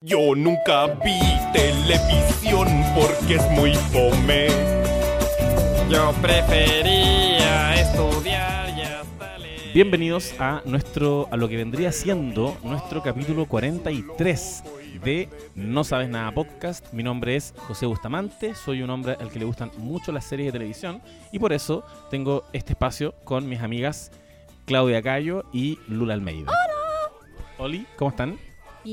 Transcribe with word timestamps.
Yo 0.00 0.36
nunca 0.36 0.86
vi 0.86 1.18
televisión 1.52 2.68
porque 2.94 3.34
es 3.34 3.50
muy 3.50 3.74
fome. 3.74 4.46
Yo 5.90 6.12
prefería 6.22 7.74
estudiar 7.74 8.78
y 8.78 8.82
hasta 8.82 9.38
leer. 9.38 9.72
Bienvenidos 9.74 10.36
a 10.38 10.62
nuestro 10.64 11.26
a 11.32 11.36
lo 11.36 11.48
que 11.48 11.56
vendría 11.56 11.90
siendo 11.90 12.56
nuestro 12.62 13.02
capítulo 13.02 13.46
43 13.46 14.62
de 15.02 15.28
No 15.56 15.82
sabes 15.82 16.08
nada 16.08 16.30
podcast. 16.30 16.92
Mi 16.92 17.02
nombre 17.02 17.34
es 17.34 17.52
José 17.56 17.86
Bustamante, 17.86 18.54
soy 18.54 18.82
un 18.82 18.90
hombre 18.90 19.16
al 19.18 19.32
que 19.32 19.40
le 19.40 19.46
gustan 19.46 19.72
mucho 19.78 20.12
las 20.12 20.26
series 20.26 20.46
de 20.46 20.60
televisión 20.60 21.02
y 21.32 21.40
por 21.40 21.52
eso 21.52 21.84
tengo 22.08 22.44
este 22.52 22.74
espacio 22.74 23.16
con 23.24 23.48
mis 23.48 23.58
amigas 23.58 24.12
Claudia 24.64 25.02
Cayo 25.02 25.42
y 25.52 25.76
Lula 25.88 26.14
Almeida. 26.14 26.52
Hola. 26.52 26.78
Oli, 27.58 27.84
¿cómo 27.96 28.10
están? 28.10 28.38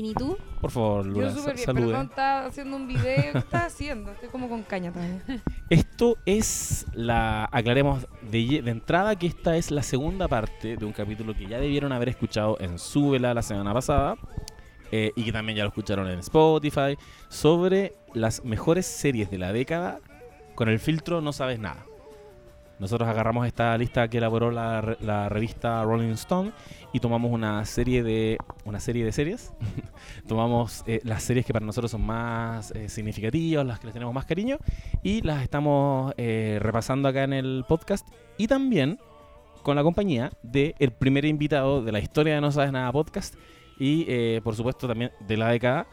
¿Y 0.04 0.12
tú? 0.12 0.36
Por 0.60 0.70
favor, 0.70 1.06
Lula, 1.06 1.28
Yo 1.30 1.36
súper 1.36 1.54
bien, 1.54 1.64
salude. 1.64 1.86
perdón, 1.86 2.06
estaba 2.10 2.46
haciendo 2.46 2.76
un 2.76 2.86
video. 2.86 3.32
¿Qué 3.32 3.38
estás 3.38 3.62
haciendo? 3.72 4.12
Estoy 4.12 4.28
como 4.28 4.48
con 4.48 4.62
caña 4.62 4.92
todavía. 4.92 5.22
Esto 5.70 6.18
es 6.26 6.86
la. 6.92 7.48
Aclaremos 7.50 8.06
de 8.30 8.58
entrada 8.66 9.16
que 9.16 9.26
esta 9.26 9.56
es 9.56 9.70
la 9.70 9.82
segunda 9.82 10.28
parte 10.28 10.76
de 10.76 10.84
un 10.84 10.92
capítulo 10.92 11.34
que 11.34 11.46
ya 11.46 11.58
debieron 11.58 11.92
haber 11.92 12.10
escuchado 12.10 12.58
en 12.60 12.78
Súbela 12.78 13.32
la 13.32 13.42
semana 13.42 13.72
pasada. 13.72 14.16
eh, 14.92 15.12
y 15.16 15.24
que 15.24 15.32
también 15.32 15.56
ya 15.56 15.64
lo 15.64 15.68
escucharon 15.70 16.08
en 16.08 16.18
Spotify. 16.20 16.96
Sobre 17.28 17.94
las 18.14 18.44
mejores 18.44 18.84
series 18.86 19.30
de 19.30 19.38
la 19.38 19.52
década. 19.52 20.00
Con 20.54 20.68
el 20.68 20.78
filtro 20.78 21.20
No 21.20 21.32
Sabes 21.32 21.58
Nada. 21.58 21.84
Nosotros 22.78 23.08
agarramos 23.08 23.46
esta 23.46 23.76
lista 23.78 24.08
que 24.08 24.18
elaboró 24.18 24.50
la, 24.50 24.80
re- 24.80 24.96
la 25.00 25.28
revista 25.28 25.82
Rolling 25.82 26.10
Stone 26.12 26.52
y 26.92 27.00
tomamos 27.00 27.32
una 27.32 27.64
serie 27.64 28.02
de 28.02 28.36
una 28.64 28.80
serie 28.80 29.04
de 29.04 29.12
series. 29.12 29.52
tomamos 30.28 30.84
eh, 30.86 31.00
las 31.04 31.22
series 31.22 31.46
que 31.46 31.52
para 31.52 31.64
nosotros 31.64 31.90
son 31.90 32.04
más 32.04 32.70
eh, 32.72 32.88
significativas, 32.88 33.64
las 33.66 33.80
que 33.80 33.86
les 33.86 33.94
tenemos 33.94 34.14
más 34.14 34.26
cariño 34.26 34.58
y 35.02 35.22
las 35.22 35.42
estamos 35.42 36.12
eh, 36.18 36.58
repasando 36.60 37.08
acá 37.08 37.24
en 37.24 37.32
el 37.32 37.64
podcast 37.66 38.06
y 38.36 38.46
también 38.46 38.98
con 39.62 39.74
la 39.76 39.82
compañía 39.82 40.30
de 40.42 40.74
el 40.78 40.92
primer 40.92 41.24
invitado 41.24 41.82
de 41.82 41.92
la 41.92 41.98
historia 42.00 42.34
de 42.34 42.40
No 42.40 42.52
Sabes 42.52 42.72
Nada 42.72 42.92
podcast 42.92 43.34
y 43.78 44.40
por 44.40 44.54
supuesto 44.54 44.86
también 44.88 45.10
de 45.26 45.36
la 45.36 45.48
década 45.50 45.86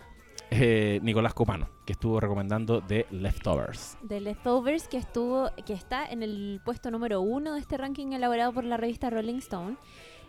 eh, 0.62 1.00
Nicolás 1.02 1.34
Copano 1.34 1.68
que 1.86 1.94
estuvo 1.94 2.20
recomendando 2.20 2.82
The 2.82 3.08
Leftovers. 3.12 3.98
De 4.02 4.20
Leftovers, 4.22 4.88
que 4.88 4.98
estuvo, 4.98 5.50
que 5.66 5.74
está 5.74 6.06
en 6.06 6.24
el 6.24 6.62
puesto 6.64 6.92
número 6.92 7.22
uno 7.22 7.54
de 7.54 7.60
este 7.60 7.78
ranking 7.78 8.14
elaborado 8.14 8.54
por 8.54 8.64
la 8.64 8.78
revista 8.78 9.10
Rolling 9.10 9.40
Stone. 9.40 9.78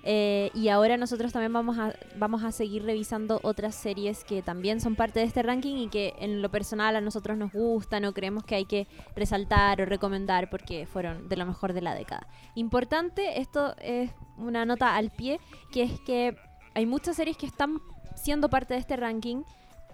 Eh, 0.06 0.50
y 0.52 0.68
ahora 0.68 0.98
nosotros 0.98 1.32
también 1.32 1.52
vamos 1.54 1.78
a, 1.78 1.94
vamos 2.16 2.44
a 2.44 2.52
seguir 2.52 2.84
revisando 2.84 3.40
otras 3.42 3.74
series 3.74 4.22
que 4.22 4.42
también 4.42 4.78
son 4.78 4.96
parte 4.96 5.20
de 5.20 5.24
este 5.24 5.42
ranking 5.42 5.76
y 5.76 5.88
que 5.88 6.12
en 6.18 6.42
lo 6.42 6.50
personal 6.50 6.94
a 6.94 7.00
nosotros 7.00 7.38
nos 7.38 7.52
gustan 7.52 8.04
o 8.04 8.12
creemos 8.12 8.44
que 8.44 8.54
hay 8.54 8.66
que 8.66 8.86
resaltar 9.16 9.80
o 9.80 9.86
recomendar 9.86 10.50
porque 10.50 10.84
fueron 10.84 11.30
de 11.30 11.36
lo 11.36 11.46
mejor 11.46 11.72
de 11.72 11.80
la 11.80 11.94
década. 11.94 12.26
Importante, 12.54 13.40
esto 13.40 13.74
es 13.80 14.10
una 14.36 14.66
nota 14.66 14.94
al 14.94 15.10
pie, 15.10 15.40
que 15.72 15.84
es 15.84 16.00
que 16.00 16.36
hay 16.74 16.84
muchas 16.84 17.16
series 17.16 17.38
que 17.38 17.46
están 17.46 17.80
siendo 18.14 18.50
parte 18.50 18.74
de 18.74 18.80
este 18.80 18.96
ranking 18.96 19.42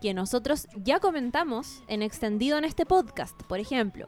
que 0.01 0.15
nosotros 0.15 0.67
ya 0.77 0.99
comentamos 1.01 1.83
en 1.89 2.03
extendido 2.03 2.59
en 2.59 2.65
este 2.65 2.87
podcast. 2.87 3.41
Por 3.45 3.59
ejemplo, 3.61 4.07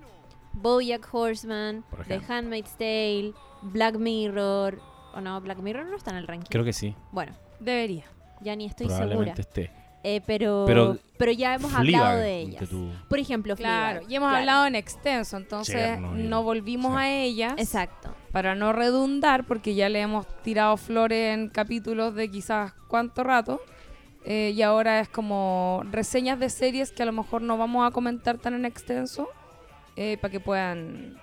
Bojack 0.55 1.09
Horseman, 1.13 1.85
Por 1.91 2.05
The. 2.07 2.21
Handmaid's 2.29 2.73
Tale, 2.77 3.33
Black 3.63 3.97
Mirror. 3.97 4.81
¿O 5.15 5.21
no? 5.21 5.41
Black 5.41 5.59
Mirror 5.59 5.87
no 5.87 5.97
está 5.97 6.11
en 6.11 6.17
el 6.19 6.27
ranking. 6.27 6.49
Creo 6.51 6.65
que 6.65 6.73
sí, 6.73 6.95
Bueno, 7.11 7.33
Debería. 7.61 8.05
ya 8.41 8.57
ni 8.57 8.67
estoy 8.67 8.87
segura. 8.87 9.07
probablemente 9.07 9.41
esté. 9.43 9.71
Eh, 10.05 10.21
pero, 10.27 10.65
Pero 10.67 10.97
pero, 11.17 11.31
ya 11.31 11.55
hemos 11.55 11.71
Fleabag, 11.71 11.95
hablado 12.09 12.19
de 12.25 12.41
ellas. 12.41 12.69
tú. 12.69 12.91
Por 13.09 13.21
ejemplo, 13.21 13.55
Claro, 13.55 13.99
Fleabag. 14.01 14.11
y 14.11 14.17
hemos 14.17 14.27
Claro. 14.31 14.41
hablado 14.41 14.67
en 14.67 14.75
extenso, 14.75 15.37
entonces 15.37 15.77
Chernobyl. 15.77 16.29
no 16.29 16.43
volvimos 16.43 16.93
Sí. 16.95 16.99
a 16.99 17.15
ellas. 17.23 17.55
Exacto. 17.57 18.13
Para 18.33 18.57
no 18.57 18.73
redundar, 18.73 19.47
porque 19.47 19.77
ya 19.77 19.89
le 19.89 20.01
hemos 20.01 20.27
tirado 20.43 20.77
flores 20.77 21.35
en 21.35 21.51
capítulos 21.51 22.17
de 22.17 22.29
quizás 22.33 22.73
cuánto 22.89 23.23
rato. 23.23 23.61
Eh, 24.25 24.53
y 24.55 24.63
ahora 24.63 25.01
es 25.01 25.09
como 25.09 25.83
reseñas 25.91 26.39
de 26.39 26.49
series 26.51 26.93
que 26.93 27.03
a 27.03 27.07
lo 27.07 27.13
mejor 27.13 27.43
no 27.43 27.59
vamos 27.59 27.87
a 27.87 27.91
comentar 27.91 28.39
tan 28.39 28.55
en 28.55 28.65
extenso. 28.65 29.29
para 30.21 30.31
que 30.31 30.41
puedan 30.41 31.19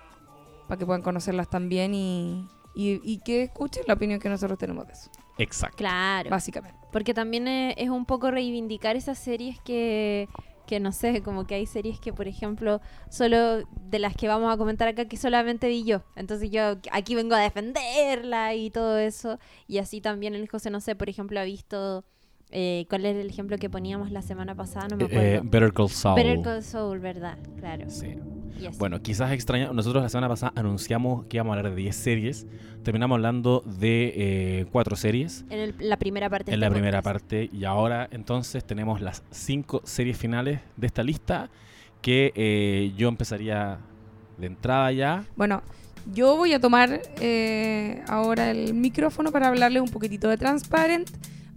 para 0.68 0.78
que 0.78 0.86
puedan 0.86 1.02
conocerlas 1.02 1.50
también 1.50 1.96
y, 1.96 2.48
y, 2.76 3.02
y 3.04 3.20
que 3.20 3.44
escuchen 3.44 3.84
la 3.88 3.96
opinión 3.96 4.20
que 4.20 4.30
nosotros 4.30 4.58
tenemos 4.60 4.86
de 4.86 4.94
eso. 4.94 5.10
Exacto. 5.40 5.78
Claro. 5.78 6.30
Básicamente. 6.30 6.78
Porque 6.92 7.14
también 7.14 7.48
es, 7.48 7.74
es 7.78 7.90
un 7.90 8.06
poco 8.06 8.30
reivindicar 8.30 8.96
esas 8.96 9.18
series 9.18 9.60
que, 9.62 10.30
que 10.68 10.80
no 10.80 10.92
sé, 10.92 11.24
como 11.24 11.48
que 11.48 11.56
hay 11.56 11.66
series 11.66 12.00
que, 12.00 12.14
por 12.14 12.28
ejemplo, 12.28 12.82
solo 13.10 13.64
de 13.82 14.00
las 14.00 14.16
que 14.16 14.28
vamos 14.28 14.54
a 14.54 14.58
comentar 14.58 14.88
acá, 14.88 15.06
que 15.06 15.18
solamente 15.18 15.68
vi 15.68 15.84
yo. 15.86 16.04
Entonces 16.16 16.52
yo 16.52 16.78
aquí 16.92 17.16
vengo 17.16 17.34
a 17.34 17.40
defenderla 17.40 18.54
y 18.54 18.70
todo 18.70 19.00
eso. 19.00 19.40
Y 19.68 19.80
así 19.80 20.02
también 20.02 20.36
el 20.36 20.48
José, 20.48 20.70
no 20.70 20.82
sé, 20.82 20.96
por 20.96 21.10
ejemplo, 21.10 21.40
ha 21.40 21.44
visto... 21.44 22.06
eh, 22.52 22.86
¿Cuál 22.90 23.06
era 23.06 23.20
el 23.20 23.30
ejemplo 23.30 23.58
que 23.58 23.70
poníamos 23.70 24.12
la 24.12 24.22
semana 24.22 24.56
pasada? 24.56 24.88
No 24.90 24.98
me 24.98 25.04
Eh, 25.04 25.08
acuerdo. 25.38 25.50
Better 25.50 25.74
Call 25.74 25.90
Saul. 25.90 26.16
Better 26.16 26.42
Call 26.42 26.64
Saul, 26.64 27.00
¿verdad? 27.00 27.38
Claro. 27.60 27.90
Sí. 27.90 28.16
Y 28.60 28.66
así. 28.66 28.78
Bueno, 28.80 29.02
quizás 29.02 29.32
extraña. 29.32 29.72
Nosotros 29.72 30.04
la 30.04 30.10
semana 30.10 30.28
pasada 30.28 30.52
anunciamos 30.56 31.26
que 31.28 31.38
íbamos 31.38 31.56
a 31.56 31.60
hablar 31.60 31.74
de 31.76 31.82
10 31.82 31.96
series. 31.96 32.48
Terminamos 32.84 33.16
hablando 33.16 33.64
de 33.66 34.14
eh, 34.16 34.66
4 34.72 34.96
series 34.96 35.46
En 35.50 35.60
el- 35.60 35.76
la 35.80 35.98
primera 35.98 36.30
parte. 36.30 36.54
en 36.54 36.60
la 36.60 36.66
este 36.68 36.74
primera 36.76 37.02
podcast. 37.02 37.22
parte. 37.24 37.50
Y 37.54 37.64
ahora 37.66 38.08
entonces 38.12 38.66
tenemos 38.66 39.00
las 39.02 39.24
5 39.32 39.82
series 39.86 40.18
finales 40.18 40.60
de 40.76 40.88
esta 40.88 41.04
lista. 41.04 41.50
Que 42.02 42.32
eh, 42.36 42.94
yo 42.98 43.10
empezaría 43.10 43.78
de 44.38 44.48
entrada 44.48 44.92
ya. 44.94 45.24
Bueno, 45.36 45.62
yo 46.14 46.38
voy 46.38 46.54
a 46.54 46.60
tomar 46.62 47.02
eh, 47.22 48.02
ahora 48.08 48.52
el 48.52 48.74
micrófono 48.74 49.32
para 49.34 49.50
hablarles 49.50 49.82
un 49.82 49.90
poquitito 49.90 50.30
de 50.30 50.38
Transparent. 50.38 51.10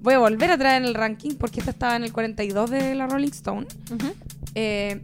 Voy 0.02 0.14
a 0.14 0.18
volver 0.18 0.50
a 0.50 0.58
traer 0.58 0.82
en 0.82 0.88
el 0.88 0.94
ranking 0.94 1.32
porque 1.36 1.60
esta 1.60 1.70
estaba 1.70 1.96
en 1.96 2.04
el 2.04 2.12
42 2.12 2.70
de 2.70 2.94
la 2.94 3.06
Rolling 3.06 3.30
Stone. 3.30 3.66
Ujú. 3.92 4.12
Eh, 4.54 5.00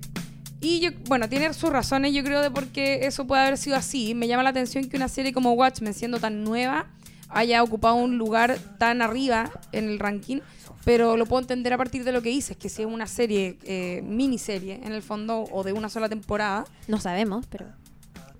y 0.60 0.80
yo, 0.80 0.90
bueno, 1.06 1.28
tiene 1.28 1.52
sus 1.54 1.70
razones, 1.70 2.12
yo 2.12 2.24
creo, 2.24 2.42
de 2.42 2.50
por 2.50 2.66
qué 2.66 3.06
eso 3.06 3.26
puede 3.26 3.42
haber 3.42 3.58
sido 3.58 3.76
así. 3.76 4.14
Me 4.14 4.26
llama 4.26 4.42
la 4.42 4.50
atención 4.50 4.88
que 4.88 4.96
una 4.96 5.08
serie 5.08 5.32
como 5.32 5.52
Watchmen, 5.52 5.94
siendo 5.94 6.18
tan 6.18 6.42
nueva, 6.42 6.86
haya 7.28 7.62
ocupado 7.62 7.94
un 7.94 8.18
lugar 8.18 8.58
tan 8.78 9.00
arriba 9.00 9.50
en 9.70 9.88
el 9.88 10.00
ranking. 10.00 10.40
Pero 10.84 11.16
lo 11.16 11.26
puedo 11.26 11.42
entender 11.42 11.72
a 11.74 11.76
partir 11.78 12.02
de 12.02 12.10
lo 12.12 12.22
que 12.22 12.30
dices, 12.30 12.56
que 12.56 12.68
si 12.68 12.82
es 12.82 12.88
una 12.88 13.06
serie, 13.06 13.56
eh, 13.64 14.00
miniserie, 14.04 14.80
en 14.82 14.92
el 14.92 15.02
fondo, 15.02 15.44
o 15.52 15.62
de 15.62 15.72
una 15.72 15.88
sola 15.90 16.08
temporada, 16.08 16.64
No 16.88 16.98
sabemos, 16.98 17.46
pero... 17.46 17.66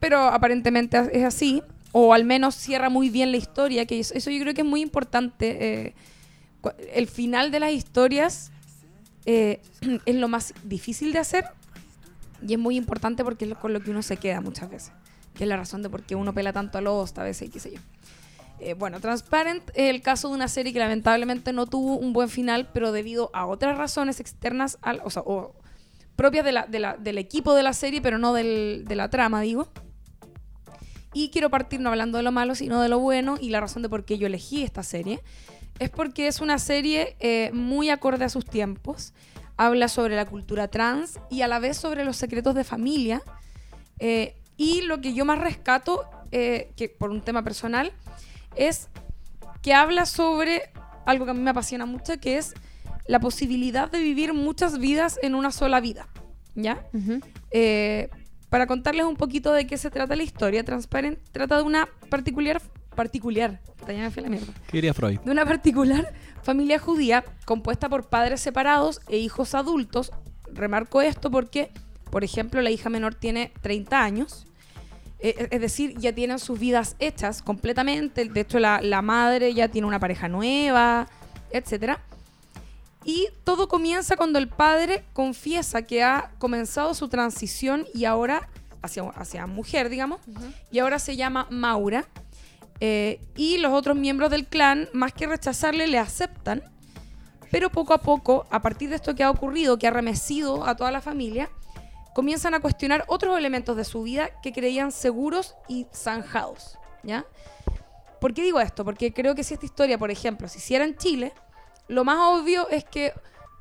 pero 0.01 0.19
aparentemente 0.23 0.99
es 1.13 1.25
así, 1.25 1.63
o 1.93 2.15
al 2.15 2.25
menos 2.25 2.55
cierra 2.55 2.89
muy 2.89 3.11
bien 3.11 3.31
la 3.33 3.37
historia, 3.37 3.87
que 3.87 4.01
eso, 4.01 4.15
eso 4.15 4.31
yo 4.31 4.41
creo 4.41 4.55
que 4.55 4.63
es 4.63 4.67
muy 4.67 4.81
importante. 4.81 5.57
eh, 5.61 5.95
el 6.93 7.07
final 7.09 7.51
de 7.51 7.61
las 7.61 7.73
historias 7.73 8.51
eh, 9.27 9.61
es 10.07 10.15
lo 10.15 10.29
más 10.29 10.55
difícil 10.65 11.13
de 11.13 11.19
hacer 11.19 11.45
y 12.47 12.53
es 12.55 12.59
muy 12.59 12.77
importante 12.77 13.25
porque 13.25 13.45
es 13.45 13.55
con 13.57 13.73
lo 13.73 13.81
que 13.81 13.91
uno 13.91 14.03
se 14.03 14.17
queda 14.17 14.41
muchas 14.41 14.71
veces, 14.71 14.93
que 15.35 15.45
es 15.45 15.49
la 15.49 15.57
razón 15.57 15.83
de 15.83 15.91
por 15.91 16.03
qué 16.05 16.15
uno 16.15 16.33
pela 16.33 16.53
tanto 16.53 16.79
a 16.79 16.81
Lost 16.81 17.19
a 17.19 17.23
veces 17.25 17.49
y 17.49 17.51
qué 17.51 17.61
sé 17.61 17.73
yo. 17.73 17.81
Eh, 18.61 18.75
bueno, 18.75 19.01
Transparent 19.01 19.69
es 19.75 19.91
el 19.91 20.03
caso 20.03 20.29
de 20.29 20.35
una 20.35 20.49
serie 20.49 20.73
que 20.73 20.79
lamentablemente 20.81 21.53
no 21.53 21.67
tuvo 21.67 21.97
un 21.97 22.13
buen 22.13 22.29
final, 22.29 22.69
pero 22.73 22.91
debido 22.91 23.31
a 23.33 23.47
otras 23.47 23.79
razones 23.79 24.19
externas, 24.19 24.79
al, 24.83 25.01
o 25.05 25.11
sea, 25.11 25.23
o 25.25 25.55
propias 26.17 26.45
de 26.45 26.51
la- 26.53 26.67
de 26.67 26.81
la- 26.81 26.97
del 26.97 27.19
equipo 27.19 27.55
de 27.55 27.63
la 27.63 27.73
serie, 27.73 28.01
pero 28.03 28.19
no 28.19 28.33
del- 28.35 28.85
de 28.85 28.97
la 28.97 29.11
trama, 29.11 29.41
digo. 29.43 29.69
Y 31.15 31.31
quiero 31.31 31.51
partir 31.51 31.81
no 31.81 31.89
hablando 31.91 32.19
de 32.19 32.25
lo 32.25 32.33
malo, 32.33 32.55
sino 32.55 32.83
de 32.83 32.89
lo 32.89 32.99
bueno. 32.99 33.39
Y 33.41 33.51
la 33.51 33.61
razón 33.61 33.83
de 33.83 33.89
por 33.89 34.05
qué 34.05 34.19
yo 34.19 34.27
elegí 34.27 34.63
esta 34.63 34.83
serie 34.83 35.21
es 35.79 35.91
porque 35.91 36.27
es 36.27 36.41
una 36.41 36.59
serie 36.59 37.17
eh, 37.21 37.51
muy 37.53 37.91
acorde 37.91 38.25
a 38.25 38.29
sus 38.29 38.45
tiempos. 38.45 39.13
Habla 39.57 39.89
sobre 39.89 40.17
la 40.17 40.27
cultura 40.27 40.69
trans 40.69 41.19
y 41.31 41.43
a 41.43 41.49
la 41.49 41.59
vez 41.59 41.77
sobre 41.77 42.05
los 42.05 42.17
secretos 42.17 42.55
de 42.55 42.65
familia. 42.65 43.23
Eh, 43.99 44.37
y 44.57 44.83
lo 44.83 45.01
que 45.01 45.15
yo 45.15 45.25
más 45.25 45.39
rescato, 45.39 46.05
eh, 46.31 46.73
que 46.77 46.89
por 46.89 47.11
un 47.11 47.23
tema 47.23 47.43
personal, 47.43 47.93
es 48.57 48.89
que 49.63 49.75
habla 49.75 50.07
sobre 50.07 50.71
algo 51.07 51.25
que 51.25 51.31
a 51.33 51.35
mí 51.35 51.41
me 51.41 51.51
apasiona 51.51 51.87
mucho, 51.87 52.19
que 52.21 52.39
es 52.39 52.55
la 53.07 53.21
posibilidad 53.21 53.91
de 53.91 54.01
vivir 54.01 54.35
muchas 54.35 54.79
vidas 54.79 55.19
en 55.23 55.35
una 55.35 55.51
sola 55.51 55.81
vida. 55.81 56.09
¿Ya? 56.55 56.85
Para 58.51 58.67
contarles 58.67 59.05
un 59.05 59.17
poquito 59.17 59.53
de 59.53 59.67
qué 59.67 59.77
se 59.77 59.91
trata 59.91 60.17
la 60.17 60.23
historia, 60.23 60.65
Transparent 60.65 61.19
trata 61.33 61.59
de 61.59 61.63
una 61.63 61.89
particular, 62.09 62.63
particular, 62.99 63.61
ya 63.87 63.95
me 63.95 64.11
fui 64.11 64.21
a 64.21 64.25
la 64.25 64.31
mierda, 64.31 64.53
¿Qué 64.67 64.79
diría 64.79 64.93
Freud? 64.93 65.21
de 65.21 65.31
una 65.31 65.47
particular 65.47 66.13
familia 66.43 66.79
judía 66.81 67.25
compuesta 67.45 67.89
por 67.89 68.09
padres 68.09 68.41
separados 68.41 69.01
e 69.09 69.19
hijos 69.19 69.55
adultos. 69.55 70.11
Remarco 70.53 71.01
esto 71.01 71.31
porque, 71.31 71.71
por 72.11 72.25
ejemplo, 72.25 72.61
la 72.61 72.71
hija 72.71 72.91
menor 72.91 73.15
tiene 73.15 73.53
30 73.61 74.03
años. 74.03 74.47
Eh, 75.21 75.49
es 75.51 75.61
decir, 75.61 75.95
ya 75.99 76.13
tienen 76.13 76.39
sus 76.39 76.59
vidas 76.59 76.97
hechas 76.99 77.41
completamente. 77.43 78.25
De 78.25 78.41
hecho, 78.41 78.59
la, 78.59 78.81
la 78.83 79.01
madre 79.01 79.55
ya 79.55 79.69
tiene 79.69 79.87
una 79.87 80.01
pareja 80.01 80.27
nueva, 80.29 81.07
etcétera. 81.53 82.01
Y 83.05 83.29
todo 83.45 83.69
comienza 83.69 84.17
cuando 84.17 84.39
el 84.39 84.49
padre 84.49 85.05
confiesa 85.13 85.83
que 85.83 86.03
ha 86.03 86.33
comenzado 86.39 86.95
su 86.95 87.09
transición 87.09 87.87
y 87.95 88.05
ahora, 88.05 88.49
hacia, 88.83 89.03
hacia 89.11 89.47
mujer, 89.47 89.89
digamos, 89.89 90.21
y 90.71 90.79
ahora 90.81 90.99
se 90.99 91.17
llama 91.17 91.47
Maura. 91.51 92.07
Eh, 92.81 93.21
y 93.37 93.59
los 93.59 93.73
otros 93.73 93.97
miembros 93.97 94.31
del 94.31 94.47
clan, 94.47 94.89
más 94.93 95.13
que 95.13 95.27
rechazarle, 95.27 95.87
le 95.87 95.99
aceptan. 95.99 96.63
Pero 97.51 97.71
poco 97.71 97.95
a 97.95 97.99
poco, 97.99 98.47
a 98.51 98.61
partir 98.61 98.91
de 98.91 98.97
esto 98.97 99.15
que 99.15 99.25
ha 99.25 99.31
ocurrido, 99.31 99.79
que 99.79 99.87
ha 99.87 99.91
remecido 99.91 100.67
a 100.67 100.77
toda 100.77 100.91
la 100.91 101.01
familia, 101.01 101.49
comienzan 102.15 102.55
a 102.55 102.61
cuestionar 102.61 103.05
otros 103.09 103.39
elementos 103.39 103.77
de 103.77 103.85
su 103.85 104.03
vida 104.03 104.31
que 104.43 104.53
creían 104.53 104.93
seguros 104.93 105.55
y 105.69 105.87
zanjados. 105.95 106.79
¿ya? 107.03 107.25
¿Por 108.21 108.35
qué 108.35 108.43
digo 108.43 108.61
esto? 108.61 108.85
Porque 108.85 109.13
creo 109.13 109.35
que 109.35 109.45
si 109.45 109.55
esta 109.55 109.67
historia, 109.67 109.99
por 109.99 110.11
ejemplo, 110.11 110.49
se 110.49 110.59
hiciera 110.59 110.85
en 110.85 110.97
Chile, 110.97 111.33
lo 111.87 112.05
más 112.05 112.19
obvio 112.21 112.69
es 112.69 112.85
que 112.85 113.13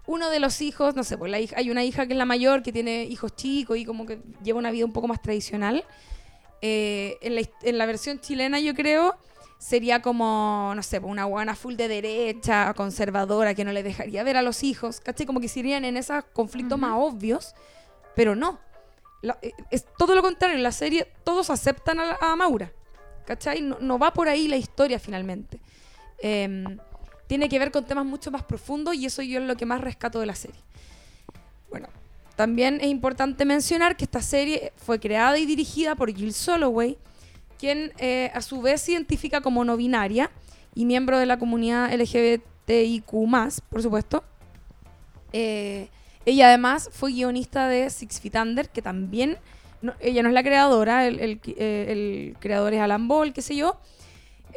uno 0.08 0.30
de 0.30 0.40
los 0.40 0.62
hijos, 0.62 0.96
no 0.96 1.04
sé, 1.04 1.18
pues 1.18 1.30
la 1.30 1.40
hija, 1.40 1.58
hay 1.58 1.70
una 1.70 1.84
hija 1.84 2.08
que 2.08 2.14
es 2.14 2.18
la 2.18 2.26
mayor, 2.26 2.64
que 2.64 2.72
tiene 2.72 3.04
hijos 3.04 3.36
chicos 3.36 3.78
y 3.78 3.86
como 3.86 4.06
que 4.06 4.20
lleva 4.44 4.58
una 4.58 4.72
vida 4.72 4.86
un 4.86 4.94
poco 4.94 5.08
más 5.08 5.22
tradicional. 5.22 5.84
Eh, 6.62 7.18
en, 7.22 7.36
la, 7.36 7.42
his- 7.42 7.50
en 7.64 7.78
la 7.78 7.86
versión 7.86 8.20
chilena, 8.20 8.60
yo 8.60 8.74
creo, 8.74 9.16
sería 9.60 10.02
como, 10.02 10.74
no 10.76 10.84
sé, 10.84 11.00
una 11.00 11.26
guana 11.26 11.56
full 11.56 11.76
de 11.76 11.88
derecha, 11.88 12.74
conservadora, 12.76 13.54
que 13.54 13.64
no 13.66 13.72
le 13.72 13.84
dejaría 13.84 14.24
ver 14.24 14.38
a 14.38 14.42
los 14.42 14.64
hijos, 14.64 15.00
¿cachai? 15.00 15.26
Como 15.26 15.40
que 15.40 15.48
se 15.50 15.60
irían 15.60 15.86
en 15.86 15.98
esos 15.98 16.24
conflictos 16.34 16.78
más 16.80 16.94
obvios, 16.96 17.54
pero 18.16 18.36
no. 18.36 18.60
La- 19.22 19.38
eh, 19.42 19.52
es 19.72 19.86
todo 19.98 20.16
lo 20.16 20.22
contrario, 20.22 20.56
en 20.58 20.64
la 20.64 20.72
serie 20.72 21.08
todos 21.24 21.50
aceptan 21.50 22.00
a 22.00 22.36
Maura, 22.36 22.72
¿cachai? 23.26 23.62
No, 23.62 23.78
no 23.80 23.98
va 24.00 24.14
por 24.14 24.28
ahí 24.30 24.48
la 24.48 24.58
historia 24.58 25.00
finalmente. 25.00 25.60
Em, 26.20 26.78
tiene 27.28 27.50
que 27.50 27.60
ver 27.60 27.72
con 27.72 27.86
temas 27.86 28.06
mucho 28.06 28.32
más 28.32 28.44
profundos 28.44 28.96
y 28.96 29.06
eso 29.06 29.22
yo 29.22 29.40
es 29.40 29.46
lo 29.46 29.56
que 29.58 29.66
más 29.66 29.82
rescato 29.82 30.20
de 30.20 30.26
la 30.28 30.36
serie. 30.36 30.60
Bueno, 31.70 31.90
también 32.38 32.80
es 32.80 32.88
importante 32.88 33.44
mencionar 33.44 33.98
que 33.98 34.06
esta 34.06 34.22
serie 34.22 34.72
fue 34.78 35.00
creada 35.00 35.38
y 35.38 35.46
dirigida 35.46 35.96
por 35.96 36.14
Jill 36.16 36.34
Soloway, 36.34 36.98
quien 37.60 37.92
eh, 37.98 38.32
a 38.34 38.42
su 38.42 38.62
vez 38.62 38.82
se 38.82 38.94
identifica 38.94 39.42
como 39.42 39.66
no 39.66 39.76
binaria 39.76 40.30
y 40.76 40.86
miembro 40.86 41.18
de 41.18 41.26
la 41.26 41.38
comunidad 41.40 41.92
LGBTIQ, 41.94 43.12
por 43.70 43.82
supuesto. 43.82 44.24
Eh, 45.34 45.90
ella 46.26 46.48
además 46.48 46.90
fue 46.94 47.12
guionista 47.12 47.68
de 47.68 47.90
Six 47.90 48.22
Feet 48.22 48.36
Under, 48.36 48.70
que 48.70 48.82
también, 48.82 49.38
ella 50.00 50.22
no 50.24 50.30
es 50.30 50.34
la 50.36 50.44
creadora, 50.44 51.08
el, 51.08 51.20
el- 51.20 51.40
eh, 51.46 51.86
el 51.90 52.36
creador 52.40 52.74
es 52.74 52.82
Alan 52.82 53.08
Ball, 53.08 53.34
qué 53.34 53.42
sé 53.42 53.56
yo, 53.56 53.80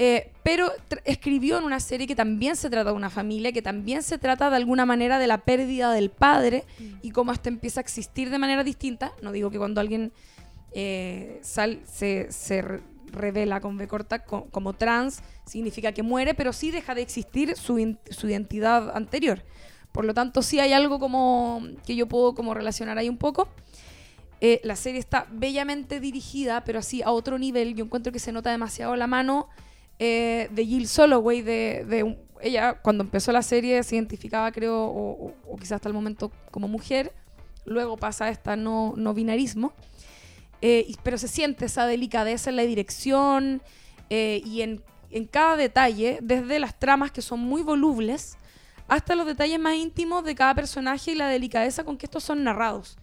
eh, 0.03 0.33
pero 0.43 0.73
escribió 1.05 1.59
en 1.59 1.65
una 1.65 1.79
serie 1.79 2.07
que 2.07 2.15
también 2.17 2.57
se 2.57 2.71
trata 2.71 2.91
de 2.91 2.97
una 2.97 3.11
familia, 3.11 3.53
que 3.53 3.61
también 3.61 4.03
se 4.03 4.17
trata 4.17 4.49
de 4.49 4.57
alguna 4.57 4.87
manera 4.87 5.19
de 5.19 5.27
la 5.27 5.39
pérdida 5.45 5.93
del 5.93 6.09
padre 6.11 6.65
y 7.03 7.11
cómo 7.11 7.33
éste 7.33 7.51
empieza 7.51 7.81
a 7.81 7.83
existir 7.83 8.31
de 8.31 8.39
manera 8.39 8.65
distinta. 8.65 9.13
No 9.21 9.31
digo 9.31 9.51
que 9.51 9.59
cuando 9.59 9.81
alguien 9.81 10.13
eh, 10.73 11.39
sal- 11.43 11.81
se, 11.85 12.33
se 12.33 12.63
re- 12.63 12.81
revela 13.13 13.61
con 13.61 13.77
B 13.77 13.87
corta 13.89 14.25
co- 14.25 14.47
como 14.51 14.73
trans 14.73 15.21
significa 15.45 15.93
que 15.93 16.03
muere, 16.03 16.33
pero 16.33 16.53
sí 16.53 16.71
deja 16.71 16.95
de 16.95 17.03
existir 17.03 17.55
su, 17.57 17.97
su 18.11 18.29
identidad 18.29 18.97
anterior. 18.97 19.43
Por 19.93 20.05
lo 20.05 20.15
tanto, 20.15 20.41
sí 20.43 20.61
hay 20.61 20.73
algo 20.73 20.99
como 20.99 21.63
que 21.85 21.95
yo 21.97 22.07
puedo 22.07 22.35
como 22.35 22.55
relacionar 22.55 22.97
ahí 22.97 23.09
un 23.09 23.19
poco. 23.19 23.49
Eh, 24.41 24.61
la 24.65 24.77
serie 24.77 25.01
está 25.01 25.27
bellamente 25.31 26.01
dirigida, 26.01 26.65
pero 26.65 26.79
así 26.79 27.03
a 27.03 27.11
otro 27.11 27.37
nivel. 27.39 27.75
Yo 27.75 27.85
encuentro 27.85 28.13
que 28.13 28.19
se 28.21 28.33
nota 28.33 28.51
demasiado 28.51 28.97
la 28.97 29.07
mano 29.07 29.49
eh, 30.01 30.49
de 30.51 30.67
Jill 30.67 30.89
Soloway. 30.89 31.43
De, 31.43 31.85
de 31.85 32.17
ella, 32.41 32.81
cuando 32.81 33.05
empezó 33.05 33.31
la 33.31 33.43
serie, 33.43 33.83
se 33.85 33.95
identificaba, 33.95 34.51
creo, 34.51 34.83
o, 34.83 35.35
quizás 35.59 35.73
hasta 35.73 35.89
el 35.89 35.95
momento, 35.95 36.33
como 36.51 36.67
mujer. 36.67 37.13
Luego 37.67 37.97
pasa 37.97 38.31
esta 38.31 38.57
no, 38.57 38.95
no 38.97 39.15
binarismo. 39.15 39.75
Eh, 40.63 40.93
pero 41.03 41.19
se 41.19 41.29
siente 41.29 41.67
esa 41.67 41.87
delicadeza 41.87 42.51
en 42.51 42.57
la 42.57 42.63
dirección 42.63 43.63
eh, 44.09 44.43
y 44.45 44.63
en, 44.63 44.83
en 45.11 45.27
cada 45.27 45.57
detalle, 45.57 46.19
desde 46.23 46.59
las 46.59 46.79
tramas 46.79 47.13
que 47.13 47.23
son 47.23 47.41
muy 47.41 47.63
volubles 47.63 48.37
hasta 48.89 49.15
los 49.15 49.27
detalles 49.27 49.61
más 49.61 49.77
íntimos 49.77 50.25
de 50.25 50.35
cada 50.35 50.55
personaje 50.55 51.13
y 51.13 51.15
la 51.15 51.29
delicadeza 51.29 51.85
con 51.85 51.97
que 51.97 52.07
estos 52.07 52.25
son 52.25 52.43
narrados. 52.43 52.99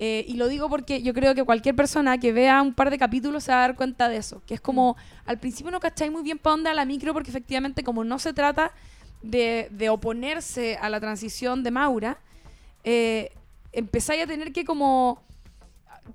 Eh, 0.00 0.24
y 0.28 0.34
lo 0.34 0.46
digo 0.46 0.68
porque 0.68 1.02
yo 1.02 1.12
creo 1.12 1.34
que 1.34 1.42
cualquier 1.42 1.74
persona 1.74 2.18
que 2.18 2.32
vea 2.32 2.62
un 2.62 2.72
par 2.72 2.90
de 2.90 2.98
capítulos 2.98 3.44
se 3.44 3.50
va 3.50 3.58
a 3.58 3.60
dar 3.62 3.76
cuenta 3.76 4.08
de 4.08 4.16
eso. 4.16 4.42
Que 4.46 4.54
es 4.54 4.60
como, 4.60 4.96
al 5.26 5.38
principio 5.38 5.70
no 5.70 5.80
cacháis 5.80 6.12
muy 6.12 6.22
bien 6.22 6.38
para 6.38 6.52
dónde 6.52 6.70
va 6.70 6.74
la 6.74 6.84
micro, 6.84 7.12
porque 7.12 7.30
efectivamente, 7.30 7.82
como 7.82 8.04
no 8.04 8.18
se 8.18 8.32
trata 8.32 8.72
de, 9.22 9.68
de 9.70 9.88
oponerse 9.88 10.76
a 10.80 10.88
la 10.88 11.00
transición 11.00 11.62
de 11.62 11.70
Maura, 11.70 12.18
eh, 12.84 13.32
empezáis 13.72 14.22
a 14.22 14.26
tener 14.26 14.52
que 14.52 14.64
como 14.64 15.22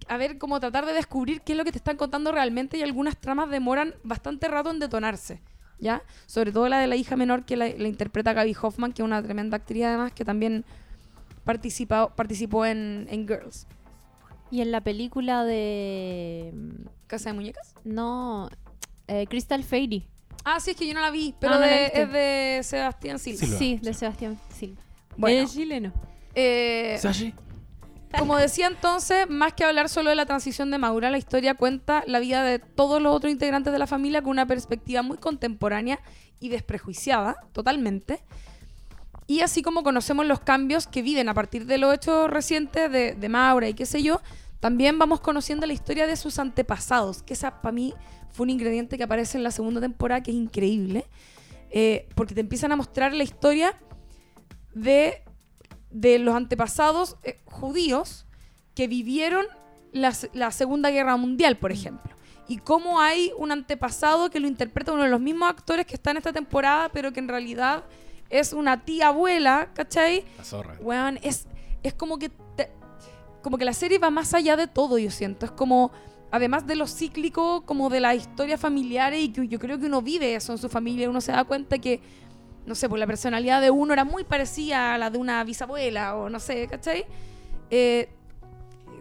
a 0.07 0.17
ver, 0.17 0.37
como 0.37 0.59
tratar 0.59 0.85
de 0.85 0.93
descubrir 0.93 1.41
qué 1.41 1.51
es 1.53 1.57
lo 1.57 1.63
que 1.63 1.71
te 1.71 1.77
están 1.77 1.97
contando 1.97 2.31
realmente 2.31 2.77
y 2.77 2.81
algunas 2.81 3.15
tramas 3.17 3.49
demoran 3.49 3.93
bastante 4.03 4.47
rato 4.47 4.71
en 4.71 4.79
detonarse, 4.79 5.39
¿ya? 5.79 6.01
Sobre 6.25 6.51
todo 6.51 6.67
la 6.67 6.79
de 6.79 6.87
la 6.87 6.95
hija 6.95 7.15
menor 7.15 7.45
que 7.45 7.55
la, 7.55 7.67
la 7.69 7.87
interpreta 7.87 8.33
Gaby 8.33 8.55
Hoffman, 8.59 8.91
que 8.91 9.03
es 9.03 9.05
una 9.05 9.21
tremenda 9.21 9.57
actriz 9.57 9.83
además, 9.83 10.11
que 10.11 10.25
también 10.25 10.65
participa, 11.43 12.15
participó 12.15 12.65
en, 12.65 13.07
en 13.09 13.27
Girls. 13.27 13.67
Y 14.51 14.61
en 14.61 14.71
la 14.71 14.81
película 14.81 15.43
de... 15.43 16.51
mm, 16.53 16.87
¿Casa 17.07 17.29
de 17.29 17.33
muñecas? 17.33 17.73
No, 17.83 18.49
eh, 19.07 19.25
Crystal 19.27 19.63
Fairy. 19.63 20.07
Ah, 20.45 20.59
sí, 20.59 20.71
es 20.71 20.77
que 20.77 20.85
yo 20.87 20.93
no 20.93 21.01
la 21.01 21.09
vi, 21.11 21.33
pero 21.39 21.53
Ah, 21.53 21.55
¿no 21.55 21.61
la 21.61 21.67
de- 21.67 21.83
viste? 21.83 22.01
es 22.01 22.11
de 22.11 22.59
Sebastián 22.63 23.19
Silva. 23.19 23.39
Silva. 23.39 23.57
Sí, 23.57 23.79
de 23.81 23.93
Sebastián 23.93 24.39
Silva. 24.53 24.81
Bueno, 25.17 25.43
Es 25.43 25.53
chileno. 25.53 25.93
eh, 26.35 26.97
¿Sashi? 26.99 27.33
Como 28.17 28.37
decía 28.37 28.67
entonces, 28.67 29.27
más 29.27 29.53
que 29.53 29.63
hablar 29.63 29.89
solo 29.89 30.11
de 30.11 30.15
la 30.15 30.27
transición 30.27 30.69
de 30.69 30.77
Maura, 30.77 31.09
la 31.09 31.17
historia 31.17 31.55
cuenta 31.55 32.03
la 32.05 32.19
vida 32.19 32.43
de 32.43 32.59
todos 32.59 33.01
los 33.01 33.15
otros 33.15 33.31
integrantes 33.31 33.73
de 33.73 33.79
la 33.79 33.87
familia 33.87 34.21
con 34.21 34.29
una 34.31 34.45
perspectiva 34.45 35.01
muy 35.01 35.17
contemporánea 35.17 35.99
y 36.39 36.49
desprejuiciada, 36.49 37.37
totalmente. 37.53 38.19
Y 39.27 39.41
así 39.41 39.61
como 39.61 39.83
conocemos 39.83 40.25
los 40.25 40.39
cambios 40.39 40.87
que 40.87 41.01
viven 41.01 41.29
a 41.29 41.33
partir 41.33 41.65
de 41.65 41.77
los 41.77 41.93
hechos 41.93 42.29
recientes 42.29 42.91
de, 42.91 43.13
de 43.13 43.29
Maura 43.29 43.69
y 43.69 43.73
qué 43.73 43.85
sé 43.85 44.03
yo, 44.03 44.21
también 44.59 44.99
vamos 44.99 45.19
conociendo 45.19 45.65
la 45.65 45.73
historia 45.73 46.07
de 46.07 46.15
sus 46.15 46.39
antepasados, 46.39 47.23
que 47.23 47.33
esa 47.33 47.61
para 47.61 47.73
mí 47.73 47.93
fue 48.31 48.45
un 48.45 48.49
ingrediente 48.49 48.97
que 48.97 49.03
aparece 49.03 49.37
en 49.37 49.43
la 49.43 49.51
segunda 49.51 49.81
temporada 49.81 50.23
que 50.23 50.31
es 50.31 50.37
increíble, 50.37 51.05
eh, 51.69 52.07
porque 52.15 52.33
te 52.33 52.41
empiezan 52.41 52.71
a 52.71 52.75
mostrar 52.75 53.13
la 53.13 53.23
historia 53.23 53.75
de 54.73 55.23
de 55.93 56.19
los 56.19 56.35
antepasados 56.35 57.17
eh, 57.23 57.39
judíos 57.45 58.25
que 58.75 58.87
vivieron 58.87 59.45
la, 59.91 60.11
la 60.33 60.51
Segunda 60.51 60.89
Guerra 60.89 61.15
Mundial, 61.15 61.57
por 61.57 61.71
ejemplo. 61.71 62.11
Y 62.47 62.57
cómo 62.57 62.99
hay 62.99 63.31
un 63.37 63.51
antepasado 63.51 64.29
que 64.29 64.39
lo 64.39 64.47
interpreta 64.47 64.91
uno 64.91 65.03
de 65.03 65.09
los 65.09 65.21
mismos 65.21 65.49
actores 65.49 65.85
que 65.85 65.93
está 65.93 66.11
en 66.11 66.17
esta 66.17 66.33
temporada, 66.33 66.89
pero 66.89 67.13
que 67.13 67.19
en 67.19 67.29
realidad 67.29 67.83
es 68.39 68.51
una 68.53 68.83
tía 68.83 69.07
abuela, 69.09 69.69
¿cachai? 69.73 70.25
La 70.37 70.43
zorra. 70.43 70.75
Weón, 70.81 71.19
es, 71.21 71.47
es 71.83 71.93
como 71.93 72.17
que 72.17 72.29
te- 72.29 72.71
como 73.41 73.57
que 73.57 73.65
la 73.65 73.73
serie 73.73 73.99
va 73.99 74.09
más 74.09 74.33
allá 74.33 74.55
de 74.55 74.67
todo, 74.67 74.97
yo 74.97 75.11
siento. 75.11 75.45
Es 75.45 75.51
como, 75.51 75.91
además 76.31 76.65
de 76.65 76.75
lo 76.75 76.87
cíclico, 76.87 77.63
como 77.65 77.89
de 77.89 77.99
las 77.99 78.15
historias 78.15 78.59
familiares, 78.59 79.21
y 79.21 79.29
que 79.29 79.47
yo 79.47 79.59
creo 79.59 79.79
que 79.79 79.85
uno 79.85 80.01
vive 80.01 80.33
eso 80.35 80.51
en 80.51 80.57
su 80.57 80.67
familia, 80.69 81.09
uno 81.09 81.21
se 81.21 81.31
da 81.31 81.43
cuenta 81.43 81.77
que, 81.77 82.01
no 82.65 82.73
sé, 82.75 82.89
pues 82.89 82.99
la 82.99 83.05
personalidad 83.07 83.61
de 83.61 83.69
uno 83.69 83.93
era 83.93 84.03
muy 84.05 84.23
parecida 84.23 84.93
a 84.95 84.97
la 84.97 85.09
de 85.09 85.17
una 85.17 85.43
bisabuela, 85.43 86.15
o 86.15 86.29
no 86.29 86.39
sé, 86.39 86.67
¿cachai? 86.67 87.05
Eh, 87.69 88.09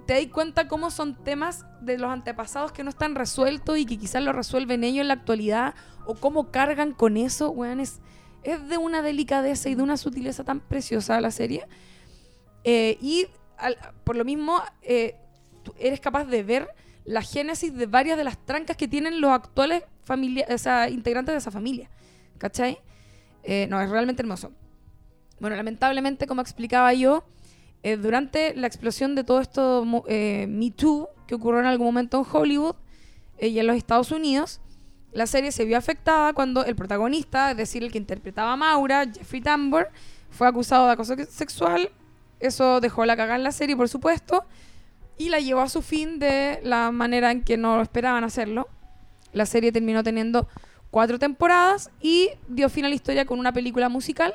te 0.07 0.15
das 0.15 0.27
cuenta 0.33 0.67
cómo 0.67 0.91
son 0.91 1.15
temas 1.15 1.65
de 1.81 1.97
los 1.97 2.11
antepasados 2.11 2.73
que 2.73 2.83
no 2.83 2.91
están 2.91 3.15
resueltos 3.15 3.79
y 3.79 3.87
que 3.87 3.97
quizás 3.97 4.23
lo 4.23 4.33
resuelven 4.33 4.83
ellos 4.83 5.03
en 5.03 5.09
la 5.09 5.15
actualidad, 5.15 5.75
o 6.05 6.15
cómo 6.17 6.51
cargan 6.51 6.93
con 6.93 7.17
eso, 7.17 7.51
weón, 7.51 7.79
es, 7.79 8.01
es 8.43 8.69
de 8.69 8.79
una 8.79 9.03
delicadeza 9.03 9.69
y 9.69 9.75
de 9.75 9.83
una 9.83 9.97
sutileza 9.97 10.45
tan 10.45 10.61
preciosa 10.61 11.21
la 11.21 11.31
serie. 11.31 11.67
Eh, 12.65 12.99
y 13.01 13.27
por 14.05 14.17
lo 14.17 14.25
mismo, 14.25 14.61
eh, 14.83 15.17
eres 15.79 16.01
capaz 16.01 16.25
de 16.25 16.43
ver 16.43 16.69
la 17.05 17.23
génesis 17.23 17.75
de 17.75 17.87
varias 17.87 18.17
de 18.17 18.25
las 18.25 18.39
trancas 18.45 18.77
que 18.77 18.89
tienen 18.89 19.21
los 19.21 19.31
actuales 19.31 19.85
familia 20.05 20.47
integrantes 20.91 21.33
de 21.33 21.39
esa 21.39 21.51
familia. 21.51 21.89
¿Cachai? 22.39 22.79
Eh, 23.45 23.67
no, 23.71 23.81
es 23.81 23.89
realmente 23.91 24.23
hermoso. 24.23 24.53
Bueno, 25.39 25.57
lamentablemente, 25.57 26.27
como 26.27 26.41
explicaba 26.41 26.93
yo, 26.93 27.25
durante 27.99 28.55
la 28.55 28.69
explosión 28.69 29.17
de 29.17 29.25
todo 29.25 29.41
esto 29.41 29.85
Me 29.85 30.71
Too, 30.71 31.09
que 31.27 31.35
ocurrió 31.35 31.59
en 31.59 31.67
algún 31.67 31.89
momento 31.89 32.19
en 32.19 32.25
Hollywood 32.31 32.77
y 33.41 33.59
en 33.59 33.67
los 33.67 33.77
Estados 33.77 34.13
Unidos, 34.13 34.62
la 35.13 35.27
serie 35.27 35.53
se 35.53 35.65
vio 35.65 35.77
afectada 35.79 36.33
cuando 36.33 36.65
el 36.65 36.75
protagonista, 36.77 37.51
es 37.53 37.57
decir, 37.57 37.83
el 37.83 37.93
que 37.93 37.99
interpretaba 37.99 38.53
a 38.53 38.57
Maura, 38.57 39.05
Jeffrey 39.13 39.41
Tambor, 39.41 39.91
fue 40.31 40.47
acusado 40.49 40.87
de 40.87 40.93
acoso 40.93 41.15
sexual. 41.29 41.91
Eso 42.41 42.81
dejó 42.81 43.05
la 43.05 43.17
cagada 43.17 43.37
en 43.37 43.45
la 43.45 43.53
serie, 43.53 43.77
por 43.77 43.89
supuesto, 43.89 44.45
y 45.19 45.29
la 45.29 45.39
llevó 45.39 45.61
a 45.61 45.69
su 45.69 45.83
fin 45.83 46.19
de 46.19 46.61
la 46.65 46.91
manera 46.91 47.31
en 47.31 47.43
que 47.43 47.57
no 47.57 47.81
esperaban 47.83 48.25
hacerlo. 48.25 48.69
La 49.33 49.47
serie 49.47 49.71
terminó 49.73 50.03
teniendo 50.03 50.49
cuatro 50.91 51.19
temporadas 51.19 51.91
y 52.01 52.31
dio 52.49 52.69
fin 52.69 52.85
a 52.85 52.89
la 52.89 52.95
historia 52.95 53.25
con 53.25 53.39
una 53.39 53.53
película 53.53 53.89
musical 53.89 54.33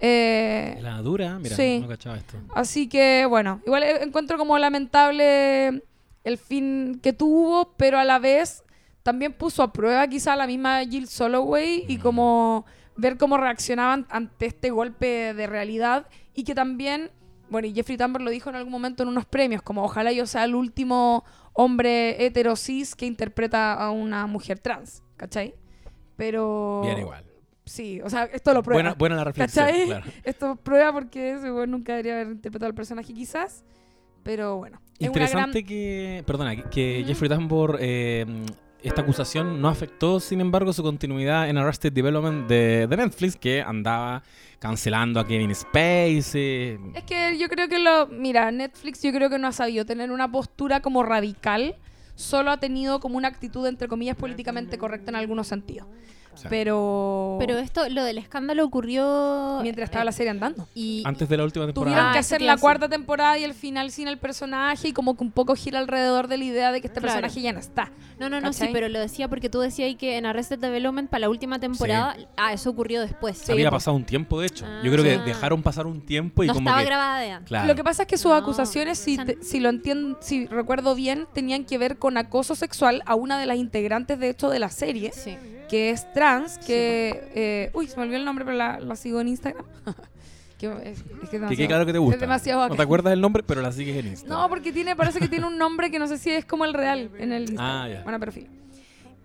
Eh, 0.00 0.76
La 0.82 1.00
dura, 1.00 1.38
mira, 1.38 1.54
Sí. 1.56 1.78
no 1.80 1.88
cachaba 1.88 2.16
esto. 2.16 2.36
Así 2.54 2.88
que, 2.88 3.24
bueno, 3.26 3.62
igual 3.64 3.84
eh, 3.84 4.02
encuentro 4.02 4.36
como 4.36 4.58
lamentable 4.58 5.82
el 6.24 6.36
fin 6.38 6.98
que 7.02 7.12
tuvo, 7.12 7.72
pero 7.76 7.98
a 7.98 8.04
la 8.04 8.18
vez 8.18 8.64
también 9.04 9.32
puso 9.34 9.62
a 9.62 9.72
prueba 9.72 10.08
quizá 10.08 10.34
la 10.34 10.46
misma 10.48 10.80
Jill 10.84 11.06
Soloway 11.06 11.84
y 11.86 11.98
como 11.98 12.64
ver 12.96 13.16
cómo 13.18 13.36
reaccionaban 13.36 14.06
ante 14.08 14.46
este 14.46 14.70
golpe 14.70 15.34
de 15.34 15.46
realidad 15.46 16.08
y 16.34 16.42
que 16.42 16.54
también, 16.54 17.10
bueno, 17.50 17.68
y 17.68 17.74
Jeffrey 17.74 17.96
Tambor 17.98 18.22
lo 18.22 18.30
dijo 18.30 18.48
en 18.50 18.56
algún 18.56 18.72
momento 18.72 19.02
en 19.02 19.10
unos 19.10 19.26
premios, 19.26 19.62
como 19.62 19.84
ojalá 19.84 20.10
yo 20.10 20.26
sea 20.26 20.44
el 20.44 20.54
último 20.54 21.22
hombre 21.52 22.24
hetero 22.24 22.56
cis 22.56 22.96
que 22.96 23.06
interpreta 23.06 23.74
a 23.74 23.90
una 23.90 24.26
mujer 24.26 24.58
trans, 24.58 25.02
¿cachai? 25.16 25.54
Pero... 26.16 26.80
Bien 26.82 26.98
igual. 26.98 27.24
Sí, 27.66 28.00
o 28.02 28.08
sea, 28.10 28.24
esto 28.24 28.52
lo 28.54 28.62
prueba. 28.62 28.82
Buena, 28.82 28.94
buena 28.94 29.16
la 29.16 29.24
reflexión, 29.24 29.66
¿Cachai? 29.66 29.86
claro. 29.86 30.06
Esto 30.24 30.56
prueba 30.56 30.92
porque 30.92 31.34
nunca 31.66 31.92
debería 31.92 32.14
haber 32.14 32.28
interpretado 32.28 32.68
al 32.68 32.74
personaje 32.74 33.14
quizás. 33.14 33.64
Pero 34.22 34.58
bueno. 34.58 34.80
Interesante 34.98 35.60
gran- 35.60 35.68
que, 35.68 36.22
perdona, 36.26 36.56
que-. 36.68 37.04
Jeffrey 37.06 37.28
Tambor, 37.30 37.78
eh, 37.80 38.26
esta 38.88 39.00
acusación 39.00 39.60
no 39.60 39.68
afectó, 39.68 40.20
sin 40.20 40.40
embargo, 40.40 40.72
su 40.72 40.82
continuidad 40.82 41.48
en 41.48 41.56
Arrested 41.56 41.92
Development 41.92 42.46
de, 42.46 42.86
de 42.86 42.96
Netflix, 42.96 43.34
que 43.34 43.62
andaba 43.62 44.22
cancelando 44.58 45.20
a 45.20 45.26
Kevin 45.26 45.54
Spacey. 45.54 46.78
Es 46.94 47.04
que 47.04 47.38
yo 47.38 47.48
creo 47.48 47.68
que 47.68 47.78
lo... 47.78 48.06
Mira, 48.08 48.50
Netflix 48.50 49.02
yo 49.02 49.12
creo 49.12 49.30
que 49.30 49.38
no 49.38 49.48
ha 49.48 49.52
sabido 49.52 49.86
tener 49.86 50.10
una 50.10 50.30
postura 50.30 50.80
como 50.80 51.02
radical. 51.02 51.76
Solo 52.14 52.50
ha 52.50 52.58
tenido 52.58 53.00
como 53.00 53.16
una 53.16 53.28
actitud, 53.28 53.66
entre 53.66 53.88
comillas, 53.88 54.16
políticamente 54.16 54.76
correcta 54.76 55.10
en 55.10 55.16
algunos 55.16 55.48
sentidos. 55.48 55.88
Sí. 56.36 56.46
Pero... 56.50 57.36
Pero 57.38 57.58
esto, 57.58 57.88
lo 57.88 58.04
del 58.04 58.18
escándalo 58.18 58.64
ocurrió... 58.64 59.58
Mientras 59.62 59.86
estaba 59.88 60.04
la 60.04 60.12
serie 60.12 60.30
andando. 60.30 60.68
y, 60.74 61.02
Antes 61.04 61.28
de 61.28 61.36
la 61.36 61.44
última 61.44 61.66
temporada. 61.66 61.94
Tuvieron 61.94 62.10
Ah, 62.10 62.12
que 62.12 62.18
eso 62.20 62.34
hacer 62.34 62.42
la 62.42 62.56
cuarta 62.56 62.88
temporada 62.88 63.38
y 63.38 63.44
el 63.44 63.54
final 63.54 63.90
sin 63.90 64.08
el 64.08 64.18
personaje 64.18 64.88
y 64.88 64.92
como 64.92 65.16
que 65.16 65.24
un 65.24 65.30
poco 65.30 65.54
gira 65.54 65.78
alrededor 65.78 66.28
de 66.28 66.38
la 66.38 66.44
idea 66.44 66.72
de 66.72 66.80
que 66.80 66.88
este 66.88 67.00
Claro. 67.00 67.14
personaje 67.20 67.40
ya 67.42 67.52
no 67.52 67.58
está. 67.60 67.90
No, 68.18 68.28
no, 68.28 68.40
no, 68.40 68.52
sí, 68.52 68.66
pero 68.72 68.88
lo 68.88 68.98
decía 69.00 69.28
porque 69.28 69.48
tú 69.50 69.60
decías 69.60 69.86
ahí 69.86 69.94
que 69.96 70.16
en 70.16 70.26
Arrested 70.26 70.58
Development 70.58 71.10
para 71.10 71.20
la 71.22 71.28
última 71.28 71.58
temporada, 71.58 72.16
ah, 72.36 72.52
eso 72.52 72.70
ocurrió 72.70 73.00
después. 73.00 73.48
Había 73.50 73.70
po. 73.70 73.76
pasado 73.76 73.96
un 73.96 74.04
tiempo, 74.04 74.40
de 74.40 74.46
hecho. 74.46 74.64
Yo 74.82 74.92
creo 74.92 75.04
Ah. 75.04 75.24
que 75.24 75.28
dejaron 75.30 75.62
pasar 75.62 75.86
un 75.86 76.00
tiempo 76.00 76.44
y 76.44 76.46
no 76.46 76.54
como 76.54 76.68
estaba 76.68 76.80
que... 76.82 76.86
grabada 76.86 77.18
de 77.20 77.30
antes. 77.32 77.48
Claro. 77.48 77.66
Lo 77.68 77.74
que 77.74 77.84
pasa 77.84 78.02
es 78.02 78.08
que 78.08 78.16
sus 78.18 78.30
No, 78.30 78.36
acusaciones, 78.36 78.98
si, 78.98 79.16
te- 79.18 79.42
si 79.42 79.60
lo 79.60 79.68
entiendo, 79.68 80.18
si 80.20 80.46
recuerdo 80.46 80.94
bien, 80.94 81.26
tenían 81.32 81.64
que 81.64 81.78
ver 81.78 81.98
con 81.98 82.16
acoso 82.16 82.54
sexual 82.54 83.02
a 83.06 83.14
una 83.14 83.38
de 83.38 83.46
las 83.46 83.56
integrantes, 83.58 84.18
de 84.18 84.30
hecho, 84.30 84.48
de 84.50 84.58
la 84.58 84.70
serie, 84.70 85.12
Sí. 85.12 85.36
Que 85.74 85.90
es 85.90 86.12
trans, 86.12 86.56
que... 86.58 87.30
eh, 87.34 87.70
uy, 87.74 87.88
se 87.88 87.96
me 87.96 88.02
olvidó 88.04 88.18
el 88.18 88.24
nombre, 88.24 88.44
pero 88.44 88.56
la, 88.56 88.78
la 88.78 88.94
sigo 88.94 89.20
en 89.20 89.26
Instagram. 89.26 89.64
que, 90.58 90.66
es, 90.84 91.00
es 91.24 91.28
que 91.30 91.36
es 91.62 91.66
claro 91.66 91.84
que 91.84 91.92
te 91.92 91.98
gusta. 91.98 92.14
Es 92.14 92.20
demasiado 92.20 92.68
no 92.68 92.76
te 92.76 92.82
acuerdas 92.82 93.10
del 93.10 93.20
nombre, 93.20 93.42
pero 93.42 93.60
la 93.60 93.72
sigues 93.72 93.96
en 93.96 94.06
Instagram. 94.06 94.38
No, 94.40 94.48
porque 94.48 94.70
tiene, 94.72 94.94
parece 94.94 95.18
que 95.18 95.26
tiene 95.26 95.46
un 95.48 95.58
nombre 95.58 95.90
que 95.90 95.98
no 95.98 96.06
sé 96.06 96.16
si 96.18 96.30
es 96.30 96.44
como 96.44 96.64
el 96.64 96.74
real 96.74 97.10
en 97.18 97.32
el 97.32 97.42
Instagram. 97.42 97.76
Ah, 97.76 97.88
ya. 97.88 98.02
Bueno, 98.04 98.20
perfil. 98.20 98.48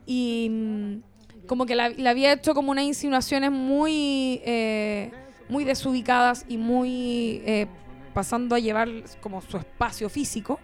Y 0.07 0.47
mm, 0.49 1.45
como 1.47 1.67
que 1.67 1.75
la- 1.75 1.89
le 1.89 2.09
había 2.09 2.33
hecho 2.33 2.55
como 2.55 2.71
unas 2.71 2.85
insinuaciones 2.85 3.51
muy, 3.51 4.41
eh, 4.43 5.11
muy 5.49 5.65
desubicadas 5.65 6.45
y 6.49 6.57
muy 6.57 7.43
eh, 7.45 7.67
pasando 8.15 8.55
a 8.55 8.59
llevar 8.59 8.89
como 9.21 9.39
su 9.43 9.57
espacio 9.57 10.09
físico. 10.09 10.59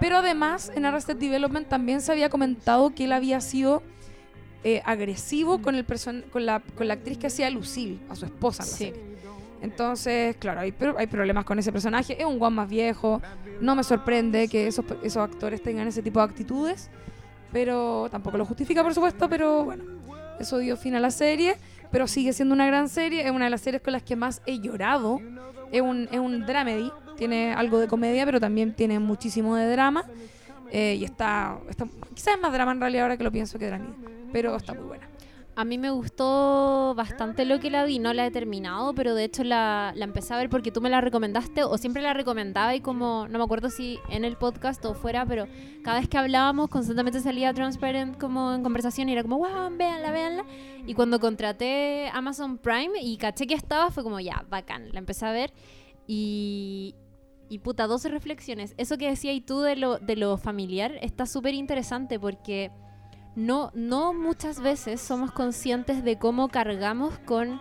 Pero 0.00 0.16
además, 0.16 0.72
en 0.74 0.86
Arrested 0.86 1.16
Development 1.16 1.68
también 1.68 2.00
se 2.00 2.12
había 2.12 2.30
comentado 2.30 2.94
que 2.94 3.04
él 3.04 3.12
había 3.12 3.42
sido 3.42 3.82
eh, 4.64 4.82
agresivo 4.84 5.60
con, 5.62 5.74
el 5.74 5.84
person 5.84 6.24
con, 6.32 6.44
la, 6.46 6.60
con 6.76 6.88
la 6.88 6.94
actriz 6.94 7.18
que 7.18 7.26
hacía 7.28 7.48
Lucille, 7.50 7.98
a 8.08 8.16
su 8.16 8.24
esposa 8.26 8.62
en 8.64 8.68
la 8.70 8.74
Sí. 8.76 8.84
serie. 8.86 9.08
Entonces, 9.60 10.36
claro, 10.36 10.60
hay, 10.60 10.70
pro- 10.72 10.96
hay 10.98 11.06
problemas 11.08 11.44
con 11.44 11.58
ese 11.58 11.72
personaje. 11.72 12.16
Es 12.20 12.24
un 12.24 12.38
guan 12.38 12.54
más 12.54 12.68
viejo. 12.68 13.20
No 13.60 13.74
me 13.74 13.82
sorprende 13.82 14.46
que 14.48 14.68
esos, 14.68 14.84
esos 15.02 15.16
actores 15.22 15.60
tengan 15.62 15.88
ese 15.88 16.00
tipo 16.02 16.20
de 16.20 16.26
actitudes. 16.26 16.88
Pero 17.52 18.08
tampoco 18.10 18.36
lo 18.38 18.44
justifica, 18.44 18.82
por 18.82 18.94
supuesto. 18.94 19.28
Pero 19.28 19.64
bueno, 19.64 19.82
eso 20.38 20.58
dio 20.58 20.76
fin 20.76 20.94
a 20.94 21.00
la 21.00 21.10
serie. 21.10 21.56
Pero 21.90 22.06
sigue 22.06 22.32
siendo 22.32 22.54
una 22.54 22.66
gran 22.66 22.88
serie. 22.88 23.24
Es 23.26 23.30
una 23.32 23.46
de 23.46 23.50
las 23.50 23.60
series 23.60 23.82
con 23.82 23.92
las 23.94 24.02
que 24.02 24.14
más 24.14 24.42
he 24.46 24.60
llorado. 24.60 25.20
Es 25.72 25.80
un, 25.82 26.08
es 26.12 26.18
un 26.20 26.46
dramedy. 26.46 26.92
Tiene 27.16 27.52
algo 27.52 27.78
de 27.80 27.88
comedia, 27.88 28.24
pero 28.26 28.38
también 28.38 28.74
tiene 28.74 29.00
muchísimo 29.00 29.56
de 29.56 29.68
drama. 29.72 30.04
Eh, 30.70 30.96
y 30.96 31.04
está, 31.04 31.58
está. 31.68 31.86
Quizás 32.14 32.34
es 32.34 32.40
más 32.40 32.52
drama 32.52 32.72
en 32.72 32.80
realidad 32.80 33.04
ahora 33.04 33.16
que 33.16 33.24
lo 33.24 33.32
pienso 33.32 33.58
que 33.58 33.66
dramedy. 33.66 33.94
Pero 34.32 34.56
está 34.56 34.74
muy 34.74 34.84
buena. 34.84 35.08
A 35.58 35.64
mí 35.64 35.76
me 35.76 35.90
gustó 35.90 36.94
bastante 36.94 37.44
lo 37.44 37.58
que 37.58 37.68
la 37.68 37.84
vi, 37.84 37.98
no 37.98 38.14
la 38.14 38.24
he 38.24 38.30
terminado, 38.30 38.94
pero 38.94 39.16
de 39.16 39.24
hecho 39.24 39.42
la, 39.42 39.92
la 39.96 40.04
empecé 40.04 40.32
a 40.32 40.36
ver 40.36 40.48
porque 40.48 40.70
tú 40.70 40.80
me 40.80 40.88
la 40.88 41.00
recomendaste 41.00 41.64
o 41.64 41.76
siempre 41.78 42.00
la 42.00 42.14
recomendaba 42.14 42.76
y 42.76 42.80
como, 42.80 43.26
no 43.26 43.38
me 43.38 43.44
acuerdo 43.44 43.68
si 43.68 43.98
en 44.08 44.24
el 44.24 44.36
podcast 44.36 44.84
o 44.84 44.94
fuera, 44.94 45.26
pero 45.26 45.48
cada 45.82 45.98
vez 45.98 46.08
que 46.08 46.16
hablábamos 46.16 46.70
constantemente 46.70 47.18
salía 47.18 47.52
Transparent 47.52 48.18
como 48.18 48.54
en 48.54 48.62
conversación 48.62 49.08
y 49.08 49.14
era 49.14 49.22
como, 49.22 49.38
wow, 49.38 49.76
véanla, 49.76 50.12
véanla. 50.12 50.44
Y 50.86 50.94
cuando 50.94 51.18
contraté 51.18 52.08
Amazon 52.14 52.58
Prime 52.58 53.00
y 53.02 53.16
caché 53.16 53.48
que 53.48 53.54
estaba, 53.54 53.90
fue 53.90 54.04
como, 54.04 54.20
ya, 54.20 54.44
bacán, 54.48 54.92
la 54.92 55.00
empecé 55.00 55.26
a 55.26 55.32
ver 55.32 55.52
y... 56.06 56.94
Y 57.48 57.60
puta, 57.60 57.86
12 57.86 58.08
reflexiones. 58.10 58.74
Eso 58.76 58.98
que 58.98 59.08
decías 59.08 59.40
tú 59.46 59.60
de 59.60 59.76
lo, 59.76 59.98
de 59.98 60.16
lo 60.16 60.36
familiar 60.36 60.92
está 61.00 61.26
súper 61.26 61.54
interesante 61.54 62.20
porque 62.20 62.70
no, 63.36 63.70
no 63.74 64.12
muchas 64.12 64.60
veces 64.60 65.00
somos 65.00 65.30
conscientes 65.30 66.04
de 66.04 66.18
cómo 66.18 66.48
cargamos 66.48 67.18
con 67.20 67.60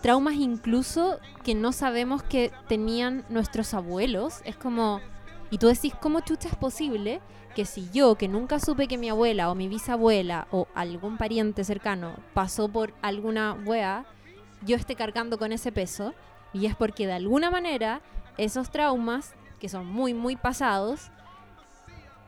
traumas 0.00 0.34
incluso 0.34 1.18
que 1.42 1.54
no 1.54 1.72
sabemos 1.72 2.22
que 2.22 2.52
tenían 2.68 3.24
nuestros 3.28 3.74
abuelos. 3.74 4.40
Es 4.44 4.56
como, 4.56 5.00
y 5.50 5.58
tú 5.58 5.66
decís, 5.66 5.92
¿cómo 6.00 6.20
chucha 6.20 6.48
es 6.48 6.56
posible 6.56 7.20
que 7.54 7.64
si 7.64 7.90
yo, 7.90 8.14
que 8.16 8.28
nunca 8.28 8.60
supe 8.60 8.86
que 8.86 8.98
mi 8.98 9.08
abuela 9.08 9.50
o 9.50 9.54
mi 9.54 9.68
bisabuela 9.68 10.46
o 10.50 10.68
algún 10.74 11.18
pariente 11.18 11.64
cercano 11.64 12.14
pasó 12.34 12.68
por 12.68 12.94
alguna 13.02 13.54
wea, 13.66 14.06
yo 14.64 14.76
esté 14.76 14.94
cargando 14.94 15.38
con 15.38 15.52
ese 15.52 15.72
peso? 15.72 16.14
Y 16.52 16.66
es 16.66 16.76
porque 16.76 17.06
de 17.06 17.14
alguna 17.14 17.50
manera 17.50 18.00
esos 18.38 18.70
traumas, 18.70 19.34
que 19.60 19.68
son 19.68 19.86
muy, 19.86 20.14
muy 20.14 20.36
pasados, 20.36 21.10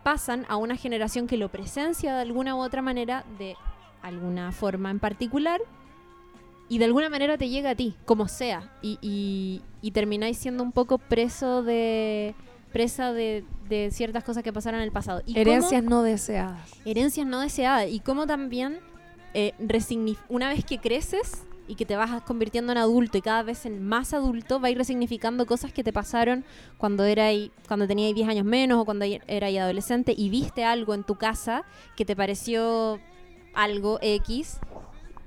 pasan 0.03 0.47
a 0.49 0.57
una 0.57 0.77
generación 0.77 1.27
que 1.27 1.37
lo 1.37 1.49
presencia 1.51 2.15
de 2.15 2.23
alguna 2.23 2.55
u 2.55 2.61
otra 2.61 2.83
manera, 2.83 3.25
de 3.39 3.57
alguna 4.03 4.53
forma 4.53 4.91
en 4.91 4.99
particular, 5.01 5.61
y 6.71 6.79
de 6.79 6.85
alguna 6.85 7.09
manera 7.09 7.37
te 7.39 7.49
llega 7.49 7.71
a 7.71 7.75
ti, 7.75 7.95
como 8.05 8.29
sea, 8.29 8.71
y, 8.83 8.99
y, 9.01 9.63
y 9.83 9.91
termináis 9.93 10.39
siendo 10.39 10.63
un 10.63 10.73
poco 10.73 10.99
preso 10.99 11.63
de 11.63 12.35
presa 12.73 13.13
de, 13.15 13.45
de 13.69 13.91
ciertas 13.91 14.23
cosas 14.25 14.43
que 14.43 14.53
pasaron 14.53 14.81
en 14.81 14.85
el 14.85 14.93
pasado. 14.93 15.23
Y 15.25 15.33
cómo- 15.33 15.41
Herencias 15.41 15.83
no 15.83 16.03
deseadas. 16.03 16.61
herencias 16.85 17.27
no 17.27 17.41
deseadas 17.41 17.89
y 17.89 18.01
cómo 18.01 18.27
también 18.27 18.79
eh, 19.33 19.55
una 20.29 20.51
vez 20.51 20.65
que 20.67 20.79
creces 20.79 21.45
y 21.69 21.75
que 21.75 21.85
te 21.85 21.97
vas 21.97 22.23
convirtiendo 22.23 22.73
en 22.73 22.79
adulto 22.79 23.19
y 23.19 23.23
cada 23.23 23.43
vez 23.43 23.67
en 23.67 23.87
más 23.87 24.15
adulto, 24.15 24.61
va 24.61 24.69
a 24.69 24.71
ir 24.71 24.79
resignificando 24.79 25.47
cosas 25.47 25.73
que 25.73 25.85
te 25.85 25.93
pasaron 25.93 26.45
cuando 26.79 27.05
era 27.05 27.29
cuando 27.67 27.87
tenías 27.87 28.15
10 28.15 28.29
años 28.29 28.45
menos 28.45 28.81
o 28.81 28.85
cuando 28.85 29.05
eras 29.05 29.55
adolescente 29.55 30.15
y 30.17 30.31
viste 30.31 30.65
algo 30.65 30.95
en 30.95 31.05
tu 31.05 31.17
casa 31.17 31.65
que 31.97 32.05
te 32.05 32.17
pareció 32.17 32.99
algo 33.55 33.99
X 34.01 34.59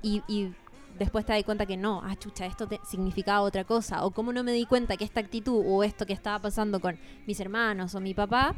y, 0.02 0.22
y 0.26 0.52
después 0.98 1.24
te 1.24 1.32
das 1.32 1.44
cuenta 1.44 1.66
que 1.66 1.76
no, 1.76 2.02
ah, 2.04 2.16
chucha, 2.16 2.46
esto 2.46 2.66
te 2.66 2.80
significaba 2.88 3.40
otra 3.42 3.64
cosa, 3.64 4.04
o 4.04 4.10
cómo 4.10 4.32
no 4.32 4.42
me 4.42 4.52
di 4.52 4.66
cuenta 4.66 4.96
que 4.96 5.04
esta 5.04 5.20
actitud 5.20 5.62
o 5.66 5.84
esto 5.84 6.06
que 6.06 6.12
estaba 6.12 6.38
pasando 6.38 6.80
con 6.80 6.98
mis 7.26 7.40
hermanos 7.40 7.94
o 7.94 8.00
mi 8.00 8.14
papá, 8.14 8.54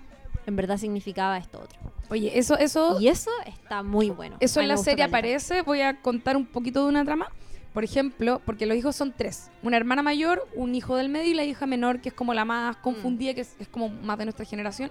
en 0.47 0.57
verdad 0.57 0.77
significaba 0.77 1.39
esto 1.39 1.61
otro. 1.61 1.79
Oye, 2.11 2.39
eso, 2.39 2.57
eso, 2.59 3.01
Y 3.01 3.09
eso 3.09 3.31
está 3.47 3.83
muy 3.83 4.11
bueno. 4.11 4.37
eso 4.41 4.61
en 4.61 4.69
la 4.69 4.77
serie 4.77 5.05
aparece. 5.05 5.63
Voy 5.63 5.81
a 5.81 6.01
contar 6.03 6.37
un 6.37 6.47
poquito 6.47 6.83
de 6.83 6.89
una 6.91 7.05
trama. 7.05 7.29
Por 7.75 7.85
ejemplo, 7.85 8.41
porque 8.47 8.65
los 8.67 8.77
hijos 8.79 8.97
son 8.97 9.13
tres. 9.13 9.51
Una 9.63 9.77
hermana 9.77 10.03
mayor, 10.03 10.49
un 10.55 10.75
hijo 10.75 10.97
del 10.97 11.09
medio 11.11 11.33
y 11.33 11.35
la 11.35 11.45
hija 11.45 11.67
menor, 11.67 12.01
que 12.01 12.09
es 12.09 12.15
como 12.15 12.33
la 12.33 12.45
más 12.47 12.77
confundida, 12.77 13.35
que 13.35 13.43
es, 13.43 13.57
es 13.59 13.69
como 13.69 13.89
más 13.91 14.17
de 14.17 14.25
nuestra 14.25 14.47
generación. 14.47 14.91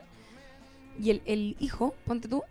Y 1.02 1.10
el, 1.10 1.22
el 1.26 1.56
hijo, 1.60 1.96
ponte 2.06 2.28
tú, 2.28 2.44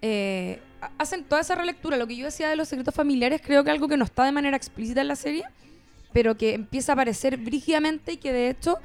eh, 0.00 0.60
ha- 0.80 0.90
hacen 0.98 1.24
toda 1.24 1.40
esa 1.40 1.56
relectura. 1.56 1.96
Lo 1.96 2.06
que 2.06 2.16
yo 2.16 2.24
decía 2.26 2.48
de 2.48 2.56
los 2.56 2.68
secretos 2.68 2.94
familiares, 2.94 3.42
creo 3.44 3.64
que 3.64 3.70
algo 3.70 3.88
que 3.88 3.96
no 3.96 4.04
está 4.04 4.24
de 4.24 4.32
manera 4.32 4.56
explícita 4.56 5.00
en 5.00 5.08
la 5.08 5.16
serie, 5.16 5.42
pero 6.12 6.36
que 6.36 6.54
empieza 6.54 6.92
a 6.92 6.94
aparecer 6.94 7.36
brígidamente 7.36 8.12
y 8.12 8.16
que 8.16 8.32
de 8.32 8.48
hecho 8.50 8.78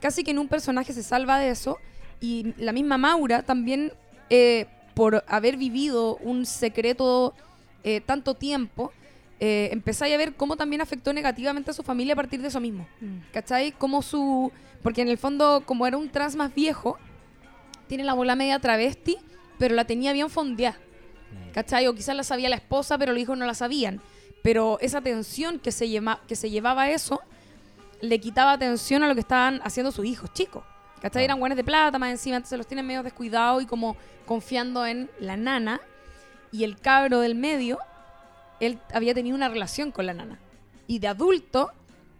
casi 0.00 0.24
que 0.24 0.30
en 0.30 0.38
un 0.38 0.48
personaje 0.48 0.92
se 0.94 1.02
salva 1.02 1.38
de 1.38 1.50
eso. 1.50 1.76
Y 2.22 2.54
la 2.56 2.72
misma 2.72 2.96
Maura 2.96 3.42
también, 3.42 3.92
eh, 4.30 4.66
por 4.94 5.24
haber 5.28 5.58
vivido 5.58 6.16
un 6.16 6.46
secreto 6.46 7.34
eh, 7.84 8.00
tanto 8.00 8.34
tiempo, 8.34 8.92
eh, 9.40 9.70
empezáis 9.72 10.14
a 10.14 10.18
ver 10.18 10.34
cómo 10.34 10.56
también 10.56 10.82
afectó 10.82 11.12
negativamente 11.14 11.70
a 11.70 11.74
su 11.74 11.82
familia 11.82 12.12
a 12.12 12.16
partir 12.16 12.42
de 12.42 12.48
eso 12.48 12.60
mismo. 12.60 12.86
¿Cachai? 13.32 13.72
Como 13.72 14.02
su... 14.02 14.52
Porque 14.82 15.00
en 15.00 15.08
el 15.08 15.18
fondo, 15.18 15.62
como 15.64 15.86
era 15.86 15.96
un 15.96 16.10
trans 16.10 16.36
más 16.36 16.54
viejo, 16.54 16.98
tiene 17.86 18.04
la 18.04 18.14
bola 18.14 18.36
media 18.36 18.58
travesti, 18.58 19.16
pero 19.58 19.74
la 19.74 19.86
tenía 19.86 20.12
bien 20.12 20.28
fondeada. 20.28 20.78
¿Cachai? 21.54 21.86
O 21.86 21.94
quizás 21.94 22.14
la 22.14 22.22
sabía 22.22 22.48
la 22.50 22.56
esposa, 22.56 22.98
pero 22.98 23.12
los 23.12 23.22
hijos 23.22 23.36
no 23.36 23.46
la 23.46 23.54
sabían. 23.54 24.00
Pero 24.42 24.78
esa 24.80 25.00
tensión 25.00 25.58
que 25.58 25.72
se, 25.72 25.88
lleva, 25.88 26.20
que 26.28 26.36
se 26.36 26.50
llevaba 26.50 26.90
eso 26.90 27.20
le 28.02 28.18
quitaba 28.20 28.52
atención 28.52 29.02
a 29.02 29.08
lo 29.08 29.14
que 29.14 29.20
estaban 29.20 29.60
haciendo 29.64 29.90
sus 29.90 30.04
hijos 30.04 30.32
chicos. 30.32 30.64
¿Cachai? 30.96 31.10
Claro. 31.10 31.24
Eran 31.24 31.40
buenos 31.40 31.56
de 31.56 31.64
plata 31.64 31.98
más 31.98 32.10
encima, 32.10 32.36
entonces 32.36 32.58
los 32.58 32.66
tienen 32.66 32.86
medio 32.86 33.02
descuidados 33.02 33.62
y 33.62 33.66
como 33.66 33.96
confiando 34.26 34.84
en 34.84 35.10
la 35.18 35.36
nana. 35.36 35.80
Y 36.52 36.64
el 36.64 36.78
cabro 36.78 37.20
del 37.20 37.34
medio, 37.34 37.78
él 38.60 38.78
había 38.92 39.14
tenido 39.14 39.36
una 39.36 39.48
relación 39.48 39.90
con 39.92 40.06
la 40.06 40.14
nana. 40.14 40.38
Y 40.86 40.98
de 40.98 41.08
adulto 41.08 41.72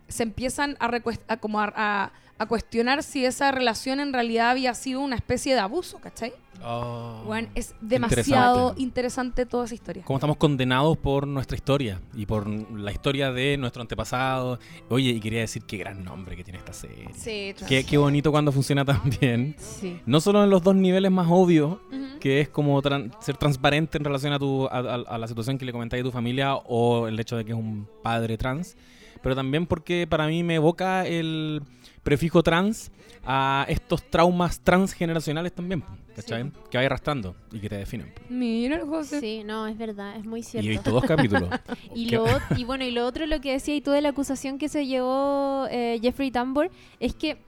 se 0.09 0.23
empiezan 0.23 0.77
a, 0.81 0.91
a 1.29 1.37
como 1.39 1.61
a- 1.61 2.13
a 2.41 2.47
cuestionar 2.47 3.03
si 3.03 3.25
esa 3.25 3.53
relación 3.53 4.01
en 4.01 4.13
realidad 4.13 4.51
había 4.51 4.75
sido 4.75 5.01
una 5.01 5.15
especie 5.15 5.53
de 5.55 5.61
abuso, 5.61 5.99
¿cachai? 5.99 6.33
Oh. 6.63 7.23
Bueno, 7.25 7.49
es 7.55 7.75
demasiado 7.81 8.57
Interesante. 8.59 8.83
interesante 8.83 9.47
toda 9.47 9.65
esa 9.65 9.75
historia. 9.75 10.03
Cómo 10.05 10.19
estamos 10.19 10.37
condenados 10.37 10.99
por 10.99 11.27
nuestra 11.27 11.57
historia 11.57 12.01
y 12.15 12.27
por 12.27 12.47
la 12.49 12.93
historia 12.93 13.33
de 13.33 13.57
nuestro 13.57 13.81
antepasado. 13.81 14.59
Oye, 14.91 15.11
y 15.11 15.21
quería 15.21 15.41
decir 15.41 15.63
qué 15.65 15.79
gran 15.79 16.05
nombre 16.05 16.37
que 16.37 16.45
tiene 16.45 16.59
esta 16.59 16.73
serie. 16.75 17.09
Sí, 17.15 17.55
Qué, 17.67 17.85
qué 17.85 17.97
bonito 17.97 18.31
cuando 18.31 18.53
funciona 18.53 18.85
tan 18.85 19.01
bien. 19.21 19.55
Sí. 19.59 20.01
No 20.05 20.21
solo 20.21 20.45
en 20.45 20.51
los 20.51 20.63
dos 20.63 20.75
niveles 20.75 21.11
más 21.11 21.29
obvios, 21.31 21.79
que 22.21 22.41
es 22.43 22.49
como 22.51 22.81
tran- 22.83 23.11
ser 23.21 23.39
transparente 23.39 23.97
en 23.97 24.05
relación 24.05 24.33
a, 24.35 24.39
tu, 24.39 24.67
a, 24.67 24.79
a- 24.79 24.95
a 25.15 25.19
la 25.19 25.29
situación 25.29 25.57
que 25.57 25.65
le 25.65 25.73
comentáis 25.73 26.03
a 26.03 26.05
tu 26.05 26.13
familia 26.13 26.57
o 26.57 27.07
el 27.09 27.19
hecho 27.21 27.37
de 27.39 27.45
que 27.47 27.53
es 27.53 27.59
un 27.59 27.89
padre 28.03 28.37
trans, 28.37 28.77
pero 29.23 29.35
también 29.35 29.67
porque 29.67 30.07
para 30.07 30.27
mí 30.27 30.43
me 30.43 30.57
evoca 30.57 31.07
el 31.07 31.63
prefijo 32.11 32.43
trans 32.43 32.91
a 33.25 33.65
estos 33.69 34.03
traumas 34.11 34.59
transgeneracionales 34.61 35.53
también, 35.53 35.85
¿cachai? 36.17 36.51
Que 36.71 36.79
vais 36.79 36.87
arrastrando 36.87 37.37
y 37.53 37.61
que 37.61 37.69
te 37.69 37.77
definen. 37.77 38.13
Mira 38.29 38.77
el 38.77 38.83
José. 38.87 39.21
Sí, 39.21 39.43
no, 39.45 39.67
es 39.69 39.79
verdad, 39.79 40.17
es 40.17 40.25
muy 40.25 40.41
Y 40.41 40.43
he 40.43 40.47
cierto. 40.47 40.69
visto 40.69 40.91
dos 40.91 41.05
capítulos. 41.05 41.49
Y 41.95 42.65
bueno, 42.65 42.85
y 42.85 42.91
lo 42.91 43.07
otro, 43.07 43.27
lo 43.27 43.41
que 43.41 43.53
decía 43.53 43.77
y 43.77 43.81
tú 43.81 43.93
de 43.93 44.01
la 44.01 44.09
acusación 44.09 44.59
que 44.59 44.69
se 44.69 44.87
llevó 44.87 45.67
eh, 45.71 45.99
Jeffrey 46.03 46.31
Tambor, 46.33 46.71
es 46.99 47.15
que, 47.15 47.39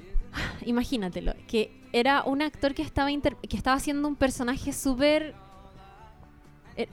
imagínatelo, 0.64 1.34
que 1.46 1.70
era 1.92 2.22
un 2.22 2.40
actor 2.42 2.72
que 2.74 2.82
estaba, 2.82 3.10
inter- 3.10 3.36
que 3.48 3.56
estaba 3.56 3.76
haciendo 3.76 4.08
un 4.08 4.16
personaje 4.16 4.72
súper... 4.72 5.34
eh, 6.76 6.88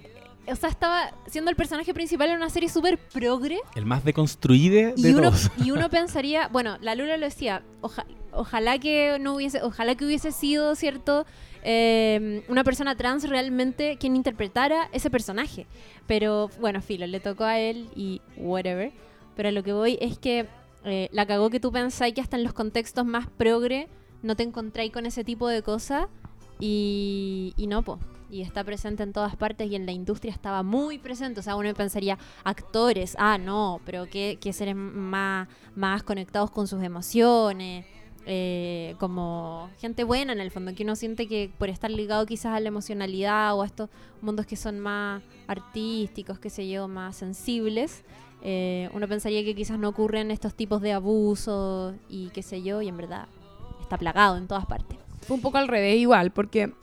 o 0.51 0.55
sea, 0.55 0.69
estaba 0.69 1.11
siendo 1.27 1.49
el 1.51 1.55
personaje 1.57 1.93
principal 1.93 2.29
en 2.29 2.37
una 2.37 2.49
serie 2.49 2.69
súper 2.69 2.97
progre. 2.97 3.59
El 3.75 3.85
más 3.85 4.03
deconstruido 4.03 4.93
de 4.95 5.09
Y 5.09 5.13
uno, 5.13 5.29
todos. 5.31 5.51
y 5.63 5.71
uno 5.71 5.89
pensaría, 5.91 6.47
bueno, 6.49 6.77
la 6.81 6.95
Lula 6.95 7.17
lo 7.17 7.25
decía, 7.25 7.63
oja- 7.81 8.05
ojalá 8.31 8.77
que 8.79 9.17
no 9.19 9.35
hubiese, 9.35 9.61
ojalá 9.61 9.95
que 9.95 10.05
hubiese 10.05 10.31
sido, 10.31 10.75
¿cierto? 10.75 11.25
Eh, 11.63 12.43
una 12.47 12.63
persona 12.63 12.95
trans 12.95 13.27
realmente 13.27 13.97
quien 13.97 14.15
interpretara 14.15 14.89
ese 14.91 15.09
personaje. 15.09 15.65
Pero 16.05 16.49
bueno, 16.59 16.81
filo, 16.81 17.07
le 17.07 17.19
tocó 17.19 17.43
a 17.43 17.57
él 17.59 17.89
y 17.95 18.21
whatever. 18.37 18.91
Pero 19.35 19.49
a 19.49 19.51
lo 19.51 19.63
que 19.63 19.73
voy 19.73 19.97
es 19.99 20.19
que 20.19 20.45
eh, 20.83 21.09
la 21.11 21.25
cagó 21.25 21.49
que 21.49 21.59
tú 21.59 21.71
pensáis 21.71 22.13
que 22.13 22.21
hasta 22.21 22.37
en 22.37 22.43
los 22.43 22.53
contextos 22.53 23.05
más 23.05 23.27
progre 23.27 23.87
no 24.21 24.35
te 24.35 24.43
encontráis 24.43 24.91
con 24.91 25.05
ese 25.07 25.23
tipo 25.23 25.47
de 25.47 25.61
cosas. 25.63 26.07
Y, 26.59 27.53
y 27.57 27.67
no, 27.67 27.81
po. 27.81 27.99
Y 28.29 28.41
está 28.41 28.63
presente 28.63 29.03
en 29.03 29.13
todas 29.13 29.35
partes 29.35 29.69
y 29.69 29.75
en 29.75 29.85
la 29.85 29.91
industria 29.91 30.33
estaba 30.33 30.63
muy 30.63 30.97
presente. 30.97 31.39
O 31.39 31.43
sea, 31.43 31.55
uno 31.55 31.73
pensaría, 31.73 32.17
actores, 32.43 33.15
ah, 33.19 33.37
no, 33.37 33.79
pero 33.85 34.07
que, 34.07 34.37
que 34.41 34.51
seres 34.51 34.75
más, 34.75 35.47
más 35.75 36.03
conectados 36.03 36.51
con 36.51 36.67
sus 36.67 36.81
emociones. 36.83 37.85
eh, 38.25 38.95
como 38.99 39.69
gente 39.79 40.03
buena 40.03 40.33
en 40.33 40.39
el 40.39 40.51
fondo, 40.51 40.73
que 40.73 40.83
uno 40.83 40.95
siente 40.95 41.27
que 41.27 41.51
por 41.57 41.69
estar 41.69 41.91
ligado 41.91 42.25
quizás 42.25 42.53
a 42.55 42.59
la 42.59 42.67
emocionalidad 42.67 43.55
o 43.55 43.61
a 43.61 43.65
estos 43.65 43.89
mundos 44.21 44.45
que 44.45 44.55
son 44.55 44.79
más 44.79 45.21
artísticos, 45.47 46.39
qué 46.39 46.49
sé 46.49 46.67
yo, 46.67 46.87
más 46.87 47.15
sensibles, 47.15 48.03
eh, 48.41 48.89
uno 48.93 49.07
pensaría 49.07 49.43
que 49.43 49.55
quizás 49.55 49.77
no 49.79 49.89
ocurren 49.89 50.31
estos 50.31 50.55
tipos 50.55 50.81
de 50.81 50.93
abusos 50.93 51.95
y 52.09 52.29
qué 52.29 52.41
sé 52.41 52.61
yo, 52.63 52.81
y 52.81 52.87
en 52.87 52.97
verdad 52.97 53.27
está 53.81 53.97
plagado 53.97 54.37
en 54.37 54.47
todas 54.47 54.65
partes. 54.65 54.97
Fue 55.21 55.35
un 55.35 55.41
poco 55.41 55.57
al 55.57 55.67
revés 55.67 55.97
igual, 55.97 56.31
porque 56.31 56.73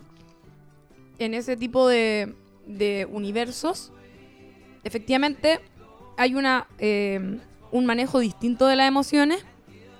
en 1.18 1.34
ese 1.34 1.56
tipo 1.56 1.88
de, 1.88 2.34
de 2.66 3.06
universos, 3.10 3.92
efectivamente 4.84 5.60
hay 6.16 6.34
una, 6.34 6.66
eh, 6.78 7.38
un 7.70 7.86
manejo 7.86 8.20
distinto 8.20 8.66
de 8.66 8.76
las 8.76 8.88
emociones 8.88 9.44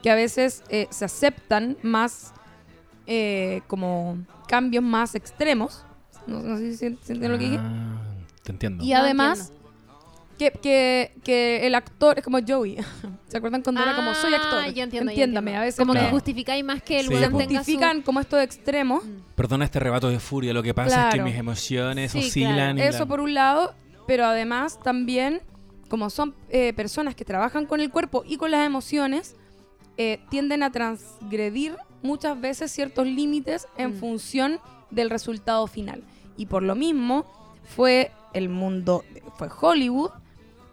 que 0.02 0.10
a 0.10 0.14
veces 0.14 0.62
eh, 0.68 0.88
se 0.90 1.04
aceptan 1.04 1.76
más 1.82 2.32
eh, 3.06 3.62
como 3.66 4.18
cambios 4.48 4.84
más 4.84 5.14
extremos. 5.14 5.84
No, 6.26 6.40
no 6.40 6.56
sé 6.58 6.72
si 6.72 6.76
se 6.76 6.86
entiende 6.86 7.28
lo 7.28 7.38
que 7.38 7.44
dije. 7.44 7.58
Ah, 7.60 8.00
te 8.42 8.52
entiendo. 8.52 8.84
Y 8.84 8.90
No, 8.90 8.98
además, 8.98 9.52
que, 10.38 10.50
que, 10.50 11.12
que 11.22 11.66
el 11.66 11.74
actor 11.74 12.18
es 12.18 12.24
como 12.24 12.38
Joey. 12.46 12.78
¿Se 13.28 13.36
acuerdan 13.38 13.62
cuando 13.62 13.82
era 13.82 13.94
como 13.96 14.14
soy 14.14 14.34
actor? 14.34 14.60
Ah, 14.64 14.68
ya 14.68 14.84
entiendo, 14.84 15.10
ya 15.10 15.24
Entiéndame, 15.24 15.50
entiendo. 15.52 15.62
a 15.62 15.64
veces 15.64 15.78
como 15.78 15.94
me- 15.94 16.00
que 16.00 16.06
justificáis 16.10 16.64
más 16.64 16.82
que 16.82 17.00
el 17.00 17.06
Sí, 17.08 17.14
weón 17.14 17.36
tenga 17.38 17.48
su... 17.50 17.56
justifican 17.56 18.02
como 18.02 18.20
estos 18.20 18.40
extremos. 18.42 19.02
Perdona 19.36 19.64
este 19.64 19.78
rebato 19.80 20.08
de 20.08 20.18
furia, 20.20 20.52
lo 20.52 20.62
que 20.62 20.74
pasa 20.74 21.08
es 21.08 21.14
que 21.14 21.18
Claro. 21.18 21.24
mis 21.30 21.36
emociones 21.38 22.12
Sí, 22.12 22.18
oscilan. 22.18 22.78
y 22.78 22.82
Eso 22.82 23.00
la- 23.00 23.06
por 23.06 23.20
un 23.20 23.34
lado, 23.34 23.74
pero 24.06 24.24
además 24.26 24.78
también, 24.82 25.40
como 25.88 26.10
son 26.10 26.34
eh, 26.50 26.72
personas 26.74 27.14
que 27.14 27.24
trabajan 27.24 27.66
con 27.66 27.80
el 27.80 27.90
cuerpo 27.90 28.24
y 28.26 28.36
con 28.36 28.50
las 28.50 28.66
emociones, 28.66 29.36
eh, 29.98 30.20
tienden 30.30 30.62
a 30.62 30.72
transgredir 30.72 31.76
muchas 32.02 32.40
veces 32.40 32.72
ciertos 32.72 33.06
límites 33.06 33.66
en 33.76 33.90
Mm. 33.90 33.94
función 34.00 34.60
del 34.90 35.10
resultado 35.10 35.66
final. 35.66 36.02
Y 36.36 36.46
por 36.46 36.62
lo 36.62 36.74
mismo 36.74 37.24
fue 37.76 38.10
el 38.32 38.48
mundo, 38.48 39.04
fue 39.36 39.48
Hollywood, 39.60 40.10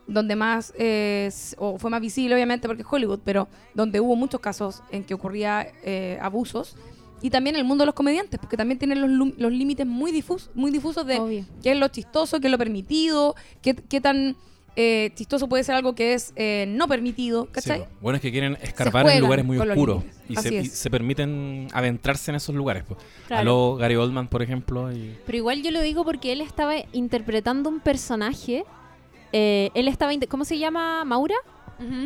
donde 0.10 0.36
más, 0.36 0.74
eh, 0.78 1.30
o 1.58 1.78
fue 1.78 1.90
más 1.90 2.02
visible 2.02 2.36
obviamente 2.36 2.68
porque 2.68 2.82
es 2.82 2.88
Hollywood, 2.90 3.20
pero 3.24 3.48
donde 3.74 4.00
hubo 4.00 4.16
muchos 4.16 4.40
casos 4.42 4.82
en 4.92 5.04
que 5.04 5.14
ocurría 5.14 5.68
eh, 5.84 6.18
abusos. 6.22 6.76
Y 7.22 7.30
también 7.32 7.56
el 7.58 7.66
mundo 7.66 7.82
de 7.82 7.88
los 7.88 7.96
comediantes, 7.96 8.40
porque 8.40 8.56
también 8.56 8.80
tienen 8.80 9.02
los, 9.18 9.38
los 9.38 9.52
límites 9.52 9.86
muy, 9.86 10.12
difus- 10.14 10.50
muy 10.56 10.72
difusos 10.72 11.06
de 11.06 11.20
Obvio. 11.20 11.46
qué 11.62 11.72
es 11.74 11.78
lo 11.78 11.88
chistoso, 11.90 12.40
qué 12.40 12.48
es 12.48 12.52
lo 12.52 12.58
permitido, 12.58 13.36
qué, 13.62 13.76
qué 13.76 14.00
tan 14.00 14.38
eh, 14.78 15.12
chistoso 15.16 15.50
puede 15.50 15.66
ser 15.66 15.76
algo 15.76 15.94
que 15.96 16.14
es 16.14 16.32
eh, 16.38 16.64
no 16.70 16.88
permitido, 16.88 17.44
Sí, 17.48 17.50
¿cachai? 17.52 17.80
po. 17.82 17.88
bueno, 18.00 18.16
es 18.16 18.22
que 18.22 18.32
quieren 18.32 18.58
escarbar 18.62 19.10
en 19.10 19.20
lugares 19.20 19.44
muy 19.44 19.58
oscuros 19.58 20.04
y 20.30 20.38
se, 20.38 20.56
y 20.56 20.66
se 20.68 20.90
permiten 20.90 21.68
adentrarse 21.74 22.32
en 22.32 22.36
esos 22.36 22.56
lugares. 22.56 22.84
po. 22.86 22.96
Claro. 23.28 23.42
Aló, 23.42 23.76
Gary 23.76 23.96
Oldman, 23.98 24.30
por 24.30 24.42
ejemplo. 24.42 24.90
Y... 24.90 25.18
Pero 25.26 25.38
igual 25.38 25.62
yo 25.62 25.72
lo 25.72 25.82
digo 25.82 26.06
porque 26.06 26.32
él 26.32 26.40
estaba 26.40 26.76
interpretando 26.94 27.70
un 27.70 27.82
personaje. 27.82 28.64
Eh, 29.34 29.70
él 29.74 29.88
estaba. 29.88 30.12
¿Cómo 30.28 30.46
se 30.46 30.58
llama? 30.58 31.04
¿Maura? 31.06 31.36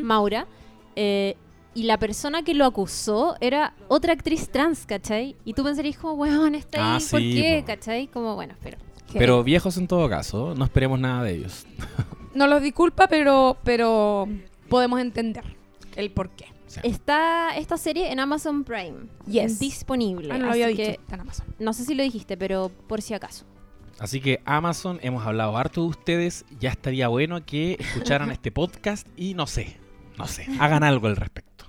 Maura. 0.01 0.47
eh, 0.95 1.35
y 1.75 1.83
la 1.83 1.97
persona 1.97 2.43
que 2.43 2.53
lo 2.53 2.65
acusó 2.65 3.35
era 3.41 3.73
otra 3.87 4.13
actriz 4.13 4.47
trans, 4.49 4.85
¿cachai? 4.85 5.35
Y 5.43 5.53
tú 5.53 5.63
pensarías 5.63 5.97
como, 5.97 6.13
weón, 6.13 6.53
está 6.53 6.77
ahí, 6.97 7.01
Ah, 7.03 7.07
¿por 7.09 7.19
sí, 7.19 7.33
qué? 7.33 7.59
po. 7.61 7.65
¿cachai? 7.67 8.07
Como, 8.07 8.35
bueno, 8.35 8.53
pero. 8.61 8.77
Pero 9.11 9.43
viejos 9.43 9.77
en 9.77 9.87
todo 9.87 10.07
caso, 10.09 10.53
no 10.55 10.65
esperemos 10.65 10.99
nada 10.99 11.23
de 11.23 11.33
ellos. 11.35 11.65
No 12.35 12.47
los 12.47 12.63
disculpa, 12.63 13.07
pero, 13.07 13.57
pero 13.63 14.27
podemos 14.67 14.99
entender 14.99 15.43
el 15.95 16.09
por 16.09 16.31
qué. 16.31 16.45
Sí. 16.65 16.79
Está 16.81 17.55
esta 17.55 17.77
serie 17.77 18.11
en 18.11 18.19
Amazon 18.19 18.63
Prime. 18.63 19.05
Yes. 19.27 19.59
Disponible. 19.59 20.29
Ah, 20.31 20.39
no 20.39 20.47
lo 20.47 20.51
había 20.53 20.65
dicho. 20.67 20.81
que 20.81 20.91
Está 20.93 21.13
en 21.13 21.21
Amazon. 21.21 21.45
no 21.59 21.73
sé 21.73 21.85
si 21.85 21.93
lo 21.93 22.01
dijiste, 22.01 22.35
pero 22.35 22.71
por 22.87 23.03
si 23.03 23.13
acaso. 23.13 23.45
Así 23.99 24.19
que 24.21 24.41
Amazon, 24.45 24.99
hemos 25.01 25.25
hablado 25.25 25.55
harto 25.57 25.81
de 25.81 25.87
ustedes. 25.87 26.45
Ya 26.59 26.69
estaría 26.71 27.07
bueno 27.07 27.45
que 27.45 27.77
escucharan 27.79 28.31
este 28.31 28.51
podcast 28.51 29.07
y 29.15 29.33
no 29.33 29.47
sé, 29.47 29.77
no 30.17 30.27
sé, 30.27 30.45
hagan 30.59 30.83
algo 30.83 31.07
al 31.07 31.15
respecto. 31.15 31.65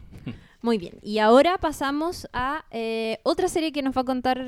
Muy 0.63 0.79
bien. 0.79 0.95
Y 1.03 1.19
ahora 1.19 1.59
pasamos 1.59 2.27
a 2.33 2.65
eh, 2.71 3.19
otra 3.23 3.49
serie 3.49 3.71
que 3.71 3.83
nos 3.83 3.95
va 3.95 4.01
a 4.01 4.05
contar, 4.05 4.39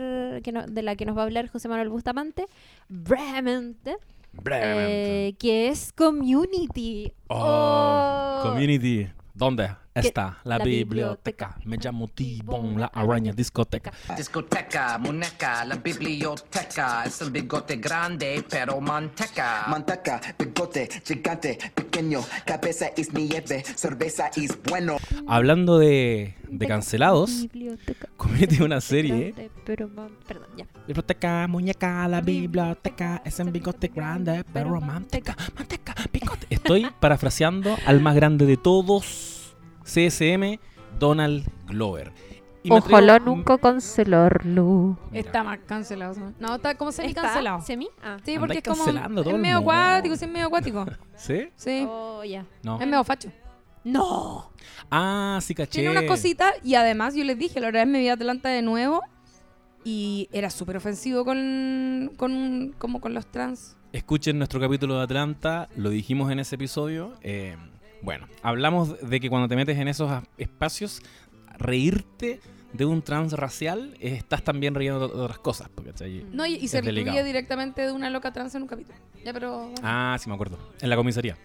que 0.43 0.51
no- 0.51 0.67
de 0.67 0.83
la 0.83 0.97
que 0.97 1.05
nos 1.05 1.15
va 1.17 1.21
a 1.21 1.25
hablar 1.25 1.49
José 1.49 1.69
Manuel 1.69 1.91
Bustamante, 1.91 2.47
brevemente, 2.89 3.97
Brevemente. 4.33 5.29
eh, 5.29 5.33
que 5.39 5.69
es 5.69 5.93
Community. 5.93 7.13
Oh, 7.29 8.39
Oh. 8.39 8.43
Community. 8.49 9.09
¿Dónde 9.35 9.71
está 10.01 10.39
la, 10.45 10.59
la 10.59 10.65
biblioteca? 10.65 11.57
Me 11.65 11.77
llamo 11.79 12.09
T-Bone, 12.09 12.79
la 12.81 12.87
araña 12.87 13.33
discoteca. 13.33 13.93
Discoteca, 14.17 14.99
muñeca, 14.99 15.65
la 15.65 15.77
biblioteca 15.77 17.05
es 17.05 17.21
el 17.23 17.31
bigote 17.31 17.77
grande 17.77 18.45
pero 18.49 18.81
manteca. 18.81 19.65
Manteca, 19.69 20.21
bigote, 20.39 20.89
gigante, 21.05 21.59
pequeño, 21.75 22.21
cabeza 22.45 22.87
es 22.97 23.13
nieve, 23.13 23.63
cerveza 23.75 24.31
es 24.37 24.59
bueno. 24.69 24.97
Hablando 25.27 25.79
de, 25.79 26.35
de 26.49 26.67
cancelados, 26.67 27.43
Biblioteca. 27.53 28.09
Es 28.41 28.61
una 28.61 28.81
serie. 28.81 29.33
grande, 29.33 29.51
pero 29.65 29.89
man- 29.89 30.11
Perdón, 30.27 30.49
ya. 30.57 30.67
Biblioteca, 30.87 31.47
muñeca, 31.49 32.07
la 32.09 32.21
biblioteca 32.21 33.23
es 33.25 33.39
en 33.41 33.53
bigote 33.53 33.89
grande, 33.89 34.45
pero 34.53 34.81
manteca, 34.81 35.37
manteca, 35.57 35.95
bigote. 36.13 36.47
Estoy 36.51 36.87
parafraseando 37.01 37.77
al 37.87 38.01
más 38.01 38.15
grande 38.15 38.47
de 38.47 38.57
todos, 38.57 39.36
CSM, 39.87 40.59
Donald 40.99 41.47
Glover. 41.67 42.13
Y 42.63 42.71
Ojalá 42.73 43.15
atrevo- 43.19 43.25
nunca 43.37 43.59
cancelarlo. 43.59 44.99
Mira, 45.13 45.21
Está 45.25 45.45
más 45.45 45.59
cancelado. 45.67 46.33
No, 46.41 46.57
está 46.57 46.75
como 46.77 46.91
semi 46.91 47.15
cancelado. 47.15 47.61
¿Semi? 47.63 47.89
Ah. 48.03 48.17
Sí, 48.25 48.37
porque 48.41 48.59
es 48.59 48.65
como. 48.65 48.77
cancelando 48.85 49.21
a 49.21 49.25
todo 49.25 49.31
Es 49.31 49.37
el 49.37 49.43
medio 49.43 49.59
acuático, 49.59 50.17
sí, 50.17 50.25
es 50.25 50.31
medio 50.31 50.47
acuático. 50.47 50.85
¿Sí? 51.17 51.49
Sí. 51.55 51.87
Oh, 51.89 52.25
ya. 52.25 52.45
No. 52.65 52.81
Es 52.81 52.87
medio 52.87 53.05
facho. 53.05 53.31
No. 53.85 54.51
Ah, 54.91 55.39
sí, 55.43 55.55
caché. 55.55 55.81
Tiene 55.81 55.91
una 55.91 56.07
cosita 56.09 56.53
y 56.65 56.75
además 56.75 57.15
yo 57.15 57.23
les 57.23 57.39
dije, 57.39 57.61
la 57.61 57.67
verdad 57.69 57.83
es 57.83 57.89
me 57.89 58.01
vi 58.01 58.09
Atlanta 58.09 58.49
de 58.49 58.63
nuevo 58.63 59.01
y 59.85 60.29
era 60.33 60.51
súper 60.51 60.77
ofensivo 60.77 61.25
con, 61.25 62.11
con, 62.17 62.75
como 62.79 63.01
con 63.01 63.15
los 63.15 63.27
trans. 63.29 63.77
Escuchen 63.93 64.39
nuestro 64.39 64.59
capítulo 64.59 64.97
de 64.97 65.05
Atlanta, 65.05 65.69
lo 65.77 65.91
dijimos 65.91 66.33
en 66.33 66.41
ese 66.41 66.57
episodio. 66.57 67.13
eh, 67.23 67.57
bueno, 68.03 68.27
hablamos 68.43 69.01
de 69.01 69.21
que 69.21 69.29
cuando 69.29 69.49
te 69.49 69.57
metes 69.57 69.79
en 69.79 69.89
esos 69.89 70.23
espacios, 70.39 71.03
reírte 71.59 72.41
de 72.73 72.85
un 72.85 73.03
transracial, 73.03 73.95
eh, 74.01 74.15
estás 74.17 74.43
también 74.43 74.75
riendo 74.75 75.09
de 75.09 75.15
otras 75.23 75.39
cosas. 75.39 75.69
porque, 75.69 75.91
¿cachai? 75.91 76.27
No, 76.33 76.47
y, 76.47 76.55
y 76.55 76.69
se 76.69 76.81
ríe 76.81 77.25
directamente 77.25 77.83
de 77.83 77.93
una 77.93 78.11
loca 78.11 78.33
trans 78.33 78.55
en 78.55 78.63
un 78.63 78.69
capítulo. 78.69 78.99
Ya, 79.25 79.33
pero... 79.33 79.73
Ah, 79.83 80.17
sí 80.21 80.29
me 80.29 80.35
acuerdo. 80.35 80.59
En 80.81 80.91
la 80.91 80.97
comisaría. 80.97 81.37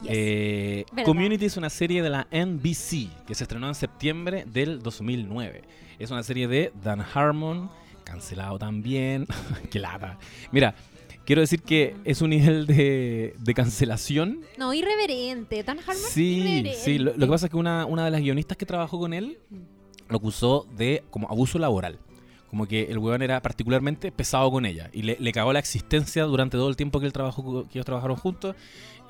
Yes. 0.00 0.10
Eh. 0.12 0.86
Community 1.04 1.44
es 1.44 1.56
una 1.56 1.70
serie 1.70 2.02
de 2.02 2.10
la 2.10 2.28
NBC 2.30 3.26
que 3.26 3.34
se 3.34 3.44
estrenó 3.44 3.68
en 3.68 3.74
septiembre 3.74 4.44
del 4.46 4.80
2009. 4.80 5.62
Es 5.98 6.10
una 6.10 6.22
serie 6.22 6.46
de 6.46 6.72
Dan 6.82 7.00
Harmon, 7.00 7.70
cancelado 8.04 8.58
también. 8.58 9.26
Qué 9.70 9.80
lata. 9.80 10.18
Mira, 10.52 10.74
quiero 11.28 11.42
decir 11.42 11.60
que 11.60 11.94
es 12.06 12.22
un 12.22 12.30
nivel 12.30 12.66
de, 12.66 13.34
de 13.38 13.54
cancelación. 13.54 14.40
No, 14.56 14.72
irreverente. 14.72 15.62
Tan 15.62 15.78
Harmon. 15.78 15.94
Sí, 15.94 16.38
irreverente. 16.38 16.78
sí. 16.82 16.96
Lo, 16.98 17.12
lo 17.14 17.26
que 17.26 17.30
pasa 17.30 17.46
es 17.46 17.50
que 17.50 17.58
una, 17.58 17.84
una 17.84 18.06
de 18.06 18.10
las 18.10 18.22
guionistas 18.22 18.56
que 18.56 18.64
trabajó 18.64 18.98
con 18.98 19.12
él 19.12 19.38
lo 20.08 20.16
acusó 20.16 20.66
de 20.74 21.02
como 21.10 21.28
abuso 21.28 21.58
laboral. 21.58 21.98
Como 22.48 22.66
que 22.66 22.84
el 22.84 22.96
weón 22.96 23.20
era 23.20 23.42
particularmente 23.42 24.10
pesado 24.10 24.50
con 24.50 24.64
ella. 24.64 24.88
Y 24.94 25.02
le, 25.02 25.18
le 25.20 25.32
cagó 25.32 25.52
la 25.52 25.58
existencia 25.58 26.24
durante 26.24 26.56
todo 26.56 26.70
el 26.70 26.76
tiempo 26.76 26.98
que 26.98 27.04
él 27.04 27.12
trabajó, 27.12 27.64
que 27.68 27.76
ellos 27.76 27.84
trabajaron 27.84 28.16
juntos. 28.16 28.56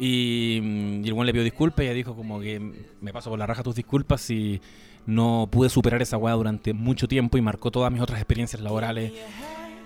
Y, 0.01 0.59
mm, 0.61 1.05
y 1.05 1.07
el 1.07 1.13
weón 1.13 1.25
le 1.27 1.33
pidió 1.33 1.45
disculpas 1.45 1.85
y 1.85 1.87
ella 1.87 1.95
dijo 1.95 2.17
como 2.17 2.41
que 2.41 2.59
me 3.01 3.13
paso 3.13 3.31
por 3.31 3.39
la 3.39 3.47
raja 3.47 3.63
tus 3.63 3.77
disculpas 3.77 4.29
y 4.31 4.61
no 5.07 5.49
pude 5.53 5.69
superar 5.69 6.03
esa 6.03 6.17
weá 6.17 6.35
durante 6.35 6.73
mucho 6.73 7.07
tiempo 7.07 7.39
y 7.39 7.43
marcó 7.43 7.71
todas 7.71 7.93
mis 7.93 8.03
otras 8.03 8.19
experiencias 8.19 8.61
laborales. 8.61 9.13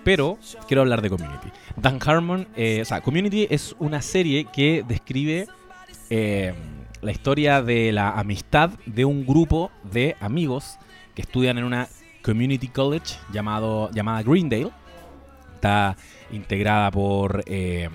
Pero 0.05 0.38
quiero 0.67 0.83
hablar 0.83 1.03
de 1.03 1.11
Community. 1.11 1.49
Dan 1.77 1.99
Harmon, 2.05 2.49
eh, 2.57 2.81
o 2.83 2.85
sea, 2.85 3.01
Community 3.01 3.47
es 3.51 3.77
una 3.79 4.03
serie 4.03 4.47
que 4.53 4.85
describe 4.87 5.47
eh, 6.11 6.55
la 7.01 7.12
historia 7.12 7.62
de 7.62 7.93
la 7.93 8.11
amistad 8.11 8.71
de 8.87 9.05
un 9.05 9.27
grupo 9.27 9.71
de 9.85 10.17
amigos 10.21 10.79
que 11.15 11.23
estudian 11.23 11.59
en 11.59 11.65
una 11.65 11.88
community 12.23 12.69
college 12.69 13.17
llamado, 13.33 13.91
llamada 13.93 14.23
Greendale. 14.23 14.71
Está 15.55 15.97
integrada 16.33 16.91
por 16.91 17.43
eh, 17.47 17.88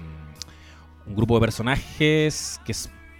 un 1.05 1.15
grupo 1.15 1.35
de 1.35 1.41
personajes 1.41 2.61
que 2.65 2.73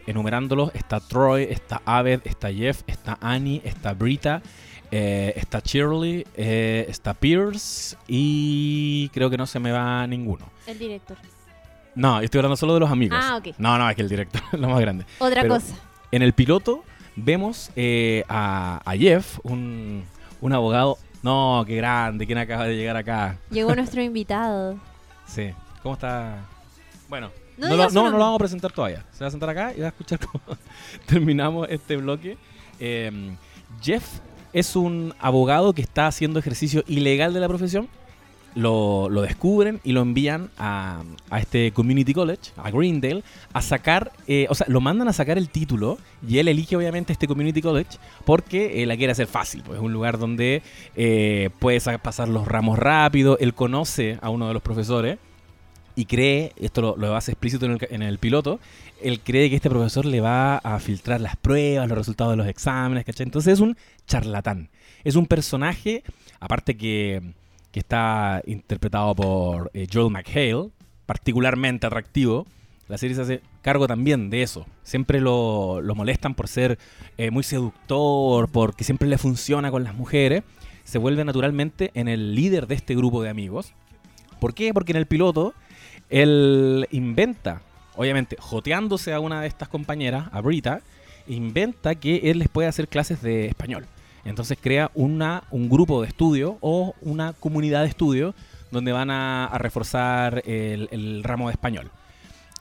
enumerándolos, 0.07 0.71
está 0.73 0.99
Troy, 0.99 1.43
está 1.49 1.81
Aved, 1.85 2.21
está 2.23 2.51
Jeff, 2.51 2.81
está 2.87 3.17
Annie, 3.21 3.61
está 3.65 3.93
Brita, 3.93 4.41
eh, 4.91 5.33
está 5.35 5.59
Shirley, 5.63 6.25
eh, 6.35 6.85
está 6.89 7.13
Pierce 7.13 7.95
y 8.07 9.09
creo 9.09 9.29
que 9.29 9.37
no 9.37 9.45
se 9.45 9.59
me 9.59 9.71
va 9.71 10.05
ninguno. 10.07 10.45
El 10.65 10.79
director. 10.79 11.17
No, 11.95 12.19
yo 12.19 12.25
estoy 12.25 12.39
hablando 12.39 12.57
solo 12.57 12.75
de 12.75 12.79
los 12.81 12.91
amigos. 12.91 13.17
Ah, 13.21 13.37
ok. 13.37 13.55
No, 13.57 13.77
no, 13.77 13.89
es 13.89 13.95
que 13.95 14.01
el 14.03 14.09
director 14.09 14.41
es 14.53 14.59
lo 14.59 14.69
más 14.69 14.79
grande. 14.79 15.05
Otra 15.19 15.41
Pero- 15.41 15.55
cosa. 15.55 15.75
En 16.11 16.21
el 16.21 16.31
piloto 16.33 16.83
vemos 17.15 17.69
eh, 17.75 18.23
a, 18.29 18.81
a 18.85 18.95
Jeff, 18.95 19.39
un, 19.43 20.03
un 20.41 20.53
abogado. 20.53 20.97
No, 21.23 21.63
qué 21.67 21.75
grande, 21.75 22.25
¿quién 22.25 22.37
acaba 22.37 22.65
de 22.65 22.75
llegar 22.77 22.95
acá? 22.95 23.37
Llegó 23.49 23.75
nuestro 23.75 24.01
invitado. 24.01 24.77
Sí. 25.25 25.51
¿Cómo 25.83 25.95
está? 25.95 26.45
Bueno, 27.09 27.31
No 27.57 27.69
lo, 27.75 27.89
no, 27.89 28.03
no 28.03 28.11
lo 28.11 28.17
vamos 28.19 28.35
a 28.35 28.39
presentar 28.39 28.71
todavía. 28.71 29.03
Se 29.11 29.23
va 29.23 29.27
a 29.27 29.31
sentar 29.31 29.49
acá 29.49 29.73
y 29.75 29.79
va 29.81 29.87
a 29.87 29.89
escuchar 29.89 30.19
cómo 30.31 30.57
terminamos 31.05 31.67
este 31.69 31.97
bloque. 31.97 32.37
Jeff 33.81 34.19
es 34.59 34.75
un 34.75 35.13
abogado 35.19 35.73
que 35.73 35.81
está 35.81 36.07
haciendo 36.07 36.39
ejercicio 36.39 36.83
ilegal 36.87 37.33
de 37.33 37.39
la 37.39 37.47
profesión. 37.47 37.87
Lo, 38.55 39.07
descubren 39.21 39.79
y 39.83 39.91
lo 39.91 40.01
envían 40.01 40.49
a, 40.57 41.03
este 41.39 41.71
community 41.73 42.11
college, 42.11 42.53
a 42.57 42.71
Greendale, 42.71 43.23
a 43.53 43.61
sacar, 43.61 44.11
eh, 44.27 44.47
o 44.49 44.55
sea, 44.55 44.65
lo 44.67 44.81
mandan 44.81 45.07
a 45.07 45.13
sacar 45.13 45.37
el 45.37 45.49
título 45.49 45.99
y 46.27 46.39
él 46.39 46.47
elige 46.47 46.75
obviamente 46.75 47.13
este 47.13 47.27
community 47.27 47.61
college 47.61 47.99
porque 48.25 48.81
eh, 48.81 48.87
la 48.87 48.97
quiere 48.97 49.11
hacer 49.11 49.27
fácil, 49.27 49.61
pues 49.63 49.77
es 49.77 49.83
un 49.83 49.93
lugar 49.93 50.17
donde 50.17 50.63
eh, 50.95 51.51
puede 51.59 51.79
sa- 51.79 51.99
pasar 51.99 52.29
los 52.29 52.47
ramos 52.47 52.79
rápido, 52.79 53.37
él 53.39 53.53
conoce 53.53 54.17
a 54.23 54.31
uno 54.31 54.47
de 54.47 54.55
los 54.55 54.63
profesores 54.63 55.19
y 55.97 56.05
cree, 56.05 56.53
esto 56.57 56.81
lo, 56.81 56.95
lo 56.95 57.15
hace 57.15 57.31
explícito 57.31 57.65
en 57.65 57.71
el, 57.71 57.87
en 57.89 58.03
el 58.03 58.19
piloto, 58.19 58.59
él 59.01 59.19
cree 59.19 59.49
que 59.49 59.55
este 59.55 59.67
profesor 59.67 60.05
le 60.05 60.21
va 60.21 60.57
a 60.57 60.79
filtrar 60.79 61.19
las 61.19 61.35
pruebas, 61.35 61.89
los 61.89 61.97
resultados 61.97 62.33
de 62.33 62.37
los 62.37 62.47
exámenes, 62.47 63.03
¿cachai? 63.03 63.25
Entonces 63.25 63.53
es 63.53 63.59
un 63.59 63.75
charlatán. 64.05 64.69
Es 65.03 65.15
un 65.15 65.25
personaje, 65.25 66.03
aparte 66.39 66.77
que, 66.77 67.33
que 67.71 67.79
está 67.79 68.43
interpretado 68.45 69.15
por 69.15 69.71
eh, 69.73 69.87
Joel 69.91 70.11
McHale, 70.11 70.69
particularmente 71.07 71.87
atractivo. 71.87 72.45
La 72.87 72.99
serie 72.99 73.15
se 73.15 73.23
hace 73.23 73.41
cargo 73.63 73.87
también 73.87 74.29
de 74.29 74.43
eso. 74.43 74.67
Siempre 74.83 75.19
lo, 75.19 75.81
lo 75.81 75.95
molestan 75.95 76.35
por 76.35 76.47
ser 76.47 76.77
eh, 77.17 77.31
muy 77.31 77.41
seductor, 77.41 78.49
porque 78.49 78.83
siempre 78.83 79.07
le 79.07 79.17
funciona 79.17 79.71
con 79.71 79.83
las 79.83 79.95
mujeres. 79.95 80.43
Se 80.83 80.99
vuelve 80.99 81.25
naturalmente 81.25 81.89
en 81.95 82.07
el 82.07 82.35
líder 82.35 82.67
de 82.67 82.75
este 82.75 82.95
grupo 82.95 83.23
de 83.23 83.29
amigos. 83.29 83.73
¿Por 84.39 84.53
qué? 84.53 84.73
Porque 84.75 84.91
en 84.91 84.97
el 84.97 85.07
piloto 85.07 85.55
él 86.09 86.87
inventa, 86.91 87.61
obviamente, 87.95 88.37
joteándose 88.39 89.13
a 89.13 89.19
una 89.19 89.41
de 89.41 89.47
estas 89.47 89.67
compañeras, 89.67 90.27
a 90.31 90.41
Brita, 90.41 90.81
inventa 91.27 91.95
que 91.95 92.31
él 92.31 92.39
les 92.39 92.49
puede 92.49 92.67
hacer 92.67 92.87
clases 92.87 93.21
de 93.21 93.47
español. 93.47 93.85
Entonces 94.25 94.57
crea 94.61 94.91
una, 94.93 95.43
un 95.51 95.69
grupo 95.69 96.01
de 96.01 96.07
estudio 96.07 96.57
o 96.61 96.93
una 97.01 97.33
comunidad 97.33 97.83
de 97.83 97.89
estudio 97.89 98.35
donde 98.71 98.91
van 98.91 99.09
a, 99.09 99.49
reforzar 99.57 100.43
el, 100.45 101.23
ramo 101.23 101.47
de 101.47 101.53
español. 101.53 101.89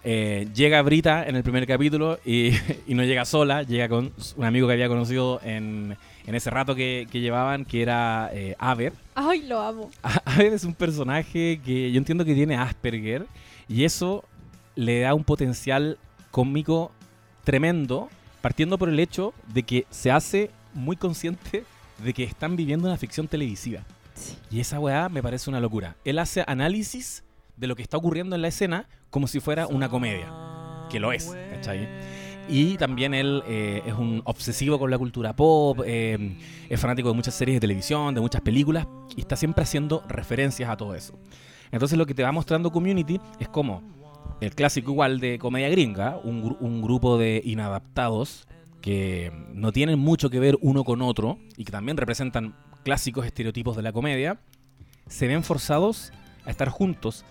Eh, 0.05 0.47
llega 0.55 0.81
Brita 0.83 1.27
en 1.27 1.35
el 1.35 1.43
primer 1.43 1.67
capítulo 1.67 2.21
y 2.25 2.53
no 2.87 3.03
llega 3.03 3.25
sola, 3.25 3.65
llega 3.65 3.89
con 3.89 4.13
un 4.37 4.45
amigo 4.45 4.69
que 4.69 4.75
había 4.75 4.89
conocido 4.89 5.41
en, 5.43 5.97
en 6.27 6.35
ese 6.35 6.51
rato 6.51 6.75
que, 6.75 7.07
que 7.11 7.21
llevaban, 7.21 7.65
que 7.65 7.83
era 7.83 8.31
eh, 8.33 8.57
Aver. 8.59 8.93
Ay, 9.15 9.43
lo 9.43 9.61
amo. 9.61 9.91
Aved 10.25 10.53
es 10.53 10.65
un 10.65 10.75
personaje 10.75 11.61
que 11.65 11.93
yo 11.93 11.99
entiendo 11.99 12.25
que 12.25 12.35
tiene 12.35 12.57
Asperger 12.57 13.27
y 13.69 13.85
eso 13.85 14.25
le 14.75 15.01
da 15.01 15.15
un 15.15 15.25
potencial 15.25 15.99
cómico 16.31 16.93
tremendo, 17.45 18.11
partiendo 18.43 18.77
por 18.77 18.89
el 18.89 18.99
hecho 18.99 19.33
de 19.55 19.62
que 19.62 19.87
se 19.91 20.11
hace 20.11 20.51
muy 20.75 20.97
consciente 20.97 21.65
de 22.03 22.12
que 22.12 22.25
están 22.25 22.57
viviendo 22.57 22.89
una 22.89 22.99
ficción 22.99 23.29
televisiva. 23.29 23.85
Y 24.51 24.61
esa 24.61 24.81
weá 24.81 25.09
me 25.09 25.23
parece 25.23 25.49
una 25.49 25.61
locura. 25.61 25.97
Él 26.05 26.19
hace 26.19 26.45
análisis 26.47 27.23
de 27.57 27.67
lo 27.67 27.77
que 27.77 27.83
está 27.83 27.97
ocurriendo 27.97 28.37
en 28.37 28.43
la 28.43 28.49
escena 28.49 28.89
como 29.11 29.29
si 29.29 29.41
fuera 29.41 29.67
una 29.67 29.89
comedia, 29.89 30.29
que 30.91 31.01
lo 31.01 31.12
es, 31.12 31.35
¿cachai? 31.53 31.89
Y 32.49 32.77
también 32.77 33.13
él 33.13 33.43
eh, 33.49 33.83
es 33.87 33.95
un 33.95 34.23
obsesivo 34.25 34.79
con 34.79 34.91
la 34.91 34.99
cultura 34.99 35.35
pop, 35.35 35.81
eh, 35.85 36.37
es 36.69 36.81
fanático 36.81 37.09
de 37.09 37.15
muchas 37.15 37.35
series 37.35 37.57
de 37.57 37.61
televisión, 37.61 38.15
de 38.15 38.21
muchas 38.21 38.41
películas, 38.41 38.87
y 39.17 39.21
está 39.21 39.37
siempre 39.37 39.65
haciendo 39.65 40.03
referencias 40.09 40.71
a 40.71 40.77
todo 40.77 40.95
eso. 40.95 41.19
Entonces 41.73 41.99
lo 41.99 42.07
que 42.07 42.15
te 42.15 42.23
va 42.23 42.31
mostrando 42.31 42.71
Community 42.71 43.21
es 43.41 43.49
como 43.49 43.83
el 44.41 44.55
clásico 44.55 44.93
igual 44.93 45.19
de 45.19 45.39
comedia 45.39 45.69
gringa, 45.69 46.21
un, 46.23 46.45
gru- 46.45 46.57
un 46.61 46.83
grupo 46.83 47.19
de 47.19 47.43
inadaptados 47.45 48.47
que 48.81 49.33
no 49.53 49.73
tienen 49.73 49.99
mucho 49.99 50.31
que 50.31 50.39
ver 50.39 50.57
uno 50.61 50.85
con 50.85 51.03
otro 51.03 51.39
y 51.57 51.65
que 51.65 51.73
también 51.73 51.97
representan 51.97 52.55
clásicos 52.85 53.27
estereotipos 53.27 53.75
de 53.75 53.83
la 53.83 53.93
comedia, 53.93 54.39
se 55.09 55.27
ven 55.27 55.43
forzados 55.43 56.13
a 56.45 56.51
estar 56.51 56.69
juntos 56.69 57.25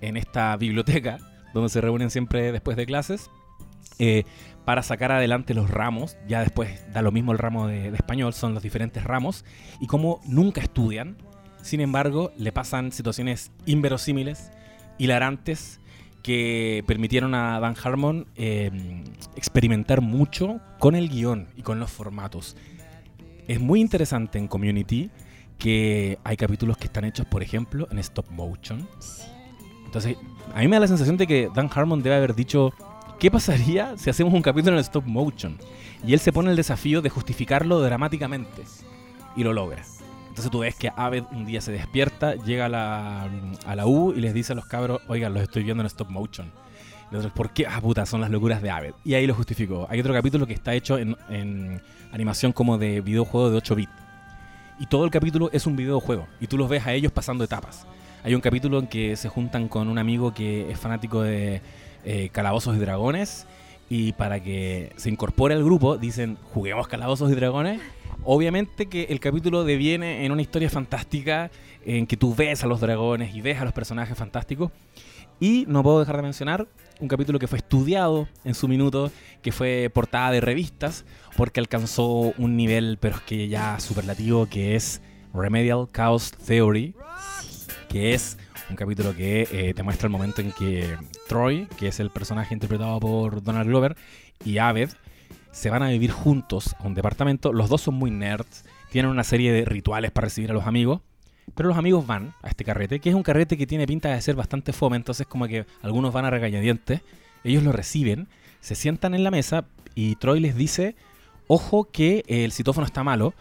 en 0.00 0.16
esta 0.16 0.56
biblioteca 0.56 1.18
donde 1.52 1.68
se 1.68 1.82
reúnen 1.82 2.08
siempre 2.08 2.52
después 2.52 2.78
de 2.78 2.86
clases 2.86 3.30
eh, 3.98 4.24
para 4.64 4.82
sacar 4.82 5.12
adelante 5.12 5.54
los 5.54 5.70
ramos. 5.70 6.16
Ya 6.26 6.40
después 6.40 6.84
da 6.92 7.02
lo 7.02 7.12
mismo 7.12 7.32
el 7.32 7.38
ramo 7.38 7.66
de, 7.66 7.90
de 7.90 7.96
español, 7.96 8.32
son 8.32 8.54
los 8.54 8.62
diferentes 8.62 9.04
ramos. 9.04 9.44
Y 9.80 9.86
como 9.86 10.20
nunca 10.24 10.60
estudian, 10.60 11.16
sin 11.62 11.80
embargo, 11.80 12.32
le 12.36 12.52
pasan 12.52 12.92
situaciones 12.92 13.52
inverosímiles, 13.66 14.50
hilarantes, 14.98 15.80
que 16.22 16.84
permitieron 16.86 17.34
a 17.34 17.58
Dan 17.60 17.74
Harmon 17.82 18.26
eh, 18.36 18.70
experimentar 19.36 20.00
mucho 20.00 20.60
con 20.78 20.94
el 20.94 21.08
guion 21.08 21.48
y 21.56 21.62
con 21.62 21.80
los 21.80 21.90
formatos. 21.90 22.56
Es 23.48 23.60
muy 23.60 23.80
interesante 23.80 24.38
en 24.38 24.46
Community 24.46 25.10
que 25.58 26.18
hay 26.24 26.36
capítulos 26.36 26.76
que 26.76 26.86
están 26.86 27.04
hechos, 27.04 27.26
por 27.26 27.42
ejemplo, 27.42 27.88
en 27.90 27.98
stop 27.98 28.30
motion. 28.30 28.88
Entonces, 29.84 30.16
a 30.54 30.60
mí 30.60 30.68
me 30.68 30.76
da 30.76 30.80
la 30.80 30.88
sensación 30.88 31.16
de 31.16 31.26
que 31.26 31.50
Dan 31.54 31.68
Harmon 31.72 32.02
debe 32.02 32.16
haber 32.16 32.34
dicho, 32.34 32.72
¿qué 33.22 33.30
pasaría 33.30 33.96
si 33.96 34.10
hacemos 34.10 34.34
un 34.34 34.42
capítulo 34.42 34.76
en 34.76 34.80
stop 34.80 35.04
motion? 35.06 35.56
Y 36.04 36.12
él 36.12 36.18
se 36.18 36.32
pone 36.32 36.50
el 36.50 36.56
desafío 36.56 37.00
de 37.00 37.08
justificarlo 37.08 37.80
dramáticamente. 37.80 38.64
Y 39.36 39.44
lo 39.44 39.52
logra. 39.52 39.84
Entonces 40.30 40.50
tú 40.50 40.58
ves 40.58 40.74
que 40.74 40.90
Aved 40.96 41.22
un 41.30 41.46
día 41.46 41.60
se 41.60 41.70
despierta, 41.70 42.34
llega 42.34 42.66
a 42.66 42.68
la, 42.68 43.30
a 43.64 43.76
la 43.76 43.86
U 43.86 44.12
y 44.12 44.20
les 44.20 44.34
dice 44.34 44.54
a 44.54 44.56
los 44.56 44.66
cabros, 44.66 45.02
oigan, 45.06 45.32
los 45.34 45.44
estoy 45.44 45.62
viendo 45.62 45.84
en 45.84 45.86
stop 45.86 46.10
motion. 46.10 46.50
El 47.12 47.18
otro, 47.18 47.32
¿por 47.32 47.50
qué? 47.50 47.64
Ah, 47.64 47.80
puta, 47.80 48.06
son 48.06 48.22
las 48.22 48.30
locuras 48.30 48.60
de 48.60 48.72
Aved. 48.72 48.94
Y 49.04 49.14
ahí 49.14 49.24
lo 49.24 49.34
justificó. 49.34 49.86
Hay 49.88 50.00
otro 50.00 50.12
capítulo 50.12 50.44
que 50.44 50.54
está 50.54 50.74
hecho 50.74 50.98
en, 50.98 51.16
en 51.28 51.80
animación 52.10 52.50
como 52.50 52.76
de 52.76 53.02
videojuego 53.02 53.50
de 53.50 53.56
8 53.58 53.74
bits. 53.76 53.92
Y 54.80 54.86
todo 54.86 55.04
el 55.04 55.12
capítulo 55.12 55.48
es 55.52 55.64
un 55.68 55.76
videojuego. 55.76 56.26
Y 56.40 56.48
tú 56.48 56.58
los 56.58 56.68
ves 56.68 56.84
a 56.88 56.92
ellos 56.92 57.12
pasando 57.12 57.44
etapas. 57.44 57.86
Hay 58.24 58.34
un 58.34 58.40
capítulo 58.40 58.80
en 58.80 58.88
que 58.88 59.14
se 59.14 59.28
juntan 59.28 59.68
con 59.68 59.86
un 59.86 59.98
amigo 59.98 60.34
que 60.34 60.72
es 60.72 60.78
fanático 60.78 61.22
de 61.22 61.62
eh, 62.04 62.28
Calabozos 62.32 62.76
y 62.76 62.80
Dragones. 62.80 63.46
Y 63.88 64.12
para 64.12 64.42
que 64.42 64.92
se 64.96 65.10
incorpore 65.10 65.54
al 65.54 65.64
grupo, 65.64 65.98
dicen, 65.98 66.38
juguemos 66.54 66.88
Calabozos 66.88 67.30
y 67.30 67.34
Dragones. 67.34 67.80
Obviamente 68.24 68.86
que 68.86 69.04
el 69.04 69.20
capítulo 69.20 69.64
deviene 69.64 70.24
en 70.24 70.32
una 70.32 70.42
historia 70.42 70.70
fantástica 70.70 71.50
en 71.84 72.06
que 72.06 72.16
tú 72.16 72.34
ves 72.34 72.62
a 72.62 72.66
los 72.66 72.80
dragones 72.80 73.34
y 73.34 73.40
ves 73.40 73.60
a 73.60 73.64
los 73.64 73.72
personajes 73.72 74.16
fantásticos. 74.16 74.70
Y 75.40 75.64
no 75.66 75.82
puedo 75.82 75.98
dejar 76.00 76.16
de 76.16 76.22
mencionar 76.22 76.68
un 77.00 77.08
capítulo 77.08 77.40
que 77.40 77.48
fue 77.48 77.58
estudiado 77.58 78.28
en 78.44 78.54
su 78.54 78.68
minuto, 78.68 79.10
que 79.42 79.50
fue 79.50 79.90
portada 79.92 80.30
de 80.30 80.40
revistas, 80.40 81.04
porque 81.36 81.58
alcanzó 81.58 82.32
un 82.38 82.56
nivel, 82.56 82.96
pero 83.00 83.16
es 83.16 83.22
que 83.22 83.48
ya 83.48 83.80
superlativo, 83.80 84.46
que 84.46 84.76
es 84.76 85.02
Remedial 85.34 85.88
Chaos 85.92 86.30
Theory, 86.30 86.94
que 87.88 88.14
es 88.14 88.38
un 88.70 88.76
capítulo 88.76 89.14
que 89.14 89.48
eh, 89.50 89.74
te 89.74 89.82
muestra 89.82 90.06
el 90.06 90.12
momento 90.12 90.40
en 90.40 90.52
que 90.52 90.96
Troy, 91.28 91.66
que 91.78 91.88
es 91.88 92.00
el 92.00 92.10
personaje 92.10 92.54
interpretado 92.54 92.98
por 93.00 93.42
Donald 93.42 93.68
Glover, 93.68 93.96
y 94.44 94.58
Aved 94.58 94.90
se 95.50 95.70
van 95.70 95.82
a 95.82 95.88
vivir 95.88 96.10
juntos 96.10 96.74
a 96.78 96.86
un 96.86 96.94
departamento. 96.94 97.52
Los 97.52 97.68
dos 97.68 97.82
son 97.82 97.94
muy 97.94 98.10
nerds, 98.10 98.64
tienen 98.90 99.10
una 99.10 99.24
serie 99.24 99.52
de 99.52 99.64
rituales 99.64 100.10
para 100.10 100.26
recibir 100.26 100.50
a 100.50 100.54
los 100.54 100.66
amigos. 100.66 101.00
Pero 101.54 101.68
los 101.68 101.78
amigos 101.78 102.06
van 102.06 102.34
a 102.42 102.48
este 102.48 102.64
carrete, 102.64 103.00
que 103.00 103.10
es 103.10 103.14
un 103.14 103.22
carrete 103.22 103.58
que 103.58 103.66
tiene 103.66 103.86
pinta 103.86 104.10
de 104.10 104.20
ser 104.22 104.36
bastante 104.36 104.72
fome, 104.72 104.96
entonces 104.96 105.26
como 105.26 105.46
que 105.48 105.66
algunos 105.82 106.12
van 106.12 106.24
a 106.24 106.30
regañadientes, 106.30 107.02
ellos 107.42 107.64
lo 107.64 107.72
reciben, 107.72 108.28
se 108.60 108.76
sientan 108.76 109.14
en 109.14 109.24
la 109.24 109.30
mesa 109.30 109.66
y 109.94 110.14
Troy 110.16 110.38
les 110.38 110.54
dice, 110.54 110.94
ojo 111.48 111.90
que 111.90 112.24
el 112.28 112.52
citófono 112.52 112.86
está 112.86 113.02
malo, 113.02 113.34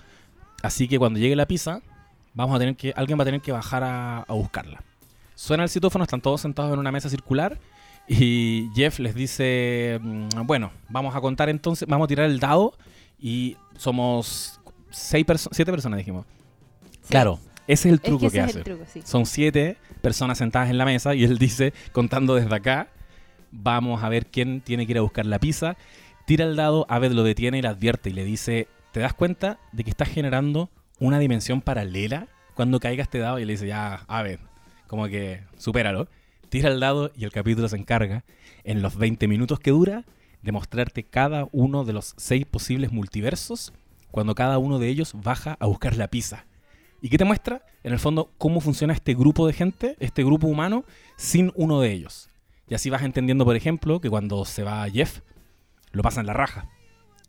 así 0.63 0.87
que 0.87 0.97
cuando 0.97 1.19
llegue 1.19 1.35
la 1.35 1.45
pizza, 1.45 1.81
vamos 2.33 2.55
a 2.55 2.59
tener 2.59 2.75
que, 2.75 2.91
alguien 2.95 3.19
va 3.19 3.21
a 3.21 3.25
tener 3.25 3.41
que 3.41 3.51
bajar 3.51 3.83
a, 3.83 4.21
a 4.21 4.33
buscarla. 4.33 4.81
Suena 5.41 5.63
el 5.63 5.69
citófono, 5.69 6.03
están 6.03 6.21
todos 6.21 6.39
sentados 6.41 6.71
en 6.71 6.77
una 6.77 6.91
mesa 6.91 7.09
circular 7.09 7.57
y 8.07 8.69
Jeff 8.75 8.99
les 8.99 9.15
dice, 9.15 9.99
mm, 9.99 10.27
bueno, 10.45 10.71
vamos 10.87 11.15
a 11.15 11.19
contar 11.19 11.49
entonces, 11.49 11.87
vamos 11.87 12.05
a 12.05 12.07
tirar 12.09 12.27
el 12.29 12.39
dado 12.39 12.73
y 13.19 13.57
somos 13.75 14.59
seis 14.91 15.25
perso- 15.25 15.49
siete 15.51 15.71
personas, 15.71 15.97
dijimos. 15.97 16.27
Claro, 17.09 17.39
ese 17.65 17.87
es 17.89 17.93
el 17.93 17.95
Es 17.95 18.01
truco 18.03 18.29
que 18.29 18.39
hace. 18.39 18.59
el 18.59 18.63
truco, 18.63 18.83
sí. 18.87 19.01
Son 19.03 19.25
siete 19.25 19.77
personas 20.03 20.37
sentadas 20.37 20.69
en 20.69 20.77
la 20.77 20.85
mesa 20.85 21.15
y 21.15 21.23
él 21.23 21.39
dice, 21.39 21.73
contando 21.91 22.35
desde 22.35 22.53
acá, 22.53 22.89
vamos 23.51 24.03
a 24.03 24.09
ver 24.09 24.27
quién 24.27 24.61
tiene 24.61 24.85
que 24.85 24.91
ir 24.91 24.99
a 24.99 25.01
buscar 25.01 25.25
la 25.25 25.39
pizza. 25.39 25.75
Tira 26.27 26.45
el 26.45 26.55
dado, 26.55 26.85
Aved 26.87 27.13
lo 27.13 27.23
detiene 27.23 27.57
y 27.57 27.61
le 27.63 27.67
advierte 27.67 28.11
y 28.11 28.13
le 28.13 28.25
dice, 28.25 28.67
¿te 28.91 28.99
das 28.99 29.15
cuenta 29.15 29.57
de 29.71 29.83
que 29.83 29.89
estás 29.89 30.07
generando 30.09 30.69
una 30.99 31.17
dimensión 31.17 31.61
paralela 31.61 32.27
cuando 32.53 32.79
caiga 32.79 33.01
este 33.01 33.17
dado? 33.17 33.39
Y 33.39 33.45
le 33.45 33.53
dice, 33.53 33.65
ya, 33.65 34.05
Aved, 34.07 34.39
como 34.91 35.07
que 35.07 35.39
supéralo. 35.57 36.09
Tira 36.49 36.67
el 36.67 36.81
dado 36.81 37.13
y 37.15 37.23
el 37.23 37.31
capítulo 37.31 37.69
se 37.69 37.77
encarga, 37.77 38.25
en 38.65 38.81
los 38.81 38.97
20 38.97 39.25
minutos 39.29 39.57
que 39.57 39.71
dura, 39.71 40.03
de 40.41 40.51
mostrarte 40.51 41.05
cada 41.05 41.47
uno 41.53 41.85
de 41.85 41.93
los 41.93 42.13
seis 42.17 42.45
posibles 42.45 42.91
multiversos 42.91 43.71
cuando 44.11 44.35
cada 44.35 44.57
uno 44.57 44.79
de 44.79 44.89
ellos 44.89 45.13
baja 45.15 45.55
a 45.61 45.65
buscar 45.65 45.95
la 45.95 46.09
pizza. 46.09 46.45
¿Y 47.01 47.07
qué 47.07 47.17
te 47.17 47.23
muestra? 47.23 47.63
En 47.85 47.93
el 47.93 47.99
fondo, 47.99 48.33
cómo 48.37 48.59
funciona 48.59 48.91
este 48.91 49.13
grupo 49.13 49.47
de 49.47 49.53
gente, 49.53 49.95
este 50.01 50.25
grupo 50.25 50.47
humano, 50.47 50.83
sin 51.15 51.53
uno 51.55 51.79
de 51.79 51.93
ellos. 51.93 52.27
Y 52.67 52.73
así 52.73 52.89
vas 52.89 53.03
entendiendo, 53.03 53.45
por 53.45 53.55
ejemplo, 53.55 54.01
que 54.01 54.09
cuando 54.09 54.43
se 54.43 54.63
va 54.63 54.89
Jeff, 54.89 55.21
lo 55.93 56.03
pasa 56.03 56.19
en 56.19 56.27
la 56.27 56.33
raja. 56.33 56.67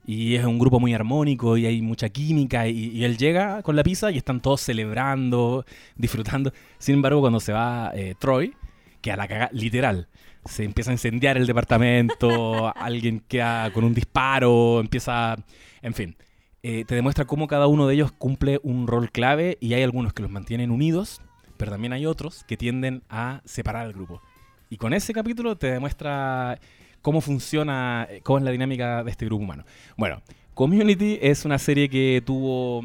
Y 0.05 0.35
es 0.35 0.45
un 0.45 0.59
grupo 0.59 0.81
muy 0.81 0.95
armónico 0.95 1.57
y 1.57 1.67
hay 1.67 1.81
mucha 1.83 2.09
química. 2.09 2.67
Y, 2.69 3.05
él 3.05 3.17
llega 3.17 3.62
con 3.62 3.77
la 3.77 3.83
pizza 3.83 4.11
y 4.11 4.19
están 4.19 4.41
todos 4.41 4.61
celebrando, 4.61 5.65
disfrutando. 5.97 6.53
Sin 6.79 6.97
embargo, 6.97 7.21
cuando 7.21 7.41
se 7.41 7.53
va 7.53 7.93
eh, 7.95 8.15
Troy, 8.19 8.55
que 9.01 9.12
a 9.12 9.17
la 9.17 9.29
caga, 9.29 9.51
literal, 9.53 10.09
se 10.45 10.65
empieza 10.65 10.91
a 10.91 10.95
incendiar 10.95 11.37
el 11.37 11.47
departamento, 11.47 12.73
alguien 12.77 13.23
queda 13.29 13.73
con 13.73 13.85
un 13.85 13.95
disparo, 13.95 14.81
empieza. 14.81 15.37
En 15.83 15.95
fin 15.95 16.17
eh, 16.65 16.85
te 16.85 16.95
demuestra 16.95 17.25
cómo 17.25 17.49
cada 17.49 17.67
uno 17.67 17.88
de 17.88 17.95
ellos 17.95 18.12
cumple 18.12 18.61
un 18.62 18.87
rol 18.87 19.11
clave 19.11 19.59
y 19.61 19.75
hay 19.75 19.83
algunos 19.83 20.12
que 20.12 20.23
los 20.23 20.31
mantienen 20.31 20.71
unidos, 20.71 21.21
pero 21.57 21.73
también 21.73 21.93
hay 21.93 22.07
otros 22.07 22.45
que 22.45 22.57
tienden 22.57 23.03
a 23.09 23.41
separar 23.45 23.87
al 23.87 23.93
grupo. 23.93 24.23
Y 24.71 24.77
con 24.77 24.95
ese 24.95 25.12
capítulo 25.12 25.57
te 25.57 25.73
demuestra 25.73 26.61
cómo 27.03 27.21
funciona, 27.21 28.07
eh, 28.09 28.21
cómo 28.23 28.38
es 28.38 28.45
la 28.45 28.51
dinámica 28.53 29.05
de 29.05 29.11
este 29.11 29.27
grupo 29.27 29.45
humano. 29.45 29.65
Bueno, 29.97 30.23
Community 30.55 31.19
es 31.21 31.45
una 31.45 31.59
serie 31.59 31.88
que 31.88 32.23
tuvo 32.25 32.83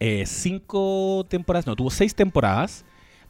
eh, 0.00 0.24
cinco 0.26 1.24
temporadas, 1.28 1.66
no, 1.66 1.76
tuvo 1.76 1.90
seis 1.90 2.14
temporadas. 2.14 2.84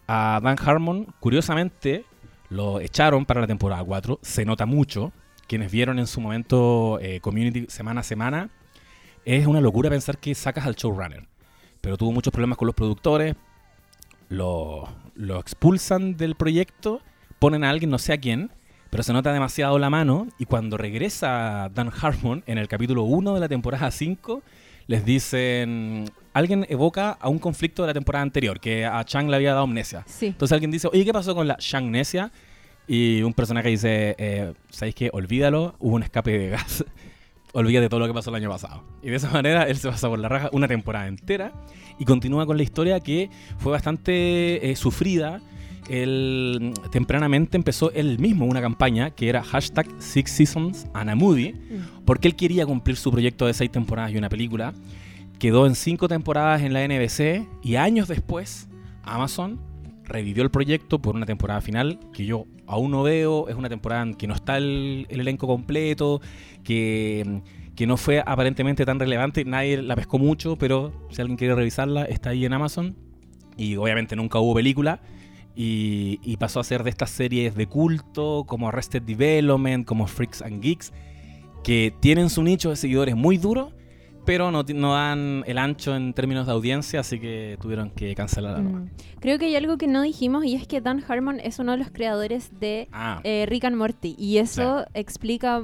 A 0.07 0.39
Dan 0.43 0.57
Harmon, 0.63 1.07
curiosamente, 1.19 2.05
lo 2.51 2.79
echaron 2.81 3.25
para 3.25 3.41
la 3.41 3.47
temporada 3.47 3.83
4. 3.83 4.19
Se 4.23 4.45
nota 4.45 4.67
mucho. 4.67 5.13
Quienes 5.47 5.73
vieron 5.73 5.99
en 5.99 6.07
su 6.07 6.21
momento 6.21 6.99
eh, 7.01 7.21
Community 7.21 7.67
semana 7.69 8.01
a 8.01 8.05
semana, 8.05 8.51
es 9.25 9.47
una 9.47 9.61
locura 9.61 9.91
pensar 9.91 10.19
que 10.19 10.35
sacas 10.35 10.67
al 10.67 10.75
showrunner. 10.75 11.27
Pero 11.81 11.97
tuvo 11.97 12.13
muchos 12.13 12.33
problemas 12.33 12.57
con 12.57 12.67
los 12.67 12.75
productores, 12.75 13.35
lo, 14.29 14.89
lo 15.15 15.39
expulsan 15.39 16.17
del 16.17 16.35
proyecto, 16.35 17.03
ponen 17.39 17.63
a 17.63 17.71
alguien, 17.71 17.91
no 17.91 17.99
sé 17.99 18.15
a 18.15 18.19
quién, 18.19 18.51
pero 18.95 19.03
se 19.03 19.13
nota 19.13 19.33
demasiado 19.33 19.77
la 19.81 19.91
mano. 19.91 20.29
Y 20.39 20.45
cuando 20.45 20.77
regresa 20.77 21.69
Dan 21.75 21.91
Harmon 22.01 22.45
en 22.47 22.59
el 22.59 22.69
capítulo 22.69 23.03
1 23.03 23.35
de 23.35 23.41
la 23.41 23.49
temporada 23.49 23.91
5, 23.91 24.41
les 24.87 25.05
dicen. 25.05 26.05
Alguien 26.33 26.65
evoca 26.69 27.11
a 27.11 27.29
un 27.29 27.41
conflicto 27.41 27.83
de 27.83 27.89
la 27.89 27.93
temporada 27.93 28.23
anterior, 28.23 28.61
que 28.61 28.87
a 28.87 29.03
Chang 29.05 29.29
le 29.29 29.35
había 29.35 29.51
dado 29.51 29.65
amnesia. 29.65 30.05
Sí. 30.07 30.27
Entonces 30.27 30.53
alguien 30.53 30.71
dice, 30.71 30.87
oye, 30.87 31.05
¿qué 31.05 31.13
pasó 31.13 31.35
con 31.35 31.49
la 31.49 31.57
Shangnesia? 31.59 32.31
Y 32.87 33.23
un 33.23 33.35
personaje 33.35 33.69
dice, 33.69 34.15
eh, 34.17 34.53
¿sabéis 34.71 34.95
qué? 34.95 35.11
Olvídalo, 35.13 35.75
hubo 35.81 35.97
un 35.97 36.05
escape 36.05 36.39
de 36.39 36.51
gas. 36.51 36.85
Olvídate 37.53 37.83
de 37.83 37.89
todo 37.89 37.99
lo 37.99 38.07
que 38.07 38.15
pasó 38.15 38.31
el 38.31 38.37
año 38.37 38.49
pasado. 38.49 38.85
Y 39.03 39.11
de 39.11 39.17
esa 39.17 39.29
manera 39.29 39.65
él 39.65 39.77
se 39.77 39.89
pasa 39.89 40.09
por 40.09 40.21
la 40.21 40.29
raja 40.29 40.51
una 40.53 40.69
temporada 40.69 41.09
entera 41.09 41.51
y 41.99 42.05
continúa 42.05 42.47
con 42.47 42.57
la 42.57 42.63
historia 42.63 43.01
que 43.01 43.29
fue 43.59 43.73
bastante 43.73 44.71
eh, 44.71 44.77
sufrida. 44.77 45.41
Él 45.89 46.75
mm, 46.75 46.91
tempranamente 46.91 47.57
empezó 47.57 47.91
él 47.93 48.19
mismo 48.19 48.47
una 48.47 48.61
campaña 48.61 49.11
que 49.11 49.29
era 49.29 49.43
hashtag 49.43 49.87
Six 49.99 50.31
Seasons 50.31 50.87
and 50.95 51.11
a 51.11 51.15
Movie, 51.15 51.55
porque 52.05 52.29
él 52.29 52.37
quería 52.37 52.67
cumplir 52.67 52.97
su 52.97 53.11
proyecto 53.11 53.47
de 53.47 53.55
seis 53.55 53.71
temporadas 53.71 54.13
y 54.13 54.17
una 54.17 54.29
película. 54.29 54.73
Quedó 55.39 55.67
en 55.67 55.75
cinco 55.75 56.09
temporadas 56.09 56.63
en 56.63 56.73
la 56.73 56.87
NBC 56.87 57.47
y 57.63 57.77
años 57.77 58.09
después 58.09 58.69
Amazon 59.03 59.61
revivió 60.05 60.43
el 60.43 60.51
proyecto 60.51 61.01
por 61.01 61.17
una 61.17 61.27
temporada 61.27 61.61
final 61.61 61.99
que 62.13 62.25
yo 62.27 62.47
aún 62.67 62.91
no 62.91 63.03
veo. 63.03 63.49
Es 63.49 63.57
una 63.57 63.69
temporada 63.69 64.03
en 64.03 64.15
que 64.15 64.27
no 64.27 64.35
está 64.35 64.57
el, 64.57 65.07
el 65.09 65.21
elenco 65.21 65.47
completo, 65.47 66.21
que, 66.63 67.43
que 67.75 67.87
no 67.87 67.97
fue 67.97 68.23
aparentemente 68.25 68.85
tan 68.85 68.99
relevante. 68.99 69.45
Nadie 69.45 69.83
la 69.83 69.97
pescó 69.97 70.19
mucho, 70.19 70.57
pero 70.57 70.93
si 71.11 71.21
alguien 71.21 71.37
quiere 71.37 71.55
revisarla, 71.55 72.05
está 72.05 72.31
ahí 72.31 72.45
en 72.45 72.53
Amazon. 72.53 72.97
Y 73.57 73.77
obviamente 73.77 74.17
nunca 74.17 74.39
hubo 74.39 74.55
película. 74.55 75.01
Y, 75.57 76.19
y 76.23 76.37
pasó 76.37 76.61
a 76.61 76.65
ser 76.65 76.83
de 76.83 76.91
estas 76.91 77.11
series 77.11 77.55
de 77.55 77.67
culto, 77.67 78.45
como 78.47 78.69
Arrested 78.69 79.03
Development, 79.03 79.87
como 79.87 80.07
Freaks 80.07 80.43
and 80.43 80.61
Geeks, 80.61 80.93
que 81.63 81.95
tienen 82.01 82.29
su 82.29 82.43
nicho 82.43 82.71
de 82.71 82.77
seguidores 82.77 83.15
muy 83.17 83.39
duro, 83.39 83.73
pero 84.25 84.51
no, 84.51 84.63
dan 84.65 85.45
el 85.47 85.59
ancho 85.59 85.95
en 85.95 86.13
términos 86.13 86.47
de 86.47 86.53
audiencia, 86.53 87.01
así 87.01 87.19
que 87.19 87.59
tuvieron 87.61 87.91
que 87.91 88.15
cancelarla. 88.15 88.63
nomás. 88.63 88.83
Mm. 88.85 89.21
Creo 89.21 89.39
que 89.39 89.47
hay 89.47 89.57
algo 89.57 89.77
que 89.79 89.87
no 89.87 90.03
dijimos 90.03 90.45
y 90.45 90.55
es 90.55 90.67
que 90.67 90.81
Dan 90.81 91.05
Harmon 91.07 91.41
es 91.41 91.59
uno 91.59 91.73
de 91.73 91.79
los 91.79 91.91
creadores 91.91 92.51
de 92.59 92.89
Ah, 92.93 93.21
eh, 93.25 93.47
Rick 93.49 93.65
and 93.65 93.77
Morty 93.77 94.15
y 94.19 94.39
eso 94.39 94.87
explica, 94.95 95.63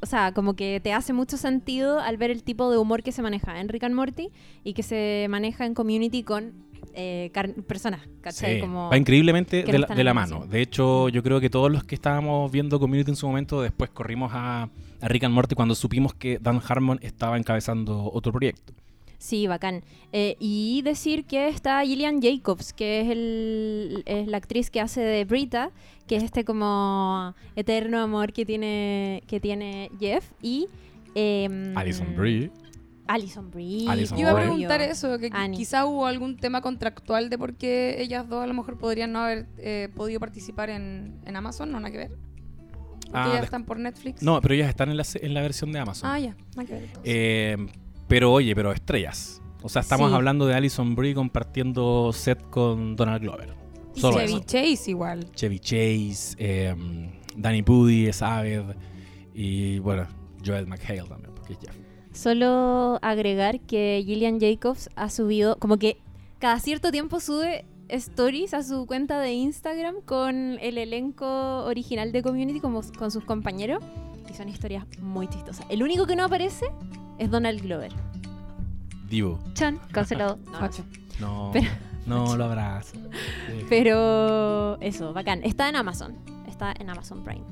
o 0.00 0.06
sea, 0.06 0.32
como 0.32 0.54
que 0.54 0.80
te 0.82 0.92
hace 0.92 1.12
mucho 1.12 1.36
sentido 1.36 2.00
al 2.00 2.16
ver 2.16 2.30
el 2.30 2.42
tipo 2.42 2.70
de 2.70 2.78
humor 2.78 3.02
que 3.02 3.12
se 3.12 3.22
maneja 3.22 3.60
en 3.60 3.68
Rick 3.68 3.84
and 3.84 3.94
Morty 3.94 4.30
y 4.64 4.74
que 4.74 4.82
se 4.82 5.26
maneja 5.28 5.66
en 5.66 5.74
Community 5.74 6.22
con 6.22 6.52
eh, 6.94 7.30
personas, 7.66 8.00
¿cachai? 8.20 8.56
Sí, 8.56 8.60
Como, 8.60 8.90
va 8.90 8.96
increíblemente 8.96 9.62
de 9.62 9.78
la, 9.78 9.86
de 9.86 10.14
mano. 10.14 10.46
De 10.46 10.60
hecho, 10.60 11.08
yo 11.08 11.22
creo 11.22 11.40
que 11.40 11.50
todos 11.50 11.70
los 11.70 11.84
que 11.84 11.94
estábamos 11.94 12.50
viendo 12.50 12.80
Community 12.80 13.10
en 13.10 13.16
su 13.16 13.26
momento, 13.26 13.62
después 13.62 13.90
corrimos 13.90 14.30
a, 14.34 14.68
a 15.00 15.08
Rick 15.08 15.24
and 15.24 15.34
Morty 15.34 15.54
cuando 15.54 15.74
supimos 15.74 16.14
que 16.14 16.38
Dan 16.38 16.60
Harmon 16.66 16.98
estaba 17.02 17.36
encabezando 17.36 18.10
otro 18.12 18.32
proyecto. 18.32 18.72
Sí, 19.18 19.48
bacán. 19.48 19.82
Eh, 20.12 20.36
y 20.38 20.80
decir 20.82 21.24
que 21.24 21.48
está 21.48 21.84
Gillian 21.84 22.22
Jacobs, 22.22 22.72
que 22.72 23.00
es, 23.00 23.10
el, 23.10 24.02
es 24.06 24.28
la 24.28 24.36
actriz 24.36 24.70
que 24.70 24.80
hace 24.80 25.00
de 25.00 25.24
Brita, 25.24 25.72
que 26.06 26.16
es 26.16 26.22
este 26.22 26.44
como 26.44 27.34
eterno 27.56 27.98
amor 27.98 28.32
que 28.32 28.46
tiene, 28.46 29.24
que 29.26 29.40
tiene 29.40 29.90
Jeff. 29.98 30.24
Y 30.40 30.68
em, 31.16 31.76
Alison 31.76 32.14
Brie. 32.16 32.50
Alison 33.08 33.50
Brie. 33.50 33.88
Alison 33.88 34.16
Yo 34.16 34.22
iba 34.22 34.30
a 34.32 34.36
preguntar 34.36 34.80
eso, 34.82 35.18
que 35.18 35.30
Annie. 35.32 35.56
quizá 35.56 35.84
hubo 35.86 36.06
algún 36.06 36.36
tema 36.36 36.60
contractual 36.60 37.28
de 37.30 37.38
por 37.38 37.54
qué 37.56 38.00
ellas 38.00 38.28
dos 38.28 38.44
a 38.44 38.46
lo 38.46 38.54
mejor 38.54 38.78
podrían 38.78 39.12
no 39.12 39.20
haber 39.20 39.48
eh, 39.58 39.88
podido 39.96 40.20
participar 40.20 40.70
en, 40.70 41.20
en 41.24 41.34
Amazon, 41.36 41.72
no 41.72 41.80
nada 41.80 41.90
que 41.90 41.98
ver. 41.98 42.10
que 42.10 43.10
Ah, 43.14 43.28
ya 43.32 43.38
de- 43.40 43.44
están 43.46 43.64
por 43.64 43.78
Netflix. 43.78 44.22
No, 44.22 44.40
pero 44.42 44.54
ellas 44.54 44.68
están 44.68 44.90
en 44.90 44.96
la, 44.98 45.04
en 45.14 45.34
la 45.34 45.40
versión 45.40 45.72
de 45.72 45.78
Amazon. 45.78 46.10
Ah, 46.10 46.18
ya. 46.20 46.36
nada 46.54 46.66
que 46.66 46.72
ver. 46.74 46.88
Eh, 47.04 47.56
pero 48.06 48.32
oye, 48.32 48.54
pero 48.54 48.72
estrellas. 48.72 49.40
O 49.62 49.68
sea, 49.68 49.80
estamos 49.82 50.10
Sí. 50.10 50.14
hablando 50.14 50.46
de 50.46 50.54
Alison 50.54 50.94
Brie 50.94 51.14
compartiendo 51.14 52.12
set 52.12 52.40
con 52.50 52.94
Donald 52.94 53.22
Glover. 53.22 53.54
Y 53.94 54.00
Solo 54.00 54.18
Chevy 54.18 54.32
eso. 54.34 54.40
Chase 54.44 54.90
igual. 54.90 55.32
Chevy 55.32 55.58
Chase, 55.58 56.36
eh, 56.38 56.74
Danny 57.36 57.62
Pudi 57.62 58.06
es 58.06 58.22
Aved 58.22 58.76
y 59.34 59.78
bueno, 59.80 60.06
Joel 60.44 60.66
McHale 60.66 61.02
también, 61.02 61.32
porque 61.34 61.54
es 61.54 61.58
Jeff. 61.60 61.74
Solo 62.22 62.98
agregar 63.00 63.60
que 63.60 64.02
Gillian 64.04 64.40
Jacobs 64.40 64.90
ha 64.96 65.08
subido, 65.08 65.56
como 65.60 65.76
que 65.76 65.98
cada 66.40 66.58
cierto 66.58 66.90
tiempo 66.90 67.20
sube 67.20 67.64
stories 67.88 68.54
a 68.54 68.64
su 68.64 68.86
cuenta 68.86 69.20
de 69.20 69.34
Instagram 69.34 70.00
con 70.04 70.58
el 70.60 70.78
elenco 70.78 71.64
original 71.64 72.10
de 72.10 72.24
Community, 72.24 72.58
como 72.58 72.82
con 72.98 73.12
sus 73.12 73.22
compañeros. 73.22 73.84
Y 74.28 74.34
son 74.34 74.48
historias 74.48 74.84
muy 75.00 75.28
chistosas. 75.28 75.64
El 75.68 75.80
único 75.84 76.06
que 76.08 76.16
no 76.16 76.24
aparece 76.24 76.66
es 77.20 77.30
Donald 77.30 77.62
Glover. 77.62 77.92
Divo. 79.08 79.38
Chan, 79.54 79.78
cancelado. 79.92 80.40
No, 80.50 80.58
no. 80.60 80.70
No, 81.20 81.50
Pero- 81.52 81.70
no 82.04 82.36
lo 82.36 82.44
abrazo. 82.46 82.94
Sí. 83.46 83.64
Pero 83.68 84.76
eso, 84.80 85.12
bacán. 85.12 85.44
Está 85.44 85.68
en 85.68 85.76
Amazon. 85.76 86.16
Está 86.48 86.74
en 86.80 86.90
Amazon 86.90 87.22
Prime. 87.22 87.44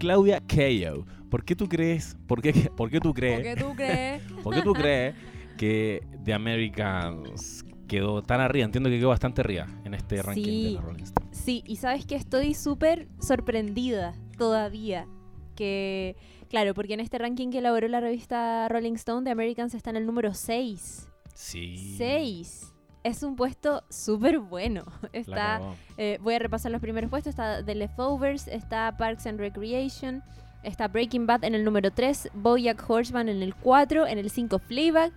Claudia 0.00 0.40
Kao, 0.40 1.06
¿por 1.34 1.44
qué 1.44 1.56
tú 1.56 1.68
crees, 1.68 2.16
por 2.28 2.40
qué, 2.40 2.52
por 2.76 2.88
qué 2.88 3.00
tú 3.00 3.08
¿O 3.08 3.12
crees, 3.12 3.42
qué 3.42 3.56
tú 3.56 3.74
crees? 3.74 4.22
por 4.44 4.54
qué 4.54 4.62
tú 4.62 4.72
crees 4.72 5.16
que 5.58 6.06
The 6.22 6.32
Americans 6.32 7.64
quedó 7.88 8.22
tan 8.22 8.40
arriba? 8.40 8.66
Entiendo 8.66 8.88
que 8.88 8.98
quedó 8.98 9.08
bastante 9.08 9.40
arriba 9.40 9.66
en 9.84 9.94
este 9.94 10.22
ranking 10.22 10.62
de 10.62 10.70
la 10.74 10.80
Rolling 10.80 11.02
Stone. 11.02 11.26
Sí, 11.32 11.64
y 11.66 11.74
sabes 11.74 12.06
que 12.06 12.14
estoy 12.14 12.54
súper 12.54 13.08
sorprendida 13.18 14.14
todavía. 14.38 15.08
Que, 15.56 16.14
claro, 16.48 16.72
porque 16.72 16.94
en 16.94 17.00
este 17.00 17.18
ranking 17.18 17.50
que 17.50 17.58
elaboró 17.58 17.88
la 17.88 17.98
revista 17.98 18.68
Rolling 18.68 18.94
Stone, 18.94 19.24
The 19.24 19.32
Americans 19.32 19.74
está 19.74 19.90
en 19.90 19.96
el 19.96 20.06
número 20.06 20.34
6. 20.34 21.08
Sí. 21.34 21.96
6. 21.98 22.72
Es 23.02 23.24
un 23.24 23.34
puesto 23.34 23.82
súper 23.90 24.38
bueno. 24.38 24.84
Está, 25.12 25.60
eh, 25.98 26.18
voy 26.22 26.34
a 26.34 26.38
repasar 26.38 26.70
los 26.70 26.80
primeros 26.80 27.10
puestos. 27.10 27.30
Está 27.30 27.64
The 27.64 27.74
Leftovers, 27.74 28.46
está 28.46 28.96
Parks 28.96 29.26
and 29.26 29.40
Recreation, 29.40 30.22
está 30.64 30.88
Breaking 30.88 31.26
Bad 31.26 31.44
en 31.44 31.54
el 31.54 31.64
número 31.64 31.90
3, 31.90 32.30
Bojack 32.34 32.88
Horseman 32.88 33.28
en 33.28 33.42
el 33.42 33.54
4, 33.54 34.06
en 34.06 34.18
el 34.18 34.30
5 34.30 34.58
Fleabag 34.58 35.12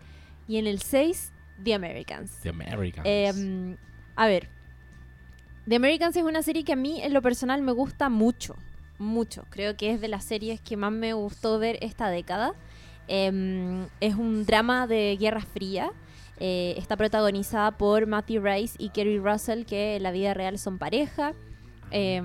y 0.48 0.58
en 0.58 0.68
el 0.68 0.80
6 0.80 1.34
The 1.64 1.74
Americans. 1.74 2.40
The 2.44 2.50
Americans. 2.50 3.06
Eh, 3.06 3.78
a 4.16 4.28
ver, 4.28 4.50
The 5.68 5.76
Americans 5.76 6.16
es 6.16 6.24
una 6.24 6.44
serie 6.44 6.64
que 6.64 6.74
a 6.74 6.78
mí 6.78 7.02
en 7.02 7.14
lo 7.14 7.22
personal 7.22 7.62
me 7.62 7.72
gusta 7.72 8.10
mucho, 8.10 8.56
mucho. 9.00 9.46
Creo 9.50 9.76
que 9.76 9.92
es 9.92 10.00
de 10.00 10.08
las 10.08 10.24
series 10.24 10.62
que 10.62 10.78
más 10.78 10.92
me 10.92 11.14
gustó 11.14 11.60
ver 11.60 11.78
esta 11.82 12.10
década. 12.10 12.54
Eh, 13.08 13.86
es 14.00 14.16
un 14.16 14.46
drama 14.46 14.88
de 14.88 15.18
Guerra 15.20 15.42
Fría. 15.42 15.92
Eh, 16.40 16.76
está 16.78 16.96
protagonizada 16.96 17.78
por 17.78 18.06
Matthew 18.06 18.44
Rice 18.44 18.76
y 18.78 18.90
Kerry 18.90 19.20
Russell, 19.20 19.66
que 19.66 19.96
en 19.96 20.04
la 20.04 20.12
vida 20.12 20.34
real 20.34 20.58
son 20.60 20.78
pareja. 20.78 21.34
Eh, 21.92 22.22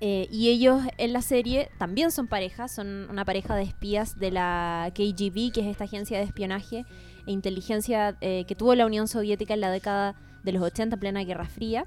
eh, 0.00 0.28
y 0.30 0.48
ellos 0.48 0.82
en 0.96 1.12
la 1.12 1.22
serie 1.22 1.70
también 1.78 2.12
son 2.12 2.28
pareja, 2.28 2.68
son 2.68 3.08
una 3.10 3.24
pareja 3.24 3.56
de 3.56 3.62
espías 3.62 4.18
de 4.18 4.30
la 4.30 4.92
KGB, 4.94 5.52
que 5.52 5.60
es 5.60 5.66
esta 5.66 5.84
agencia 5.84 6.18
de 6.18 6.24
espionaje 6.24 6.84
e 7.26 7.32
inteligencia 7.32 8.16
eh, 8.20 8.44
que 8.46 8.54
tuvo 8.54 8.74
la 8.74 8.86
Unión 8.86 9.08
Soviética 9.08 9.54
en 9.54 9.60
la 9.60 9.70
década 9.70 10.14
de 10.44 10.52
los 10.52 10.62
80, 10.62 10.94
en 10.94 11.00
plena 11.00 11.24
Guerra 11.24 11.46
Fría. 11.46 11.86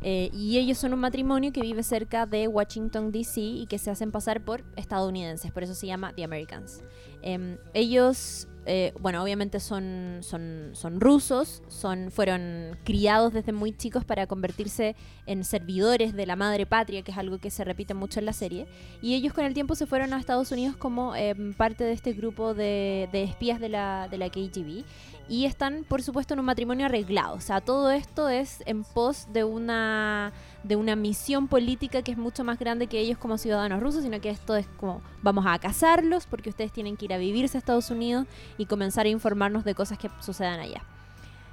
Eh, 0.00 0.30
y 0.32 0.58
ellos 0.58 0.78
son 0.78 0.92
un 0.92 1.00
matrimonio 1.00 1.52
que 1.52 1.60
vive 1.60 1.82
cerca 1.82 2.24
de 2.24 2.46
Washington, 2.46 3.10
D.C. 3.10 3.40
y 3.40 3.66
que 3.66 3.78
se 3.78 3.90
hacen 3.90 4.12
pasar 4.12 4.40
por 4.44 4.62
estadounidenses, 4.76 5.50
por 5.50 5.64
eso 5.64 5.74
se 5.74 5.88
llama 5.88 6.12
The 6.14 6.22
Americans. 6.22 6.82
Em, 7.22 7.58
ellos, 7.74 8.46
eh, 8.70 8.92
bueno, 9.00 9.22
obviamente 9.22 9.60
son, 9.60 10.18
son, 10.20 10.70
son 10.74 11.00
rusos, 11.00 11.62
son, 11.68 12.10
fueron 12.10 12.76
criados 12.84 13.32
desde 13.32 13.52
muy 13.52 13.72
chicos 13.72 14.04
para 14.04 14.26
convertirse 14.26 14.94
en 15.24 15.42
servidores 15.42 16.14
de 16.14 16.26
la 16.26 16.36
madre 16.36 16.66
patria, 16.66 17.00
que 17.02 17.10
es 17.10 17.16
algo 17.16 17.38
que 17.38 17.50
se 17.50 17.64
repite 17.64 17.94
mucho 17.94 18.20
en 18.20 18.26
la 18.26 18.34
serie. 18.34 18.66
Y 19.00 19.14
ellos 19.14 19.32
con 19.32 19.46
el 19.46 19.54
tiempo 19.54 19.74
se 19.74 19.86
fueron 19.86 20.12
a 20.12 20.20
Estados 20.20 20.52
Unidos 20.52 20.76
como 20.76 21.16
em, 21.16 21.54
parte 21.54 21.82
de 21.82 21.92
este 21.92 22.12
grupo 22.12 22.52
de, 22.52 23.08
de 23.10 23.22
espías 23.22 23.58
de 23.58 23.70
la, 23.70 24.06
de 24.10 24.18
la 24.18 24.28
KGB. 24.28 24.84
Y 25.28 25.44
están, 25.44 25.84
por 25.84 26.02
supuesto, 26.02 26.34
en 26.34 26.40
un 26.40 26.46
matrimonio 26.46 26.86
arreglado. 26.86 27.34
O 27.34 27.40
sea, 27.40 27.60
todo 27.60 27.90
esto 27.90 28.28
es 28.28 28.62
en 28.64 28.82
pos 28.82 29.26
de 29.32 29.44
una, 29.44 30.32
de 30.64 30.76
una 30.76 30.96
misión 30.96 31.48
política 31.48 32.02
que 32.02 32.12
es 32.12 32.18
mucho 32.18 32.44
más 32.44 32.58
grande 32.58 32.86
que 32.86 32.98
ellos 32.98 33.18
como 33.18 33.36
ciudadanos 33.36 33.80
rusos, 33.82 34.02
sino 34.02 34.20
que 34.20 34.30
esto 34.30 34.56
es 34.56 34.66
como, 34.78 35.02
vamos 35.22 35.44
a 35.46 35.58
casarlos 35.58 36.26
porque 36.26 36.48
ustedes 36.48 36.72
tienen 36.72 36.96
que 36.96 37.04
ir 37.04 37.12
a 37.12 37.18
vivirse 37.18 37.56
a 37.56 37.60
Estados 37.60 37.90
Unidos 37.90 38.26
y 38.56 38.66
comenzar 38.66 39.04
a 39.04 39.10
informarnos 39.10 39.64
de 39.64 39.74
cosas 39.74 39.98
que 39.98 40.10
sucedan 40.20 40.60
allá. 40.60 40.82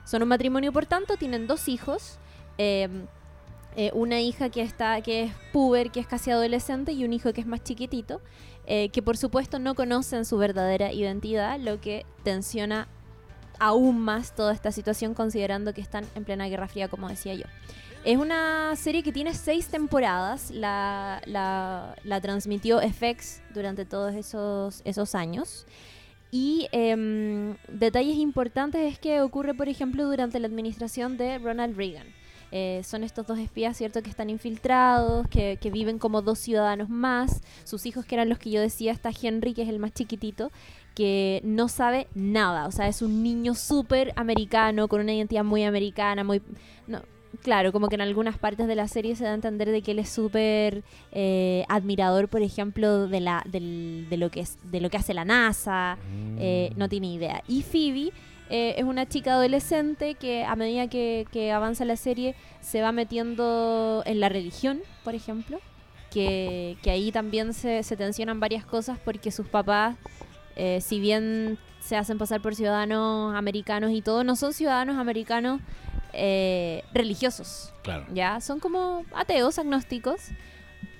Son 0.06 0.22
un 0.22 0.30
matrimonio, 0.30 0.72
por 0.72 0.86
tanto, 0.86 1.18
tienen 1.18 1.48
dos 1.48 1.68
hijos. 1.68 2.18
eh, 2.58 2.88
eh, 3.78 3.92
una 3.94 4.22
hija 4.22 4.50
que 4.50 4.62
está 4.62 5.02
que 5.02 5.24
es 5.24 5.34
puber, 5.52 5.92
que 5.92 6.00
es 6.00 6.08
casi 6.08 6.32
adolescente, 6.32 6.94
y 6.94 7.04
un 7.04 7.12
hijo 7.12 7.34
que 7.34 7.42
es 7.42 7.48
más 7.48 7.62
chiquitito, 7.62 8.22
eh, 8.68 8.88
que 8.90 9.02
por 9.02 9.18
supuesto 9.18 9.60
no 9.60 9.76
conocen 9.76 10.24
su 10.24 10.38
verdadera 10.38 10.94
identidad, 10.94 11.60
lo 11.60 11.82
que 11.82 12.06
tensiona 12.24 12.88
aún 13.60 14.00
más 14.00 14.36
toda 14.36 14.54
esta 14.54 14.72
situación 14.72 15.14
considerando 15.14 15.74
que 15.74 15.82
están 15.82 16.06
en 16.16 16.24
plena 16.24 16.48
Guerra 16.48 16.68
Fría, 16.68 16.88
como 16.88 17.10
decía 17.10 17.34
yo. 17.34 17.46
Es 18.06 18.18
una 18.18 18.76
serie 18.76 19.02
que 19.02 19.12
tiene 19.12 19.34
seis 19.34 19.68
temporadas, 19.68 20.52
la, 20.52 21.96
transmitió 22.22 22.80
FX 22.80 23.42
durante 23.52 23.84
todos 23.84 24.14
esos, 24.14 24.82
esos 24.86 25.16
años. 25.16 25.66
Y 26.30 26.68
em, 26.72 27.56
detalles 27.68 28.18
importantes 28.18 28.94
es 28.94 29.00
que 29.00 29.22
ocurre, 29.22 29.56
por 29.56 29.70
ejemplo, 29.70 30.06
durante 30.06 30.40
la 30.40 30.46
administración 30.46 31.18
de 31.18 31.40
Ronald 31.40 31.76
Reagan. 31.76 32.06
Eh, 32.52 32.82
son 32.84 33.04
estos 33.04 33.26
dos 33.26 33.40
espías, 33.40 33.76
¿cierto?, 33.76 34.04
que 34.04 34.10
están 34.10 34.30
infiltrados, 34.30 35.28
que, 35.28 35.58
que 35.60 35.72
viven 35.72 35.98
como 35.98 36.22
dos 36.22 36.38
ciudadanos 36.38 36.90
más. 36.90 37.42
Sus 37.64 37.88
hijos, 37.88 38.06
que 38.06 38.16
eran 38.16 38.30
los 38.30 38.38
que 38.38 38.52
yo 38.52 38.62
decía, 38.62 38.92
está 38.92 39.10
Henry, 39.20 39.54
que 39.54 39.64
es 39.64 39.70
el 39.70 39.80
más 39.80 39.94
chiquitito, 39.94 40.52
que 40.96 41.42
no 41.44 41.68
sabe 41.68 42.08
nada. 42.16 42.68
O 42.68 42.72
sea, 42.72 42.88
es 42.88 43.02
un 43.02 43.22
niño 43.22 43.54
súper 43.54 44.14
americano, 44.16 44.88
con 44.88 45.02
una 45.02 45.14
identidad 45.14 45.44
muy 45.44 45.64
americana, 45.64 46.24
muy... 46.24 46.42
No, 46.88 47.02
claro, 47.44 47.72
como 47.74 47.90
que 47.90 47.96
en 47.96 48.02
algunas 48.02 48.38
partes 48.38 48.66
de 48.68 48.76
la 48.76 48.88
serie 48.88 49.16
se 49.18 49.26
da 49.26 49.32
a 49.32 49.34
entender 49.36 49.70
de 49.70 49.82
que 49.82 49.92
él 49.92 50.00
es 50.00 50.08
súper 50.10 50.84
eh, 51.12 51.66
admirador, 51.68 52.30
por 52.30 52.42
ejemplo, 52.42 53.08
de, 53.08 53.20
la, 53.20 53.44
del- 53.46 54.08
de, 54.10 54.18
lo 54.18 54.32
que 54.32 54.40
es, 54.40 54.58
de 54.72 54.80
lo 54.80 54.90
que 54.90 54.98
hace 54.98 55.14
la 55.14 55.26
NASA. 55.26 55.98
eh, 56.40 56.72
no 56.78 56.88
tiene 56.88 57.14
idea. 57.14 57.44
Y 57.48 57.62
Phoebe 57.64 58.12
eh, 58.50 58.76
es 58.78 58.84
una 58.86 59.06
chica 59.06 59.34
adolescente 59.34 60.16
que 60.16 60.46
a 60.46 60.56
medida 60.56 60.88
que, 60.88 61.28
que 61.32 61.52
avanza 61.52 61.84
la 61.84 61.98
serie 61.98 62.36
se 62.62 62.82
va 62.82 62.92
metiendo 62.94 64.02
en 64.06 64.20
la 64.22 64.30
religión, 64.30 64.80
por 65.04 65.14
ejemplo. 65.14 65.60
Que, 66.12 66.78
que 66.82 66.92
ahí 66.92 67.12
también 67.12 67.54
se, 67.54 67.84
se 67.84 67.98
tensionan 67.98 68.40
varias 68.40 68.64
cosas 68.66 68.98
porque 69.04 69.32
sus 69.32 69.48
papás, 69.50 69.98
eh, 70.56 70.80
si 70.82 71.00
bien 71.00 71.58
se 71.80 71.96
hacen 71.96 72.18
pasar 72.18 72.42
por 72.42 72.56
ciudadanos 72.56 73.36
americanos 73.36 73.92
y 73.92 74.02
todo, 74.02 74.24
no 74.24 74.36
son 74.36 74.54
ciudadanos 74.54 74.98
americanos 74.98 75.62
eh, 76.14 76.84
religiosos. 76.94 77.74
Claro. 77.84 78.06
Ya, 78.14 78.40
son 78.42 78.60
como 78.60 79.06
ateos, 79.14 79.60
agnósticos. 79.60 80.22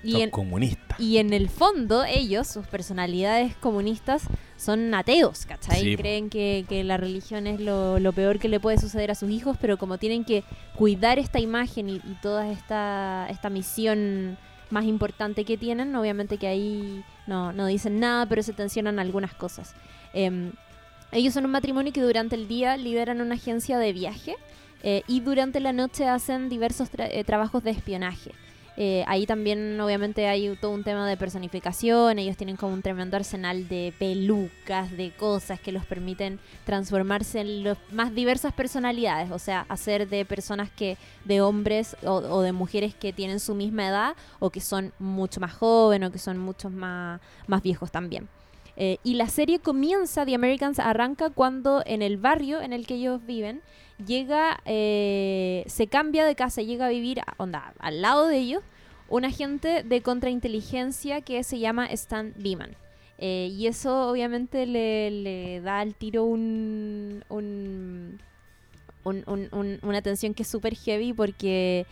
Y 0.04 0.12
Son 0.12 0.20
en, 0.20 0.30
comunistas. 0.30 1.00
y 1.00 1.16
en 1.18 1.32
el 1.32 1.48
fondo, 1.48 2.04
ellos, 2.04 2.46
sus 2.46 2.66
personalidades 2.66 3.56
comunistas, 3.56 4.22
son 4.56 4.94
ateos, 4.94 5.46
¿cachai? 5.46 5.80
Sí. 5.80 5.96
Creen 5.96 6.30
que, 6.30 6.64
que 6.68 6.84
la 6.84 6.96
religión 6.96 7.48
es 7.48 7.58
lo, 7.60 7.98
lo 7.98 8.12
peor 8.12 8.38
que 8.38 8.48
le 8.48 8.60
puede 8.60 8.78
suceder 8.78 9.10
a 9.10 9.16
sus 9.16 9.30
hijos, 9.30 9.56
pero 9.60 9.78
como 9.78 9.98
tienen 9.98 10.24
que 10.24 10.44
cuidar 10.76 11.18
esta 11.18 11.40
imagen 11.40 11.88
y, 11.88 11.96
y 11.96 12.16
toda 12.22 12.48
esta, 12.52 13.26
esta 13.30 13.50
misión 13.50 14.38
más 14.70 14.84
importante 14.84 15.44
que 15.44 15.56
tienen, 15.56 15.94
obviamente 15.94 16.38
que 16.38 16.46
ahí 16.48 17.04
no, 17.26 17.52
no 17.52 17.66
dicen 17.66 18.00
nada, 18.00 18.26
pero 18.26 18.42
se 18.42 18.52
tensionan 18.52 18.98
algunas 18.98 19.34
cosas. 19.34 19.74
Em, 20.12 20.52
ellos 21.12 21.34
son 21.34 21.44
un 21.44 21.50
matrimonio 21.52 21.92
que 21.92 22.02
durante 22.02 22.34
el 22.34 22.48
día 22.48 22.76
lideran 22.76 23.20
una 23.20 23.36
agencia 23.36 23.78
de 23.78 23.92
viaje 23.92 24.36
eh, 24.82 25.02
y 25.06 25.20
durante 25.20 25.60
la 25.60 25.72
noche 25.72 26.08
hacen 26.08 26.48
diversos 26.48 26.90
tra- 26.92 27.08
eh, 27.10 27.22
trabajos 27.24 27.62
de 27.62 27.70
espionaje. 27.70 28.32
Eh, 28.76 29.04
ahí 29.06 29.26
también 29.26 29.80
obviamente 29.80 30.28
hay 30.28 30.54
todo 30.56 30.72
un 30.72 30.84
tema 30.84 31.08
de 31.08 31.16
personificación, 31.16 32.18
ellos 32.18 32.36
tienen 32.36 32.56
como 32.56 32.74
un 32.74 32.82
tremendo 32.82 33.16
arsenal 33.16 33.68
de 33.68 33.94
pelucas, 33.98 34.94
de 34.96 35.12
cosas 35.12 35.58
que 35.58 35.72
los 35.72 35.86
permiten 35.86 36.38
transformarse 36.64 37.40
en 37.40 37.64
las 37.64 37.78
más 37.90 38.14
diversas 38.14 38.52
personalidades, 38.52 39.30
o 39.30 39.38
sea, 39.38 39.64
hacer 39.68 40.08
de 40.08 40.24
personas 40.24 40.70
que, 40.70 40.98
de 41.24 41.40
hombres 41.40 41.96
o, 42.02 42.16
o 42.16 42.42
de 42.42 42.52
mujeres 42.52 42.94
que 42.94 43.12
tienen 43.12 43.40
su 43.40 43.54
misma 43.54 43.88
edad 43.88 44.14
o 44.40 44.50
que 44.50 44.60
son 44.60 44.92
mucho 44.98 45.40
más 45.40 45.54
jóvenes 45.54 46.08
o 46.08 46.12
que 46.12 46.18
son 46.18 46.38
muchos 46.38 46.70
más, 46.70 47.20
más 47.46 47.62
viejos 47.62 47.90
también. 47.90 48.28
Eh, 48.76 48.98
y 49.02 49.14
la 49.14 49.28
serie 49.28 49.58
comienza, 49.58 50.26
The 50.26 50.34
Americans 50.34 50.78
arranca 50.78 51.30
cuando 51.30 51.82
en 51.86 52.02
el 52.02 52.18
barrio 52.18 52.60
en 52.60 52.72
el 52.72 52.86
que 52.86 52.94
ellos 52.94 53.24
viven, 53.24 53.62
llega, 54.04 54.60
eh, 54.64 55.64
se 55.66 55.86
cambia 55.86 56.24
de 56.26 56.34
casa, 56.34 56.62
llega 56.62 56.86
a 56.86 56.90
vivir, 56.90 57.20
onda, 57.38 57.72
al 57.78 58.02
lado 58.02 58.26
de 58.26 58.38
ellos, 58.38 58.62
un 59.08 59.24
agente 59.24 59.82
de 59.84 60.02
contrainteligencia 60.02 61.20
que 61.20 61.42
se 61.44 61.58
llama 61.58 61.86
Stan 61.86 62.32
Beeman. 62.36 62.76
Eh, 63.18 63.48
y 63.52 63.66
eso 63.66 64.10
obviamente 64.10 64.66
le, 64.66 65.10
le 65.10 65.60
da 65.62 65.80
al 65.80 65.94
tiro 65.94 66.24
un- 66.24 67.24
un- 67.30 68.20
un- 69.04 69.78
una 69.82 70.02
tensión 70.02 70.34
que 70.34 70.42
es 70.42 70.48
súper 70.48 70.74
heavy 70.74 71.12
porque 71.12 71.86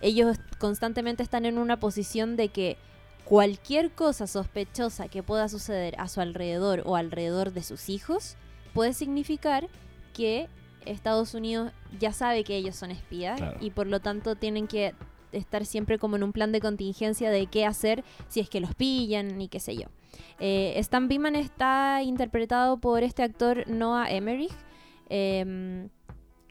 ellos 0.00 0.36
constantemente 0.58 1.22
están 1.22 1.46
en 1.46 1.56
una 1.56 1.78
posición 1.78 2.36
de 2.36 2.48
que 2.48 2.76
cualquier 3.24 3.92
cosa 3.92 4.26
sospechosa 4.26 5.08
que 5.08 5.22
pueda 5.22 5.48
suceder 5.48 5.94
a 5.98 6.08
su 6.08 6.20
alrededor 6.20 6.82
o 6.84 6.96
alrededor 6.96 7.52
de 7.52 7.62
sus 7.62 7.88
hijos 7.88 8.36
puede 8.74 8.92
significar 8.92 9.68
que 10.12 10.48
Estados 10.86 11.34
Unidos 11.34 11.72
ya 11.98 12.12
sabe 12.12 12.44
que 12.44 12.56
ellos 12.56 12.76
son 12.76 12.90
espías 12.90 13.38
Claro. 13.38 13.56
y 13.60 13.70
por 13.70 13.86
lo 13.86 14.00
tanto 14.00 14.36
tienen 14.36 14.66
que 14.66 14.94
estar 15.32 15.64
siempre 15.64 15.98
como 15.98 16.16
en 16.16 16.22
un 16.24 16.32
plan 16.32 16.52
de 16.52 16.60
contingencia 16.60 17.30
de 17.30 17.46
qué 17.46 17.64
hacer 17.64 18.04
si 18.28 18.40
es 18.40 18.50
que 18.50 18.60
los 18.60 18.74
pillan 18.74 19.40
y 19.40 19.48
qué 19.48 19.60
sé 19.60 19.74
yo. 19.76 19.86
Eh, 20.38 20.74
Stan 20.76 21.08
Beeman 21.08 21.36
está 21.36 22.02
interpretado 22.02 22.76
por 22.78 23.02
este 23.02 23.22
actor 23.22 23.66
Noah 23.66 24.10
Emmerich, 24.10 24.52
em, 25.08 25.88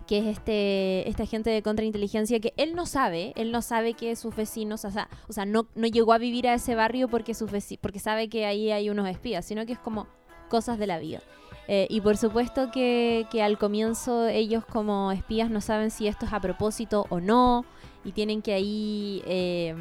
que 0.08 0.18
es 0.18 0.26
este, 0.26 1.08
este 1.08 1.24
agente 1.24 1.50
de 1.52 1.62
contrainteligencia 1.62 2.40
que 2.40 2.54
él 2.58 2.76
no 2.76 2.86
sabe, 2.86 3.34
él 3.36 3.52
no 3.52 3.62
sabe 3.62 3.94
que 3.94 4.16
sus 4.16 4.36
vecinos, 4.36 4.84
o 4.84 4.92
sea, 4.92 5.10
o 5.30 5.34
sea 5.34 5.46
no, 5.46 5.68
no 5.76 5.88
llegó 5.88 6.14
a 6.14 6.18
vivir 6.18 6.48
a 6.48 6.56
ese 6.56 6.74
barrio 6.76 7.08
porque, 7.08 7.34
sus 7.34 7.52
porque 7.80 8.00
sabe 8.00 8.28
que 8.30 8.46
ahí 8.46 8.72
hay 8.72 8.90
unos 8.90 9.08
espías, 9.08 9.46
sino 9.46 9.66
que 9.66 9.74
es 9.74 9.80
como 9.80 10.08
cosas 10.50 10.80
de 10.80 10.88
la 10.88 10.98
vida. 11.00 11.22
Eh, 11.68 11.88
y 11.90 12.02
por 12.02 12.18
supuesto 12.18 12.70
que, 12.72 13.28
que 13.32 13.42
al 13.42 13.58
comienzo 13.58 14.28
ellos 14.28 14.66
como 14.66 15.12
espías 15.12 15.50
no 15.50 15.62
saben 15.62 15.92
si 15.92 16.08
esto 16.08 16.26
es 16.26 16.34
a 16.34 16.40
propósito 16.42 17.06
o 17.10 17.20
no, 17.20 17.66
y 18.04 18.12
tienen 18.12 18.42
que 18.42 18.54
ahí 18.54 19.22
eh, 19.26 19.76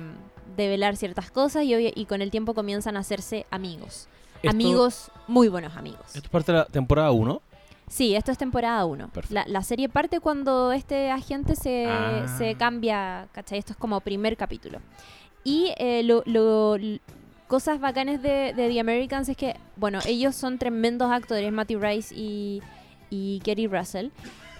develar 0.56 0.96
ciertas 0.96 1.30
cosas 1.30 1.64
y, 1.64 1.74
y 1.94 2.04
con 2.06 2.22
el 2.22 2.30
tiempo 2.30 2.54
comienzan 2.54 2.96
a 2.96 3.00
hacerse 3.00 3.46
amigos. 3.50 4.08
Esto- 4.42 4.50
Amigos, 4.50 5.10
muy 5.26 5.48
buenos 5.48 5.76
amigos. 5.76 6.00
Esto 6.14 6.18
es 6.20 6.28
parte 6.28 6.52
de 6.52 6.58
la 6.58 6.64
temporada 6.66 7.10
1. 7.10 7.42
Sí, 7.88 8.14
esto 8.14 8.30
es 8.30 8.38
temporada 8.38 8.84
1. 8.84 9.08
Perfecto. 9.08 9.34
La, 9.34 9.44
la 9.48 9.62
serie 9.62 9.88
parte 9.88 10.20
cuando 10.20 10.70
este 10.72 11.10
agente 11.10 11.56
se, 11.56 11.86
Ah. 11.88 12.26
se 12.38 12.54
cambia, 12.54 13.28
¿cachai? 13.32 13.58
Esto 13.58 13.72
es 13.72 13.78
como 13.78 14.00
primer 14.00 14.36
capítulo. 14.36 14.78
Y 15.44 15.72
eh, 15.76 16.02
lo, 16.04 16.22
lo- 16.26 16.76
cosas 17.50 17.80
bacanes 17.80 18.22
de, 18.22 18.54
de 18.54 18.68
The 18.68 18.78
Americans 18.78 19.28
es 19.28 19.36
que, 19.36 19.56
bueno, 19.74 19.98
ellos 20.06 20.36
son 20.36 20.56
tremendos 20.56 21.10
actores, 21.10 21.50
Matty 21.52 21.74
Rice 21.74 22.14
y, 22.14 22.62
y 23.10 23.40
Kerry 23.40 23.66
Russell. 23.66 24.10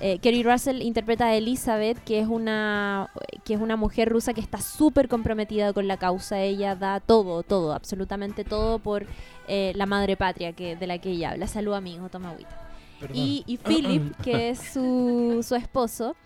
Eh, 0.01 0.19
Kerry 0.19 0.43
Russell 0.43 0.83
interpreta 0.83 1.27
a 1.27 1.37
Elizabeth, 1.37 2.03
que 2.03 2.19
es 2.19 2.27
una, 2.27 3.09
que 3.45 3.55
es 3.55 3.61
una 3.61 3.77
mujer 3.77 4.09
rusa 4.09 4.35
que 4.35 4.41
está 4.41 4.59
súper 4.59 5.09
comprometida 5.09 5.73
con 5.73 5.87
la 5.87 5.99
causa. 5.99 6.41
Ella 6.41 6.75
da 6.75 6.99
todo, 6.99 7.45
todo, 7.45 7.75
absolutamente 7.75 8.43
todo 8.43 8.81
por 8.81 9.07
eh, 9.47 9.73
la 9.77 9.87
madre 9.87 10.17
patria 10.17 10.53
que, 10.53 10.75
de 10.75 10.87
la 10.89 10.99
que 10.99 11.11
ella 11.11 11.31
habla. 11.31 11.47
Salud, 11.47 11.75
amigo, 11.75 12.09
toma 12.09 12.31
agüita. 12.31 12.71
Y, 13.15 13.45
y 13.47 13.57
Philip, 13.59 14.17
que 14.17 14.51
es 14.51 14.59
su, 14.59 15.45
su 15.47 15.55
esposo, 15.55 16.17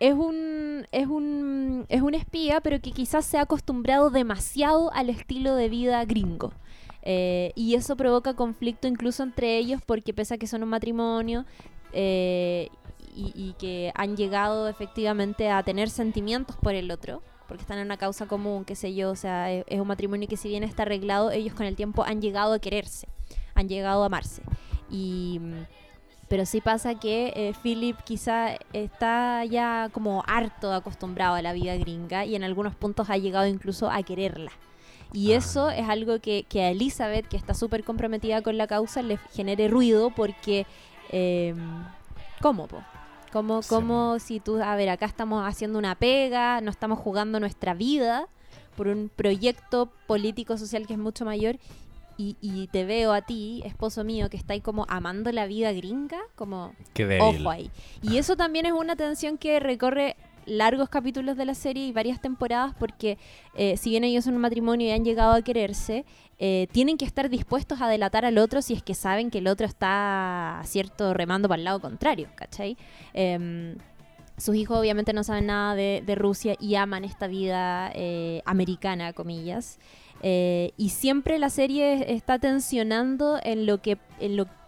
es 0.00 0.14
un, 0.14 0.86
es, 0.92 1.06
un, 1.06 1.86
es 1.88 2.02
un 2.02 2.14
espía, 2.14 2.60
pero 2.60 2.80
que 2.80 2.92
quizás 2.92 3.24
se 3.24 3.38
ha 3.38 3.42
acostumbrado 3.42 4.10
demasiado 4.10 4.92
al 4.92 5.10
estilo 5.10 5.54
de 5.54 5.68
vida 5.68 6.04
gringo. 6.04 6.52
Eh, 7.02 7.52
y 7.54 7.74
eso 7.74 7.96
provoca 7.96 8.34
conflicto 8.34 8.86
incluso 8.86 9.22
entre 9.22 9.56
ellos 9.56 9.80
porque 9.86 10.12
pese 10.12 10.34
a 10.34 10.38
que 10.38 10.46
son 10.46 10.62
un 10.62 10.68
matrimonio 10.68 11.46
eh, 11.92 12.68
y, 13.14 13.54
que 13.58 13.92
han 13.94 14.16
llegado 14.16 14.68
efectivamente 14.68 15.50
a 15.50 15.62
tener 15.62 15.90
sentimientos 15.90 16.56
por 16.56 16.74
el 16.74 16.90
otro, 16.92 17.22
porque 17.48 17.62
están 17.62 17.78
en 17.78 17.86
una 17.86 17.96
causa 17.96 18.26
común, 18.26 18.64
qué 18.64 18.76
sé 18.76 18.94
yo, 18.94 19.10
o 19.10 19.16
sea, 19.16 19.50
es, 19.50 19.64
es 19.66 19.80
un 19.80 19.88
matrimonio 19.88 20.28
que 20.28 20.36
si 20.36 20.48
bien 20.48 20.62
está 20.62 20.82
arreglado, 20.82 21.32
ellos 21.32 21.54
con 21.54 21.66
el 21.66 21.74
tiempo 21.74 22.04
han 22.04 22.20
llegado 22.20 22.52
a 22.52 22.60
quererse, 22.60 23.08
han 23.54 23.68
llegado 23.68 24.04
a 24.04 24.06
amarse. 24.06 24.42
Y, 24.88 25.40
pero 26.28 26.44
sí 26.46 26.60
pasa 26.60 26.94
que 26.94 27.32
eh, 27.36 27.52
Philip 27.62 27.96
quizá 28.04 28.56
está 28.72 29.44
ya 29.44 29.88
como 29.92 30.22
harto 30.26 30.72
acostumbrado 30.72 31.34
a 31.34 31.42
la 31.42 31.52
vida 31.52 31.76
gringa 31.76 32.24
y 32.24 32.34
en 32.36 32.44
algunos 32.44 32.74
puntos 32.74 33.10
ha 33.10 33.16
llegado 33.16 33.46
incluso 33.46 33.90
a 33.90 34.02
quererla. 34.02 34.52
Y 35.12 35.32
Ah. 35.32 35.36
eso 35.36 35.70
es 35.70 35.88
algo 35.88 36.20
que, 36.20 36.44
que 36.48 36.62
a 36.62 36.70
Elizabeth, 36.70 37.26
que 37.26 37.36
está 37.38 37.54
súper 37.54 37.82
comprometida 37.82 38.42
con 38.42 38.58
la 38.58 38.66
causa, 38.66 39.02
le 39.02 39.18
genere 39.32 39.68
ruido 39.68 40.10
porque... 40.10 40.66
eh, 41.10 41.54
¿Cómo, 42.42 42.66
po? 42.68 42.82
Como, 43.32 43.62
Sí. 43.62 43.68
como 43.70 44.18
si 44.20 44.38
tú, 44.40 44.62
a 44.62 44.76
ver, 44.76 44.88
acá 44.90 45.06
estamos 45.06 45.44
haciendo 45.46 45.78
una 45.78 45.94
pega, 45.96 46.60
no 46.60 46.70
estamos 46.70 46.98
jugando 46.98 47.40
nuestra 47.40 47.74
vida 47.74 48.26
por 48.76 48.86
un 48.88 49.10
proyecto 49.14 49.90
político 50.06 50.56
social 50.56 50.86
que 50.86 50.92
es 50.92 50.98
mucho 50.98 51.24
mayor 51.24 51.56
y, 52.18 52.36
y 52.42 52.66
te 52.66 52.84
veo 52.84 53.12
a 53.12 53.22
ti, 53.22 53.62
esposo 53.64 54.04
mío, 54.04 54.28
que 54.28 54.36
está 54.36 54.52
ahí 54.52 54.60
como 54.60 54.84
amando 54.88 55.32
la 55.32 55.46
vida 55.46 55.72
gringa, 55.72 56.18
como 56.34 56.74
Qué 56.92 57.18
ojo 57.20 57.48
ahí. 57.48 57.70
Y 58.02 58.18
eso 58.18 58.36
también 58.36 58.66
es 58.66 58.72
una 58.72 58.96
tensión 58.96 59.38
que 59.38 59.60
recorre 59.60 60.16
largos 60.48 60.88
capítulos 60.88 61.36
de 61.36 61.44
la 61.44 61.54
serie 61.54 61.86
y 61.86 61.92
varias 61.92 62.20
temporadas 62.20 62.74
porque 62.78 63.18
eh, 63.54 63.76
si 63.76 63.90
bien 63.90 64.04
ellos 64.04 64.24
son 64.24 64.34
un 64.34 64.40
matrimonio 64.40 64.86
y 64.86 64.90
han 64.90 65.04
llegado 65.04 65.32
a 65.32 65.42
quererse, 65.42 66.04
eh, 66.38 66.68
tienen 66.72 66.96
que 66.96 67.04
estar 67.04 67.28
dispuestos 67.28 67.80
a 67.80 67.88
delatar 67.88 68.24
al 68.24 68.38
otro 68.38 68.62
si 68.62 68.74
es 68.74 68.82
que 68.82 68.94
saben 68.94 69.30
que 69.30 69.38
el 69.38 69.46
otro 69.46 69.66
está, 69.66 70.60
cierto, 70.64 71.14
remando 71.14 71.48
para 71.48 71.58
el 71.58 71.64
lado 71.64 71.80
contrario, 71.80 72.28
¿cachai? 72.34 72.76
Em, 73.12 73.76
sus 74.36 74.54
hijos 74.54 74.78
obviamente 74.78 75.12
no 75.12 75.24
saben 75.24 75.46
nada 75.46 75.74
de, 75.74 76.02
de 76.06 76.14
Rusia 76.14 76.54
y 76.60 76.76
aman 76.76 77.04
esta 77.04 77.26
vida 77.26 77.90
eh, 77.94 78.40
americana, 78.44 79.12
comillas. 79.12 79.78
Eh, 80.22 80.72
y 80.76 80.90
siempre 80.90 81.38
la 81.38 81.50
serie 81.50 82.12
está 82.12 82.38
tensionando 82.38 83.38
en 83.42 83.66
lo 83.66 83.80
que 83.80 83.98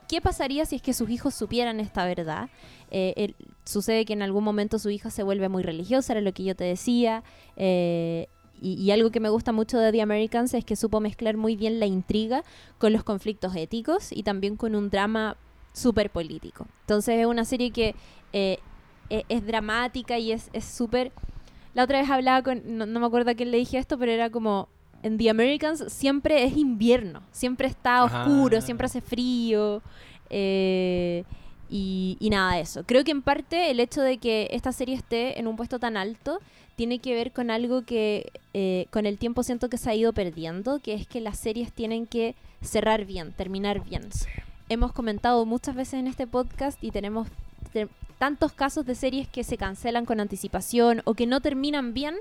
qué 0.09 0.21
pasaría 0.21 0.67
si 0.67 0.77
es 0.77 0.83
que 0.83 0.93
sus 0.93 1.09
hijos 1.11 1.35
supieran 1.35 1.81
esta 1.81 2.05
verdad. 2.05 2.49
Eh, 2.91 3.35
sucede 3.65 4.05
que 4.05 4.13
en 4.13 4.23
algún 4.23 4.43
momento 4.43 4.79
su 4.79 4.91
hija 4.91 5.11
se 5.11 5.23
vuelve 5.23 5.49
muy 5.49 5.63
religiosa, 5.63 6.13
era 6.13 6.21
lo 6.21 6.33
que 6.33 6.45
yo 6.45 6.55
te 6.57 6.65
decía. 6.65 7.23
eh, 7.57 8.29
y, 8.63 8.91
algo 8.91 9.11
que 9.11 9.21
me 9.21 9.31
gusta 9.31 9.53
mucho 9.53 9.79
de 9.79 9.91
The 9.91 10.03
Americans 10.03 10.53
es 10.53 10.67
que 10.67 10.77
supo 10.77 11.01
mezclar 11.01 11.39
muy 11.39 11.57
bien 11.57 11.81
la 11.81 11.87
intriga 11.87 12.45
con 12.77 12.93
los 12.93 13.05
conflictos 13.05 13.57
éticos 13.57 14.13
y 14.13 14.23
también 14.23 14.57
con 14.57 14.75
un 14.75 14.91
drama 14.91 15.39
súper 15.73 16.11
político. 16.11 16.67
Entonces 16.83 17.21
es 17.21 17.25
una 17.25 17.47
serie 17.47 17.71
que 17.71 17.95
e- 18.35 18.59
es 19.09 19.47
dramática 19.47 20.19
y 20.19 20.33
es 20.33 20.51
es 20.53 20.67
súper... 20.67 21.11
La 21.73 21.85
otra 21.85 22.01
vez 22.01 22.11
hablaba 22.11 22.43
con, 22.43 22.61
no, 22.77 22.85
no 22.85 23.01
me 23.01 23.07
acuerdo 23.07 23.31
a 23.31 23.35
quién 23.35 23.51
le 23.51 23.57
dije 23.57 23.79
esto, 23.79 23.97
pero 23.97 24.13
era 24.13 24.29
como, 24.29 24.69
en 25.03 25.17
The 25.19 25.31
Americans 25.31 25.85
siempre 25.89 26.45
es 26.45 26.57
invierno, 26.57 27.23
siempre 27.33 27.69
está 27.69 28.03
Ajá. 28.03 28.23
oscuro, 28.23 28.61
siempre 28.61 28.87
hace 28.87 29.01
frío. 29.01 29.83
eh, 30.31 31.25
y, 31.73 32.17
y 32.19 32.31
nada 32.31 32.57
de 32.57 32.63
eso. 32.63 32.83
Creo 32.85 33.05
que 33.05 33.13
en 33.13 33.23
parte 33.23 33.71
el 33.71 33.79
hecho 33.79 34.01
de 34.03 34.19
que 34.19 34.49
esta 34.51 34.73
serie 34.73 34.97
esté 34.97 35.39
en 35.39 35.47
un 35.47 35.55
puesto 35.57 35.79
tan 35.79 35.97
alto 35.97 36.41
tiene 36.75 36.99
que 36.99 37.15
ver 37.15 37.31
con 37.31 37.51
algo 37.51 37.83
que 37.83 38.33
eh, 38.55 38.87
con 38.91 39.07
el 39.07 39.19
tiempo 39.19 39.43
siento 39.45 39.69
que 39.69 39.77
se 39.79 39.89
ha 39.91 39.95
ido 39.95 40.13
perdiendo, 40.13 40.81
que 40.81 40.95
es 40.95 41.07
que 41.07 41.21
las 41.21 41.39
series 41.39 41.73
tienen 41.73 42.07
que 42.07 42.35
cerrar 42.61 43.05
bien, 43.05 43.33
terminar 43.33 43.85
bien. 43.85 44.09
Hemos 44.69 44.93
comentado 44.93 45.47
muchas 45.47 45.77
veces 45.77 45.95
en 45.95 46.07
este 46.09 46.27
podcast 46.27 46.83
y 46.83 46.91
tenemos 46.91 47.29
te- 47.73 47.89
tantos 48.19 48.53
casos 48.53 48.85
de 48.85 48.95
series 48.97 49.29
que 49.29 49.45
se 49.45 49.57
cancelan 49.57 50.07
con 50.07 50.19
anticipación 50.21 51.03
o 51.05 51.15
que 51.15 51.27
no 51.27 51.41
terminan 51.41 51.95
bien 51.95 52.17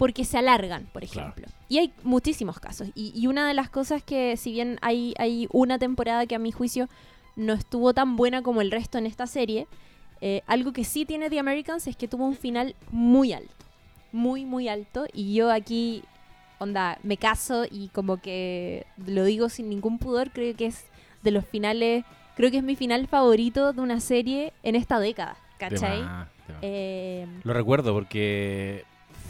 porque 0.00 0.24
se 0.24 0.38
alargan, 0.38 0.86
por 0.94 1.06
Claro. 1.06 1.28
ejemplo. 1.28 1.52
Y 1.68 1.76
hay 1.76 1.92
muchísimos 2.04 2.58
casos. 2.58 2.88
Y, 2.94 3.12
y 3.14 3.26
una 3.26 3.46
de 3.46 3.52
las 3.52 3.68
cosas 3.68 4.02
que, 4.02 4.38
si 4.38 4.50
bien 4.50 4.78
hay, 4.80 5.12
hay 5.18 5.46
una 5.52 5.78
temporada 5.78 6.24
que 6.24 6.34
a 6.34 6.38
mi 6.38 6.52
juicio 6.52 6.88
no 7.36 7.52
estuvo 7.52 7.92
tan 7.92 8.16
buena 8.16 8.40
como 8.42 8.62
el 8.62 8.70
resto 8.70 8.96
en 8.96 9.04
esta 9.04 9.26
serie, 9.26 9.66
eh, 10.22 10.40
algo 10.46 10.72
que 10.72 10.84
sí 10.84 11.04
tiene 11.04 11.28
The 11.28 11.38
Americans 11.38 11.86
es 11.86 11.96
que 11.96 12.08
tuvo 12.08 12.24
un 12.24 12.34
final 12.34 12.74
muy 12.90 13.34
alto. 13.34 13.52
Muy, 14.10 14.46
muy 14.46 14.68
alto. 14.68 15.04
Y 15.12 15.34
yo 15.34 15.52
aquí, 15.52 16.02
onda, 16.58 16.98
me 17.02 17.18
caso 17.18 17.64
y 17.70 17.88
como 17.88 18.16
que 18.22 18.86
lo 19.06 19.24
digo 19.24 19.50
sin 19.50 19.68
ningún 19.68 19.98
pudor, 19.98 20.30
creo 20.30 20.56
que 20.56 20.64
es 20.66 20.86
de 21.22 21.30
los 21.30 21.44
finales, 21.44 22.04
creo 22.36 22.50
que 22.50 22.56
es 22.56 22.64
mi 22.64 22.74
final 22.74 23.06
favorito 23.06 23.74
de 23.74 23.80
una 23.82 24.00
serie 24.00 24.54
en 24.62 24.76
esta 24.76 24.98
década. 24.98 25.36
¿Cachai? 25.58 26.02
Eh, 26.62 27.26
Lo 27.44 27.52
recuerdo 27.52 27.92
porque 27.92 28.84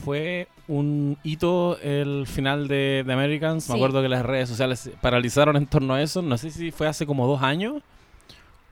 fue 0.05 0.49
un 0.69 1.17
hito 1.23 1.79
el 1.81 2.27
final 2.27 2.69
de, 2.69 3.05
de 3.07 3.13
Americans. 3.13 3.65
Sí. 3.65 3.73
Me 3.73 3.79
acuerdo 3.79 4.03
que 4.03 4.09
las 4.09 4.25
redes 4.25 4.49
sociales 4.49 4.81
se 4.81 4.91
paralizaron 4.91 5.57
en 5.57 5.67
torno 5.67 5.95
a 5.95 6.03
eso. 6.03 6.23
No 6.23 6.39
sé 6.39 6.51
si 6.51 6.71
fue 6.71 6.87
hace 6.89 7.07
como 7.07 7.27
dos 7.27 7.43
años 7.43 7.83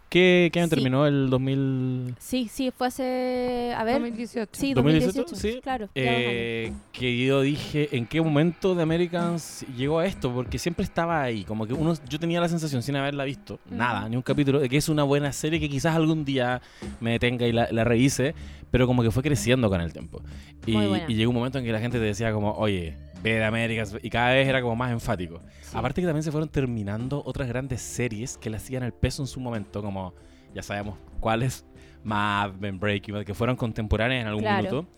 ¿Qué, 0.08 0.48
qué 0.52 0.60
año 0.60 0.68
Sí. 0.68 0.74
terminó 0.74 1.06
el 1.06 1.28
2000? 1.28 2.14
Sí, 2.18 2.48
sí, 2.50 2.70
fue 2.76 2.86
hace. 2.86 3.74
A 3.76 3.84
ver. 3.84 3.94
2018. 4.00 4.50
Sí, 4.52 4.72
2018, 4.74 5.18
2018. 5.18 5.36
sí. 5.36 5.60
Claro. 5.62 5.88
Eh, 5.94 6.72
que 6.92 7.26
yo 7.26 7.42
dije, 7.42 7.94
¿en 7.96 8.06
qué 8.06 8.20
momento 8.22 8.74
de 8.74 8.82
Americans 8.82 9.66
llegó 9.76 9.98
a 9.98 10.06
esto? 10.06 10.32
Porque 10.32 10.58
siempre 10.58 10.84
estaba 10.84 11.22
ahí, 11.22 11.44
como 11.44 11.66
que 11.66 11.74
uno, 11.74 11.94
yo 12.08 12.18
tenía 12.18 12.40
la 12.40 12.48
sensación 12.48 12.82
sin 12.82 12.96
haberla 12.96 13.24
visto, 13.24 13.58
nada, 13.70 14.08
ni 14.08 14.16
un 14.16 14.22
capítulo, 14.22 14.60
de 14.60 14.68
que 14.68 14.76
es 14.78 14.88
una 14.88 15.02
buena 15.02 15.32
serie 15.32 15.60
que 15.60 15.68
quizás 15.68 15.94
algún 15.94 16.24
día 16.24 16.62
me 17.00 17.12
detenga 17.12 17.46
y 17.46 17.52
la, 17.52 17.68
la 17.70 17.84
revise, 17.84 18.34
pero 18.70 18.86
como 18.86 19.02
que 19.02 19.10
fue 19.10 19.22
creciendo 19.22 19.68
con 19.68 19.80
el 19.80 19.92
tiempo. 19.92 20.22
Y, 20.66 20.72
Muy 20.72 20.86
buena. 20.86 21.04
y 21.08 21.14
llegó 21.14 21.30
un 21.30 21.36
momento 21.36 21.58
en 21.58 21.64
que 21.64 21.72
la 21.72 21.80
gente 21.80 21.98
te 21.98 22.04
decía 22.04 22.32
como, 22.32 22.52
oye, 22.52 22.96
ve 23.22 23.34
de 23.34 23.44
Americans, 23.44 23.96
y 24.02 24.10
cada 24.10 24.32
vez 24.32 24.46
era 24.48 24.60
como 24.62 24.76
más 24.76 24.90
enfático. 24.92 25.40
Aparte 25.72 26.00
que 26.00 26.06
también 26.06 26.22
se 26.22 26.30
fueron 26.30 26.48
terminando 26.48 27.22
otras 27.24 27.48
grandes 27.48 27.80
series 27.80 28.38
que 28.38 28.50
le 28.50 28.56
hacían 28.56 28.82
el 28.82 28.92
peso 28.92 29.22
en 29.22 29.26
su 29.26 29.40
momento, 29.40 29.82
como 29.82 30.14
ya 30.54 30.62
sabemos 30.62 30.96
cuáles, 31.20 31.64
Mad 32.04 32.54
Men, 32.54 32.78
Breaking 32.78 33.14
Bad, 33.14 33.24
que 33.24 33.34
fueron 33.34 33.56
contemporáneas 33.56 34.22
en 34.22 34.28
algún 34.28 34.42
Claro. 34.42 34.62
minuto, 34.62 34.88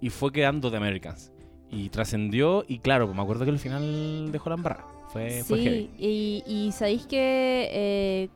y 0.00 0.10
fue 0.10 0.32
quedando 0.32 0.70
de 0.70 0.76
Americans. 0.76 1.32
Y 1.70 1.88
trascendió, 1.88 2.64
y 2.68 2.78
claro, 2.78 3.12
me 3.12 3.20
acuerdo 3.22 3.44
que 3.44 3.50
el 3.50 3.58
final 3.58 4.30
dejó 4.30 4.50
la 4.50 4.56
embarrada. 4.56 4.86
Fue, 5.08 5.42
fue 5.44 5.58
heavy. 5.62 5.90
Sí, 5.98 6.42
y, 6.46 6.66
y 6.68 6.72
sabéis 6.72 7.06
que, 7.06 7.68
eh, 7.72 8.28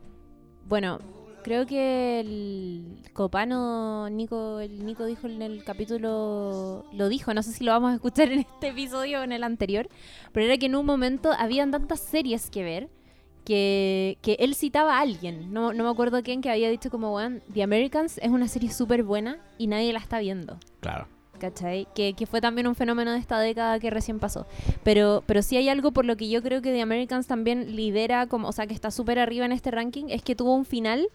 bueno, 0.66 0.98
creo 1.42 1.66
que 1.66 2.20
el 2.20 3.02
Copano, 3.12 4.08
Nico, 4.10 4.60
el 4.60 4.84
Nico 4.84 5.04
dijo 5.06 5.26
en 5.26 5.42
el 5.42 5.64
capítulo, 5.64 6.84
lo 6.92 7.08
dijo, 7.08 7.34
no 7.34 7.42
sé 7.42 7.52
si 7.52 7.64
lo 7.64 7.72
vamos 7.72 7.92
a 7.92 7.94
escuchar 7.94 8.30
en 8.30 8.40
este 8.40 8.68
episodio 8.68 9.20
o 9.20 9.22
en 9.22 9.32
el 9.32 9.44
anterior, 9.44 9.88
pero 10.32 10.46
era 10.46 10.56
que 10.56 10.66
en 10.66 10.76
un 10.76 10.86
momento 10.86 11.30
habían 11.36 11.70
tantas 11.70 12.00
series 12.00 12.50
que 12.50 12.62
ver 12.62 12.88
que, 13.44 14.18
que 14.20 14.36
él 14.40 14.54
citaba 14.54 14.98
a 14.98 15.00
alguien, 15.00 15.52
no, 15.52 15.72
no 15.72 15.84
me 15.84 15.90
acuerdo 15.90 16.22
quién, 16.22 16.42
que 16.42 16.50
había 16.50 16.70
dicho 16.70 16.90
como, 16.90 17.14
weón, 17.14 17.42
The 17.52 17.62
Americans 17.62 18.18
es 18.18 18.28
una 18.28 18.48
serie 18.48 18.70
súper 18.70 19.02
buena 19.02 19.38
y 19.56 19.66
nadie 19.66 19.92
la 19.92 20.00
está 20.00 20.18
viendo. 20.18 20.58
Claro. 20.80 21.08
¿cachai? 21.38 21.86
Que, 21.94 22.12
que 22.12 22.26
fue 22.26 22.40
también 22.40 22.66
un 22.66 22.74
fenómeno 22.74 23.12
de 23.12 23.18
esta 23.18 23.40
década 23.40 23.78
que 23.78 23.90
recién 23.90 24.18
pasó. 24.18 24.46
Pero, 24.82 25.22
pero 25.26 25.40
sí 25.42 25.56
hay 25.56 25.68
algo 25.68 25.92
por 25.92 26.04
lo 26.04 26.16
que 26.16 26.28
yo 26.28 26.42
creo 26.42 26.60
que 26.60 26.72
The 26.72 26.82
Americans 26.82 27.26
también 27.26 27.74
lidera, 27.74 28.26
como, 28.26 28.48
o 28.48 28.52
sea, 28.52 28.66
que 28.66 28.74
está 28.74 28.90
súper 28.90 29.18
arriba 29.18 29.46
en 29.46 29.52
este 29.52 29.70
ranking, 29.70 30.06
es 30.08 30.22
que 30.22 30.34
tuvo 30.34 30.54
un 30.54 30.64
final. 30.64 31.08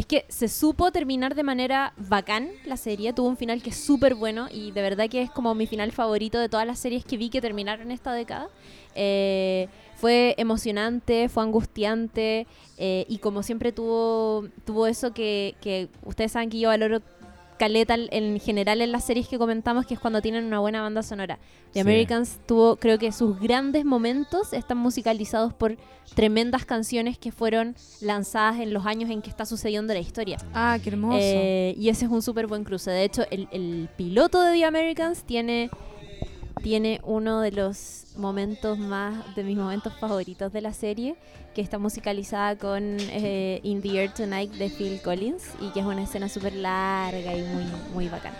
Es 0.00 0.06
que 0.06 0.24
se 0.30 0.48
supo 0.48 0.90
terminar 0.92 1.34
de 1.34 1.42
manera 1.42 1.92
bacán 1.98 2.48
la 2.64 2.78
serie, 2.78 3.12
tuvo 3.12 3.28
un 3.28 3.36
final 3.36 3.62
que 3.62 3.68
es 3.68 3.76
súper 3.76 4.14
bueno 4.14 4.48
y 4.50 4.70
de 4.70 4.80
verdad 4.80 5.10
que 5.10 5.20
es 5.20 5.30
como 5.30 5.54
mi 5.54 5.66
final 5.66 5.92
favorito 5.92 6.38
de 6.38 6.48
todas 6.48 6.66
las 6.66 6.78
series 6.78 7.04
que 7.04 7.18
vi 7.18 7.28
que 7.28 7.42
terminaron 7.42 7.90
esta 7.90 8.14
década. 8.14 8.48
Eh, 8.94 9.68
fue 9.96 10.34
emocionante, 10.38 11.28
fue 11.28 11.42
angustiante 11.42 12.46
eh, 12.78 13.04
y 13.10 13.18
como 13.18 13.42
siempre 13.42 13.72
tuvo, 13.72 14.48
tuvo 14.64 14.86
eso 14.86 15.12
que, 15.12 15.54
que 15.60 15.90
ustedes 16.02 16.32
saben 16.32 16.48
que 16.48 16.58
yo 16.58 16.70
valoro 16.70 17.02
caleta 17.60 17.94
en 17.94 18.40
general 18.40 18.80
en 18.80 18.90
las 18.90 19.04
series 19.04 19.28
que 19.28 19.36
comentamos, 19.36 19.84
que 19.84 19.92
es 19.92 20.00
cuando 20.00 20.22
tienen 20.22 20.46
una 20.46 20.60
buena 20.60 20.80
banda 20.80 21.02
sonora. 21.02 21.38
The 21.72 21.74
Sí. 21.74 21.80
Americans 21.80 22.40
tuvo, 22.46 22.76
creo 22.76 22.98
que 22.98 23.12
sus 23.12 23.38
grandes 23.38 23.84
momentos 23.84 24.54
están 24.54 24.78
musicalizados 24.78 25.52
por 25.52 25.76
tremendas 26.14 26.64
canciones 26.64 27.18
que 27.18 27.32
fueron 27.32 27.76
lanzadas 28.00 28.60
en 28.60 28.72
los 28.72 28.86
años 28.86 29.10
en 29.10 29.20
que 29.20 29.28
está 29.28 29.44
sucediendo 29.44 29.92
la 29.92 30.00
historia. 30.00 30.38
Ah, 30.54 30.78
qué 30.82 30.88
hermoso. 30.88 31.18
Eh, 31.20 31.74
y 31.76 31.90
ese 31.90 32.06
es 32.06 32.10
un 32.10 32.22
súper 32.22 32.46
buen 32.46 32.64
cruce. 32.64 32.90
De 32.90 33.04
hecho, 33.04 33.24
el, 33.30 33.46
el 33.52 33.90
piloto 33.94 34.40
de 34.42 34.54
The 34.58 34.64
Americans 34.64 35.22
tiene, 35.24 35.68
tiene 36.62 37.00
uno 37.04 37.40
de 37.40 37.52
los 37.52 38.06
momentos 38.16 38.78
más, 38.78 39.34
de 39.34 39.44
mis 39.44 39.56
momentos 39.56 39.92
favoritos 39.94 40.52
de 40.52 40.60
la 40.60 40.72
serie, 40.72 41.16
que 41.54 41.60
está 41.62 41.78
musicalizada 41.78 42.56
con 42.56 42.96
eh, 43.00 43.60
In 43.62 43.82
the 43.82 44.00
Air 44.00 44.12
Tonight 44.12 44.52
de 44.52 44.68
Phil 44.70 45.00
Collins 45.02 45.54
y 45.60 45.70
que 45.70 45.80
es 45.80 45.86
una 45.86 46.02
escena 46.02 46.28
súper 46.28 46.54
larga 46.54 47.36
y 47.36 47.42
muy, 47.42 47.64
muy 47.92 48.08
bacana. 48.08 48.36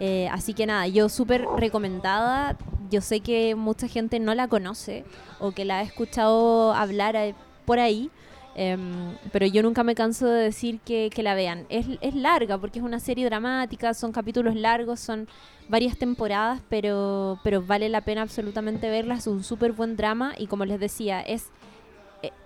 Eh, 0.00 0.28
así 0.32 0.54
que 0.54 0.66
nada, 0.66 0.86
yo 0.88 1.08
súper 1.08 1.44
recomendada. 1.56 2.56
Yo 2.90 3.00
sé 3.00 3.20
que 3.20 3.54
mucha 3.54 3.86
gente 3.86 4.18
no 4.18 4.34
la 4.34 4.48
conoce 4.48 5.04
o 5.38 5.52
que 5.52 5.64
la 5.64 5.78
ha 5.78 5.82
escuchado 5.82 6.72
hablar 6.72 7.16
eh, 7.16 7.34
por 7.64 7.78
ahí. 7.78 8.10
Em, 8.56 9.16
pero 9.30 9.46
yo 9.46 9.62
nunca 9.62 9.84
me 9.84 9.94
canso 9.94 10.26
de 10.26 10.42
decir 10.42 10.80
que, 10.80 11.08
que 11.14 11.22
la 11.22 11.34
vean. 11.34 11.66
Es, 11.68 11.86
es 12.00 12.14
larga 12.14 12.58
porque 12.58 12.80
es 12.80 12.84
una 12.84 12.98
serie 12.98 13.24
dramática, 13.26 13.94
son 13.94 14.10
capítulos 14.10 14.56
largos, 14.56 14.98
son 14.98 15.28
varias 15.70 15.96
temporadas, 15.96 16.60
pero, 16.68 17.38
pero 17.44 17.62
vale 17.62 17.88
la 17.88 18.00
pena 18.02 18.22
absolutamente 18.22 18.90
verla. 18.90 19.14
Es 19.14 19.26
un 19.26 19.42
súper 19.44 19.72
buen 19.72 19.96
drama 19.96 20.34
y 20.36 20.46
como 20.48 20.64
les 20.64 20.80
decía, 20.80 21.20
es, 21.20 21.46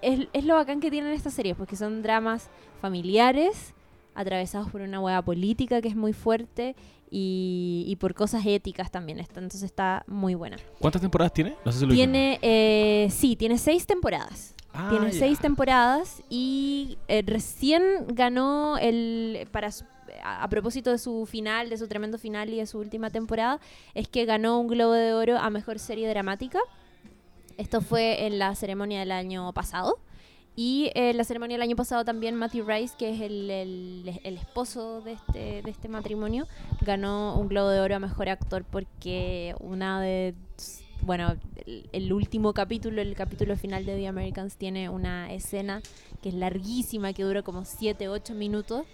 es, 0.03 0.29
es 0.33 0.45
lo 0.45 0.55
bacán 0.55 0.81
que 0.81 0.91
tienen 0.91 1.13
estas 1.13 1.35
series, 1.35 1.57
porque 1.57 1.75
son 1.77 2.03
dramas 2.03 2.49
familiares, 2.81 3.75
atravesados 4.15 4.71
por 4.71 4.81
una 4.83 5.01
hueá 5.01 5.21
política 5.23 5.81
que 5.81 5.89
es 5.89 5.97
muy 5.97 6.13
fuerte 6.13 6.77
y, 7.11 7.85
y 7.89 7.97
por 7.97 8.15
cosas 8.15 8.45
éticas 8.47 8.91
también. 8.91 9.19
Está- 9.19 9.41
Entonces 9.41 9.63
está 9.63 10.05
muy 10.07 10.35
buena. 10.35 10.57
¿Cuántas 10.79 11.03
temporadas 11.03 11.33
tiene? 11.33 11.57
No 11.65 11.73
sé 11.73 11.79
si 11.81 11.87
lo 11.87 11.93
dijimos. 11.93 12.13
Tiene, 12.13 12.39
eh, 12.43 13.09
sí, 13.11 13.35
tiene 13.37 13.59
seis 13.59 13.87
temporadas. 13.87 14.55
Ah, 14.73 14.89
Tiene 14.91 15.13
seis 15.13 15.39
temporadas 15.39 16.23
y 16.29 16.99
eh, 17.09 17.23
recién 17.25 17.83
ganó 18.09 18.77
el 18.79 19.47
para 19.53 19.71
su- 19.71 19.85
a, 20.23 20.49
propósito 20.49 20.91
de 20.91 20.99
su 20.99 21.27
final, 21.27 21.69
de 21.69 21.79
su 21.79 21.89
tremendo 21.89 22.19
final 22.19 22.51
y 22.51 22.59
de 22.59 22.67
su 22.67 22.79
última 22.79 23.11
temporada, 23.11 23.61
es 23.95 24.09
que 24.09 24.25
ganó 24.25 24.61
un 24.61 24.69
Globo 24.69 24.93
de 24.93 25.13
Oro 25.13 25.39
a 25.39 25.51
mejor 25.51 25.79
serie 25.79 26.09
dramática. 26.09 26.59
Esto 27.57 27.81
fue 27.81 28.27
en 28.27 28.39
la 28.39 28.55
ceremonia 28.55 29.01
del 29.01 29.13
año 29.13 29.53
pasado. 29.53 29.99
Y 30.57 30.87
eh, 30.95 31.11
en 31.11 31.17
la 31.17 31.25
ceremonia 31.25 31.57
del 31.57 31.63
año 31.63 31.77
pasado 31.77 32.05
también 32.05 32.37
Matthew 32.37 32.67
Rice, 32.67 32.95
que 32.97 33.11
es 33.11 33.21
el, 33.21 34.09
esposo 34.25 35.01
de 35.01 35.13
este, 35.13 35.63
de 35.63 35.71
este 35.71 35.89
matrimonio, 35.89 36.47
ganó 36.81 37.37
un 37.37 37.49
Globo 37.49 37.71
de 37.71 37.81
Oro 37.81 37.97
a 37.97 37.99
Mejor 37.99 38.29
Actor 38.29 38.65
porque 38.65 39.55
una 39.61 40.01
de... 40.01 40.35
Bueno, 41.03 41.37
el, 41.67 41.89
el 41.93 42.13
último 42.13 42.55
capítulo, 42.55 43.03
el 43.03 43.15
capítulo 43.15 43.57
final 43.57 43.85
de 43.85 43.97
The 43.97 44.07
Americans, 44.07 44.57
tiene 44.57 44.89
una 44.89 45.33
escena 45.33 45.83
que 46.23 46.31
es 46.31 46.35
larguísima, 46.35 47.13
que 47.13 47.25
dura 47.25 47.43
como 47.43 47.65
7, 47.65 48.09
8 48.09 48.35
minutos, 48.35 48.87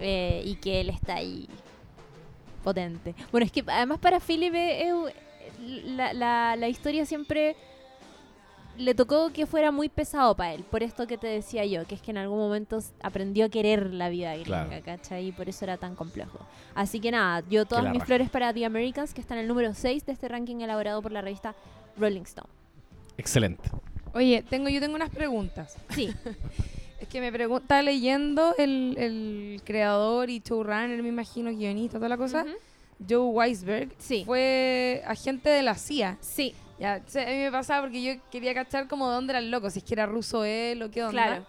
eh, 0.00 0.42
y 0.44 0.54
que 0.56 0.80
él 0.80 0.90
está 0.90 1.16
ahí 1.16 1.48
potente. 2.64 3.14
Bueno, 3.30 3.46
es 3.46 3.52
que 3.52 3.64
además 3.66 3.98
para 3.98 4.20
Philip 4.20 4.54
eh, 4.54 4.88
eh, 4.90 5.12
la, 5.86 6.12
la- 6.12 6.56
la 6.56 6.68
historia 6.68 7.04
siempre 7.06 7.56
le 8.76 8.94
tocó 8.94 9.30
que 9.32 9.44
fuera 9.46 9.72
muy 9.72 9.88
pesado 9.88 10.36
para 10.36 10.54
él, 10.54 10.62
por 10.62 10.84
esto 10.84 11.08
que 11.08 11.18
te 11.18 11.26
decía 11.26 11.64
yo, 11.66 11.84
que 11.84 11.96
es 11.96 12.00
que 12.02 12.12
en 12.12 12.18
algún 12.18 12.38
momento 12.38 12.78
aprendió 13.02 13.46
a 13.46 13.48
querer 13.48 13.92
la 13.92 14.08
vida 14.08 14.34
gringa, 14.34 14.66
Claro. 14.68 14.82
¿cachai? 14.84 15.26
Y 15.28 15.32
por 15.32 15.48
eso 15.48 15.64
era 15.64 15.76
tan 15.78 15.96
complejo. 15.96 16.38
Así 16.76 17.00
que 17.00 17.10
nada, 17.10 17.42
yo 17.50 17.66
todas 17.66 17.84
mis 17.86 17.94
raja. 17.94 18.06
flores 18.06 18.30
para 18.30 18.54
The 18.54 18.64
Americans, 18.64 19.14
que 19.14 19.20
está 19.20 19.34
en 19.34 19.40
el 19.40 19.48
número 19.48 19.74
6 19.74 20.06
de 20.06 20.12
este 20.12 20.28
ranking 20.28 20.60
elaborado 20.60 21.02
por 21.02 21.10
la 21.10 21.22
revista 21.22 21.56
Rolling 21.96 22.22
Stone. 22.22 22.48
Excelente. 23.16 23.68
Oye, 24.14 24.44
tengo, 24.48 24.68
yo 24.68 24.78
tengo 24.80 24.94
unas 24.94 25.10
preguntas. 25.10 25.76
Sí, 25.90 26.10
Es 27.00 27.08
que 27.08 27.20
me 27.20 27.30
pregunta 27.32 27.80
leyendo 27.82 28.54
el, 28.58 28.96
el 28.98 29.62
creador 29.64 30.30
y 30.30 30.40
showrunner, 30.40 31.00
me 31.02 31.08
imagino, 31.10 31.50
guionista, 31.50 31.98
toda 31.98 32.08
la 32.08 32.16
cosa. 32.16 32.44
Joe 33.08 33.18
Weisberg 33.30 33.90
Sí. 33.98 34.24
fue 34.26 35.02
agente 35.06 35.48
de 35.48 35.62
la 35.62 35.74
CIA. 35.76 36.16
sí, 36.20 36.54
Ya, 36.80 36.94
a 36.94 36.98
mí 36.98 37.36
me 37.38 37.50
pasaba 37.52 37.82
porque 37.82 38.02
yo 38.02 38.20
quería 38.30 38.54
cachar 38.54 38.88
como 38.88 39.08
de 39.08 39.14
dónde 39.14 39.32
era 39.32 39.38
el 39.38 39.50
loco, 39.50 39.70
si 39.70 39.78
es 39.78 39.84
que 39.84 39.94
era 39.94 40.06
ruso 40.06 40.44
él 40.44 40.82
o 40.82 40.90
qué 40.90 41.02
onda. 41.04 41.12
Claro. 41.26 41.46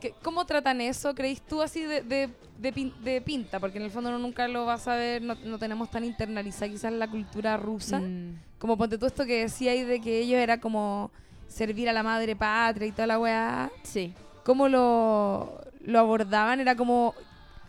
¿Qué- 0.00 0.14
¿Cómo 0.22 0.44
tratan 0.46 0.80
eso? 0.82 1.14
¿Creéis 1.14 1.40
tú 1.42 1.60
así 1.62 1.82
de, 1.82 2.02
de, 2.02 2.28
de 2.58 2.72
pin- 2.74 2.94
de 3.02 3.20
pinta? 3.22 3.58
Porque 3.60 3.78
en 3.78 3.84
el 3.84 3.90
fondo 3.90 4.10
uno 4.10 4.18
nunca 4.18 4.46
lo 4.48 4.64
vas 4.66 4.86
a 4.88 4.94
ver, 4.94 5.22
no, 5.22 5.34
no 5.44 5.58
tenemos 5.58 5.90
tan 5.90 6.04
internalizada 6.04 6.70
quizás 6.70 6.92
la 6.92 7.10
cultura 7.10 7.56
rusa. 7.58 8.00
Mm, 8.00 8.38
Como 8.58 8.76
ponte 8.78 8.96
tú 8.98 9.06
esto 9.06 9.24
que 9.26 9.40
decía 9.42 9.72
ahí 9.72 9.84
de 9.84 10.00
que 10.00 10.20
ellos 10.20 10.38
era 10.38 10.60
como 10.60 11.10
servir 11.48 11.88
a 11.88 11.92
la 11.94 12.02
madre 12.02 12.36
patria 12.36 12.88
y 12.88 12.92
toda 12.92 13.06
la 13.06 13.18
weá. 13.18 13.70
sí. 13.82 14.12
¿Cómo 14.46 14.68
lo, 14.68 15.60
lo 15.84 15.98
abordaban? 15.98 16.60
Era 16.60 16.76
como... 16.76 17.14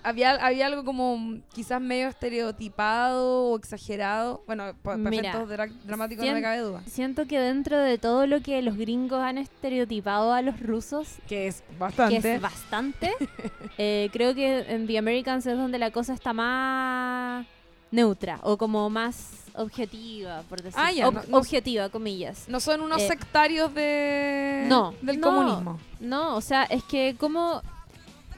Había, 0.03 0.35
había 0.35 0.67
algo 0.67 0.85
como 0.85 1.39
quizás 1.53 1.81
medio 1.81 2.07
estereotipado 2.07 3.47
o 3.49 3.57
exagerado. 3.57 4.41
Bueno, 4.47 4.73
para 4.81 4.95
Mira, 4.95 5.29
efectos 5.31 5.49
dra- 5.49 5.73
dramáticos 5.83 6.25
no 6.25 6.33
me 6.33 6.41
cabe 6.41 6.59
duda. 6.59 6.81
Siento 6.85 7.25
que 7.27 7.39
dentro 7.39 7.77
de 7.77 7.97
todo 7.97 8.25
lo 8.25 8.41
que 8.41 8.61
los 8.61 8.77
gringos 8.77 9.19
han 9.19 9.37
estereotipado 9.37 10.31
a 10.31 10.41
los 10.41 10.61
rusos, 10.61 11.15
Que 11.27 11.47
es 11.47 11.61
que 11.61 11.77
bastante. 11.77 12.35
es 12.35 12.41
bastante, 12.41 13.11
eh, 13.77 14.09
creo 14.13 14.33
que 14.33 14.59
en 14.69 14.87
The 14.87 14.97
Americans 14.97 15.45
es 15.45 15.57
donde 15.57 15.77
la 15.77 15.91
cosa 15.91 16.13
está 16.13 16.31
más 16.31 17.45
neutra 17.91 18.39
o 18.43 18.57
como 18.57 18.89
más 18.89 19.31
objetiva, 19.55 20.43
por 20.49 20.61
decir. 20.61 20.79
Ah, 20.81 20.91
ya, 20.91 21.07
Ob- 21.09 21.25
no- 21.27 21.37
objetiva, 21.37 21.89
comillas. 21.89 22.45
no 22.47 22.59
son 22.59 22.81
unos 22.81 23.01
Eh, 23.01 23.07
sectarios 23.07 23.73
de 23.73 24.65
No, 24.67 24.93
del 25.01 25.19
no. 25.19 25.27
comunismo. 25.27 25.79
No, 25.99 26.35
o 26.35 26.41
sea, 26.41 26.63
es 26.65 26.83
que 26.83 27.15
como... 27.19 27.61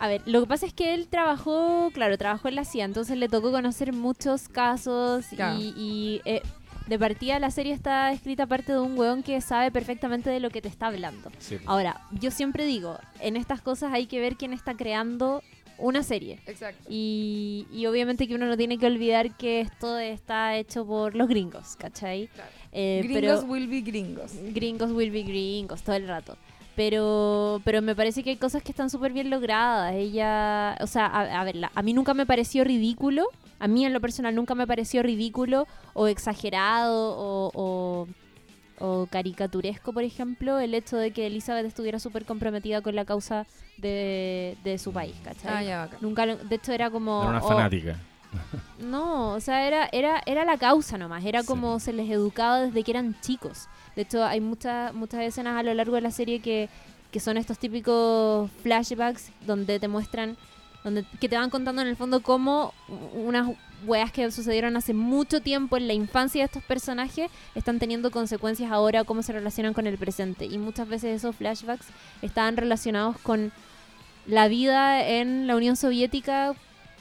A 0.01 0.07
ver, 0.07 0.21
lo 0.25 0.39
que 0.39 0.47
pasa 0.47 0.65
es 0.65 0.73
que 0.73 0.93
él 0.93 1.09
trabajó, 1.09 1.89
claro, 1.93 2.17
trabajó 2.17 2.47
en 2.47 2.55
la 2.55 2.63
CIA, 2.63 2.85
entonces 2.85 3.17
le 3.17 3.27
tocó 3.27 3.51
conocer 3.51 3.91
muchos 3.91 4.47
casos 4.47 5.25
Claro. 5.35 5.59
y, 5.59 5.73
y, 5.75 6.21
eh, 6.23 6.41
de 6.87 6.97
partida 6.97 7.37
la 7.37 7.51
serie 7.51 7.73
está 7.73 8.09
escrita 8.13 8.43
aparte 8.43 8.71
de 8.71 8.79
un 8.79 8.97
weón 8.97 9.23
que 9.23 9.41
sabe 9.41 9.71
perfectamente 9.71 10.29
de 10.29 10.39
lo 10.39 10.51
que 10.51 10.61
te 10.61 10.69
está 10.69 10.87
hablando. 10.87 11.29
Sí. 11.39 11.57
Ahora, 11.65 11.99
yo 12.11 12.31
siempre 12.31 12.63
digo, 12.65 12.97
en 13.19 13.35
estas 13.35 13.61
cosas 13.61 13.91
hay 13.91 14.05
que 14.07 14.21
ver 14.21 14.37
quién 14.37 14.53
está 14.53 14.73
creando 14.73 15.43
una 15.79 16.03
serie. 16.03 16.39
Exacto. 16.45 16.83
Y, 16.89 17.67
y 17.71 17.85
obviamente 17.85 18.27
que 18.27 18.35
uno 18.35 18.45
no 18.45 18.57
tiene 18.57 18.77
que 18.77 18.85
olvidar 18.85 19.35
que 19.37 19.61
esto 19.61 19.97
está 19.97 20.55
hecho 20.57 20.85
por 20.85 21.15
los 21.15 21.27
gringos, 21.27 21.75
¿cachai? 21.77 22.27
Claro. 22.27 22.49
Eh, 22.71 23.01
Gringos 23.03 23.21
pero 23.41 23.51
will 23.51 23.67
be 23.67 23.81
gringos. 23.81 24.33
gringos 24.53 24.91
will 24.91 25.11
be 25.11 25.23
gringos 25.23 25.81
todo 25.81 25.95
el 25.95 26.07
rato. 26.07 26.37
Pero, 26.75 27.61
pero 27.65 27.81
me 27.81 27.93
parece 27.95 28.23
que 28.23 28.29
hay 28.29 28.37
cosas 28.37 28.63
que 28.63 28.71
están 28.71 28.89
súper 28.89 29.11
bien 29.11 29.29
logradas. 29.29 29.93
Ella, 29.95 30.77
o 30.79 30.87
sea, 30.87 31.07
a, 31.07 31.41
a 31.41 31.43
ver, 31.43 31.57
a 31.73 31.81
mí 31.81 31.93
nunca 31.93 32.13
me 32.13 32.25
pareció 32.25 32.63
ridículo. 32.63 33.25
A 33.59 33.67
mí 33.67 33.85
en 33.85 33.91
lo 33.91 33.99
personal 33.99 34.33
nunca 34.33 34.55
me 34.55 34.65
pareció 34.65 35.03
ridículo 35.03 35.67
o 35.93 36.07
exagerado 36.07 37.17
o, 37.17 37.51
o, 37.53 38.07
o 38.79 39.07
caricaturesco, 39.09 39.93
por 39.93 40.03
ejemplo, 40.03 40.59
el 40.59 40.73
hecho 40.73 40.97
de 40.97 41.11
que 41.11 41.27
Elizabeth 41.27 41.65
estuviera 41.65 41.99
súper 41.99 42.25
comprometida 42.25 42.81
con 42.81 42.95
la 42.95 43.05
causa 43.05 43.45
de, 43.77 44.57
de 44.63 44.77
su 44.77 44.91
país, 44.93 45.15
¿cachai? 45.23 45.51
Ah, 45.53 45.63
ya, 45.63 45.77
bacán. 45.85 45.99
Nunca, 46.01 46.25
lo- 46.25 46.37
de 46.37 46.55
hecho 46.55 46.71
era 46.73 46.89
como... 46.89 47.21
Era 47.21 47.29
una 47.31 47.43
oh, 47.43 47.47
fanática. 47.47 47.97
no, 48.79 49.33
o 49.33 49.39
sea, 49.39 49.65
era, 49.67 49.89
era, 49.91 50.21
era 50.25 50.45
la 50.45 50.57
causa 50.57 50.97
nomás, 50.97 51.25
era 51.25 51.41
Sí. 51.41 51.47
como 51.47 51.79
se 51.79 51.93
les 51.93 52.09
educaba 52.09 52.59
desde 52.61 52.83
que 52.83 52.91
eran 52.91 53.19
chicos. 53.21 53.67
De 53.95 54.03
hecho, 54.03 54.23
hay 54.23 54.39
muchas 54.39 54.93
muchas 54.93 55.21
escenas 55.21 55.57
a 55.57 55.63
lo 55.63 55.73
largo 55.73 55.95
de 55.95 56.01
la 56.01 56.11
serie 56.11 56.39
que, 56.39 56.69
que 57.11 57.19
son 57.19 57.37
estos 57.37 57.57
típicos 57.57 58.49
flashbacks 58.63 59.31
donde 59.45 59.79
te 59.79 59.87
muestran, 59.87 60.37
donde 60.83 61.05
que 61.19 61.29
te 61.29 61.37
van 61.37 61.49
contando 61.49 61.81
en 61.81 61.87
el 61.87 61.95
fondo 61.95 62.21
cómo 62.21 62.73
unas 63.13 63.49
weas 63.85 64.11
que 64.11 64.29
sucedieron 64.31 64.75
hace 64.75 64.93
mucho 64.93 65.41
tiempo 65.41 65.77
en 65.77 65.87
la 65.87 65.93
infancia 65.93 66.41
de 66.41 66.45
estos 66.45 66.63
personajes 66.63 67.29
están 67.55 67.79
teniendo 67.79 68.11
consecuencias 68.11 68.71
ahora, 68.71 69.03
cómo 69.03 69.23
se 69.23 69.33
relacionan 69.33 69.73
con 69.73 69.87
el 69.87 69.97
presente. 69.97 70.45
Y 70.45 70.57
muchas 70.57 70.87
veces 70.87 71.17
esos 71.17 71.35
flashbacks 71.35 71.87
estaban 72.21 72.57
relacionados 72.57 73.17
con 73.19 73.51
la 74.25 74.47
vida 74.47 75.07
en 75.07 75.47
la 75.47 75.55
Unión 75.55 75.75
Soviética 75.75 76.53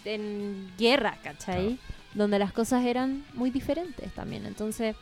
en 0.05 0.73
guerra, 0.79 1.19
¿cachai? 1.23 1.79
Donde 2.15 2.39
las 2.39 2.53
cosas 2.53 2.85
eran 2.85 3.25
muy 3.35 3.51
diferentes 3.51 4.13
también. 4.15 4.47
Entonces, 4.47 4.97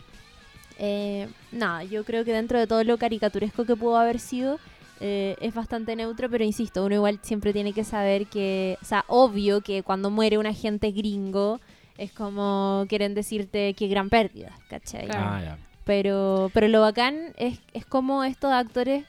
eh, 0.79 1.29
nada, 1.53 1.85
yo 1.85 2.05
creo 2.05 2.25
que 2.25 2.33
dentro 2.33 2.59
de 2.59 2.67
todo 2.67 2.83
lo 2.85 2.99
caricaturesco 2.99 3.65
que 3.65 3.77
pudo 3.77 3.97
haber 3.97 4.19
sido, 4.19 4.59
eh, 5.01 5.37
es 5.41 5.55
bastante 5.55 5.95
neutro, 5.97 6.29
pero 6.31 6.45
insisto, 6.45 6.85
uno 6.85 6.95
igual 6.95 7.19
siempre 7.23 7.53
tiene 7.53 7.73
que 7.73 7.85
saber 7.85 8.27
que, 8.27 8.79
o 8.81 8.85
sea, 8.85 9.05
obvio 9.09 9.61
que 9.61 9.83
cuando 9.83 10.11
muere 10.11 10.39
un 10.39 10.47
agente 10.47 10.91
gringo, 10.91 11.61
es 11.99 12.13
como 12.13 12.85
quieren 12.89 13.15
decirte 13.15 13.75
qué 13.75 13.89
gran 13.89 14.09
pérdida, 14.11 14.53
¿cachai? 14.69 15.07
Claro. 15.07 15.53
Ah. 15.53 15.59
Pero, 15.85 16.51
pero 16.53 16.67
lo 16.69 16.81
bacán 16.81 17.33
es, 17.37 17.61
es 17.73 17.87
como 17.87 18.25
estos 18.25 18.51
actores 18.53 19.05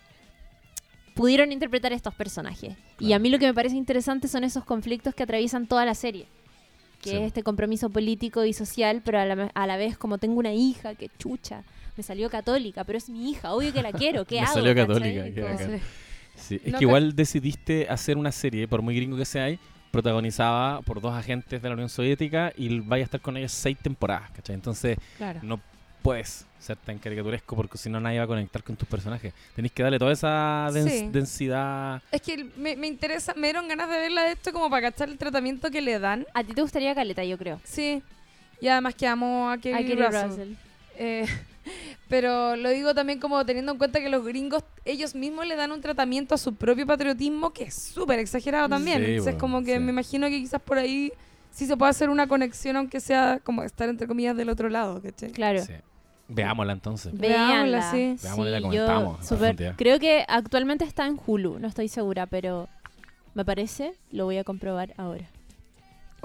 pudieron 1.15 1.51
interpretar 1.51 1.93
estos 1.93 2.13
personajes. 2.13 2.75
Y 2.99 3.13
a 3.13 3.19
mí 3.19 3.29
lo 3.29 3.39
que 3.39 3.47
me 3.47 3.53
parece 3.53 3.75
interesante 3.75 4.27
son 4.27 4.43
esos 4.43 4.63
conflictos 4.63 5.15
que 5.15 5.23
atraviesan 5.23 5.67
toda 5.67 5.85
la 5.85 5.95
serie. 5.95 6.27
Que 7.01 7.11
Sí. 7.11 7.15
es 7.15 7.23
este 7.23 7.43
compromiso 7.43 7.89
político 7.89 8.43
y 8.45 8.53
social, 8.53 9.01
pero 9.03 9.19
a 9.19 9.25
la, 9.25 9.51
a 9.53 9.67
la 9.67 9.77
vez 9.77 9.97
como 9.97 10.17
tengo 10.17 10.39
una 10.39 10.53
hija 10.53 10.95
que 10.95 11.09
chucha, 11.19 11.63
me 11.97 12.03
salió 12.03 12.29
católica, 12.29 12.83
pero 12.83 12.97
es 12.97 13.09
mi 13.09 13.31
hija, 13.31 13.53
obvio 13.53 13.73
que 13.73 13.81
la 13.81 13.91
quiero, 13.91 14.23
¿qué 14.25 14.35
Me 14.39 14.41
hago? 14.45 14.53
salió 14.53 14.75
católica, 14.75 15.23
qué 15.33 15.41
Como-. 15.41 15.79
Sí, 16.35 16.61
es 16.63 16.71
No 16.71 16.77
que 16.77 16.83
igual 16.85 17.15
decidiste 17.15 17.87
hacer 17.89 18.15
una 18.17 18.31
serie, 18.31 18.67
por 18.67 18.81
muy 18.81 18.95
gringo 18.95 19.17
que 19.17 19.25
sea, 19.25 19.45
ahí, 19.45 19.59
protagonizada 19.91 20.81
por 20.81 21.01
dos 21.01 21.13
agentes 21.13 21.61
de 21.61 21.67
la 21.67 21.73
Unión 21.73 21.89
Soviética 21.89 22.53
y 22.55 22.79
vaya 22.79 23.03
a 23.03 23.05
estar 23.05 23.19
con 23.21 23.35
ellos 23.37 23.51
seis 23.51 23.77
temporadas, 23.81 24.29
¿cachai? 24.31 24.53
Entonces 24.55 24.97
Claro. 25.17 25.39
no 25.43 25.59
puedes 26.03 26.45
ser 26.59 26.77
tan 26.77 26.99
caricaturesco 26.99 27.55
porque 27.55 27.77
si 27.77 27.89
no 27.89 27.99
nadie 27.99 28.19
va 28.19 28.25
a 28.25 28.27
conectar 28.27 28.63
con 28.63 28.75
tus 28.75 28.87
personajes. 28.87 29.33
Tenés 29.55 29.71
que 29.71 29.83
darle 29.83 29.97
toda 29.99 30.11
esa 30.13 30.69
dens- 30.71 30.89
Sí. 30.89 31.09
densidad. 31.11 32.01
Es 32.11 32.21
que 32.21 32.45
me, 32.55 32.75
me 32.75 32.87
interesa, 32.87 33.33
me 33.35 33.47
dieron 33.47 33.67
ganas 33.67 33.89
de 33.89 33.97
verla 33.97 34.23
de 34.23 34.33
esto 34.33 34.53
como 34.53 34.69
para 34.69 34.91
cachar 34.91 35.09
el 35.09 35.17
tratamiento 35.17 35.69
que 35.71 35.81
le 35.81 35.97
dan. 35.99 36.25
A 36.33 36.43
ti 36.43 36.53
te 36.53 36.61
gustaría 36.61 36.93
Caleta, 36.95 37.23
yo 37.23 37.37
creo. 37.37 37.59
Sí. 37.63 38.01
Y 38.61 38.67
además 38.67 38.95
que 38.95 39.07
amo 39.07 39.49
a 39.49 39.57
Kerry, 39.57 39.75
A 39.83 39.87
Kerry 39.87 40.01
Russell. 40.03 40.29
Russell. 40.29 40.53
Eh, 40.97 41.25
pero 42.07 42.55
lo 42.55 42.69
digo 42.69 42.93
también 42.93 43.19
como 43.19 43.45
teniendo 43.45 43.73
en 43.73 43.77
cuenta 43.77 43.99
que 43.99 44.09
los 44.09 44.25
gringos 44.25 44.63
ellos 44.85 45.15
mismos 45.15 45.45
le 45.47 45.55
dan 45.55 45.71
un 45.71 45.81
tratamiento 45.81 46.35
a 46.35 46.37
su 46.37 46.55
propio 46.55 46.85
patriotismo 46.85 47.51
que 47.51 47.65
es 47.65 47.75
súper 47.75 48.19
exagerado 48.19 48.69
también. 48.69 48.99
Sí, 48.99 49.03
Entonces 49.05 49.33
bueno, 49.35 49.39
como 49.39 49.63
que 49.63 49.73
sí. 49.75 49.79
me 49.79 49.91
imagino 49.91 50.27
que 50.27 50.39
quizás 50.39 50.61
por 50.61 50.77
ahí 50.77 51.11
sí 51.51 51.65
se 51.65 51.75
puede 51.77 51.89
hacer 51.89 52.09
una 52.09 52.27
conexión 52.27 52.75
aunque 52.75 52.99
sea 52.99 53.39
como 53.43 53.63
estar 53.63 53.89
entre 53.89 54.07
comillas 54.07 54.37
del 54.37 54.49
otro 54.49 54.69
lado. 54.69 55.01
¿cachai? 55.01 55.31
Claro. 55.31 55.63
Sí. 55.63 55.73
Veámosla 56.29 56.73
entonces. 56.73 57.17
Veámosla, 57.17 57.91
sí. 57.91 58.17
Veámosla 58.21 58.49
y 58.49 58.53
la 58.53 58.61
comentamos 58.61 59.29
creo 59.77 59.99
que 59.99 60.25
actualmente 60.27 60.83
está 60.83 61.05
en 61.05 61.17
Hulu, 61.25 61.59
no 61.59 61.67
estoy 61.67 61.87
segura, 61.87 62.25
pero 62.25 62.67
me 63.33 63.45
parece, 63.45 63.93
lo 64.11 64.25
voy 64.25 64.37
a 64.37 64.43
comprobar 64.43 64.93
ahora. 64.97 65.29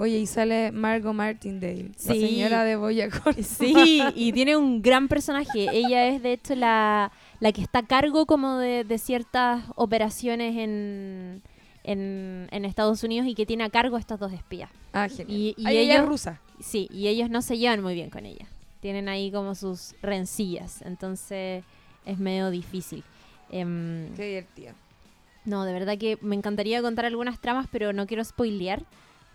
Oye, 0.03 0.17
y 0.19 0.25
sale 0.25 0.73
Margot 0.73 1.13
Martindale, 1.13 1.91
la 2.05 2.13
señora 2.13 2.63
de 2.65 2.75
Boyack 2.75 3.25
Horseman. 3.25 3.85
Sí, 3.85 4.01
y 4.15 4.33
tiene 4.33 4.57
un 4.57 4.81
gran 4.81 5.07
personaje. 5.07 5.67
Ella 5.71 6.07
es 6.07 6.21
de 6.21 6.33
hecho 6.33 6.55
la, 6.55 7.09
la 7.39 7.51
que 7.53 7.61
está 7.61 7.79
a 7.79 7.85
cargo 7.87 8.25
como 8.25 8.57
de, 8.57 8.83
de 8.83 8.97
ciertas 8.97 9.63
operaciones 9.75 10.57
en, 10.57 11.41
en, 11.85 12.49
en 12.51 12.65
Estados 12.65 13.01
Unidos 13.03 13.27
y 13.29 13.33
que 13.33 13.45
tiene 13.45 13.63
a 13.63 13.69
cargo 13.69 13.95
a 13.95 13.99
estos 13.99 14.19
dos 14.19 14.33
espías. 14.33 14.69
Ah, 14.91 15.07
genial. 15.07 15.29
Y, 15.31 15.55
y 15.57 15.65
Ay, 15.67 15.77
ella 15.77 15.93
ellos, 15.93 16.03
es 16.03 16.09
rusa. 16.09 16.41
sí, 16.59 16.89
y 16.91 17.07
ellos 17.07 17.29
no 17.29 17.41
se 17.41 17.57
llevan 17.57 17.81
muy 17.81 17.93
bien 17.93 18.09
con 18.09 18.25
ella. 18.25 18.45
Tienen 18.81 19.07
ahí 19.07 19.31
como 19.31 19.55
sus 19.55 19.95
rencillas, 20.01 20.81
entonces 20.81 21.63
es 22.05 22.19
medio 22.19 22.49
difícil. 22.51 23.05
Em, 23.49 24.13
Qué 24.15 24.25
divertida. 24.27 24.75
no, 25.45 25.63
de 25.63 25.71
verdad 25.71 25.97
que 25.97 26.17
me 26.21 26.35
encantaría 26.35 26.81
contar 26.81 27.05
algunas 27.05 27.39
tramas, 27.39 27.67
pero 27.71 27.93
no 27.93 28.05
quiero 28.05 28.21
spoilear. 28.25 28.83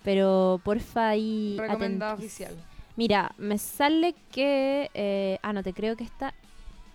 Pero 0.09 0.59
porfa 0.65 1.11
ahí. 1.11 1.57
Recomendado 1.59 2.13
atentis. 2.15 2.33
oficial. 2.41 2.57
Mira, 2.97 3.33
me 3.37 3.59
sale 3.59 4.15
que. 4.33 4.91
eh, 4.95 5.39
ah, 5.43 5.53
no, 5.53 5.63
te 5.63 5.75
creo 5.75 5.97
que 5.97 6.05
está. 6.05 6.33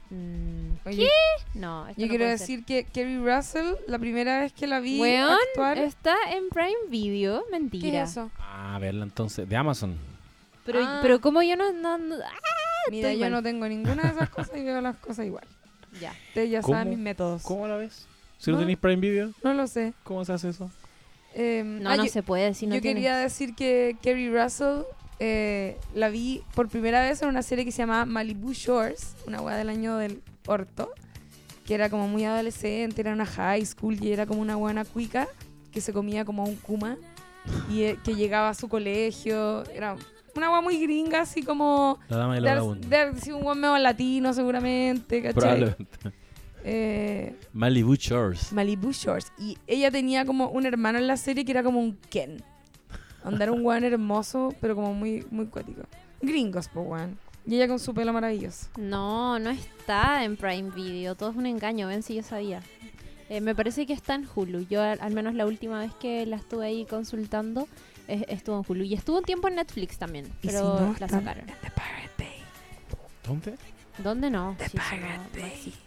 mm, 0.09 0.87
Oye, 0.87 1.07
no, 1.53 1.87
esto 1.87 2.01
yo 2.01 2.07
no 2.07 2.09
quiero 2.09 2.25
puede 2.25 2.37
ser. 2.39 2.47
decir 2.47 2.65
que 2.65 2.85
Kerry 2.85 3.17
Russell, 3.19 3.75
la 3.87 3.99
primera 3.99 4.39
vez 4.39 4.51
que 4.53 4.65
la 4.65 4.79
vi 4.79 4.99
Weón, 4.99 5.37
actuar... 5.49 5.77
está 5.77 6.15
en 6.31 6.49
Prime 6.49 6.73
Video. 6.89 7.43
¿Qué 7.45 7.51
Mentira. 7.51 8.03
es 8.03 8.09
eso? 8.11 8.31
Ah, 8.39 8.79
verla 8.81 9.03
entonces. 9.03 9.47
De 9.47 9.55
Amazon. 9.55 9.95
Pero, 10.65 10.79
Ah. 10.83 10.99
pero 11.03 11.21
como 11.21 11.43
yo 11.43 11.55
no. 11.55 11.71
no, 11.71 11.97
no- 11.99 12.15
ah, 12.15 12.89
Mira, 12.89 13.13
yo 13.13 13.19
mal. 13.19 13.31
no 13.31 13.43
tengo 13.43 13.67
ninguna 13.67 14.01
de 14.03 14.09
esas 14.09 14.29
cosas 14.31 14.57
y 14.57 14.63
veo 14.63 14.81
las 14.81 14.95
cosas 14.97 15.25
igual. 15.27 15.45
ya. 16.01 16.11
Ustedes 16.29 16.49
ya 16.49 16.61
¿Cómo? 16.61 16.73
saben 16.73 16.89
mis 16.89 16.99
métodos. 16.99 17.43
¿Cómo 17.43 17.67
la 17.67 17.77
ves? 17.77 18.07
Si 18.39 18.49
no, 18.49 18.57
No. 18.57 18.61
tenéis 18.63 18.79
Prime 18.79 18.95
Video, 18.99 19.31
No 19.43 19.53
lo 19.53 19.67
sé. 19.67 19.93
¿cómo 20.03 20.25
se 20.25 20.33
hace 20.33 20.49
eso? 20.49 20.71
Eh, 21.35 21.63
No, 21.65 21.89
ah, 21.89 21.97
no 21.97 22.05
yo, 22.05 22.11
se 22.11 22.23
puede. 22.23 22.53
Si 22.53 22.67
no 22.67 22.75
yo 22.75 22.81
tienes- 22.81 22.95
quería 23.03 23.17
decir 23.17 23.55
que 23.55 23.95
Kerry 24.01 24.29
Russell 24.29 24.81
eh, 25.19 25.77
la 25.95 26.09
vi 26.09 26.43
por 26.55 26.67
primera 26.69 27.01
vez 27.01 27.21
en 27.21 27.29
una 27.29 27.41
serie 27.43 27.63
que 27.65 27.71
se 27.71 27.77
llama 27.79 28.05
Malibu 28.05 28.51
Shores, 28.53 29.15
una 29.27 29.41
weá 29.41 29.55
del 29.55 29.69
año 29.69 29.97
del 29.97 30.21
orto, 30.47 30.91
que 31.65 31.75
era 31.75 31.89
como 31.89 32.07
muy 32.07 32.25
adolescente, 32.25 33.01
era 33.01 33.13
una 33.13 33.25
high 33.25 33.65
school 33.65 33.97
y 34.03 34.11
era 34.11 34.25
como 34.25 34.41
una 34.41 34.55
buena 34.57 34.83
cuica 34.85 35.27
que 35.71 35.79
se 35.81 35.93
comía 35.93 36.25
como 36.25 36.43
un 36.43 36.55
kuma 36.57 36.97
y 37.69 37.83
eh, 37.83 37.97
que 38.03 38.15
llegaba 38.15 38.49
a 38.49 38.53
su 38.53 38.67
colegio. 38.67 39.63
Era 39.71 39.95
una 40.35 40.51
weá 40.51 40.61
muy 40.61 40.81
gringa, 40.81 41.21
así 41.21 41.41
como 41.43 41.99
La 42.09 42.17
dama 42.17 42.33
y 42.37 42.41
de 42.41 42.45
la 42.45 42.61
de 42.61 42.97
haber 42.97 43.19
sido 43.21 43.37
un 43.37 43.43
buen 43.43 43.59
medio 43.59 43.77
latino 43.77 44.33
seguramente, 44.33 45.21
¿cachai? 45.21 45.33
Probablemente. 45.33 45.87
Eh, 46.63 47.35
Malibu 47.53 47.95
Shores. 47.95 48.51
Malibu 48.53 48.91
Shores. 48.91 49.31
Y 49.37 49.57
ella 49.67 49.91
tenía 49.91 50.25
como 50.25 50.47
un 50.49 50.65
hermano 50.65 50.97
en 50.99 51.07
la 51.07 51.17
serie 51.17 51.43
que 51.45 51.51
era 51.51 51.63
como 51.63 51.79
un 51.79 51.97
Ken. 52.09 52.43
Andar 53.23 53.51
un 53.51 53.65
weón 53.65 53.83
hermoso, 53.83 54.53
pero 54.59 54.75
como 54.75 54.93
muy, 54.93 55.25
muy 55.31 55.45
cuático. 55.47 55.83
Gringos, 56.21 56.67
po 56.67 56.81
weón. 56.81 57.17
Y 57.45 57.55
ella 57.55 57.67
con 57.67 57.79
su 57.79 57.93
pelo 57.93 58.13
maravilloso. 58.13 58.67
No, 58.77 59.37
no 59.39 59.49
está 59.49 60.23
en 60.23 60.37
Prime 60.37 60.69
Video. 60.71 61.15
Todo 61.15 61.31
es 61.31 61.35
un 61.35 61.45
engaño. 61.45 61.87
Ven 61.87 62.03
si 62.03 62.15
yo 62.15 62.23
sabía. 62.23 62.61
Eh, 63.29 63.41
me 63.41 63.55
parece 63.55 63.85
que 63.85 63.93
está 63.93 64.15
en 64.15 64.27
Hulu. 64.33 64.65
Yo, 64.69 64.81
al, 64.81 64.99
al 65.01 65.13
menos 65.13 65.33
la 65.35 65.45
última 65.45 65.79
vez 65.79 65.93
que 65.95 66.25
la 66.25 66.35
estuve 66.37 66.65
ahí 66.67 66.85
consultando, 66.85 67.67
es- 68.07 68.23
estuvo 68.29 68.59
en 68.59 68.65
Hulu. 68.67 68.83
Y 68.85 68.93
estuvo 68.93 69.17
un 69.17 69.23
tiempo 69.25 69.47
en 69.49 69.55
Netflix 69.55 69.97
también. 69.97 70.25
Y 70.41 70.47
Pero 70.47 70.77
si 70.77 70.83
no, 70.83 70.95
la 70.99 71.07
sacaron. 71.09 71.41
en 71.49 71.55
The 71.55 71.71
Pirate 71.71 72.11
Bay. 72.17 72.27
¿Dónde? 73.25 73.55
¿Dónde 73.97 74.29
no? 74.29 74.55
The 74.57 74.63
no- 74.65 74.69
Pirate 74.71 75.17
no 75.35 75.41
Bay. 75.41 75.51
existe. 75.51 75.79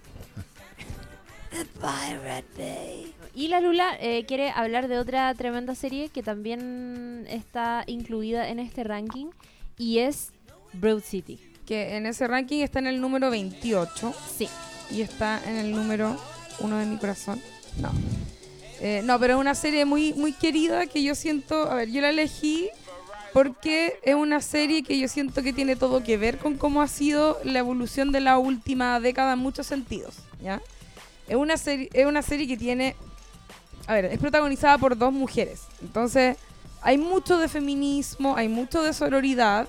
The 1.56 1.64
Pirate 1.80 2.44
Bay. 2.58 3.14
Y 3.34 3.48
la 3.48 3.62
Lula 3.62 3.96
eh, 3.98 4.26
quiere 4.26 4.50
hablar 4.50 4.88
de 4.88 4.98
otra 4.98 5.32
tremenda 5.34 5.74
serie 5.74 6.10
que 6.10 6.22
también 6.22 7.26
está 7.30 7.82
incluida 7.86 8.48
en 8.48 8.58
este 8.58 8.84
ranking 8.84 9.28
y 9.78 10.00
es 10.00 10.32
Broad 10.74 11.00
City. 11.00 11.38
Que 11.64 11.96
en 11.96 12.04
ese 12.04 12.28
ranking 12.28 12.62
está 12.62 12.78
en 12.78 12.86
el 12.86 13.00
número 13.00 13.30
28 13.30 14.14
Sí, 14.36 14.48
y 14.90 15.00
está 15.00 15.40
en 15.46 15.56
el 15.56 15.72
número 15.72 16.16
1 16.60 16.76
de 16.76 16.86
mi 16.86 16.98
corazón. 16.98 17.40
No. 17.80 17.90
Eh, 18.80 19.00
no, 19.04 19.18
pero 19.18 19.34
es 19.34 19.40
una 19.40 19.54
serie 19.54 19.86
muy, 19.86 20.12
muy 20.12 20.32
querida 20.32 20.86
que 20.86 21.02
yo 21.02 21.14
siento. 21.14 21.70
A 21.70 21.74
ver, 21.74 21.90
yo 21.90 22.02
la 22.02 22.10
elegí 22.10 22.68
porque 23.32 23.98
es 24.02 24.14
una 24.14 24.42
serie 24.42 24.82
que 24.82 24.98
yo 24.98 25.08
siento 25.08 25.42
que 25.42 25.54
tiene 25.54 25.74
todo 25.74 26.02
que 26.02 26.18
ver 26.18 26.36
con 26.36 26.56
cómo 26.58 26.82
ha 26.82 26.88
sido 26.88 27.38
la 27.44 27.60
evolución 27.60 28.12
de 28.12 28.20
la 28.20 28.36
última 28.36 29.00
década 29.00 29.32
en 29.32 29.38
muchos 29.38 29.66
sentidos, 29.66 30.16
¿ya? 30.42 30.60
Es 31.28 31.36
una 31.36 31.56
serie, 31.56 31.88
es 31.92 32.06
una 32.06 32.22
serie 32.22 32.46
que 32.46 32.56
tiene... 32.56 32.94
A 33.86 33.94
ver, 33.94 34.06
es 34.06 34.18
protagonizada 34.18 34.78
por 34.78 34.96
dos 34.98 35.12
mujeres. 35.12 35.62
Entonces, 35.80 36.36
hay 36.82 36.98
mucho 36.98 37.38
de 37.38 37.48
feminismo, 37.48 38.36
hay 38.36 38.48
mucho 38.48 38.82
de 38.82 38.92
sororidad, 38.92 39.68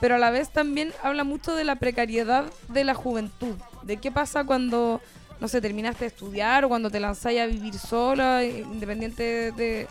pero 0.00 0.14
a 0.14 0.18
la 0.18 0.30
vez 0.30 0.50
también 0.50 0.92
habla 1.02 1.24
mucho 1.24 1.54
de 1.54 1.64
la 1.64 1.76
precariedad 1.76 2.44
de 2.68 2.84
la 2.84 2.94
juventud. 2.94 3.56
De 3.82 3.98
qué 3.98 4.10
pasa 4.10 4.44
cuando, 4.44 5.00
no 5.40 5.48
sé, 5.48 5.60
terminaste 5.60 6.04
de 6.04 6.08
estudiar 6.08 6.64
o 6.64 6.68
cuando 6.68 6.90
te 6.90 7.00
lanzáis 7.00 7.40
a 7.40 7.46
vivir 7.46 7.78
sola, 7.78 8.44
independiente 8.44 9.52
de, 9.52 9.86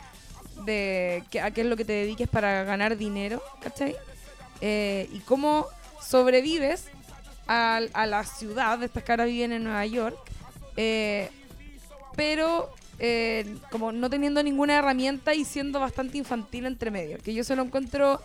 de 0.66 1.24
qué- 1.30 1.42
a 1.42 1.52
qué 1.52 1.62
es 1.62 1.68
lo 1.68 1.76
que 1.78 1.86
te 1.86 1.94
dediques 1.94 2.28
para 2.28 2.64
ganar 2.64 2.98
dinero, 2.98 3.44
¿cachai? 3.62 3.96
Eh, 4.62 5.08
y 5.14 5.20
cómo 5.20 5.68
sobrevives 6.02 6.86
a, 7.48 7.82
a 7.94 8.06
la 8.08 8.24
ciudad, 8.24 8.82
estas 8.82 9.04
caras 9.04 9.28
viven 9.28 9.52
en 9.52 9.64
Nueva 9.66 9.86
York, 9.86 10.18
eh, 10.78 11.30
pero 12.16 12.70
eh, 13.00 13.58
como 13.72 13.92
no 13.92 14.10
teniendo 14.10 14.42
ninguna 14.42 14.78
herramienta 14.78 15.34
y 15.34 15.46
siendo 15.46 15.80
bastante 15.80 16.18
infantil 16.18 16.66
entre 16.66 16.90
medio, 16.92 17.18
que 17.20 17.34
yo 17.34 17.44
se 17.44 17.56
lo 17.56 17.64
encuentro 17.64 18.22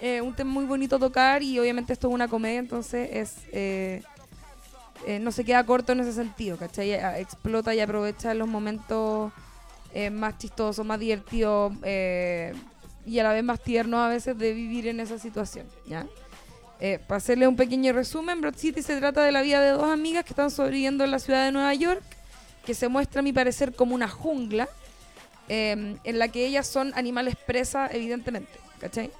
eh, 0.00 0.20
un 0.22 0.34
tema 0.34 0.50
muy 0.50 0.64
bonito 0.64 0.98
tocar 0.98 1.42
y 1.42 1.58
obviamente 1.58 1.92
esto 1.92 2.08
es 2.08 2.14
una 2.14 2.28
comedia, 2.28 2.58
entonces 2.58 3.08
es... 3.12 3.36
eh, 3.52 4.02
eh, 5.06 5.18
no 5.18 5.32
se 5.32 5.44
queda 5.44 5.64
corto 5.64 5.92
en 5.92 6.00
ese 6.00 6.12
sentido, 6.12 6.58
¿cachai? 6.58 6.92
Explota 6.92 7.74
y 7.74 7.80
aprovecha 7.80 8.34
los 8.34 8.46
momentos 8.46 9.32
más 10.12 10.36
chistosos, 10.36 10.84
más 10.84 11.00
divertidos 11.00 11.72
y 13.06 13.18
a 13.18 13.22
la 13.22 13.32
vez 13.32 13.42
más 13.42 13.60
tiernos 13.60 13.98
a 14.00 14.08
veces 14.08 14.36
de 14.36 14.52
vivir 14.52 14.88
en 14.88 15.00
esa 15.00 15.18
situación, 15.18 15.66
¿ya? 15.86 16.06
Eh, 16.82 16.98
para 17.06 17.18
hacerle 17.18 17.46
un 17.46 17.56
pequeño 17.56 17.92
resumen, 17.92 18.40
Broad 18.40 18.56
City 18.56 18.82
se 18.82 18.96
trata 18.96 19.22
de 19.22 19.32
la 19.32 19.42
vida 19.42 19.60
de 19.60 19.70
dos 19.70 19.90
amigas 19.90 20.24
que 20.24 20.30
están 20.30 20.50
sobreviviendo 20.50 21.04
en 21.04 21.10
la 21.10 21.18
ciudad 21.18 21.44
de 21.44 21.52
Nueva 21.52 21.74
York, 21.74 22.02
que 22.64 22.72
se 22.72 22.88
muestra 22.88 23.20
a 23.20 23.22
mi 23.22 23.34
parecer 23.34 23.74
como 23.74 23.94
una 23.94 24.08
jungla, 24.08 24.66
eh, 25.48 25.96
en 26.02 26.18
la 26.18 26.28
que 26.28 26.46
ellas 26.46 26.66
son 26.66 26.92
animales 26.94 27.36
presa, 27.36 27.86
evidentemente, 27.92 28.52
¿cachai? 28.78 29.10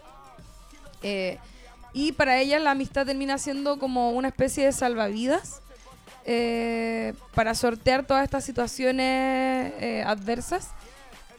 Eh, 1.02 1.38
y 1.92 2.12
para 2.12 2.38
ellas 2.38 2.62
la 2.62 2.70
amistad 2.70 3.04
termina 3.04 3.36
siendo 3.36 3.78
como 3.78 4.10
una 4.10 4.28
especie 4.28 4.64
de 4.64 4.72
salvavidas 4.72 5.60
eh, 6.24 7.12
para 7.34 7.54
sortear 7.54 8.06
todas 8.06 8.24
estas 8.24 8.44
situaciones 8.44 10.06
adversas. 10.06 10.68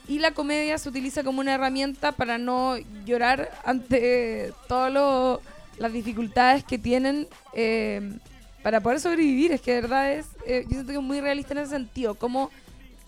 Y 0.08 0.20
la 0.20 0.32
comedia 0.34 0.78
se 0.78 0.90
utiliza 0.90 1.24
como 1.24 1.40
una 1.40 1.54
herramienta 1.54 2.12
para 2.12 2.38
no 2.38 2.78
llorar 3.06 3.50
ante 3.64 4.52
todas 4.68 4.92
las 5.82 5.92
dificultades 5.92 6.64
que 6.64 6.78
tienen 6.78 7.28
eh, 7.54 8.18
para 8.64 8.80
poder 8.80 9.00
sobrevivir. 9.00 9.52
Es 9.52 9.62
que 9.62 9.76
de 9.76 9.82
verdad 9.82 10.12
es, 10.12 10.28
eh, 10.46 10.64
yo 10.66 10.74
siento 10.74 10.92
que 10.92 11.00
es 11.00 11.04
muy 11.04 11.20
realista 11.20 11.54
en 11.54 11.60
ese 11.60 11.72
sentido. 11.72 12.16
Como 12.16 12.52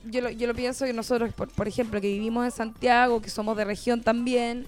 yo 0.06 0.22
lo, 0.22 0.30
yo 0.30 0.48
lo 0.48 0.56
pienso 0.56 0.86
que 0.86 0.94
nosotros, 0.94 1.34
por, 1.34 1.50
por 1.50 1.68
ejemplo, 1.68 2.02
que 2.02 2.08
vivimos 2.08 2.46
en 2.46 2.52
Santiago, 2.52 3.22
que 3.22 3.30
somos 3.30 3.56
de 3.56 3.64
región 3.64 4.02
también, 4.02 4.68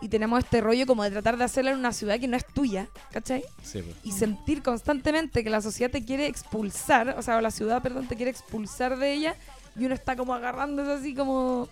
y 0.00 0.08
tenemos 0.08 0.44
este 0.44 0.60
rollo 0.60 0.86
como 0.86 1.02
de 1.04 1.10
tratar 1.10 1.38
de 1.38 1.44
hacerla 1.44 1.70
en 1.70 1.78
una 1.78 1.92
ciudad 1.92 2.20
que 2.20 2.28
no 2.28 2.36
es 2.36 2.46
tuya, 2.46 2.88
¿cachai? 3.12 3.42
Sí, 3.62 3.80
pues. 3.82 3.96
y 4.04 4.12
sentir 4.12 4.62
constantemente 4.62 5.42
que 5.42 5.48
la 5.48 5.62
sociedad 5.62 5.90
te 5.90 6.04
quiere 6.04 6.26
expulsar, 6.26 7.16
o 7.18 7.22
sea, 7.22 7.38
o 7.38 7.40
la 7.40 7.50
ciudad, 7.50 7.82
perdón, 7.82 8.06
te 8.06 8.16
quiere 8.16 8.30
expulsar 8.30 8.98
de 8.98 9.12
ella 9.12 9.36
y 9.74 9.86
uno 9.86 9.94
está 9.94 10.14
como 10.14 10.34
agarrándose 10.34 10.92
así 10.92 11.14
como 11.14 11.68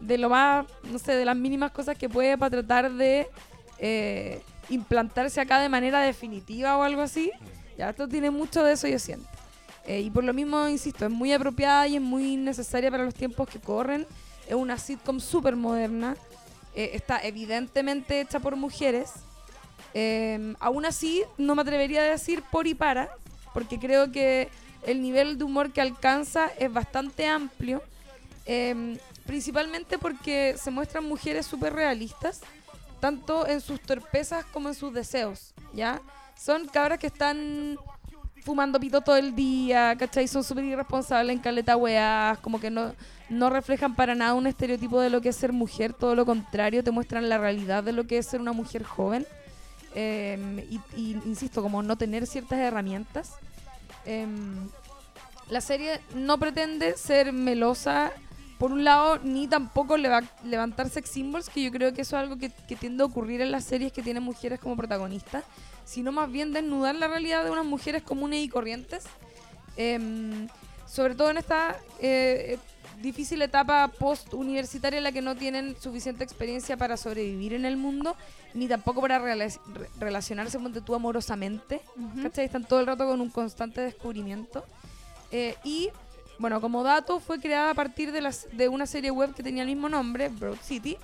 de 0.00 0.18
lo 0.18 0.28
más, 0.28 0.66
no 0.84 0.98
sé, 0.98 1.12
de 1.12 1.24
las 1.24 1.36
mínimas 1.36 1.72
cosas 1.72 1.98
que 1.98 2.08
puede 2.08 2.38
para 2.38 2.50
tratar 2.50 2.92
de 2.92 3.28
eh, 3.78 4.40
implantarse 4.68 5.40
acá 5.40 5.60
de 5.60 5.68
manera 5.68 6.00
definitiva 6.00 6.76
o 6.76 6.82
algo 6.82 7.02
así. 7.02 7.30
Ya, 7.76 7.90
esto 7.90 8.08
tiene 8.08 8.30
mucho 8.30 8.62
de 8.62 8.72
eso, 8.72 8.86
yo 8.86 8.98
siento. 8.98 9.28
Eh, 9.86 10.00
y 10.00 10.10
por 10.10 10.24
lo 10.24 10.32
mismo, 10.32 10.68
insisto, 10.68 11.04
es 11.04 11.10
muy 11.10 11.32
apropiada 11.32 11.86
y 11.86 11.96
es 11.96 12.02
muy 12.02 12.36
necesaria 12.36 12.90
para 12.90 13.04
los 13.04 13.14
tiempos 13.14 13.48
que 13.48 13.60
corren. 13.60 14.06
Es 14.48 14.54
una 14.54 14.78
sitcom 14.78 15.20
súper 15.20 15.56
moderna. 15.56 16.16
Eh, 16.74 16.92
está 16.94 17.18
evidentemente 17.22 18.20
hecha 18.20 18.40
por 18.40 18.56
mujeres. 18.56 19.12
Eh, 19.92 20.54
aún 20.60 20.86
así, 20.86 21.22
no 21.38 21.54
me 21.54 21.62
atrevería 21.62 22.00
a 22.00 22.04
decir 22.04 22.42
por 22.50 22.66
y 22.66 22.74
para, 22.74 23.10
porque 23.52 23.78
creo 23.78 24.10
que 24.10 24.48
el 24.86 25.00
nivel 25.02 25.38
de 25.38 25.44
humor 25.44 25.72
que 25.72 25.80
alcanza 25.80 26.50
es 26.58 26.72
bastante 26.72 27.26
amplio. 27.26 27.82
eh, 28.46 28.98
principalmente 29.26 29.98
porque 29.98 30.56
se 30.62 30.70
muestran 30.70 31.04
mujeres 31.04 31.46
súper 31.46 31.72
realistas, 31.72 32.40
tanto 33.04 33.46
en 33.46 33.60
sus 33.60 33.82
torpezas 33.82 34.46
como 34.46 34.70
en 34.70 34.74
sus 34.74 34.94
deseos, 34.94 35.52
¿ya? 35.74 36.00
Son 36.38 36.66
cabras 36.66 36.98
que 36.98 37.08
están 37.08 37.76
fumando 38.42 38.80
pito 38.80 39.02
todo 39.02 39.18
el 39.18 39.34
día, 39.34 39.94
¿cachai? 39.98 40.26
Son 40.26 40.42
súper 40.42 40.64
irresponsables 40.64 41.36
en 41.36 41.42
caleta 41.42 41.76
weás, 41.76 42.38
como 42.38 42.58
que 42.58 42.70
no, 42.70 42.94
no 43.28 43.50
reflejan 43.50 43.94
para 43.94 44.14
nada 44.14 44.32
un 44.32 44.46
estereotipo 44.46 45.02
de 45.02 45.10
lo 45.10 45.20
que 45.20 45.28
es 45.28 45.36
ser 45.36 45.52
mujer, 45.52 45.92
todo 45.92 46.14
lo 46.14 46.24
contrario, 46.24 46.82
te 46.82 46.92
muestran 46.92 47.28
la 47.28 47.36
realidad 47.36 47.84
de 47.84 47.92
lo 47.92 48.06
que 48.06 48.16
es 48.16 48.24
ser 48.26 48.40
una 48.40 48.52
mujer 48.52 48.84
joven. 48.84 49.26
Y, 49.94 50.80
y, 50.96 51.20
insisto, 51.26 51.60
como 51.60 51.82
no 51.82 51.98
tener 51.98 52.26
ciertas 52.26 52.58
herramientas. 52.58 53.32
Em, 54.06 54.70
la 55.50 55.60
serie 55.60 56.00
no 56.14 56.38
pretende 56.38 56.96
ser 56.96 57.34
melosa, 57.34 58.12
por 58.58 58.72
un 58.72 58.84
lado, 58.84 59.18
ni 59.22 59.46
tampoco 59.48 59.96
leva- 59.96 60.22
levantar 60.44 60.88
sex 60.88 61.10
symbols, 61.10 61.48
que 61.50 61.62
yo 61.62 61.70
creo 61.70 61.92
que 61.92 62.02
eso 62.02 62.16
es 62.16 62.22
algo 62.22 62.36
que, 62.38 62.50
que 62.68 62.76
tiende 62.76 63.02
a 63.02 63.06
ocurrir 63.06 63.40
en 63.40 63.50
las 63.50 63.64
series 63.64 63.92
que 63.92 64.02
tienen 64.02 64.22
mujeres 64.22 64.60
como 64.60 64.76
protagonistas, 64.76 65.44
sino 65.84 66.12
más 66.12 66.30
bien 66.30 66.52
desnudar 66.52 66.94
la 66.94 67.08
realidad 67.08 67.44
de 67.44 67.50
unas 67.50 67.64
mujeres 67.66 68.02
comunes 68.02 68.42
y 68.44 68.48
corrientes. 68.48 69.04
Em, 69.76 70.48
sobre 70.86 71.14
todo 71.14 71.30
en 71.30 71.38
esta 71.38 71.76
eh, 72.00 72.58
difícil 73.02 73.42
etapa 73.42 73.88
post-universitaria 73.88 74.98
en 74.98 75.04
la 75.04 75.10
que 75.12 75.20
no 75.22 75.34
tienen 75.34 75.74
suficiente 75.80 76.22
experiencia 76.22 76.76
para 76.76 76.96
sobrevivir 76.96 77.54
en 77.54 77.64
el 77.64 77.76
mundo, 77.76 78.16
ni 78.54 78.68
tampoco 78.68 79.00
para 79.00 79.18
rela- 79.20 79.58
re- 79.74 79.88
relacionarse 79.98 80.58
con 80.58 80.72
tú 80.72 80.94
amorosamente. 80.94 81.80
¿cachai? 82.22 82.44
Están 82.44 82.64
todo 82.64 82.78
el 82.80 82.86
rato 82.86 83.06
con 83.06 83.20
un 83.20 83.30
constante 83.30 83.80
descubrimiento. 83.80 84.64
Eh, 85.32 85.56
y, 85.64 85.88
bueno, 86.38 86.60
como 86.60 86.82
dato, 86.82 87.20
fue 87.20 87.40
creada 87.40 87.70
a 87.70 87.74
partir 87.74 88.12
de, 88.12 88.20
las, 88.20 88.46
de 88.52 88.68
una 88.68 88.86
serie 88.86 89.10
web 89.10 89.34
que 89.34 89.42
tenía 89.42 89.62
el 89.62 89.68
mismo 89.68 89.88
nombre, 89.88 90.28
Broad 90.28 90.58
City, 90.62 90.96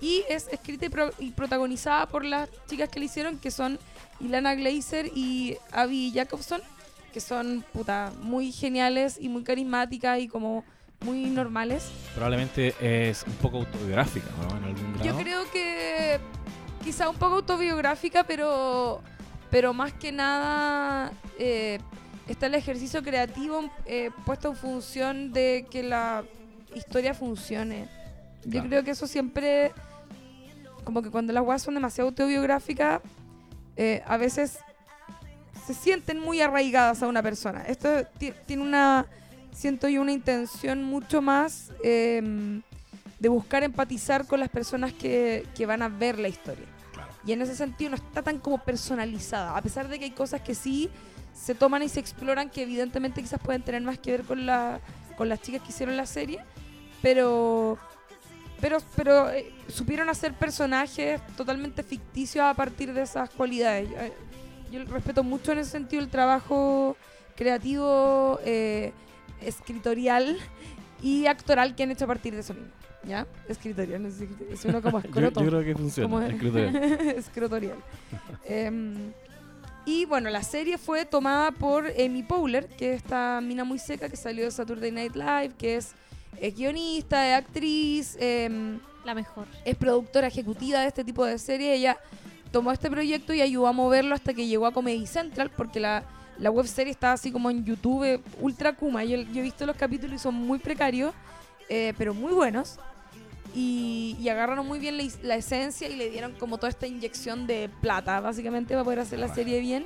y 0.00 0.24
es 0.28 0.48
escrita 0.48 0.86
y, 0.86 0.88
pro- 0.88 1.12
y 1.18 1.30
protagonizada 1.30 2.06
por 2.06 2.24
las 2.24 2.48
chicas 2.66 2.88
que 2.88 2.98
le 2.98 3.06
hicieron, 3.06 3.38
que 3.38 3.50
son 3.50 3.78
Ilana 4.20 4.54
Glazer 4.54 5.10
y 5.14 5.56
Abby 5.70 6.12
Jacobson, 6.14 6.60
que 7.12 7.20
son, 7.20 7.64
puta, 7.72 8.12
muy 8.22 8.50
geniales 8.52 9.18
y 9.20 9.28
muy 9.28 9.44
carismáticas 9.44 10.18
y 10.18 10.28
como 10.28 10.64
muy 11.00 11.24
normales. 11.26 11.90
Probablemente 12.14 12.74
es 12.80 13.24
un 13.26 13.34
poco 13.34 13.58
autobiográfica, 13.58 14.26
¿no? 14.48 14.56
En 14.56 14.64
algún 14.64 14.92
grado. 14.94 15.04
Yo 15.04 15.16
creo 15.16 15.50
que 15.52 16.18
quizá 16.82 17.08
un 17.08 17.16
poco 17.16 17.34
autobiográfica, 17.36 18.24
pero, 18.24 19.02
pero 19.50 19.74
más 19.74 19.92
que 19.92 20.10
nada 20.12 21.12
eh, 21.38 21.78
está 22.28 22.46
el 22.46 22.54
ejercicio 22.54 23.02
creativo 23.02 23.70
eh, 23.86 24.10
puesto 24.24 24.48
en 24.50 24.56
función 24.56 25.32
de 25.32 25.66
que 25.70 25.82
la 25.82 26.24
historia 26.74 27.14
funcione. 27.14 27.88
Yo 28.44 28.50
Claro. 28.52 28.68
creo 28.68 28.84
que 28.84 28.90
eso 28.92 29.06
siempre, 29.06 29.72
como 30.84 31.02
que 31.02 31.10
cuando 31.10 31.32
las 31.32 31.44
weas 31.44 31.62
son 31.62 31.74
demasiado 31.74 32.08
autobiográficas, 32.08 33.00
eh, 33.76 34.02
a 34.06 34.16
veces 34.16 34.58
se 35.66 35.74
sienten 35.74 36.18
muy 36.18 36.40
arraigadas 36.40 37.02
a 37.02 37.06
una 37.08 37.22
persona. 37.22 37.62
Esto 37.62 38.04
ti- 38.18 38.32
tiene 38.46 38.62
una, 38.62 39.06
siento 39.52 39.88
yo, 39.88 40.02
una 40.02 40.12
intención 40.12 40.82
mucho 40.82 41.22
más 41.22 41.70
em, 41.84 42.62
de 43.20 43.28
buscar 43.28 43.62
empatizar 43.62 44.26
con 44.26 44.40
las 44.40 44.48
personas 44.48 44.92
que, 44.92 45.46
que 45.54 45.64
van 45.66 45.82
a 45.82 45.88
ver 45.88 46.18
la 46.18 46.28
historia. 46.28 46.66
Y 47.24 47.30
en 47.32 47.42
ese 47.42 47.54
sentido 47.54 47.90
no 47.90 47.96
está 47.96 48.22
tan 48.22 48.38
como 48.38 48.58
personalizada, 48.58 49.56
a 49.56 49.62
pesar 49.62 49.86
de 49.88 49.98
que 50.00 50.06
hay 50.06 50.10
cosas 50.10 50.40
que 50.40 50.56
sí 50.56 50.90
se 51.34 51.54
toman 51.54 51.82
y 51.82 51.88
se 51.88 52.00
exploran 52.00 52.50
que 52.50 52.62
evidentemente 52.62 53.20
quizás 53.22 53.40
pueden 53.40 53.62
tener 53.62 53.82
más 53.82 53.98
que 53.98 54.12
ver 54.12 54.22
con, 54.22 54.46
la, 54.46 54.80
con 55.16 55.28
las 55.28 55.40
chicas 55.40 55.62
que 55.62 55.68
hicieron 55.68 55.96
la 55.96 56.06
serie, 56.06 56.40
pero 57.00 57.78
pero, 58.62 58.78
pero 58.94 59.28
eh, 59.28 59.52
supieron 59.66 60.08
hacer 60.08 60.34
personajes 60.34 61.20
totalmente 61.36 61.82
ficticios 61.82 62.44
a 62.44 62.54
partir 62.54 62.92
de 62.92 63.02
esas 63.02 63.28
cualidades. 63.30 63.90
Yo, 63.90 63.96
eh, 63.96 64.12
yo 64.70 64.84
respeto 64.84 65.24
mucho 65.24 65.50
en 65.50 65.58
ese 65.58 65.72
sentido 65.72 66.00
el 66.00 66.08
trabajo 66.08 66.96
creativo, 67.34 68.38
eh, 68.44 68.92
escritorial 69.40 70.38
y 71.02 71.26
actoral 71.26 71.74
que 71.74 71.82
han 71.82 71.90
hecho 71.90 72.04
a 72.04 72.06
partir 72.06 72.34
de 72.34 72.40
eso 72.40 72.54
mismo. 72.54 72.70
¿Ya? 73.04 73.26
Escritorial, 73.48 74.00
no 74.00 74.10
sé 74.12 74.28
es 74.48 74.64
uno 74.64 74.80
como 74.80 75.00
Yo, 75.02 75.08
escroto. 75.08 75.40
yo 75.40 75.48
creo 75.48 75.64
que 75.64 75.74
funciona. 75.74 76.08
como 76.08 76.22
escritorial. 77.16 77.78
y 79.84 80.04
bueno, 80.04 80.30
la 80.30 80.42
serie 80.42 80.78
fue 80.78 81.04
tomada 81.04 81.50
por 81.50 81.86
Amy 81.98 82.22
Powler, 82.22 82.68
que 82.68 82.94
es 82.94 83.02
esta 83.02 83.40
mina 83.40 83.64
muy 83.64 83.78
seca 83.78 84.08
que 84.08 84.16
salió 84.16 84.44
de 84.44 84.50
Saturday 84.50 84.92
Night 84.92 85.14
Live, 85.16 85.52
que 85.58 85.76
es, 85.76 85.92
es 86.40 86.54
guionista, 86.54 87.28
es 87.28 87.44
actriz, 87.44 88.16
em, 88.20 88.78
La 89.04 89.14
mejor. 89.14 89.46
es 89.64 89.74
productora 89.76 90.28
ejecutiva 90.28 90.80
de 90.80 90.88
este 90.88 91.04
tipo 91.04 91.24
de 91.24 91.38
series. 91.38 91.78
Ella 91.78 91.98
tomó 92.52 92.70
este 92.70 92.90
proyecto 92.90 93.32
y 93.34 93.40
ayudó 93.40 93.66
a 93.66 93.72
moverlo 93.72 94.14
hasta 94.14 94.32
que 94.34 94.46
llegó 94.46 94.66
a 94.66 94.72
Comedy 94.72 95.06
Central, 95.06 95.50
porque 95.56 95.80
la, 95.80 96.04
la 96.38 96.50
web 96.50 96.66
serie 96.66 96.92
está 96.92 97.12
así 97.12 97.32
como 97.32 97.50
en 97.50 97.64
YouTube, 97.64 98.22
ultra 98.40 98.74
kuma. 98.74 99.04
Yo, 99.04 99.16
yo 99.16 99.40
he 99.40 99.42
visto 99.42 99.66
los 99.66 99.76
capítulos 99.76 100.16
y 100.16 100.18
son 100.18 100.34
muy 100.34 100.58
precarios, 100.58 101.12
eh, 101.68 101.92
pero 101.98 102.14
muy 102.14 102.32
buenos. 102.32 102.78
Y, 103.54 104.16
y 104.20 104.28
agarraron 104.30 104.66
muy 104.66 104.78
bien 104.78 104.96
la, 104.96 105.04
la 105.22 105.36
esencia 105.36 105.88
y 105.88 105.96
le 105.96 106.08
dieron 106.10 106.32
como 106.32 106.56
toda 106.56 106.70
esta 106.70 106.86
inyección 106.86 107.46
de 107.46 107.68
plata, 107.80 108.20
básicamente, 108.20 108.74
para 108.74 108.84
poder 108.84 109.00
hacer 109.00 109.18
la 109.18 109.32
serie 109.34 109.60
bien. 109.60 109.84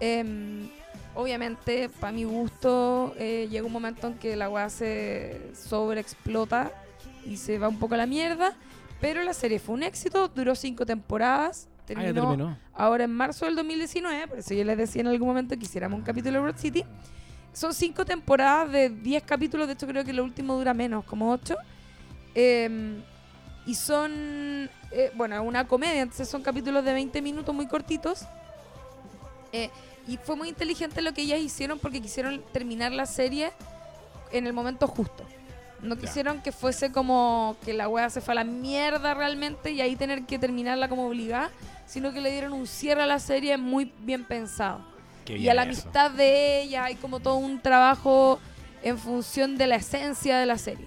Em, 0.00 0.68
obviamente, 1.14 1.88
para 1.88 2.12
mi 2.12 2.24
gusto, 2.24 3.14
eh, 3.18 3.48
llega 3.50 3.66
un 3.66 3.72
momento 3.72 4.08
en 4.08 4.14
que 4.14 4.36
la 4.36 4.50
weá 4.50 4.68
se 4.68 5.40
sobreexplota 5.54 6.72
y 7.24 7.36
se 7.36 7.58
va 7.58 7.68
un 7.68 7.78
poco 7.78 7.94
a 7.94 7.98
la 7.98 8.06
mierda. 8.06 8.54
Pero 9.00 9.22
la 9.22 9.32
serie 9.32 9.58
fue 9.58 9.74
un 9.74 9.82
éxito, 9.82 10.28
duró 10.28 10.54
cinco 10.54 10.86
temporadas. 10.86 11.68
Ah, 11.68 11.82
Terminó 11.86 12.28
terminó. 12.28 12.58
ahora 12.74 13.04
en 13.04 13.10
marzo 13.12 13.44
del 13.44 13.56
2019, 13.56 14.28
por 14.28 14.38
eso 14.38 14.54
yo 14.54 14.64
les 14.64 14.78
decía 14.78 15.00
en 15.00 15.08
algún 15.08 15.26
momento 15.28 15.56
que 15.58 15.64
hiciéramos 15.64 15.98
un 15.98 16.04
capítulo 16.04 16.34
de 16.34 16.40
Broad 16.40 16.56
City. 16.56 16.84
Son 17.52 17.74
cinco 17.74 18.04
temporadas 18.04 18.70
de 18.70 18.88
10 18.88 19.24
capítulos, 19.24 19.66
de 19.66 19.74
hecho 19.74 19.86
creo 19.88 20.04
que 20.04 20.12
lo 20.12 20.22
último 20.24 20.56
dura 20.56 20.72
menos, 20.72 21.04
como 21.04 21.30
8. 21.32 21.56
Y 22.34 23.74
son, 23.74 24.70
eh, 24.90 25.10
bueno, 25.14 25.42
una 25.42 25.66
comedia, 25.66 26.02
entonces 26.02 26.28
son 26.28 26.42
capítulos 26.42 26.84
de 26.84 26.92
20 26.92 27.22
minutos 27.22 27.54
muy 27.54 27.66
cortitos. 27.66 28.22
Eh, 29.52 29.70
y 30.08 30.16
fue 30.16 30.34
muy 30.34 30.48
inteligente 30.48 31.00
lo 31.02 31.12
que 31.12 31.22
ellas 31.22 31.40
hicieron 31.40 31.78
porque 31.78 32.00
quisieron 32.00 32.42
terminar 32.52 32.90
la 32.92 33.06
serie 33.06 33.52
en 34.32 34.46
el 34.46 34.52
momento 34.52 34.86
justo. 34.88 35.24
No 35.80 35.96
quisieron 35.96 36.40
que 36.42 36.52
fuese 36.52 36.92
como 36.92 37.56
que 37.64 37.72
la 37.72 37.88
wea 37.88 38.08
se 38.08 38.20
fue 38.20 38.32
a 38.32 38.36
la 38.36 38.44
mierda 38.44 39.14
realmente 39.14 39.72
y 39.72 39.80
ahí 39.80 39.96
tener 39.96 40.24
que 40.24 40.38
terminarla 40.38 40.88
como 40.88 41.06
obligada, 41.06 41.50
sino 41.86 42.12
que 42.12 42.20
le 42.20 42.30
dieron 42.30 42.52
un 42.52 42.66
cierre 42.66 43.02
a 43.02 43.06
la 43.06 43.18
serie 43.18 43.56
muy 43.58 43.92
bien 44.00 44.24
pensado. 44.24 44.84
Qué 45.24 45.38
Y 45.38 45.48
a 45.48 45.54
la 45.54 45.62
eso. 45.62 45.70
amistad 45.72 46.10
de 46.12 46.62
ella 46.62 46.84
hay 46.84 46.94
como 46.96 47.20
todo 47.20 47.36
un 47.36 47.60
trabajo 47.60 48.40
en 48.82 48.96
función 48.98 49.56
de 49.58 49.66
la 49.66 49.76
esencia 49.76 50.38
de 50.38 50.46
la 50.46 50.58
serie. 50.58 50.86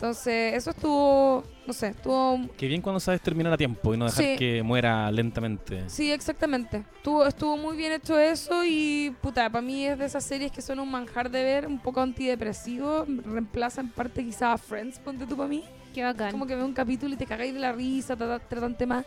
Entonces, 0.00 0.54
eso 0.54 0.70
estuvo, 0.70 1.44
no 1.66 1.74
sé, 1.74 1.88
estuvo 1.88 2.40
Qué 2.56 2.66
bien 2.68 2.80
cuando 2.80 2.98
sabes 3.00 3.20
terminar 3.20 3.52
a 3.52 3.58
tiempo 3.58 3.92
y 3.92 3.98
no 3.98 4.06
dejar 4.06 4.24
Sí. 4.24 4.36
que 4.38 4.62
muera 4.62 5.12
lentamente. 5.12 5.84
Sí, 5.90 6.10
exactamente. 6.10 6.84
Estuvo, 6.96 7.26
estuvo 7.26 7.58
muy 7.58 7.76
bien 7.76 7.92
hecho 7.92 8.18
eso 8.18 8.64
y 8.64 9.14
puta, 9.20 9.50
para 9.50 9.60
mí 9.60 9.84
es 9.84 9.98
de 9.98 10.06
esas 10.06 10.24
series 10.24 10.52
que 10.52 10.62
son 10.62 10.80
un 10.80 10.90
manjar 10.90 11.30
de 11.30 11.42
ver, 11.44 11.66
un 11.66 11.78
poco 11.78 12.00
antidepresivo, 12.00 13.04
reemplaza 13.26 13.82
en 13.82 13.90
parte 13.90 14.24
quizás 14.24 14.54
a 14.54 14.56
Friends, 14.56 14.98
ponte 14.98 15.26
tú 15.26 15.36
para 15.36 15.50
mí. 15.50 15.64
Qué 15.92 16.02
bacán. 16.02 16.30
Como 16.32 16.46
que 16.46 16.56
ve 16.56 16.64
un 16.64 16.72
capítulo 16.72 17.12
y 17.12 17.18
te 17.18 17.26
cagáis 17.26 17.52
de 17.52 17.60
la 17.60 17.72
risa, 17.72 18.16
trata- 18.16 18.38
tratan 18.48 18.78
temas 18.78 19.04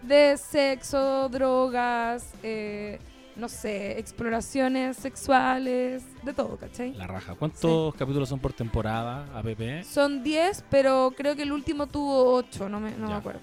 de 0.00 0.36
sexo, 0.36 1.28
drogas, 1.28 2.24
eh, 2.44 3.00
no 3.36 3.48
sé, 3.48 3.98
exploraciones 3.98 4.96
sexuales, 4.96 6.02
de 6.24 6.32
todo, 6.32 6.56
¿cachai? 6.56 6.92
La 6.94 7.06
raja. 7.06 7.34
¿Cuántos 7.34 7.94
capítulos 7.94 8.28
son 8.28 8.38
por 8.40 8.52
temporada, 8.52 9.26
APP? 9.38 9.84
Son 9.84 10.22
10, 10.22 10.64
pero 10.70 11.12
creo 11.16 11.36
que 11.36 11.42
el 11.42 11.52
último 11.52 11.86
tuvo 11.86 12.34
8, 12.34 12.68
no 12.68 12.80
me, 12.80 12.92
no 12.92 13.08
me 13.08 13.14
acuerdo. 13.14 13.40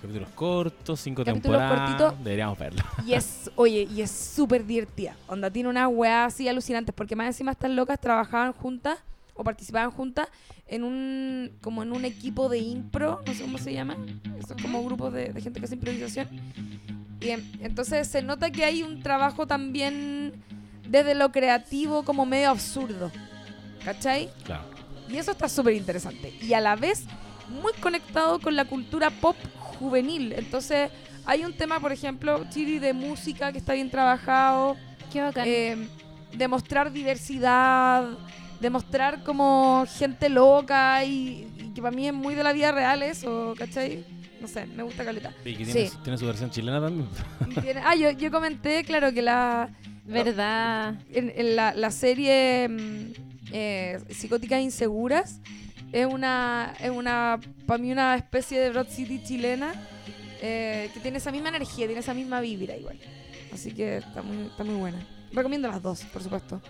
Capítulos 0.00 0.28
cortos, 0.34 1.00
cinco 1.00 1.24
Capítulos 1.24 1.60
temporadas. 1.60 1.90
cortitos. 1.96 2.24
Deberíamos 2.24 2.58
verla. 2.58 2.84
Y 3.06 3.12
es, 3.14 3.50
oye, 3.56 3.86
y 3.88 4.02
es 4.02 4.10
súper 4.10 4.66
divertida. 4.66 5.16
Onda, 5.28 5.50
tiene 5.50 5.68
una 5.68 5.86
weá 5.88 6.24
así 6.24 6.48
alucinantes, 6.48 6.94
porque 6.94 7.14
más 7.14 7.26
encima 7.28 7.52
estas 7.52 7.70
locas 7.70 8.00
trabajaban 8.00 8.52
juntas 8.52 8.98
o 9.34 9.44
participaban 9.44 9.90
juntas 9.92 10.28
en 10.66 10.82
un, 10.84 11.52
como 11.60 11.82
en 11.82 11.92
un 11.92 12.04
equipo 12.04 12.48
de 12.48 12.58
impro, 12.58 13.22
no 13.26 13.32
sé 13.34 13.42
cómo 13.42 13.58
se 13.58 13.72
llama. 13.72 13.96
Como 14.60 14.84
grupos 14.84 15.12
de, 15.12 15.32
de 15.32 15.40
gente 15.40 15.60
que 15.60 15.66
hace 15.66 15.74
improvisación. 15.76 16.28
Y 17.22 17.30
em, 17.30 17.52
entonces 17.60 18.08
se 18.08 18.22
nota 18.22 18.50
que 18.50 18.64
hay 18.64 18.82
un 18.82 19.02
trabajo 19.02 19.46
también 19.46 20.32
desde 20.88 21.14
lo 21.14 21.30
creativo 21.32 22.04
como 22.04 22.26
medio 22.26 22.50
absurdo. 22.50 23.10
¿Cachai? 23.84 24.30
Claro. 24.44 24.64
Y 25.08 25.16
eso 25.16 25.32
está 25.32 25.48
súper 25.48 25.74
interesante. 25.74 26.32
Y 26.40 26.52
a 26.54 26.60
la 26.60 26.76
vez 26.76 27.04
muy 27.48 27.72
conectado 27.80 28.40
con 28.40 28.56
la 28.56 28.64
cultura 28.64 29.10
pop 29.10 29.36
juvenil. 29.78 30.32
Entonces 30.32 30.90
hay 31.24 31.44
un 31.44 31.52
tema, 31.52 31.80
por 31.80 31.92
ejemplo, 31.92 32.44
Chiri, 32.50 32.78
de 32.78 32.92
música 32.92 33.52
que 33.52 33.58
está 33.58 33.74
bien 33.74 33.90
trabajado. 33.90 34.76
Qué 35.12 35.20
bacán. 35.20 35.44
eh, 35.46 35.88
de 36.32 36.48
mostrar 36.48 36.92
diversidad, 36.92 38.04
de 38.60 38.70
mostrar 38.70 39.22
como 39.22 39.84
gente 39.98 40.28
loca 40.28 41.04
y, 41.04 41.46
y 41.58 41.72
que 41.74 41.82
para 41.82 41.94
mí 41.94 42.06
es 42.08 42.14
muy 42.14 42.34
de 42.34 42.42
la 42.42 42.52
vida 42.52 42.72
real 42.72 43.02
eso, 43.02 43.54
¿cachai? 43.58 44.04
No 44.42 44.48
sé, 44.48 44.66
me 44.66 44.82
gusta 44.82 45.04
Caleta. 45.04 45.32
Y 45.44 45.54
que 45.54 45.64
Sí. 45.64 45.72
tiene, 45.72 45.90
tiene 46.02 46.18
su 46.18 46.26
versión 46.26 46.50
chilena 46.50 46.80
también. 46.80 47.08
Tiene- 47.62 47.80
ah, 47.84 47.94
yo, 47.94 48.10
yo 48.10 48.30
comenté, 48.30 48.82
claro, 48.84 49.12
que 49.12 49.22
la, 49.22 49.70
¿Verdad? 50.04 50.96
en, 51.10 51.32
en 51.34 51.54
la, 51.56 51.72
la 51.74 51.90
serie 51.92 52.68
mm, 52.68 53.12
eh, 53.52 54.00
Psicóticas 54.10 54.60
Inseguras 54.60 55.40
es 55.92 56.06
una, 56.06 56.74
es 56.80 56.90
una 56.90 57.38
para 57.66 57.78
mí 57.78 57.92
una 57.92 58.16
especie 58.16 58.58
de 58.58 58.70
Broad 58.70 58.88
City 58.88 59.22
chilena 59.22 59.72
eh, 60.40 60.90
que 60.92 60.98
tiene 61.00 61.18
esa 61.18 61.30
misma 61.30 61.50
energía, 61.50 61.86
tiene 61.86 62.00
esa 62.00 62.14
misma 62.14 62.40
vibra 62.40 62.76
igual. 62.76 62.98
Así 63.52 63.72
que 63.72 63.98
está 63.98 64.22
muy, 64.22 64.46
está 64.46 64.64
muy 64.64 64.74
buena. 64.74 64.98
Recomiendo 65.32 65.68
las 65.68 65.80
dos, 65.82 66.02
por 66.12 66.22
supuesto. 66.22 66.60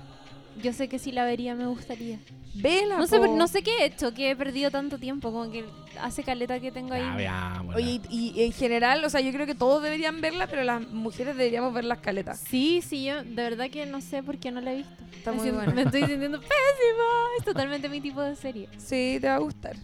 Yo 0.60 0.72
sé 0.72 0.88
que 0.88 0.98
si 0.98 1.12
la 1.12 1.24
vería 1.24 1.54
me 1.54 1.66
gustaría. 1.66 2.18
Vela, 2.54 2.98
No 2.98 3.06
sé, 3.06 3.18
po. 3.18 3.26
no 3.28 3.48
sé 3.48 3.62
qué 3.62 3.70
he 3.78 3.84
hecho, 3.86 4.12
que 4.12 4.30
he 4.30 4.36
perdido 4.36 4.70
tanto 4.70 4.98
tiempo, 4.98 5.32
como 5.32 5.50
que 5.50 5.64
hace 6.00 6.22
caleta 6.22 6.60
que 6.60 6.70
tengo 6.70 6.92
ahí. 6.92 7.16
Veámosla. 7.16 7.76
Oye, 7.76 8.00
y, 8.10 8.32
y 8.34 8.44
en 8.44 8.52
general, 8.52 9.02
o 9.04 9.08
sea, 9.08 9.20
yo 9.22 9.32
creo 9.32 9.46
que 9.46 9.54
todos 9.54 9.82
deberían 9.82 10.20
verla, 10.20 10.46
pero 10.46 10.62
las 10.62 10.86
mujeres 10.88 11.36
deberíamos 11.36 11.72
ver 11.72 11.84
las 11.84 11.98
caletas. 12.00 12.40
Sí, 12.40 12.82
sí, 12.86 13.04
yo 13.04 13.22
de 13.24 13.34
verdad 13.34 13.70
que 13.70 13.86
no 13.86 14.00
sé 14.02 14.22
por 14.22 14.36
qué 14.38 14.50
no 14.50 14.60
la 14.60 14.72
he 14.74 14.76
visto. 14.78 14.92
Está 15.16 15.32
muy 15.32 15.50
buena. 15.50 15.72
me 15.72 15.82
estoy 15.82 16.00
sintiendo 16.04 16.38
pésima. 16.40 17.04
Es 17.38 17.44
totalmente 17.44 17.88
mi 17.88 18.00
tipo 18.02 18.20
de 18.20 18.36
serie. 18.36 18.68
Sí, 18.76 19.18
te 19.20 19.28
va 19.28 19.36
a 19.36 19.38
gustar. 19.38 19.76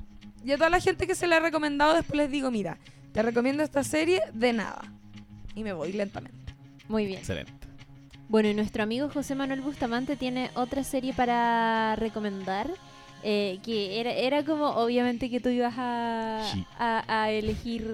Y 0.44 0.52
a 0.52 0.56
toda 0.58 0.68
la 0.70 0.80
gente 0.80 1.06
que 1.06 1.14
se 1.14 1.26
la 1.26 1.36
ha 1.36 1.40
recomendado, 1.40 1.94
después 1.94 2.16
les 2.18 2.30
digo, 2.30 2.50
mira, 2.50 2.76
te 3.12 3.22
recomiendo 3.22 3.62
esta 3.62 3.82
serie 3.82 4.20
de 4.34 4.52
nada. 4.52 4.82
Y 5.54 5.62
me 5.64 5.72
voy 5.72 5.92
lentamente. 5.92 6.52
Muy 6.88 7.06
bien. 7.06 7.18
Excelente. 7.18 7.52
Bueno, 8.28 8.48
y 8.50 8.54
nuestro 8.54 8.82
amigo 8.82 9.08
José 9.08 9.34
Manuel 9.34 9.60
Bustamante 9.62 10.16
tiene 10.16 10.50
otra 10.54 10.84
serie 10.84 11.12
para 11.14 11.96
recomendar. 11.96 12.70
eh, 13.24 13.58
que 13.64 13.98
era, 14.00 14.12
era 14.12 14.44
como, 14.44 14.66
obviamente, 14.68 15.28
que 15.28 15.40
tú 15.40 15.48
ibas 15.48 15.74
a, 15.76 16.40
Sí. 16.52 16.64
a, 16.78 17.02
a 17.24 17.30
elegir 17.32 17.84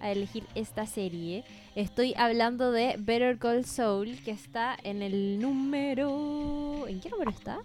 a 0.00 0.10
elegir 0.10 0.44
esta 0.54 0.86
serie. 0.86 1.44
Estoy 1.76 2.14
hablando 2.16 2.72
de 2.72 2.96
Better 2.98 3.38
Call 3.38 3.64
Saul, 3.66 4.16
que 4.24 4.30
está 4.32 4.74
en 4.84 5.02
el 5.02 5.38
número... 5.38 6.86
¿En 6.88 6.98
qué 7.00 7.10
número 7.10 7.30
está? 7.30 7.58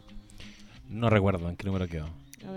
No 0.90 1.10
recuerdo 1.10 1.50
en 1.50 1.56
qué 1.56 1.66
número 1.66 1.88
quedó. 1.88 2.10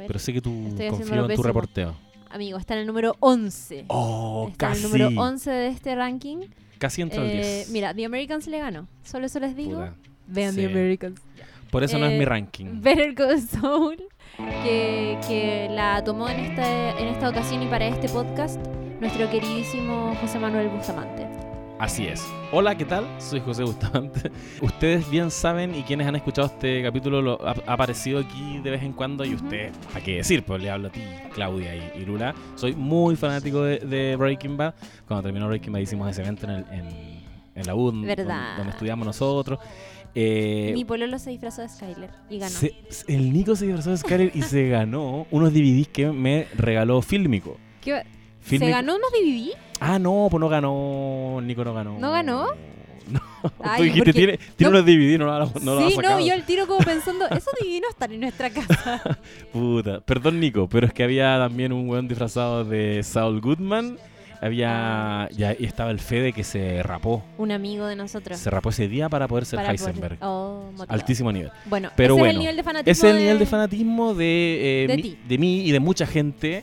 Pero 0.06 0.18
sé 0.18 0.32
que 0.32 0.42
tú 0.42 0.50
confío 0.90 1.24
en 1.30 1.36
tu 1.36 1.42
reporteo. 1.44 1.94
amigo, 2.30 2.58
está 2.58 2.74
en 2.74 2.80
el 2.80 2.86
número 2.88 3.14
11. 3.20 3.84
Oh, 3.88 4.48
está 4.50 4.68
casi. 4.70 4.80
en 4.80 4.86
el 4.86 4.90
número 5.02 5.22
11 5.22 5.50
de 5.50 5.68
este 5.68 5.94
ranking. 5.94 6.38
Casi 6.80 7.02
entra 7.02 7.22
al 7.22 7.28
Eh, 7.30 7.34
10. 7.66 7.70
mira, 7.70 7.94
The 7.94 8.04
Americans 8.04 8.48
le 8.48 8.58
ganó. 8.58 8.88
Solo 9.04 9.26
eso 9.26 9.38
les 9.38 9.54
digo. 9.54 9.78
Puta. 9.78 9.94
Vean 10.26 10.52
Sí. 10.54 10.62
The 10.62 10.66
Americans. 10.66 11.20
Por 11.70 11.84
eso 11.84 11.96
no 11.98 12.06
es 12.06 12.12
eh, 12.14 12.18
mi 12.18 12.24
ranking. 12.24 12.80
Better 12.82 13.14
Call 13.14 13.40
Saul, 13.40 13.96
que, 14.64 15.16
que 15.28 15.68
la 15.70 16.02
tomó 16.02 16.28
en 16.28 16.40
esta, 16.40 16.98
en 16.98 17.06
esta 17.06 17.28
ocasión 17.28 17.62
y 17.62 17.66
para 17.66 17.86
este 17.86 18.08
podcast 18.08 18.58
nuestro 19.00 19.30
queridísimo 19.30 20.16
José 20.20 20.40
Manuel 20.40 20.68
Bustamante. 20.68 21.28
Así 21.80 22.06
es. 22.06 22.22
Hola, 22.52 22.76
¿qué 22.76 22.84
tal? 22.84 23.06
Soy 23.18 23.40
José 23.40 23.64
Bustamante. 23.64 24.30
Ustedes 24.60 25.08
bien 25.10 25.30
saben 25.30 25.74
y 25.74 25.82
quienes 25.82 26.06
han 26.06 26.14
escuchado 26.14 26.48
este 26.48 26.82
capítulo 26.82 27.22
lo 27.22 27.46
ha, 27.46 27.54
ha 27.66 27.72
aparecido 27.72 28.18
aquí 28.20 28.58
de 28.62 28.70
vez 28.70 28.82
en 28.82 28.92
cuando 28.92 29.24
y 29.24 29.34
Ujú. 29.34 29.44
usted, 29.44 29.72
¿para 29.90 30.04
qué 30.04 30.16
decir? 30.16 30.42
Pues 30.44 30.62
le 30.62 30.70
hablo 30.70 30.88
a 30.88 30.92
ti, 30.92 31.00
Claudia 31.32 31.74
y, 31.74 32.02
y 32.02 32.04
Lula. 32.04 32.34
Soy 32.56 32.74
muy 32.74 33.16
fanático 33.16 33.62
de, 33.62 33.78
de 33.78 34.14
Breaking 34.16 34.58
Bad. 34.58 34.74
Cuando 35.08 35.22
terminó 35.22 35.48
Breaking 35.48 35.72
Bad 35.72 35.80
hicimos 35.80 36.10
ese 36.10 36.20
evento 36.20 36.44
en, 36.44 36.50
el- 36.50 36.66
en, 36.70 36.86
en 37.54 37.66
la 37.66 37.74
U, 37.74 37.90
Verdad. 38.02 38.26
Donde, 38.26 38.56
donde 38.58 38.70
estudiamos 38.72 39.06
nosotros. 39.06 39.58
Eh, 40.14 40.72
Mi 40.74 40.84
pololo 40.84 41.18
se 41.18 41.30
disfrazó 41.30 41.62
de 41.62 41.68
Skyler 41.70 42.10
y 42.28 42.38
ganó. 42.40 42.50
se- 42.50 42.74
el 43.08 43.32
Nico 43.32 43.56
se 43.56 43.64
disfrazó 43.64 43.90
de 43.90 43.96
Skyler 43.96 44.32
y 44.34 44.42
se 44.42 44.68
ganó 44.68 45.26
unos 45.30 45.50
DVDs 45.54 45.88
que 45.88 46.08
me 46.10 46.46
regaló 46.58 47.00
Fílmico. 47.00 47.56
¿Qué- 47.80 48.02
¿Se 48.44 48.58
ganó 48.58 48.96
unos 48.96 49.10
DVD? 49.12 49.52
Ah, 49.80 49.98
no, 49.98 50.28
pues 50.30 50.40
no 50.40 50.48
ganó. 50.48 51.40
Nico 51.42 51.64
no 51.64 51.74
ganó. 51.74 51.98
¿No 51.98 52.10
ganó? 52.12 52.46
No. 53.10 53.20
Ay, 53.64 53.78
Tú 53.78 53.82
dijiste, 53.84 54.12
tiene, 54.12 54.38
tiene 54.54 54.70
no- 54.72 54.78
unos 54.78 54.86
DVD, 54.86 55.18
no, 55.18 55.24
lo- 55.26 55.52
no 55.62 55.74
lo 55.80 55.90
sí, 55.90 55.96
no, 56.00 56.20
yo 56.20 56.32
el 56.32 56.44
tiro 56.44 56.68
como 56.68 56.78
pensando, 56.78 57.24
esos 57.26 57.52
DVD 57.60 57.80
no 57.80 57.88
están 57.88 58.12
en 58.12 58.20
nuestra 58.20 58.50
casa. 58.50 59.02
Puta. 59.52 60.00
Perdón, 60.00 60.38
Nico, 60.38 60.68
pero 60.68 60.86
es 60.86 60.92
que 60.92 61.02
había 61.02 61.36
también 61.38 61.72
un 61.72 61.88
weón 61.88 62.06
disfrazado 62.06 62.64
de 62.64 63.02
Saul 63.02 63.40
Goodman. 63.40 63.98
Había. 64.40 65.28
Ya, 65.32 65.54
y 65.58 65.64
estaba 65.64 65.90
el 65.90 65.98
Fede 66.00 66.32
que 66.32 66.44
se 66.44 66.82
rapó. 66.82 67.22
Un 67.38 67.50
amigo 67.52 67.86
de 67.86 67.96
nosotros. 67.96 68.38
Se 68.38 68.48
rapó 68.48 68.68
ese 68.70 68.86
día 68.88 69.08
para 69.08 69.26
poder 69.28 69.44
ser 69.44 69.56
para 69.58 69.74
poder- 69.74 69.88
Heisenberg. 69.88 70.18
Oh. 70.22 70.70
Altísimo 70.88 71.32
nivel. 71.32 71.50
Bueno, 71.66 71.90
Pero 71.96 72.14
ese 72.14 72.20
bueno, 72.20 72.30
es 72.30 72.34
el 72.36 72.40
nivel 72.40 72.56
de 72.56 72.62
fanatismo. 72.62 72.90
Ese 72.92 73.08
es 73.08 73.14
el 73.14 73.20
nivel 73.20 73.38
de 73.38 73.46
fanatismo 73.46 74.14
de, 74.14 74.84
eh, 74.84 74.86
de 74.86 74.96
mi- 74.96 75.02
ti. 75.02 75.18
de 75.28 75.38
mí 75.38 75.60
y 75.66 75.72
de 75.72 75.80
mucha 75.80 76.06
gente. 76.06 76.62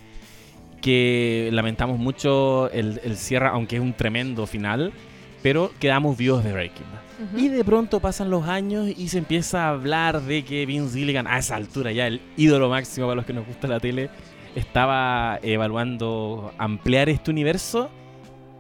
Que 0.82 1.50
lamentamos 1.52 1.98
mucho 1.98 2.70
el, 2.72 3.00
el 3.04 3.18
cierre, 3.18 3.48
aunque 3.48 3.78
es 3.78 3.82
un 3.82 3.94
tremendo 3.94 4.46
final, 4.46 4.94
pero 5.42 5.72
quedamos 5.80 6.18
vivos 6.18 6.44
de 6.44 6.54
Breaking 6.54 6.86
Bad. 6.92 7.08
Y 7.40 7.48
de 7.48 7.64
pronto 7.64 8.00
pasan 8.00 8.30
los 8.30 8.48
años 8.48 8.88
y 8.96 9.08
se 9.08 9.18
empieza 9.18 9.66
a 9.66 9.70
hablar 9.70 10.22
de 10.22 10.46
que 10.46 10.66
Vince 10.66 11.00
Gilligan, 11.00 11.26
a 11.26 11.40
esa 11.40 11.56
altura 11.56 11.92
ya 11.92 12.06
el 12.06 12.22
ídolo 12.36 12.70
máximo 12.70 13.08
para 13.08 13.16
los 13.16 13.26
que 13.26 13.34
nos 13.34 13.48
gusta 13.48 13.68
la 13.68 13.80
tele, 13.80 14.10
estaba 14.56 15.40
evaluando 15.42 16.54
ampliar 16.58 17.10
este 17.10 17.32
universo 17.32 17.90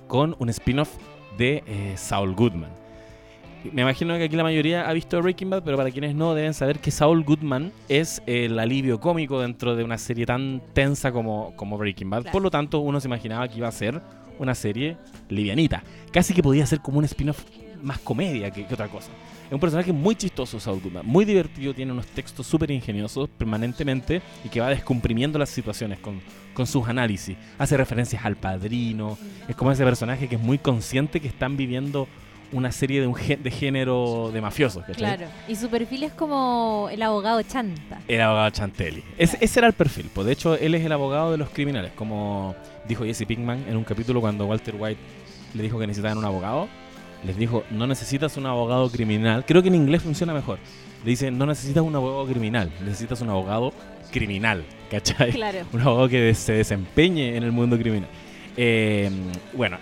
con 0.07 0.36
un 0.39 0.49
spin-off 0.49 0.89
de 1.38 1.63
eh, 1.68 1.93
Saul 1.97 2.34
Goodman. 2.34 2.76
Me 3.64 3.82
imagino 3.82 4.16
que 4.18 4.24
aquí 4.24 4.36
la 4.36 4.43
mayoría 4.43 4.88
ha 4.88 4.93
visto 4.93 5.22
Breaking 5.22 5.49
Bad, 5.49 5.64
pero 5.64 5.78
para 5.78 5.91
quienes 5.91 6.16
no 6.16 6.34
deben 6.34 6.53
saber 6.53 6.80
que 6.80 6.91
Saul 6.91 7.24
Goodman 7.24 7.72
es 7.89 8.22
el 8.26 8.58
alivio 8.60 8.99
cómico 8.99 9.41
dentro 9.41 9.76
de 9.76 9.84
una 9.84 9.97
serie 9.97 10.26
tan 10.26 10.62
tensa 10.74 11.12
como, 11.12 11.53
como 11.55 11.78
Breaking 11.78 12.10
Bad. 12.10 12.22
Claro. 12.22 12.32
Por 12.34 12.41
lo 12.41 12.51
tanto, 12.51 12.80
uno 12.80 12.99
se 12.99 13.08
imaginaba 13.08 13.47
que 13.47 13.58
iba 13.58 13.68
a 13.68 13.72
ser 13.72 14.01
una 14.39 14.55
serie 14.55 14.97
livianita. 15.30 15.84
Casi 16.12 16.34
que 16.34 16.43
podía 16.43 16.66
ser 16.66 16.80
como 16.80 16.99
un 16.99 17.05
spin-off 17.05 17.43
más 17.82 17.99
comedia 17.99 18.51
que, 18.51 18.66
que 18.66 18.74
otra 18.74 18.88
cosa. 18.88 19.12
Es 19.47 19.53
un 19.53 19.60
personaje 19.60 19.93
muy 19.93 20.16
chistoso, 20.16 20.60
Saul 20.60 20.82
Goodman. 20.82 21.05
Muy 21.05 21.24
divertido, 21.24 21.74
tiene 21.74 21.93
unos 21.93 22.08
textos 22.08 22.45
súper 22.45 22.70
ingeniosos 22.72 23.30
permanentemente 23.30 24.22
y 24.43 24.49
que 24.49 24.60
va 24.60 24.70
descomprimiendo 24.70 25.39
las 25.39 25.49
situaciones 25.49 25.99
con, 25.99 26.20
con 26.53 26.68
sus 26.68 26.88
análisis. 26.88 27.38
Hace 27.58 27.78
referencias 27.78 28.26
al 28.26 28.36
padrino. 28.36 29.18
Es 29.47 29.55
como 29.55 29.72
ese 29.72 29.86
personaje 29.86 30.28
que 30.28 30.36
es 30.36 30.41
muy 30.41 30.58
consciente 30.58 31.22
que 31.22 31.30
están 31.30 31.55
viviendo 31.55 32.08
una 32.52 32.72
serie 32.72 33.02
de, 33.02 33.08
un 33.08 33.16
de 33.16 33.52
género 33.52 34.32
de 34.32 34.41
mafiosos. 34.41 34.84
¿cachai? 34.84 34.95
Claro. 34.95 35.26
Y 35.48 35.56
su 35.56 35.70
perfil 35.70 36.04
es 36.04 36.14
como 36.14 36.89
el 36.91 37.02
abogado 37.02 37.41
chanta. 37.43 38.00
El 38.08 38.22
abogado 38.22 38.50
Chantelli. 38.52 39.04
Ese, 39.18 39.38
ese 39.41 39.60
era 39.60 39.68
el 39.68 39.74
perfil. 39.74 40.10
Pues 40.14 40.28
de 40.28 40.34
hecho, 40.34 40.56
él 40.56 40.76
es 40.76 40.86
el 40.86 40.91
abogado 40.91 41.32
de 41.32 41.38
los 41.38 41.50
criminales. 41.50 41.91
Como 41.95 42.56
dijo 42.88 43.04
Jesse 43.04 43.26
Pinkman 43.26 43.66
en 43.68 43.78
un 43.78 43.84
capítulo 43.84 44.22
cuando 44.22 44.45
Walter 44.45 44.76
White 44.78 45.00
le 45.54 45.64
dijo 45.64 45.80
que 45.80 45.88
necesitaban 45.88 46.18
un 46.18 46.26
abogado. 46.26 46.68
Les 47.24 47.36
dijo, 47.36 47.64
no 47.72 47.88
necesitas 47.88 48.38
un 48.38 48.45
abogado 48.45 48.89
criminal. 48.89 49.43
Creo 49.45 49.62
que 49.62 49.70
en 49.70 49.76
inglés 49.76 50.04
funciona 50.04 50.34
mejor. 50.34 50.60
Le 51.04 51.10
dice, 51.12 51.32
no 51.32 51.45
necesitas 51.45 51.84
un 51.84 51.95
abogado 51.95 52.26
criminal. 52.28 52.72
Necesitas 52.84 53.22
un 53.22 53.30
abogado 53.30 53.74
criminal. 54.12 54.64
¿Cachai? 54.89 55.32
Claro. 55.32 55.60
un 55.74 55.82
abogado 55.82 56.10
que 56.10 56.34
se 56.34 56.54
desempeñe 56.54 57.36
en 57.36 57.43
el 57.43 57.52
mundo 57.52 57.78
criminal. 57.78 58.10
Eh, 58.56 59.10
bueno, 59.54 59.78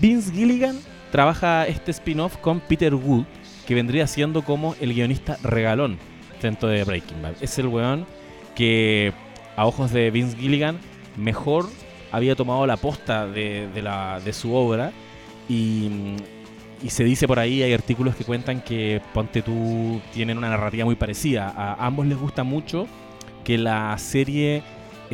Vince 0.00 0.32
Gilligan 0.32 0.78
trabaja 1.12 1.66
este 1.66 1.92
spin-off 1.92 2.38
con 2.38 2.58
Peter 2.58 2.94
Wood, 2.94 3.24
que 3.66 3.76
vendría 3.76 4.08
siendo 4.08 4.42
como 4.42 4.74
el 4.80 4.94
guionista 4.94 5.38
regalón 5.44 5.98
dentro 6.40 6.68
de 6.68 6.82
Breaking 6.82 7.22
Bad. 7.22 7.34
Es 7.40 7.56
el 7.58 7.68
weón 7.68 8.06
que, 8.56 9.12
a 9.54 9.66
ojos 9.66 9.92
de 9.92 10.10
Vince 10.10 10.36
Gilligan, 10.36 10.78
mejor 11.16 11.68
había 12.10 12.34
tomado 12.34 12.66
la 12.66 12.76
posta 12.76 13.26
de, 13.26 13.68
de 13.68 14.32
su 14.32 14.54
obra 14.54 14.90
y, 15.48 16.16
y 16.82 16.90
se 16.90 17.04
dice 17.04 17.28
por 17.28 17.38
ahí, 17.38 17.62
hay 17.62 17.72
artículos 17.72 18.16
que 18.16 18.24
cuentan 18.24 18.60
que 18.60 19.00
Ponte 19.14 19.42
tú 19.42 20.00
tienen 20.12 20.38
una 20.38 20.48
narrativa 20.48 20.84
muy 20.84 20.96
parecida. 20.96 21.52
A 21.54 21.86
ambos 21.86 22.06
les 22.06 22.18
gusta 22.18 22.42
mucho 22.42 22.88
que 23.44 23.58
la 23.58 23.96
serie 23.98 24.62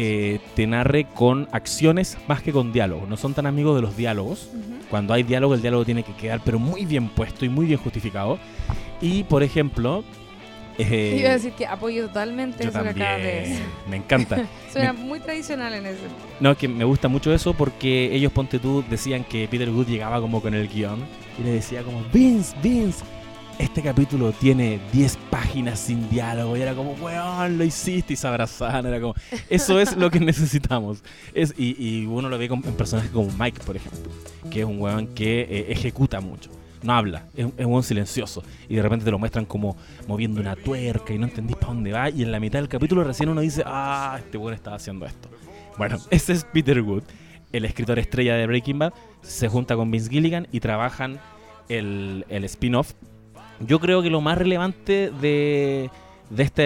eh, 0.00 0.38
te 0.54 0.64
narre 0.68 1.06
con 1.12 1.48
acciones 1.50 2.16
más 2.28 2.40
que 2.40 2.52
con 2.52 2.72
diálogos. 2.72 3.08
No 3.08 3.16
son 3.16 3.34
tan 3.34 3.46
amigos 3.46 3.74
de 3.74 3.82
los 3.82 3.96
diálogos. 3.96 4.48
Ujú. 4.52 4.78
Cuando 4.90 5.12
hay 5.12 5.24
diálogo, 5.24 5.54
el 5.54 5.60
diálogo 5.60 5.84
tiene 5.84 6.04
que 6.04 6.12
quedar 6.14 6.40
pero 6.44 6.60
muy 6.60 6.86
bien 6.86 7.08
puesto 7.08 7.44
y 7.44 7.48
muy 7.48 7.66
bien 7.66 7.80
justificado. 7.80 8.38
Y, 9.00 9.24
por 9.24 9.42
ejemplo... 9.42 10.04
eh, 10.78 11.16
Iba 11.18 11.30
a 11.30 11.32
decir 11.32 11.52
que 11.52 11.66
apoyo 11.66 12.06
totalmente 12.06 12.62
yo 12.62 12.70
eso 12.70 12.82
que 12.84 12.88
acabas 12.90 13.16
de 13.22 13.30
también. 13.32 13.50
decir. 13.50 13.62
Me 13.90 13.96
encanta. 13.96 14.46
Suena 14.72 14.92
muy 14.92 15.18
tradicional 15.18 15.74
en 15.74 15.86
ese. 15.86 15.98
No, 16.38 16.56
que 16.56 16.68
me 16.68 16.84
gusta 16.84 17.08
mucho 17.08 17.34
eso 17.34 17.52
porque 17.54 18.14
ellos, 18.14 18.30
ponte 18.30 18.60
tú, 18.60 18.84
decían 18.88 19.24
que 19.24 19.48
Peter 19.48 19.68
Good 19.68 19.88
llegaba 19.88 20.20
como 20.20 20.40
con 20.40 20.54
el 20.54 20.68
guion 20.68 21.00
y 21.40 21.42
le 21.42 21.50
decía 21.54 21.82
como, 21.82 22.04
Vince, 22.12 22.54
Vince, 22.62 23.02
este 23.58 23.82
capítulo 23.82 24.32
tiene 24.32 24.80
10 24.92 25.16
páginas 25.30 25.80
sin 25.80 26.08
diálogo. 26.08 26.56
Y 26.56 26.62
era 26.62 26.74
como, 26.74 26.92
weón, 26.92 27.58
lo 27.58 27.64
hiciste 27.64 28.12
y 28.12 28.16
se 28.16 28.26
abrazaban. 28.26 28.86
Era 28.86 29.00
como, 29.00 29.14
eso 29.48 29.80
es 29.80 29.96
lo 29.96 30.10
que 30.10 30.20
necesitamos. 30.20 31.02
Es, 31.34 31.54
y, 31.58 31.76
y 31.78 32.06
uno 32.06 32.28
lo 32.28 32.38
ve 32.38 32.46
en 32.46 32.62
personajes 32.62 33.10
como 33.10 33.30
Mike, 33.38 33.60
por 33.64 33.76
ejemplo, 33.76 34.10
que 34.50 34.60
es 34.60 34.66
un 34.66 34.80
weón 34.80 35.08
que 35.08 35.40
eh, 35.42 35.66
ejecuta 35.70 36.20
mucho. 36.20 36.50
No 36.82 36.92
habla, 36.92 37.24
es, 37.34 37.46
un 37.58 37.82
silencioso. 37.82 38.42
Y 38.68 38.76
de 38.76 38.82
repente 38.82 39.04
te 39.04 39.10
lo 39.10 39.18
muestran 39.18 39.44
como 39.44 39.76
moviendo 40.06 40.40
una 40.40 40.54
tuerca 40.54 41.12
y 41.12 41.18
no 41.18 41.26
entendís 41.26 41.56
para 41.56 41.72
dónde 41.72 41.92
va. 41.92 42.10
Y 42.10 42.22
en 42.22 42.30
la 42.30 42.40
mitad 42.40 42.60
del 42.60 42.68
capítulo 42.68 43.02
recién 43.02 43.28
uno 43.28 43.40
dice, 43.40 43.62
ah, 43.66 44.16
este 44.18 44.38
weón 44.38 44.54
estaba 44.54 44.76
haciendo 44.76 45.04
esto. 45.06 45.28
Bueno, 45.76 45.98
ese 46.10 46.32
es 46.32 46.44
Peter 46.44 46.80
Wood, 46.80 47.02
el 47.52 47.64
escritor 47.64 47.98
estrella 47.98 48.36
de 48.36 48.46
Breaking 48.46 48.78
Bad. 48.78 48.92
Se 49.22 49.48
junta 49.48 49.74
con 49.74 49.90
Vince 49.90 50.08
Gilligan 50.08 50.46
y 50.52 50.60
trabajan 50.60 51.18
el, 51.68 52.24
el 52.28 52.44
spin-off. 52.44 52.94
Yo 53.60 53.80
creo 53.80 54.02
que 54.02 54.10
lo 54.10 54.20
más 54.20 54.38
relevante 54.38 55.10
de, 55.20 55.90
de, 56.30 56.42
este, 56.42 56.62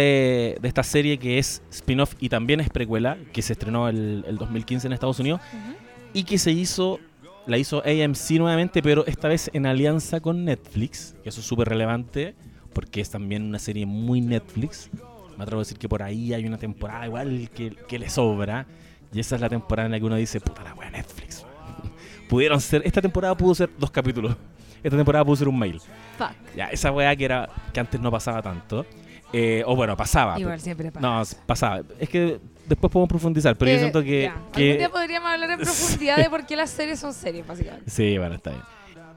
de 0.60 0.68
esta 0.68 0.82
serie 0.82 1.18
que 1.18 1.38
es 1.38 1.62
spin-off 1.70 2.14
y 2.20 2.28
también 2.28 2.60
es 2.60 2.68
precuela, 2.70 3.16
que 3.32 3.42
se 3.42 3.54
estrenó 3.54 3.88
el, 3.88 4.24
el 4.26 4.36
2015 4.36 4.86
en 4.86 4.92
Estados 4.92 5.18
Unidos 5.18 5.40
Ujú. 5.52 5.74
y 6.12 6.24
que 6.24 6.38
se 6.38 6.52
hizo, 6.52 7.00
la 7.46 7.58
hizo 7.58 7.82
AMC 7.84 8.30
nuevamente, 8.32 8.82
pero 8.82 9.06
esta 9.06 9.28
vez 9.28 9.50
en 9.54 9.66
alianza 9.66 10.20
con 10.20 10.44
Netflix, 10.44 11.16
que 11.22 11.30
eso 11.30 11.40
es 11.40 11.46
súper 11.46 11.68
relevante 11.68 12.34
porque 12.72 13.00
es 13.00 13.10
también 13.10 13.42
una 13.42 13.58
serie 13.58 13.86
muy 13.86 14.20
Netflix. 14.20 14.90
Me 15.36 15.44
atrevo 15.44 15.60
a 15.60 15.64
decir 15.64 15.78
que 15.78 15.88
por 15.88 16.02
ahí 16.02 16.34
hay 16.34 16.46
una 16.46 16.58
temporada 16.58 17.06
igual 17.06 17.50
que, 17.54 17.70
que 17.70 17.98
le 17.98 18.08
sobra. 18.08 18.66
Y 19.12 19.20
esa 19.20 19.34
es 19.34 19.40
la 19.40 19.48
temporada 19.48 19.86
en 19.86 19.92
la 19.92 19.98
que 19.98 20.06
uno 20.06 20.16
dice, 20.16 20.40
puta 20.40 20.62
la 20.62 20.74
wea 20.74 20.90
Netflix. 20.90 21.44
Pudieron 22.28 22.60
ser, 22.60 22.82
esta 22.84 23.02
temporada 23.02 23.36
pudo 23.36 23.54
ser 23.54 23.70
dos 23.78 23.90
capítulos. 23.90 24.36
Esta 24.82 24.96
temporada 24.96 25.24
pudo 25.24 25.36
ser 25.36 25.48
un 25.48 25.58
mail. 25.58 25.80
Fuck. 26.18 26.30
Ya, 26.56 26.66
esa 26.66 26.90
weá 26.92 27.14
que 27.16 27.24
era 27.24 27.48
que 27.72 27.80
antes 27.80 28.00
no 28.00 28.10
pasaba 28.10 28.42
tanto. 28.42 28.84
Eh, 29.32 29.62
o 29.66 29.74
bueno, 29.74 29.96
pasaba. 29.96 30.38
Igual 30.38 30.60
siempre 30.60 30.90
pasa. 30.92 31.06
No, 31.06 31.22
pasaba. 31.46 31.82
Es 31.98 32.08
que 32.08 32.38
después 32.66 32.92
podemos 32.92 33.08
profundizar, 33.08 33.56
pero 33.56 33.70
yo 33.70 33.76
Eh, 33.76 33.80
siento 33.80 34.02
que... 34.02 34.22
ya. 34.24 34.36
que- 34.52 34.62
Algún 34.64 34.78
día 34.78 34.90
podríamos 34.90 35.30
hablar 35.30 35.50
en 35.52 35.58
profundidad 35.60 36.16
de 36.18 36.28
por 36.30 36.44
qué 36.46 36.54
las 36.56 36.70
series 36.70 36.98
son 37.00 37.14
series, 37.14 37.46
básicamente. 37.46 37.90
Sí, 37.90 38.18
bueno, 38.18 38.34
está 38.34 38.50
bien. 38.50 38.62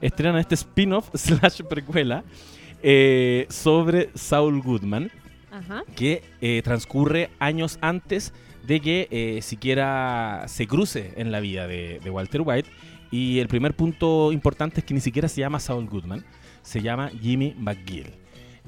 Estrenan 0.00 0.38
este 0.38 0.54
spin-off 0.54 1.08
slash 1.14 1.62
precuela 1.68 2.24
eh, 2.82 3.46
sobre 3.50 4.10
Saul 4.14 4.62
Goodman, 4.62 5.10
Ajá. 5.50 5.82
que 5.94 6.22
eh, 6.40 6.62
transcurre 6.64 7.30
años 7.38 7.78
antes 7.82 8.32
de 8.66 8.80
que 8.80 9.38
siquiera 9.42 10.44
se 10.48 10.66
cruce 10.66 11.12
en 11.16 11.30
la 11.30 11.40
vida 11.40 11.66
de, 11.66 12.00
de 12.02 12.10
Walter 12.10 12.42
White. 12.44 12.68
Y 13.16 13.40
el 13.40 13.48
primer 13.48 13.74
punto 13.74 14.30
importante 14.30 14.80
es 14.80 14.84
que 14.84 14.92
ni 14.92 15.00
siquiera 15.00 15.26
se 15.26 15.40
llama 15.40 15.58
Saul 15.58 15.88
Goodman, 15.88 16.22
se 16.60 16.82
llama 16.82 17.10
Jimmy 17.22 17.54
McGill. 17.56 18.12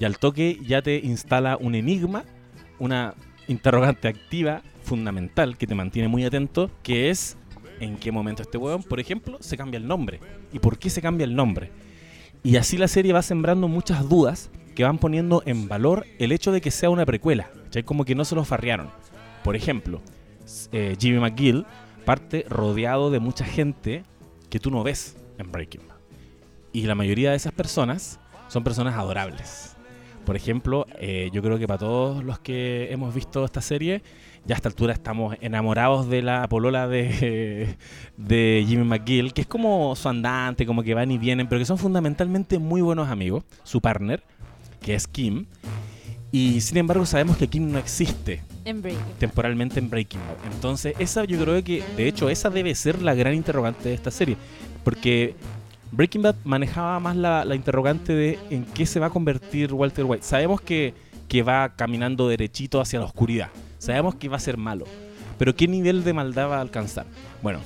Y 0.00 0.06
al 0.06 0.18
toque 0.18 0.58
ya 0.66 0.80
te 0.80 0.96
instala 1.04 1.58
un 1.60 1.74
enigma, 1.74 2.24
una 2.78 3.14
interrogante 3.46 4.08
activa 4.08 4.62
fundamental 4.82 5.58
que 5.58 5.66
te 5.66 5.74
mantiene 5.74 6.08
muy 6.08 6.24
atento, 6.24 6.70
que 6.82 7.10
es 7.10 7.36
en 7.78 7.98
qué 7.98 8.10
momento 8.10 8.40
este 8.40 8.56
huevón, 8.56 8.82
por 8.84 9.00
ejemplo, 9.00 9.36
se 9.40 9.58
cambia 9.58 9.76
el 9.76 9.86
nombre. 9.86 10.18
¿Y 10.50 10.60
por 10.60 10.78
qué 10.78 10.88
se 10.88 11.02
cambia 11.02 11.26
el 11.26 11.36
nombre? 11.36 11.70
Y 12.42 12.56
así 12.56 12.78
la 12.78 12.88
serie 12.88 13.12
va 13.12 13.20
sembrando 13.20 13.68
muchas 13.68 14.08
dudas 14.08 14.50
que 14.74 14.82
van 14.82 14.96
poniendo 14.96 15.42
en 15.44 15.68
valor 15.68 16.06
el 16.18 16.32
hecho 16.32 16.52
de 16.52 16.62
que 16.62 16.70
sea 16.70 16.88
una 16.88 17.04
precuela. 17.04 17.50
¿cachai? 17.64 17.82
Como 17.82 18.06
que 18.06 18.14
no 18.14 18.24
se 18.24 18.34
lo 18.34 18.46
farrearon. 18.46 18.88
Por 19.44 19.56
ejemplo, 19.56 20.00
eh, 20.72 20.96
Jimmy 20.98 21.20
McGill 21.20 21.66
parte 22.06 22.46
rodeado 22.48 23.10
de 23.10 23.20
mucha 23.20 23.44
gente 23.44 24.04
que 24.50 24.58
tú 24.58 24.70
no 24.70 24.82
ves 24.82 25.16
en 25.38 25.50
Breaking 25.50 25.86
Bad. 25.86 25.96
Y 26.72 26.82
la 26.82 26.94
mayoría 26.94 27.30
de 27.30 27.36
esas 27.36 27.52
personas 27.52 28.20
son 28.48 28.64
personas 28.64 28.94
adorables. 28.94 29.76
Por 30.24 30.36
ejemplo, 30.36 30.86
eh, 30.98 31.30
yo 31.32 31.42
creo 31.42 31.58
que 31.58 31.66
para 31.66 31.78
todos 31.78 32.22
los 32.22 32.38
que 32.38 32.92
hemos 32.92 33.14
visto 33.14 33.44
esta 33.44 33.62
serie, 33.62 34.02
ya 34.44 34.54
a 34.54 34.58
esta 34.58 34.68
altura 34.68 34.92
estamos 34.92 35.36
enamorados 35.40 36.08
de 36.08 36.20
la 36.20 36.46
polola 36.48 36.86
de, 36.86 37.76
de 38.16 38.64
Jimmy 38.66 38.84
McGill, 38.84 39.32
que 39.32 39.40
es 39.40 39.46
como 39.46 39.96
su 39.96 40.08
andante, 40.08 40.66
como 40.66 40.82
que 40.82 40.92
van 40.92 41.10
y 41.10 41.18
vienen, 41.18 41.48
pero 41.48 41.58
que 41.58 41.64
son 41.64 41.78
fundamentalmente 41.78 42.58
muy 42.58 42.82
buenos 42.82 43.08
amigos. 43.08 43.44
Su 43.64 43.80
partner, 43.80 44.22
que 44.82 44.94
es 44.94 45.06
Kim. 45.06 45.46
Y 46.30 46.60
sin 46.60 46.76
embargo 46.76 47.06
sabemos 47.06 47.38
que 47.38 47.48
Kim 47.48 47.72
no 47.72 47.78
existe 47.78 48.42
Temporalmente 49.18 49.78
en 49.78 49.90
Breaking 49.90 50.20
Bad. 50.20 50.52
Entonces, 50.52 50.94
esa 50.98 51.24
yo 51.24 51.40
creo 51.42 51.62
que, 51.62 51.82
de 51.96 52.08
hecho, 52.08 52.28
esa 52.28 52.50
debe 52.50 52.74
ser 52.74 53.02
la 53.02 53.14
gran 53.14 53.34
interrogante 53.34 53.88
de 53.88 53.94
esta 53.94 54.10
serie. 54.10 54.36
Porque 54.84 55.34
Breaking 55.90 56.22
Bad 56.22 56.36
manejaba 56.44 57.00
más 57.00 57.16
la, 57.16 57.44
la 57.44 57.54
interrogante 57.54 58.12
de 58.12 58.38
en 58.50 58.64
qué 58.64 58.86
se 58.86 59.00
va 59.00 59.06
a 59.06 59.10
convertir 59.10 59.72
Walter 59.72 60.04
White. 60.04 60.24
Sabemos 60.24 60.60
que, 60.60 60.94
que 61.28 61.42
va 61.42 61.70
caminando 61.76 62.28
derechito 62.28 62.80
hacia 62.80 62.98
la 62.98 63.06
oscuridad. 63.06 63.48
Sabemos 63.78 64.14
que 64.14 64.28
va 64.28 64.36
a 64.36 64.40
ser 64.40 64.56
malo. 64.56 64.84
Pero 65.38 65.54
¿qué 65.54 65.68
nivel 65.68 66.04
de 66.04 66.12
maldad 66.12 66.50
va 66.50 66.58
a 66.58 66.60
alcanzar? 66.60 67.06
Bueno, 67.42 67.60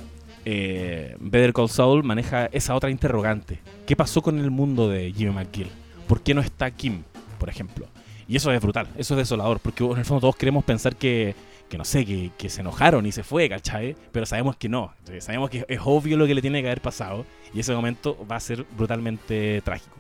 eh, 0.45 1.17
Better 1.21 1.53
Call 1.53 1.69
Saul 1.69 2.05
maneja 2.05 2.47
esa 2.47 2.75
otra 2.75 2.91
interrogante. 2.91 3.61
¿Qué 3.87 3.97
pasó 3.97 4.23
con 4.23 4.39
el 4.39 4.51
mundo 4.51 4.89
de 4.89 5.13
Jimmy 5.13 5.33
McGill? 5.33 5.69
¿Por 6.07 6.21
qué 6.21 6.35
no 6.35 6.41
está 6.41 6.71
Kim, 6.71 7.03
por 7.39 7.49
ejemplo? 7.49 7.87
Y 8.33 8.37
eso 8.37 8.51
es 8.51 8.63
brutal, 8.63 8.89
eso 8.97 9.13
es 9.13 9.19
desolador, 9.19 9.61
porque 9.61 9.85
en 9.85 9.99
el 9.99 10.07
fondo 10.07 10.23
todos 10.23 10.37
queremos 10.37 10.65
pensar 10.65 10.97
que, 10.97 11.35
que 11.69 11.77
no 11.77 11.85
sé, 11.85 12.07
que, 12.07 12.31
que 12.39 12.49
se 12.49 12.63
enojaron 12.63 13.05
y 13.05 13.13
se 13.13 13.25
fue, 13.25 13.47
¿cachai? 13.47 13.95
Pero 14.11 14.25
sabemos 14.25 14.57
que 14.57 14.71
no. 14.71 14.95
Eh, 15.11 15.21
Sabemos 15.21 15.51
que 15.51 15.67
es 15.69 15.81
obvio 15.85 16.17
lo 16.17 16.27
que 16.27 16.35
le 16.35 16.41
tiene 16.41 16.63
que 16.63 16.69
haber 16.69 16.81
pasado. 16.81 17.27
Y 17.53 17.61
ese 17.61 17.75
momento 17.75 18.17
va 18.27 18.37
a 18.37 18.41
ser 18.41 18.65
brutalmente 18.75 19.61
trágico. 19.61 19.95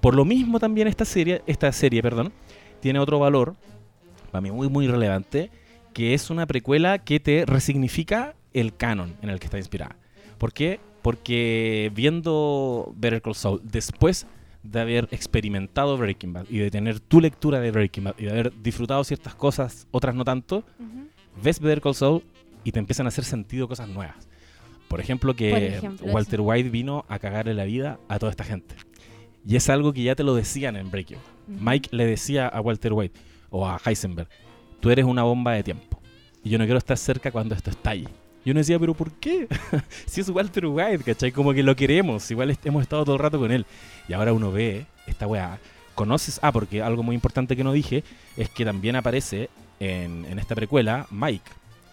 Por 0.00 0.14
lo 0.14 0.24
mismo 0.24 0.60
también 0.60 0.88
esta 0.88 1.04
serie, 1.04 1.42
esta 1.46 1.70
serie, 1.72 2.00
perdón, 2.00 2.32
tiene 2.80 2.98
otro 2.98 3.18
valor, 3.18 3.54
para 4.30 4.40
mí 4.40 4.50
muy 4.50 4.70
muy 4.70 4.86
relevante, 4.86 5.50
que 5.92 6.14
es 6.14 6.30
una 6.30 6.46
precuela 6.46 7.00
que 7.00 7.20
te 7.20 7.44
resignifica 7.44 8.34
el 8.54 8.74
canon 8.74 9.14
en 9.20 9.28
el 9.28 9.38
que 9.38 9.44
está 9.44 9.58
inspirada. 9.58 9.96
¿Por 10.38 10.54
qué? 10.54 10.80
Porque 11.02 11.92
viendo 11.94 12.94
Better 12.96 13.20
Call 13.20 13.34
Saul 13.34 13.60
después 13.62 14.26
de 14.62 14.80
haber 14.80 15.08
experimentado 15.10 15.96
Breaking 15.98 16.32
Bad 16.32 16.46
y 16.48 16.58
de 16.58 16.70
tener 16.70 17.00
tu 17.00 17.20
lectura 17.20 17.60
de 17.60 17.70
Breaking 17.70 18.04
Bad 18.04 18.14
y 18.18 18.24
de 18.24 18.30
haber 18.30 18.52
disfrutado 18.62 19.02
ciertas 19.04 19.34
cosas, 19.34 19.86
otras 19.90 20.14
no 20.14 20.24
tanto, 20.24 20.64
ves 21.42 21.60
Better 21.60 21.80
Call 21.80 21.94
Saul 21.94 22.22
y 22.64 22.72
te 22.72 22.78
empiezan 22.78 23.06
a 23.06 23.08
hacer 23.08 23.24
sentido 23.24 23.68
cosas 23.68 23.88
nuevas. 23.88 24.28
Por 24.88 25.00
ejemplo, 25.00 25.34
que 25.34 25.50
Por 25.50 25.62
ejemplo, 25.62 26.06
Walter 26.12 26.40
White 26.42 26.68
vino 26.68 27.04
a 27.08 27.18
cagarle 27.18 27.54
la 27.54 27.64
vida 27.64 27.98
a 28.08 28.18
toda 28.18 28.30
esta 28.30 28.44
gente. 28.44 28.74
Y 29.46 29.56
es 29.56 29.68
algo 29.68 29.92
que 29.92 30.02
ya 30.02 30.14
te 30.14 30.22
lo 30.22 30.34
decían 30.34 30.76
en 30.76 30.90
Breaking 30.90 31.16
Bad. 31.16 31.60
Mike 31.60 31.88
le 31.92 32.06
decía 32.06 32.46
a 32.46 32.60
Walter 32.60 32.92
White 32.92 33.18
o 33.50 33.66
a 33.66 33.80
Heisenberg, 33.84 34.28
tú 34.80 34.90
eres 34.90 35.04
una 35.04 35.22
bomba 35.22 35.52
de 35.52 35.62
tiempo. 35.62 36.00
Y 36.44 36.50
yo 36.50 36.58
no 36.58 36.64
quiero 36.64 36.78
estar 36.78 36.96
cerca 36.96 37.30
cuando 37.30 37.54
esto 37.54 37.70
estalle. 37.70 38.08
Y 38.44 38.50
uno 38.50 38.58
decía, 38.58 38.78
pero 38.78 38.94
¿por 38.94 39.12
qué? 39.12 39.46
si 40.06 40.20
es 40.20 40.28
Walter 40.28 40.66
White, 40.66 41.04
¿cachai? 41.04 41.30
Como 41.32 41.52
que 41.52 41.62
lo 41.62 41.76
queremos, 41.76 42.30
igual 42.30 42.50
est- 42.50 42.64
hemos 42.66 42.82
estado 42.82 43.04
todo 43.04 43.14
el 43.16 43.20
rato 43.22 43.38
con 43.38 43.52
él. 43.52 43.64
Y 44.08 44.12
ahora 44.12 44.32
uno 44.32 44.50
ve 44.50 44.86
esta 45.06 45.26
weá. 45.26 45.58
Conoces, 45.94 46.40
ah, 46.42 46.50
porque 46.52 46.82
algo 46.82 47.02
muy 47.02 47.14
importante 47.14 47.54
que 47.56 47.62
no 47.64 47.72
dije 47.72 48.02
es 48.36 48.48
que 48.48 48.64
también 48.64 48.96
aparece 48.96 49.50
en, 49.78 50.24
en 50.24 50.38
esta 50.38 50.54
precuela 50.54 51.06
Mike. 51.10 51.50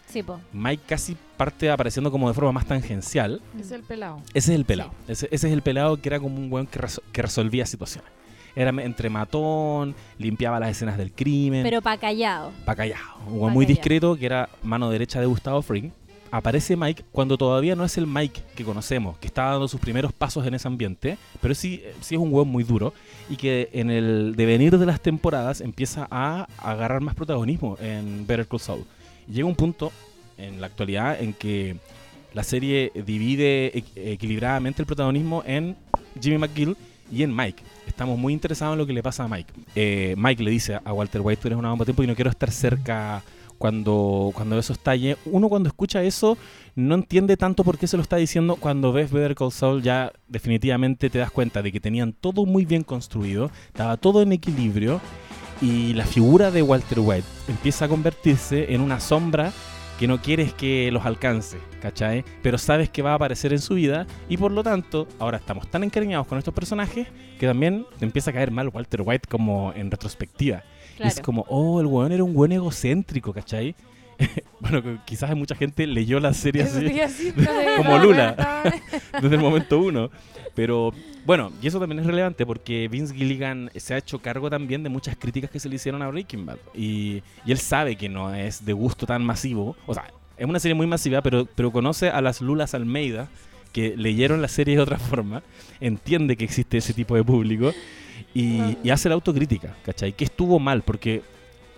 Sí, 0.08 0.24
po. 0.24 0.39
Mike 0.54 0.82
casi 0.88 1.16
parte 1.38 1.70
apareciendo 1.70 2.10
como 2.10 2.28
de 2.30 2.34
forma 2.34 2.52
más 2.52 2.66
tangencial. 2.66 3.41
Es 3.60 3.70
el 3.72 3.84
pelado. 3.84 4.22
Ese 4.34 4.54
es 4.54 4.58
el 4.60 4.66
pelado. 4.66 4.91
Ese, 5.08 5.28
ese 5.32 5.47
es 5.47 5.54
el 5.54 5.62
pelado 5.62 5.97
que 6.02 6.10
era 6.10 6.20
como 6.20 6.38
un 6.38 6.52
weón 6.52 6.66
que, 6.66 6.80
resol- 6.80 7.04
que 7.12 7.22
resolvía 7.22 7.66
situaciones. 7.68 8.10
Era 8.56 8.72
entre 8.82 9.10
matón, 9.12 9.93
limpiaba 10.18 10.60
las 10.60 10.72
escenas 10.72 10.97
del 10.97 11.12
crimen. 11.12 11.62
Pero 11.62 11.82
pa' 11.84 11.97
callado. 11.97 12.52
pa' 12.66 12.76
callado. 12.76 13.04
Un 13.20 13.24
Pa' 13.26 13.32
weón 13.34 13.54
muy 13.54 13.66
callado. 13.66 13.68
discreto 13.68 14.16
que 14.18 14.26
era 14.26 14.50
mano 14.64 14.89
derecha 14.89 15.20
de 15.20 15.28
Gustavo 15.28 15.62
Fring. 15.62 15.91
Aparece 16.32 16.75
Mike 16.75 17.03
cuando 17.11 17.38
todavía 17.38 17.75
no 17.75 17.84
es 17.84 17.97
el 17.97 18.05
Mike 18.05 18.41
que 18.55 18.63
conocemos, 18.63 19.17
que 19.17 19.27
está 19.27 19.45
dando 19.45 19.67
sus 19.67 19.80
primeros 19.80 20.13
pasos 20.13 20.45
en 20.45 20.53
ese 20.53 20.67
ambiente, 20.67 21.17
pero 21.41 21.55
sí, 21.55 21.82
sí 22.01 22.15
es 22.15 22.21
un 22.21 22.32
weón 22.34 22.47
muy 22.49 22.63
duro 22.63 22.93
y 23.30 23.36
que 23.36 23.69
en 23.73 23.89
el 23.89 24.36
devenir 24.36 24.77
de 24.77 24.86
las 24.86 25.01
temporadas 25.01 25.59
empieza 25.61 26.07
a 26.11 26.47
agarrar 26.59 27.01
más 27.01 27.15
protagonismo 27.15 27.77
en 27.82 28.27
Better 28.27 28.47
Call 28.47 28.59
Saul. 28.59 28.86
Llega 29.27 29.47
un 29.47 29.55
punto 29.55 29.91
en 30.38 30.61
la 30.61 30.67
actualidad 30.67 31.19
en 31.21 31.34
que 31.34 31.77
la 32.34 32.43
serie 32.43 32.91
divide 32.93 33.71
equ- 33.73 33.91
equilibradamente 33.95 34.84
el 34.84 34.86
protagonismo 34.86 35.41
en 35.47 35.75
Jimmy 36.21 36.38
McGill 36.38 36.77
y 37.11 37.23
en 37.23 37.36
Mike. 37.36 37.63
Estamos 37.88 38.19
muy 38.19 38.34
interesados 38.34 38.73
en 38.73 38.77
lo 38.77 38.86
que 38.86 38.93
le 38.93 39.01
pasa 39.01 39.23
a 39.23 39.27
Mike. 39.27 39.51
Eh, 39.75 40.13
Mike 40.15 40.43
le 40.43 40.51
dice 40.51 40.80
a 40.84 40.93
Walter 40.93 41.21
White, 41.21 41.41
tú 41.41 41.47
eres 41.47 41.57
una 41.57 41.69
bomba 41.69 41.84
de 41.84 41.88
tiempo 41.88 42.03
y 42.03 42.07
no 42.07 42.13
quiero 42.13 42.30
estar 42.30 42.51
cerca 42.51 43.23
cuando, 43.60 44.32
cuando 44.34 44.57
eso 44.57 44.74
estalle. 44.74 45.18
Uno 45.26 45.49
cuando 45.49 45.70
escucha 45.70 46.01
eso 46.01 46.38
no 46.76 46.95
entiende 46.95 47.38
tanto 47.38 47.64
por 47.64 47.78
qué 47.78 47.86
se 47.86 47.97
lo 47.97 48.01
está 48.01 48.16
diciendo. 48.16 48.55
Cuando 48.55 48.91
ves 48.91 49.12
Better 49.12 49.36
Call 49.36 49.51
Saul 49.51 49.84
ya 49.84 50.12
definitivamente 50.28 51.12
te 51.12 51.20
das 51.20 51.30
cuenta 51.30 51.62
de 51.62 51.72
que 51.72 51.80
tenían 51.80 52.14
todo 52.14 52.47
muy 52.47 52.66
bien 52.66 52.84
construido, 52.84 53.51
estaba 53.68 53.97
todo 53.97 54.24
en 54.24 54.32
equilibrio 54.32 54.99
y 55.62 55.93
la 55.93 56.05
figura 56.05 56.49
de 56.49 56.64
Walter 56.64 56.99
White 57.01 57.28
empieza 57.47 57.86
a 57.86 57.88
convertirse 57.89 58.74
en 58.74 58.82
una 58.82 58.99
sombra 58.99 59.51
que 59.99 60.07
no 60.07 60.22
quieres 60.22 60.53
que 60.53 60.89
los 60.93 61.05
alcance, 61.05 61.57
¿cachai? 61.82 62.24
Pero 62.41 62.57
sabes 62.57 62.89
que 62.89 63.01
va 63.01 63.12
a 63.12 63.16
aparecer 63.16 63.51
en 63.51 63.60
su 63.60 63.74
vida 63.74 64.07
y 64.30 64.38
por 64.38 64.53
lo 64.53 64.64
tanto 64.64 65.10
ahora 65.20 65.38
estamos 65.38 65.70
tan 65.70 65.84
encariñados 65.84 66.26
con 66.26 66.38
estos 66.38 66.53
personajes 66.53 67.07
que 67.38 67.45
también 67.45 67.86
te 67.99 68.05
empieza 68.05 68.32
a 68.32 68.34
caer 68.34 68.51
mal 68.51 68.70
Walter 68.70 69.01
White 69.03 69.28
como 69.30 69.74
en 69.76 69.91
retrospectiva. 69.91 70.64
Claro. 71.00 71.14
es 71.14 71.22
como, 71.22 71.45
oh, 71.47 71.80
el 71.80 71.86
weón 71.86 72.12
era 72.12 72.26
un 72.26 72.34
buen 72.34 72.52
egocéntrico, 72.52 73.32
¿cachai? 73.32 73.74
bueno, 74.60 75.00
quizás 75.06 75.34
mucha 75.34 75.56
gente 75.56 75.88
leyó 75.88 76.20
la 76.20 76.34
serie 76.34 76.64
así 76.64 77.34
Como 77.78 78.00
Lula. 78.00 78.64
desde 79.22 79.36
el 79.36 79.41
momento 79.41 79.80
uno. 79.80 80.12
Pero 80.56 80.91
bueno, 81.26 81.54
y 81.62 81.68
eso 81.68 81.80
también 81.80 82.00
es 82.00 82.06
relevante 82.06 82.45
porque 82.45 82.89
Vince 82.89 83.16
Gilligan 83.16 83.72
se 83.78 83.93
ha 83.93 83.97
hecho 83.97 84.20
cargo 84.20 84.50
también 84.50 84.84
de 84.84 84.89
muchas 84.89 85.16
críticas 85.16 85.50
que 85.50 85.60
se 85.60 85.70
le 85.70 85.76
hicieron 85.76 86.02
a 86.02 86.10
Breaking 86.10 86.45
Bad. 86.45 86.58
Y, 86.74 87.24
y 87.45 87.52
él 87.52 87.60
sabe 87.60 87.95
que 87.95 88.10
no 88.10 88.36
es 88.36 88.66
de 88.66 88.74
gusto 88.74 89.06
tan 89.06 89.24
masivo. 89.24 89.78
O 89.86 89.93
sea, 89.93 90.12
es 90.38 90.45
una 90.45 90.60
serie 90.60 90.76
muy 90.76 90.88
masiva, 90.88 91.22
pero, 91.22 91.47
pero 91.56 91.72
conoce 91.72 92.10
a 92.10 92.20
las 92.20 92.41
Lulas 92.41 92.74
Almeida 92.74 93.30
que 93.72 93.95
leyeron 93.95 94.41
la 94.41 94.47
serie 94.47 94.76
de 94.76 94.82
otra 94.82 94.97
forma, 94.97 95.43
entiende 95.80 96.36
que 96.36 96.43
existe 96.43 96.78
ese 96.78 96.93
tipo 96.93 97.16
de 97.16 97.24
público 97.24 97.72
y, 98.34 98.77
y 98.84 98.89
hace 98.89 99.09
la 99.09 99.15
autocrítica, 99.15 99.75
¿cachai? 99.84 100.13
Que 100.13 100.25
estuvo 100.25 100.59
mal, 100.59 100.82
porque 100.84 101.21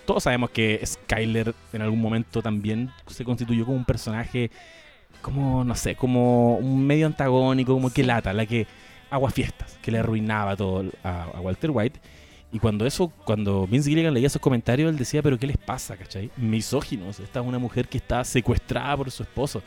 todos 0.05 0.23
sabemos 0.23 0.49
que 0.49 0.81
Skyler 0.85 1.55
en 1.73 1.81
algún 1.81 2.01
momento 2.01 2.41
también 2.41 2.91
se 3.07 3.23
constituyó 3.23 3.65
como 3.65 3.77
un 3.77 3.85
personaje 3.85 4.51
como, 5.21 5.63
no 5.63 5.75
sé, 5.75 5.95
como 5.95 6.57
un 6.57 6.85
medio 6.85 7.05
antagónico, 7.05 7.73
como 7.73 7.91
que 7.91 8.03
lata, 8.03 8.33
la 8.33 8.45
que 8.45 8.67
agua 9.09 9.29
fiestas, 9.29 9.77
que 9.81 9.91
le 9.91 9.99
arruinaba 9.99 10.55
todo 10.55 10.85
a, 11.03 11.23
a 11.23 11.39
Walter 11.39 11.71
White. 11.71 11.99
Y 12.51 12.59
cuando 12.59 12.85
eso, 12.85 13.11
cuando 13.23 13.65
Vince 13.65 13.89
Gilligan 13.89 14.13
leía 14.13 14.27
esos 14.27 14.41
comentarios, 14.41 14.89
él 14.89 14.97
decía, 14.97 15.21
pero 15.21 15.39
¿qué 15.39 15.47
les 15.47 15.57
pasa, 15.57 15.95
cachai? 15.95 16.29
Misóginos, 16.35 17.19
esta 17.19 17.39
es 17.39 17.45
una 17.45 17.59
mujer 17.59 17.87
que 17.87 17.97
está 17.97 18.23
secuestrada 18.25 18.97
por 18.97 19.11
su 19.11 19.23
esposo. 19.23 19.61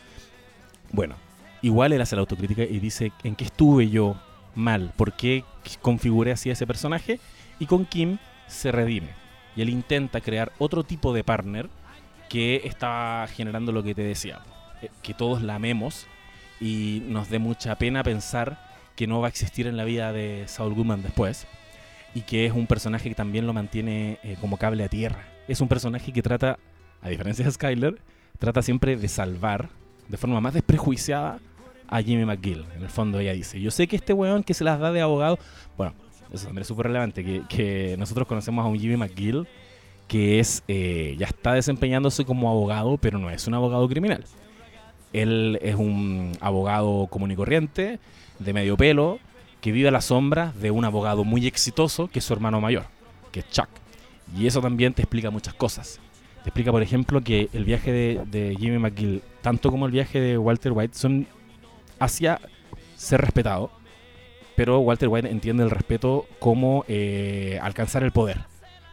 Bueno, 0.92 1.14
igual 1.62 1.92
él 1.92 2.00
hace 2.00 2.14
la 2.14 2.20
autocrítica 2.20 2.62
y 2.62 2.78
dice, 2.78 3.12
¿en 3.22 3.36
qué 3.36 3.44
estuve 3.44 3.88
yo 3.88 4.16
mal? 4.54 4.92
¿Por 4.96 5.12
qué 5.12 5.44
configuré 5.80 6.32
así 6.32 6.50
a 6.50 6.54
ese 6.54 6.66
personaje? 6.66 7.20
Y 7.58 7.66
con 7.66 7.84
Kim 7.84 8.18
se 8.46 8.72
redime. 8.72 9.10
Y 9.56 9.62
él 9.62 9.68
intenta 9.68 10.20
crear 10.20 10.52
otro 10.58 10.84
tipo 10.84 11.12
de 11.14 11.24
partner 11.24 11.68
que 12.28 12.62
está 12.64 13.26
generando 13.32 13.72
lo 13.72 13.82
que 13.82 13.94
te 13.94 14.02
decía, 14.02 14.40
eh, 14.82 14.90
que 15.02 15.14
todos 15.14 15.42
la 15.42 15.54
amemos 15.54 16.06
y 16.60 17.02
nos 17.06 17.28
dé 17.30 17.38
mucha 17.38 17.76
pena 17.76 18.02
pensar 18.02 18.58
que 18.96 19.06
no 19.06 19.20
va 19.20 19.26
a 19.26 19.30
existir 19.30 19.66
en 19.66 19.76
la 19.76 19.84
vida 19.84 20.12
de 20.12 20.44
Saul 20.46 20.74
Goodman 20.74 21.02
después 21.02 21.46
y 22.14 22.22
que 22.22 22.46
es 22.46 22.52
un 22.52 22.66
personaje 22.66 23.08
que 23.08 23.14
también 23.14 23.46
lo 23.46 23.52
mantiene 23.52 24.18
eh, 24.22 24.36
como 24.40 24.56
cable 24.56 24.84
a 24.84 24.88
tierra. 24.88 25.24
Es 25.48 25.60
un 25.60 25.68
personaje 25.68 26.12
que 26.12 26.22
trata, 26.22 26.58
a 27.02 27.08
diferencia 27.08 27.44
de 27.44 27.50
Skyler, 27.50 28.00
trata 28.38 28.62
siempre 28.62 28.96
de 28.96 29.08
salvar 29.08 29.68
de 30.08 30.16
forma 30.16 30.40
más 30.40 30.54
desprejuiciada 30.54 31.38
a 31.94 32.02
Jimmy 32.02 32.24
McGill. 32.24 32.64
En 32.74 32.82
el 32.82 32.88
fondo 32.88 33.20
ella 33.20 33.32
dice, 33.32 33.60
yo 33.60 33.70
sé 33.70 33.86
que 33.86 33.94
este 33.94 34.12
weón 34.12 34.42
que 34.42 34.52
se 34.52 34.64
las 34.64 34.80
da 34.80 34.90
de 34.90 35.00
abogado, 35.00 35.38
bueno, 35.76 35.94
eso 36.32 36.46
también 36.46 36.62
es 36.62 36.66
súper 36.66 36.86
relevante, 36.86 37.24
que, 37.48 37.94
nosotros 37.96 38.26
conocemos 38.26 38.64
a 38.64 38.68
un 38.68 38.76
Jimmy 38.80 38.96
McGill 38.96 39.46
que 40.08 40.40
es 40.40 40.64
eh, 40.66 41.14
ya 41.18 41.26
está 41.26 41.52
desempeñándose 41.54 42.24
como 42.24 42.50
abogado, 42.50 42.98
pero 42.98 43.18
no 43.18 43.30
es 43.30 43.46
un 43.46 43.54
abogado 43.54 43.88
criminal. 43.88 44.24
Él 45.12 45.56
es 45.62 45.76
un 45.76 46.32
abogado 46.40 47.06
común 47.06 47.30
y 47.30 47.36
corriente, 47.36 48.00
de 48.40 48.52
medio 48.52 48.76
pelo, 48.76 49.20
que 49.60 49.70
vive 49.70 49.86
a 49.86 49.92
la 49.92 50.00
sombra 50.00 50.52
de 50.60 50.72
un 50.72 50.84
abogado 50.84 51.22
muy 51.22 51.46
exitoso, 51.46 52.08
que 52.08 52.18
es 52.18 52.24
su 52.24 52.32
hermano 52.32 52.60
mayor, 52.60 52.86
que 53.30 53.40
es 53.40 53.50
Chuck. 53.50 53.68
Y 54.36 54.48
eso 54.48 54.60
también 54.60 54.94
te 54.94 55.02
explica 55.02 55.30
muchas 55.30 55.54
cosas. 55.54 56.00
Te 56.42 56.48
explica, 56.50 56.72
por 56.72 56.82
ejemplo, 56.82 57.20
que 57.20 57.48
el 57.52 57.64
viaje 57.64 57.92
de 57.92 58.56
Jimmy 58.58 58.78
McGill, 58.78 59.22
tanto 59.42 59.70
como 59.70 59.86
el 59.86 59.92
viaje 59.92 60.20
de 60.20 60.36
Walter 60.36 60.72
White, 60.72 60.98
son 60.98 61.26
hacia 61.98 62.40
ser 62.96 63.20
respetado, 63.20 63.70
pero 64.56 64.78
Walter 64.80 65.08
White 65.08 65.30
entiende 65.30 65.64
el 65.64 65.70
respeto 65.70 66.26
como 66.38 66.84
eh, 66.88 67.58
alcanzar 67.62 68.02
el 68.02 68.12
poder. 68.12 68.40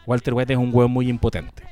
Walter 0.06 0.34
White 0.34 0.52
es 0.52 0.58
un 0.58 0.70
huevo 0.72 0.88
muy 0.88 1.08
impotente. 1.08 1.62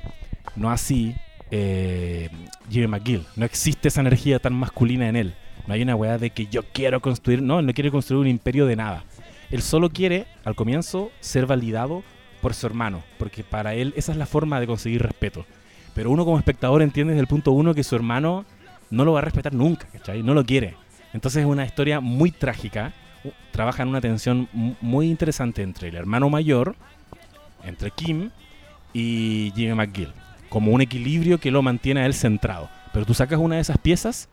No 0.57 0.71
así 0.71 1.15
eh, 1.51 2.29
Jimmy 2.71 2.87
McGill. 2.87 3.27
No 3.37 3.45
existe 3.45 3.89
esa 3.89 4.01
energía 4.01 4.39
tan 4.39 4.55
masculina 4.55 5.09
en 5.09 5.17
él. 5.17 5.35
No 5.67 5.75
hay 5.75 5.83
una 5.83 5.97
weá 5.97 6.19
de 6.19 6.31
que 6.31 6.47
yo 6.47 6.63
quiero 6.73 7.01
construir. 7.01 7.43
No, 7.43 7.59
él 7.59 7.67
no 7.67 7.75
quiere 7.75 7.91
construir 7.91 8.21
un 8.21 8.29
imperio 8.29 8.67
de 8.67 8.77
nada. 8.77 9.05
Él 9.51 9.63
solo 9.63 9.91
quiere, 9.91 10.27
al 10.45 10.55
comienzo, 10.55 11.11
ser 11.21 11.47
validado 11.47 12.03
por 12.41 12.55
su 12.55 12.67
hermano. 12.67 13.03
Porque 13.19 13.43
para 13.43 13.75
él 13.75 13.93
esa 13.97 14.13
es 14.13 14.19
la 14.19 14.27
forma 14.27 14.61
de 14.61 14.67
conseguir 14.67 15.03
respeto. 15.03 15.45
Pero 15.95 16.11
uno 16.11 16.25
como 16.25 16.39
espectador 16.39 16.83
entiende 16.83 17.13
desde 17.13 17.23
el 17.23 17.27
punto 17.27 17.51
uno 17.51 17.75
que 17.75 17.83
su 17.83 17.97
hermano 17.97 18.45
no 18.91 19.05
lo 19.05 19.13
va 19.13 19.19
a 19.19 19.23
respetar 19.23 19.55
nunca, 19.55 19.87
¿cachai? 19.93 20.23
No 20.23 20.35
lo 20.35 20.45
quiere. 20.45 20.77
Entonces 21.13 21.41
es 21.43 21.47
una 21.47 21.65
historia 21.65 22.01
muy 22.01 22.31
trágica. 22.31 22.93
U- 23.25 23.31
Trabaja 23.53 23.83
en 23.83 23.89
una 23.89 24.01
tensión 24.01 24.49
mu- 24.53 24.75
muy 24.81 25.09
interesante 25.11 25.63
entre 25.63 25.89
el 25.89 25.97
hermano 25.97 26.31
mayor, 26.31 26.77
entre 27.65 27.91
Kim 27.91 28.31
y 28.93 29.53
Jimmy 29.55 29.75
McGill. 29.75 30.13
Como 30.49 30.73
un 30.73 30.81
equilibrio 30.81 31.39
que 31.39 31.51
lo 31.51 31.63
mantiene 31.63 32.01
a 32.03 32.07
él 32.07 32.15
centrado. 32.15 32.69
Pero 32.93 33.07
tú 33.07 33.15
sacas 33.15 33.39
una 33.39 33.57
de 33.57 33.61
esas 33.61 33.79
piezas 33.79 34.29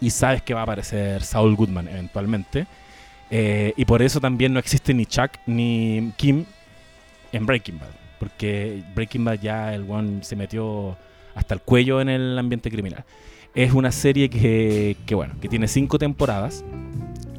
y 0.00 0.10
sabes 0.10 0.42
que 0.42 0.54
va 0.54 0.60
a 0.60 0.62
aparecer 0.64 1.22
Saul 1.22 1.54
Goodman 1.54 1.88
eventualmente. 1.88 2.66
Eh, 3.30 3.72
y 3.76 3.84
por 3.84 4.02
eso 4.02 4.20
también 4.20 4.52
no 4.52 4.58
existe 4.58 4.92
ni 4.92 5.06
Chuck 5.06 5.30
ni 5.46 6.12
Kim 6.16 6.44
en 7.32 7.46
Breaking 7.46 7.78
Bad. 7.78 7.88
Porque 8.18 8.82
Breaking 8.94 9.24
Bad 9.24 9.40
ya 9.40 9.74
el 9.74 9.88
one 9.88 10.22
se 10.24 10.36
metió 10.36 10.96
hasta 11.34 11.54
el 11.54 11.60
cuello 11.60 12.00
en 12.00 12.08
el 12.08 12.38
ambiente 12.38 12.70
criminal. 12.70 13.04
Es 13.54 13.72
una 13.72 13.92
serie 13.92 14.30
que, 14.30 14.96
que 15.06 15.14
bueno, 15.14 15.34
que 15.40 15.48
tiene 15.48 15.68
cinco 15.68 15.98
temporadas, 15.98 16.64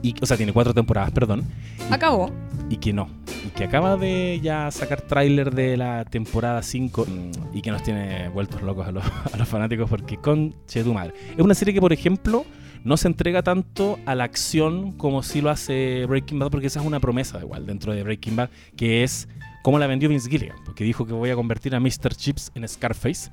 y, 0.03 0.13
o 0.21 0.25
sea, 0.25 0.37
tiene 0.37 0.51
cuatro 0.51 0.73
temporadas, 0.73 1.11
perdón, 1.11 1.45
Acabó. 1.89 2.31
y 2.69 2.77
que 2.77 2.91
no. 2.93 3.09
Y 3.45 3.49
que 3.49 3.63
acaba 3.63 3.95
de 3.97 4.39
ya 4.43 4.69
sacar 4.69 5.01
tráiler 5.01 5.53
de 5.53 5.77
la 5.77 6.05
temporada 6.05 6.61
5 6.61 7.07
y 7.53 7.61
que 7.61 7.71
nos 7.71 7.83
tiene 7.83 8.29
vueltos 8.29 8.61
locos 8.61 8.87
a 8.87 8.91
los, 8.91 9.03
a 9.33 9.37
los 9.37 9.47
fanáticos 9.47 9.89
porque 9.89 10.17
conche 10.17 10.83
tu 10.83 10.93
madre. 10.93 11.13
Es 11.31 11.39
una 11.39 11.55
serie 11.55 11.73
que, 11.73 11.81
por 11.81 11.93
ejemplo, 11.93 12.45
no 12.83 12.97
se 12.97 13.07
entrega 13.07 13.43
tanto 13.43 13.97
a 14.05 14.13
la 14.15 14.25
acción 14.25 14.91
como 14.93 15.23
si 15.23 15.41
lo 15.41 15.49
hace 15.49 16.05
Breaking 16.05 16.39
Bad 16.39 16.51
porque 16.51 16.67
esa 16.67 16.81
es 16.81 16.85
una 16.85 16.99
promesa 16.99 17.39
igual 17.39 17.65
dentro 17.65 17.93
de 17.93 18.03
Breaking 18.03 18.35
Bad 18.35 18.49
que 18.75 19.03
es 19.03 19.29
como 19.63 19.79
la 19.79 19.87
vendió 19.87 20.09
Vince 20.09 20.29
Gilligan 20.29 20.57
porque 20.65 20.83
dijo 20.83 21.05
que 21.05 21.13
voy 21.13 21.29
a 21.29 21.35
convertir 21.35 21.75
a 21.75 21.79
Mr. 21.79 22.13
Chips 22.15 22.51
en 22.55 22.67
Scarface. 22.67 23.31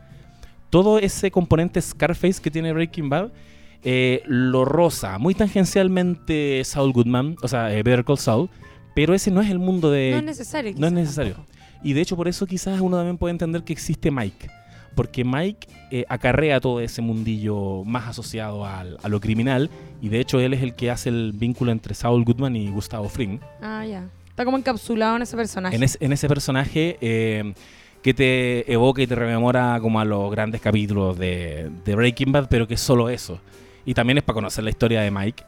Todo 0.71 0.99
ese 0.99 1.31
componente 1.31 1.81
Scarface 1.81 2.41
que 2.41 2.51
tiene 2.51 2.73
Breaking 2.73 3.09
Bad 3.09 3.31
eh, 3.83 4.23
lo 4.27 4.65
rosa 4.65 5.19
muy 5.19 5.35
tangencialmente 5.35 6.63
Saul 6.65 6.93
Goodman, 6.93 7.37
o 7.43 7.49
sea, 7.49 7.73
eh, 7.77 7.83
Better 7.83 8.05
Call 8.05 8.19
Saul, 8.19 8.49
pero 8.95 9.15
ese 9.15 9.31
no 9.31 9.41
es 9.41 9.51
el 9.51 9.59
mundo 9.59 9.91
de... 9.91 10.11
no 10.13 10.19
es 10.19 10.25
necesario. 10.25 10.75
no 10.77 10.87
es 10.87 10.93
necesario. 10.93 11.35
tampoco. 11.35 11.59
Y 11.83 11.95
de 11.95 12.01
hecho 12.03 12.17
por 12.17 12.29
eso 12.29 12.47
quizás 12.47 12.81
uno 12.81 12.97
también 12.99 13.17
puede 13.19 13.33
entender 13.33 13.63
que 13.65 13.73
existe 13.73 14.11
Mike. 14.11 14.51
Porque 14.95 15.25
Mike 15.25 15.69
eh, 15.93 16.05
acarrea 16.09 16.61
todo 16.61 16.81
ese 16.81 17.01
mundillo 17.01 17.85
más 17.85 18.09
asociado 18.09 18.67
al- 18.67 18.99
a 19.03 19.09
lo 19.09 19.21
criminal. 19.21 19.71
Y 20.03 20.09
de 20.09 20.21
hecho 20.21 20.41
él 20.41 20.53
es 20.53 20.63
el 20.63 20.75
que 20.75 20.91
hace 20.91 21.09
el 21.09 21.33
vínculo 21.33 21.71
entre 21.73 21.95
Saul 21.95 22.25
Goodman 22.25 22.57
y 22.57 22.69
Gustavo 22.71 23.09
Fring. 23.09 23.39
Ah, 23.63 23.87
ya. 23.87 24.09
Está 24.29 24.45
como 24.45 24.59
encapsulado 24.59 25.17
en 25.17 25.23
ese 25.23 25.37
personaje. 25.37 25.77
En, 25.77 25.83
es- 25.85 25.97
en 26.01 26.13
ese 26.13 26.29
personaje 26.29 26.99
eh, 27.01 27.55
que 28.03 28.15
te 28.15 28.73
evoca 28.73 29.03
y 29.03 29.07
te 29.07 29.15
rememora 29.15 29.79
como 29.81 30.01
a 30.01 30.05
los 30.05 30.31
grandes 30.31 30.61
capítulos 30.61 31.19
de, 31.19 31.71
Breaking 31.85 32.33
Bad, 32.33 32.49
pero 32.49 32.67
que 32.67 32.75
es 32.75 32.81
solo 32.81 33.09
eso. 33.09 33.41
Y 33.85 33.95
también 33.95 34.19
es 34.19 34.25
para 34.25 34.35
conocer 34.35 34.65
la 34.65 34.71
historia 34.71 35.03
de 35.03 35.11
Mike. 35.11 35.45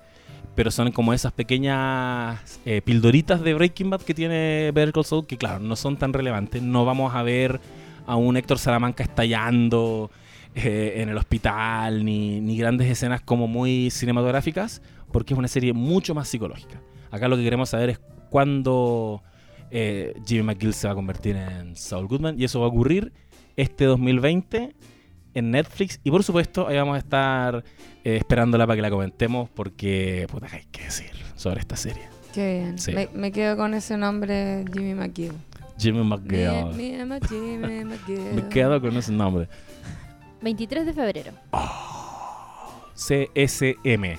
Pero 0.54 0.70
son 0.70 0.92
como 0.92 1.14
esas 1.14 1.32
pequeñas 1.32 2.60
eh, 2.66 2.82
pildoritas 2.82 3.40
de 3.40 3.54
Breaking 3.54 3.88
Bad 3.88 4.02
que 4.02 4.12
tiene 4.12 4.70
Better 4.74 4.92
Call 4.92 5.06
Saul 5.06 5.26
que, 5.26 5.38
claro, 5.38 5.60
no 5.60 5.76
son 5.76 5.96
tan 5.96 6.12
relevantes. 6.12 6.60
No 6.62 6.84
vamos 6.84 7.14
a 7.14 7.22
ver 7.22 7.58
a 8.06 8.16
un 8.16 8.36
Héctor 8.36 8.58
Salamanca 8.58 9.02
estallando 9.02 10.10
eh, 10.54 10.94
en 10.96 11.08
el 11.08 11.16
hospital, 11.16 12.04
ni, 12.04 12.42
ni 12.42 12.58
grandes 12.58 12.90
escenas 12.90 13.22
como 13.22 13.46
muy 13.46 13.90
cinematográficas, 13.90 14.82
porque 15.10 15.32
es 15.32 15.38
una 15.38 15.48
serie 15.48 15.72
mucho 15.72 16.14
más 16.14 16.28
psicológica. 16.28 16.82
Acá 17.10 17.28
lo 17.28 17.36
que 17.36 17.44
queremos 17.44 17.70
saber 17.70 17.88
es 17.88 18.00
cuándo 18.28 19.22
eh, 19.72 20.14
Jimmy 20.26 20.42
McGill 20.42 20.74
se 20.74 20.86
va 20.86 20.92
a 20.92 20.94
convertir 20.94 21.34
en 21.34 21.74
Saul 21.74 22.06
Goodman, 22.06 22.38
y 22.38 22.44
eso 22.44 22.60
va 22.60 22.66
a 22.66 22.68
ocurrir 22.68 23.12
este 23.56 23.86
2020 23.86 24.74
en 25.34 25.50
Netflix, 25.50 25.98
y 26.04 26.10
por 26.10 26.22
supuesto 26.22 26.68
ahí 26.68 26.76
vamos 26.76 26.94
a 26.94 26.98
estar 26.98 27.64
eh, 28.04 28.16
esperándola 28.16 28.66
para 28.66 28.76
que 28.76 28.82
la 28.82 28.90
comentemos, 28.90 29.48
porque 29.48 30.26
puta, 30.30 30.46
hay 30.52 30.66
que 30.70 30.84
decir 30.84 31.10
sobre 31.36 31.60
esta 31.60 31.76
serie. 31.76 32.02
Qué 32.34 32.60
bien. 32.60 32.78
Sí. 32.78 32.92
Me, 32.92 33.08
me 33.14 33.32
quedo 33.32 33.56
con 33.56 33.72
ese 33.72 33.96
nombre, 33.96 34.64
Jimmy 34.72 34.94
McGill. 34.94 35.32
Jimmy 35.78 36.04
McGill. 36.04 36.76
Me, 36.76 36.76
me 36.76 36.98
llamo 36.98 37.14
Jimmy 37.28 37.84
McGill. 37.84 38.34
Me 38.34 38.48
quedo 38.48 38.80
con 38.80 38.96
ese 38.96 39.12
nombre. 39.12 39.48
23 40.42 40.86
de 40.86 40.92
febrero. 40.92 41.32
CSM. 42.94 44.18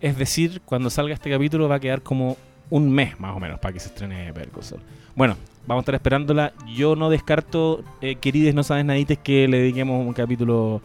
Es 0.00 0.18
decir, 0.18 0.62
cuando 0.64 0.90
salga 0.90 1.14
este 1.14 1.30
capítulo 1.30 1.68
va 1.68 1.76
a 1.76 1.80
quedar 1.80 2.02
como 2.02 2.36
un 2.70 2.90
mes 2.90 3.18
más 3.20 3.36
o 3.36 3.40
menos 3.40 3.58
para 3.58 3.72
que 3.74 3.80
se 3.80 3.88
estrene 3.88 4.32
Saul. 4.60 4.80
Bueno, 5.14 5.36
vamos 5.66 5.80
a 5.80 5.82
estar 5.82 5.94
esperándola. 5.96 6.52
Yo 6.74 6.96
no 6.96 7.10
descarto, 7.10 7.84
eh, 8.00 8.16
querides, 8.16 8.54
no 8.54 8.62
sabes 8.62 8.84
nadites, 8.84 9.18
que 9.18 9.48
le 9.48 9.58
dediquemos 9.58 10.06
un 10.06 10.12
capítulo. 10.12 10.80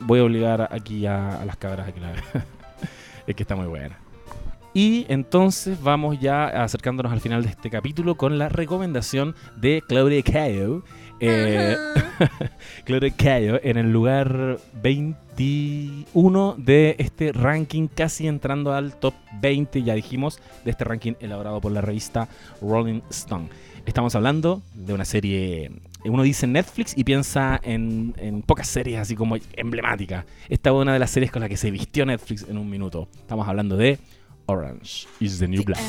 Voy 0.00 0.20
a 0.20 0.24
obligar 0.24 0.68
aquí 0.72 1.06
a, 1.06 1.40
a 1.40 1.44
las 1.44 1.56
cabras 1.56 1.88
a 1.88 1.92
que 1.92 2.00
la 2.00 2.12
vean. 2.12 2.24
es 3.26 3.34
que 3.34 3.42
está 3.42 3.56
muy 3.56 3.66
buena. 3.66 3.96
Y 4.72 5.04
entonces 5.08 5.82
vamos 5.82 6.20
ya 6.20 6.46
acercándonos 6.46 7.12
al 7.12 7.20
final 7.20 7.42
de 7.42 7.48
este 7.50 7.70
capítulo 7.70 8.14
con 8.14 8.38
la 8.38 8.48
recomendación 8.48 9.34
de 9.56 9.82
Claudia 9.86 10.22
Cayo. 10.22 10.84
Eh, 11.18 11.76
Claudia 12.84 13.10
Cayo 13.10 13.60
en 13.64 13.78
el 13.78 13.92
lugar 13.92 14.58
21 14.80 16.54
de 16.56 16.94
este 16.98 17.32
ranking, 17.32 17.88
casi 17.88 18.28
entrando 18.28 18.72
al 18.72 18.94
top 18.94 19.14
20, 19.40 19.82
ya 19.82 19.94
dijimos, 19.94 20.40
de 20.64 20.70
este 20.70 20.84
ranking 20.84 21.14
elaborado 21.18 21.60
por 21.60 21.72
la 21.72 21.80
revista 21.80 22.28
Rolling 22.62 23.00
Stone. 23.10 23.48
Estamos 23.86 24.14
hablando 24.14 24.62
de 24.74 24.94
una 24.94 25.04
serie, 25.04 25.72
uno 26.04 26.22
dice 26.22 26.46
Netflix 26.46 26.96
y 26.96 27.02
piensa 27.02 27.58
en, 27.64 28.14
en 28.18 28.42
pocas 28.42 28.68
series 28.68 29.00
así 29.00 29.16
como 29.16 29.36
emblemáticas. 29.54 30.26
Esta 30.48 30.70
fue 30.70 30.82
una 30.82 30.92
de 30.92 31.00
las 31.00 31.10
series 31.10 31.32
con 31.32 31.42
la 31.42 31.48
que 31.48 31.56
se 31.56 31.72
vistió 31.72 32.06
Netflix 32.06 32.46
en 32.48 32.56
un 32.56 32.70
minuto. 32.70 33.08
Estamos 33.18 33.48
hablando 33.48 33.76
de 33.76 33.98
Orange 34.50 35.06
is 35.20 35.38
the 35.38 35.46
New 35.46 35.62
Black. 35.62 35.80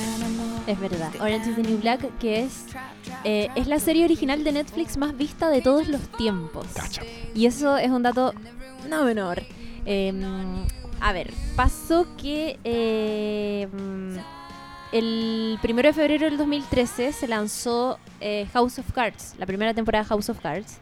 Es 0.67 0.79
verdad. 0.79 1.11
Orange 1.19 1.49
is 1.49 1.55
the 1.55 1.63
New 1.63 1.79
Black, 1.79 2.17
que 2.19 2.43
es, 2.43 2.67
eh, 3.23 3.47
es 3.55 3.65
la 3.65 3.79
serie 3.79 4.05
original 4.05 4.43
de 4.43 4.51
Netflix 4.51 4.97
más 4.97 5.17
vista 5.17 5.49
de 5.49 5.61
todos 5.61 5.87
los 5.87 6.01
tiempos. 6.17 6.67
Cacha. 6.75 7.01
Y 7.33 7.47
eso 7.47 7.77
es 7.77 7.89
un 7.89 8.03
dato 8.03 8.33
no 8.87 9.03
menor. 9.03 9.41
Eh, 9.85 10.13
a 10.99 11.11
ver, 11.11 11.33
pasó 11.55 12.05
que 12.15 12.59
eh, 12.63 13.67
mm, 13.71 14.17
el 14.91 15.57
primero 15.59 15.89
de 15.89 15.93
febrero 15.93 16.25
del 16.25 16.37
2013 16.37 17.13
se 17.13 17.27
lanzó 17.27 17.97
eh, 18.19 18.45
House 18.53 18.77
of 18.77 18.91
Cards, 18.91 19.33
la 19.39 19.47
primera 19.47 19.73
temporada 19.73 20.03
de 20.03 20.09
House 20.09 20.29
of 20.29 20.39
Cards. 20.39 20.77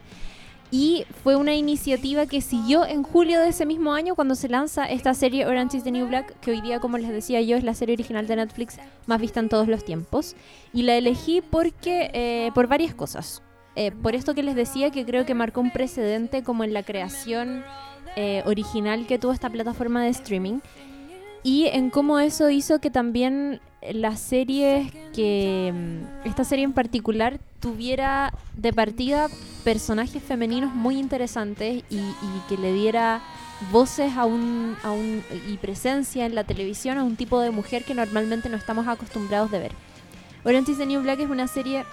Y 0.70 1.04
fue 1.24 1.34
una 1.34 1.54
iniciativa 1.54 2.26
que 2.26 2.40
siguió 2.40 2.86
en 2.86 3.02
julio 3.02 3.40
de 3.40 3.48
ese 3.48 3.66
mismo 3.66 3.92
año 3.92 4.14
cuando 4.14 4.36
se 4.36 4.48
lanza 4.48 4.84
esta 4.84 5.14
serie 5.14 5.46
Orange 5.46 5.78
is 5.78 5.84
the 5.84 5.90
New 5.90 6.06
Black, 6.06 6.38
que 6.40 6.52
hoy 6.52 6.60
día, 6.60 6.78
como 6.78 6.96
les 6.96 7.10
decía 7.10 7.40
yo, 7.40 7.56
es 7.56 7.64
la 7.64 7.74
serie 7.74 7.94
original 7.94 8.26
de 8.28 8.36
Netflix 8.36 8.78
más 9.06 9.20
vista 9.20 9.40
en 9.40 9.48
todos 9.48 9.66
los 9.66 9.84
tiempos. 9.84 10.36
Y 10.72 10.82
la 10.82 10.94
elegí 10.94 11.40
porque 11.40 12.10
eh, 12.14 12.52
por 12.54 12.68
varias 12.68 12.94
cosas. 12.94 13.42
Eh, 13.74 13.90
por 13.90 14.14
esto 14.14 14.34
que 14.34 14.42
les 14.42 14.54
decía 14.54 14.90
que 14.90 15.04
creo 15.04 15.26
que 15.26 15.34
marcó 15.34 15.60
un 15.60 15.70
precedente 15.70 16.42
como 16.42 16.64
en 16.64 16.72
la 16.72 16.82
creación 16.82 17.64
eh, 18.16 18.42
original 18.46 19.06
que 19.06 19.18
tuvo 19.18 19.32
esta 19.32 19.50
plataforma 19.50 20.02
de 20.02 20.10
streaming 20.10 20.58
y 21.42 21.66
en 21.66 21.90
cómo 21.90 22.18
eso 22.18 22.50
hizo 22.50 22.80
que 22.80 22.90
también 22.90 23.60
la 23.92 24.16
serie 24.16 24.92
que 25.14 25.72
mm, 25.74 26.26
esta 26.28 26.44
serie 26.44 26.64
en 26.64 26.72
particular 26.72 27.40
tuviera 27.60 28.32
de 28.56 28.72
partida 28.72 29.28
personajes 29.64 30.22
femeninos 30.22 30.74
muy 30.74 30.98
interesantes 30.98 31.84
y, 31.90 31.96
y 31.96 32.42
que 32.48 32.56
le 32.56 32.72
diera 32.72 33.22
voces 33.72 34.16
a 34.16 34.24
un, 34.24 34.76
a 34.82 34.90
un 34.90 35.22
y 35.48 35.56
presencia 35.58 36.24
en 36.26 36.34
la 36.34 36.44
televisión 36.44 36.98
a 36.98 37.04
un 37.04 37.16
tipo 37.16 37.40
de 37.40 37.50
mujer 37.50 37.84
que 37.84 37.94
normalmente 37.94 38.48
no 38.48 38.56
estamos 38.56 38.88
acostumbrados 38.88 39.50
de 39.50 39.58
ver. 39.58 39.72
Orange 40.44 40.72
is 40.72 40.78
the 40.78 40.86
New 40.86 41.02
Black 41.02 41.20
es 41.20 41.28
una 41.28 41.46
serie 41.46 41.84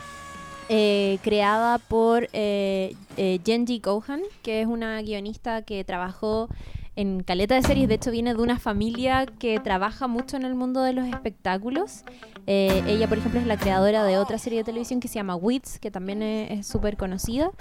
eh, 0.69 1.19
creada 1.21 1.77
por 1.77 2.29
eh, 2.33 2.95
eh, 3.17 3.79
Gohan, 3.83 4.21
que 4.41 4.61
es 4.61 4.67
una 4.67 5.01
guionista 5.01 5.61
que 5.61 5.83
trabajó 5.83 6.49
en 6.97 7.21
caleta 7.23 7.55
de 7.55 7.61
series. 7.61 7.87
De 7.87 7.93
hecho, 7.93 8.11
viene 8.11 8.33
de 8.33 8.41
una 8.41 8.59
familia 8.59 9.25
que 9.25 9.59
trabaja 9.59 10.07
mucho 10.07 10.35
en 10.35 10.43
el 10.43 10.55
mundo 10.55 10.81
de 10.81 10.93
los 10.93 11.07
espectáculos. 11.07 12.03
Eh, 12.47 12.83
ella, 12.87 13.07
por 13.07 13.19
ejemplo, 13.19 13.39
es 13.39 13.45
la 13.45 13.55
creadora 13.55 14.03
de 14.03 14.17
otra 14.17 14.39
serie 14.39 14.59
de 14.59 14.63
televisión 14.65 14.99
que 14.99 15.07
se 15.07 15.15
llama 15.15 15.35
Wits, 15.35 15.79
que 15.79 15.91
también 15.91 16.23
es 16.23 16.65
súper 16.65 16.97
conocida. 16.97 17.51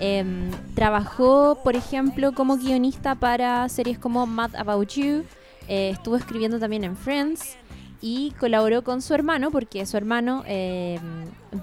Em, 0.00 0.50
trabajó, 0.74 1.58
por 1.62 1.76
ejemplo, 1.76 2.32
como 2.32 2.56
guionista 2.56 3.14
para 3.14 3.68
series 3.68 3.98
como 3.98 4.26
Mad 4.26 4.56
About 4.56 4.88
You. 4.88 5.24
Eh, 5.68 5.90
estuvo 5.90 6.16
escribiendo 6.16 6.58
también 6.58 6.84
en 6.84 6.96
Friends 6.96 7.58
y 8.00 8.32
colaboró 8.38 8.82
con 8.82 9.02
su 9.02 9.14
hermano 9.14 9.50
porque 9.50 9.84
su 9.84 9.96
hermano 9.96 10.44
eh, 10.46 11.00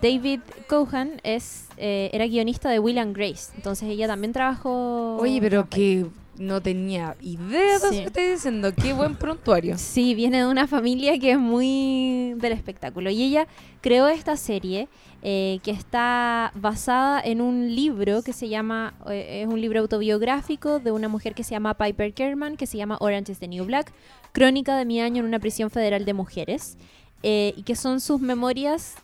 David 0.01 0.41
Cohan 0.67 1.21
es 1.23 1.67
eh, 1.77 2.09
era 2.11 2.25
guionista 2.25 2.69
de 2.69 2.79
Will 2.79 2.97
and 2.97 3.15
Grace 3.15 3.53
entonces 3.55 3.87
ella 3.87 4.07
también 4.07 4.33
trabajó 4.33 5.17
Oye, 5.17 5.39
pero 5.39 5.69
que 5.69 6.07
no 6.43 6.61
tenía 6.61 7.15
idea 7.21 7.79
de 7.79 7.85
lo 7.85 7.91
Sí. 7.91 7.99
que 7.99 8.03
estoy 8.05 8.27
diciendo. 8.27 8.71
Qué 8.75 8.93
buen 8.93 9.15
prontuario. 9.15 9.77
Sí, 9.77 10.13
viene 10.15 10.39
de 10.39 10.45
una 10.47 10.67
familia 10.67 11.17
que 11.17 11.31
es 11.31 11.39
muy 11.39 12.33
del 12.37 12.51
espectáculo. 12.53 13.09
Y 13.09 13.23
ella 13.23 13.47
creó 13.81 14.07
esta 14.07 14.37
serie 14.37 14.87
eh, 15.23 15.59
que 15.63 15.71
está 15.71 16.51
basada 16.53 17.21
en 17.21 17.39
un 17.41 17.73
libro 17.73 18.21
que 18.23 18.33
se 18.33 18.49
llama, 18.49 18.93
eh, 19.09 19.43
es 19.43 19.47
un 19.53 19.59
libro 19.61 19.79
autobiográfico 19.79 20.79
de 20.79 20.91
una 20.91 21.07
mujer 21.07 21.33
que 21.33 21.43
se 21.43 21.51
llama 21.51 21.73
Piper 21.75 22.13
Kerman, 22.13 22.57
que 22.57 22.67
se 22.67 22.77
llama 22.77 22.97
Orange 22.99 23.31
is 23.31 23.39
the 23.39 23.47
New 23.47 23.63
Black, 23.65 23.93
crónica 24.33 24.75
de 24.77 24.83
mi 24.85 24.99
año 24.99 25.21
en 25.21 25.27
una 25.27 25.39
prisión 25.39 25.69
federal 25.69 26.03
de 26.05 26.13
mujeres, 26.13 26.77
eh, 27.23 27.53
y 27.55 27.63
que 27.63 27.75
son 27.75 28.01
sus 28.01 28.19
memorias 28.19 28.95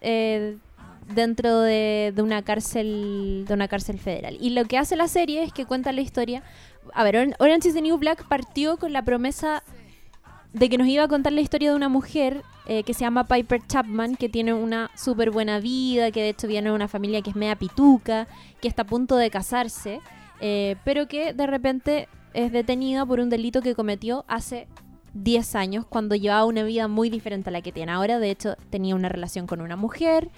dentro 1.13 1.61
de, 1.61 2.11
de 2.15 2.21
una 2.21 2.43
cárcel 2.43 3.45
de 3.47 3.53
una 3.53 3.67
cárcel 3.67 3.97
federal. 3.97 4.37
Y 4.39 4.51
lo 4.51 4.65
que 4.65 4.77
hace 4.77 4.95
la 4.95 5.07
serie 5.07 5.43
es 5.43 5.53
que 5.53 5.65
cuenta 5.65 5.91
la 5.91 6.01
historia. 6.01 6.43
A 6.93 7.03
ver, 7.03 7.15
Or- 7.17 7.35
Orange 7.39 7.67
is 7.69 7.73
the 7.73 7.81
New 7.81 7.97
Black 7.97 8.25
partió 8.27 8.77
con 8.77 8.93
la 8.93 9.03
promesa 9.03 9.63
de 10.53 10.67
que 10.69 10.77
nos 10.77 10.87
iba 10.87 11.03
a 11.03 11.07
contar 11.07 11.31
la 11.33 11.41
historia 11.41 11.69
de 11.69 11.75
una 11.75 11.89
mujer 11.89 12.41
eh, 12.65 12.83
que 12.83 12.93
se 12.93 13.01
llama 13.01 13.25
Piper 13.27 13.61
Chapman, 13.67 14.15
que 14.15 14.29
tiene 14.29 14.53
una 14.53 14.89
súper 14.95 15.31
buena 15.31 15.59
vida, 15.59 16.11
que 16.11 16.21
de 16.21 16.29
hecho 16.29 16.47
viene 16.47 16.69
de 16.69 16.75
una 16.75 16.87
familia 16.87 17.21
que 17.21 17.29
es 17.31 17.35
media 17.35 17.55
pituca, 17.55 18.27
que 18.61 18.67
está 18.67 18.83
a 18.83 18.85
punto 18.87 19.15
de 19.15 19.29
casarse. 19.29 19.99
eh, 20.41 20.75
pero 20.85 21.07
que 21.07 21.33
de 21.33 21.47
repente 21.47 22.07
es 22.33 22.51
detenida 22.51 23.05
por 23.05 23.19
un 23.19 23.29
delito 23.29 23.61
que 23.61 23.75
cometió 23.75 24.23
hace 24.27 24.67
10 25.13 25.55
años, 25.55 25.85
cuando 25.87 26.15
llevaba 26.15 26.45
una 26.45 26.63
vida 26.63 26.87
muy 26.87 27.09
diferente 27.09 27.49
a 27.49 27.51
la 27.51 27.61
que 27.61 27.71
tiene 27.71 27.91
ahora. 27.91 28.19
De 28.19 28.29
hecho, 28.31 28.55
tenía 28.69 28.95
una 28.95 29.09
relación 29.09 29.47
con 29.47 29.59
una 29.61 29.75
mujer, 29.75 30.29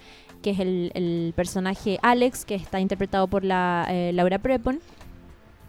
que 0.42 0.52
es 0.52 0.60
el, 0.60 0.92
el 0.96 1.34
personaje 1.36 2.00
Alex, 2.02 2.46
que 2.46 2.56
está 2.56 2.80
interpretado 2.80 3.28
por 3.28 3.44
la 3.44 3.86
eh, 3.90 4.12
Laura 4.14 4.40
Prepon. 4.40 4.80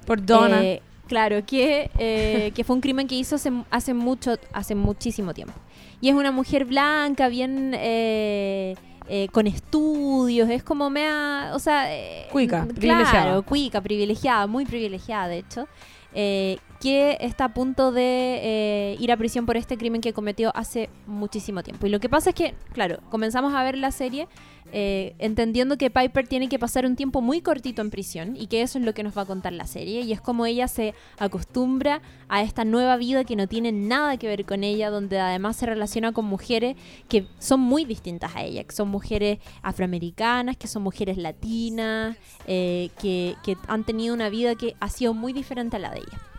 Por 0.07 0.25
Donna. 0.25 0.63
Eh, 0.63 0.83
claro, 1.09 1.45
que, 1.47 1.91
eh, 1.99 2.53
que 2.55 2.65
fue 2.65 2.75
un 2.77 2.81
crimen 2.83 3.07
que 3.07 3.15
hizo 3.15 3.37
hace, 3.37 3.53
hace 3.71 3.95
mucho, 3.95 4.37
hace 4.53 4.75
muchísimo 4.75 5.33
tiempo. 5.35 5.55
Y 6.01 6.09
es 6.09 6.15
una 6.15 6.33
mujer 6.33 6.65
blanca, 6.65 7.29
bien 7.29 7.73
eh, 7.77 8.75
eh, 9.09 9.29
con 9.33 9.47
estudios, 9.47 10.49
es 10.51 10.63
como 10.65 10.91
mea, 10.91 11.53
o 11.55 11.59
sea, 11.59 11.95
eh, 11.95 12.27
Cuica, 12.33 12.65
privilegiada. 12.67 13.11
Claro, 13.11 13.43
cuica, 13.43 13.81
privilegiada, 13.81 14.47
muy 14.47 14.65
privilegiada, 14.65 15.29
de 15.29 15.39
hecho. 15.39 15.69
eh, 16.15 16.59
que 16.81 17.17
está 17.21 17.45
a 17.45 17.55
punto 17.55 17.93
de 17.93 18.97
ir 18.99 19.13
a 19.13 19.17
prisión 19.17 19.47
por 19.47 19.57
este 19.57 19.79
crimen 19.79 20.01
que 20.01 20.13
cometió 20.13 20.51
hace 20.57 20.91
muchísimo 21.07 21.63
tiempo. 21.63 21.87
Y 21.87 21.91
lo 21.91 22.01
que 22.01 22.09
pasa 22.09 22.31
es 22.31 22.35
que, 22.37 22.55
claro, 22.73 22.99
comenzamos 23.09 23.55
a 23.55 23.63
ver 23.63 23.79
la 23.79 23.93
serie 23.93 24.27
eh, 24.71 25.15
entendiendo 25.19 25.77
que 25.77 25.91
Piper 25.91 26.29
tiene 26.29 26.49
que 26.49 26.59
pasar 26.59 26.87
un 26.87 26.97
tiempo 26.97 27.21
muy 27.21 27.41
cortito 27.41 27.83
en 27.83 27.91
prisión 27.91 28.37
y 28.37 28.47
que 28.47 28.63
eso 28.63 28.79
es 28.79 28.85
lo 28.85 28.95
que 28.95 29.03
nos 29.03 29.17
va 29.17 29.23
a 29.23 29.27
contar 29.27 29.53
la 29.53 29.67
serie 29.67 30.03
y 30.03 30.13
es 30.13 30.21
como 30.21 30.47
ella 30.47 30.69
se 30.69 30.95
acostumbra 31.19 32.01
a 32.29 32.43
esta 32.43 32.65
nueva 32.65 32.97
vida 32.97 33.25
que 33.25 33.37
no 33.37 33.47
tiene 33.47 33.73
nada 33.73 34.17
que 34.17 34.29
ver 34.29 34.45
con 34.45 34.65
ella, 34.65 34.91
donde 34.91 35.21
además 35.21 35.57
se 35.57 35.67
relaciona 35.67 36.13
con 36.13 36.25
mujeres 36.25 36.77
que 37.09 37.27
son 37.39 37.61
muy 37.61 37.85
distintas 37.85 38.35
a 38.37 38.43
ella, 38.43 38.65
que 38.65 38.75
son 38.75 38.89
mujeres 38.89 39.39
afroamericanas, 39.63 40.57
que 40.57 40.69
son 40.69 40.83
mujeres 40.83 41.19
latinas, 41.19 42.17
eh, 42.47 42.91
que, 43.01 43.37
que 43.45 43.57
han 43.69 43.85
tenido 43.85 44.15
una 44.15 44.29
vida 44.29 44.55
que 44.55 44.75
ha 44.81 44.89
sido 44.89 45.13
muy 45.13 45.33
diferente 45.33 45.77
a 45.77 45.81
la 45.81 45.91
de 45.91 45.99
ella. 45.99 46.32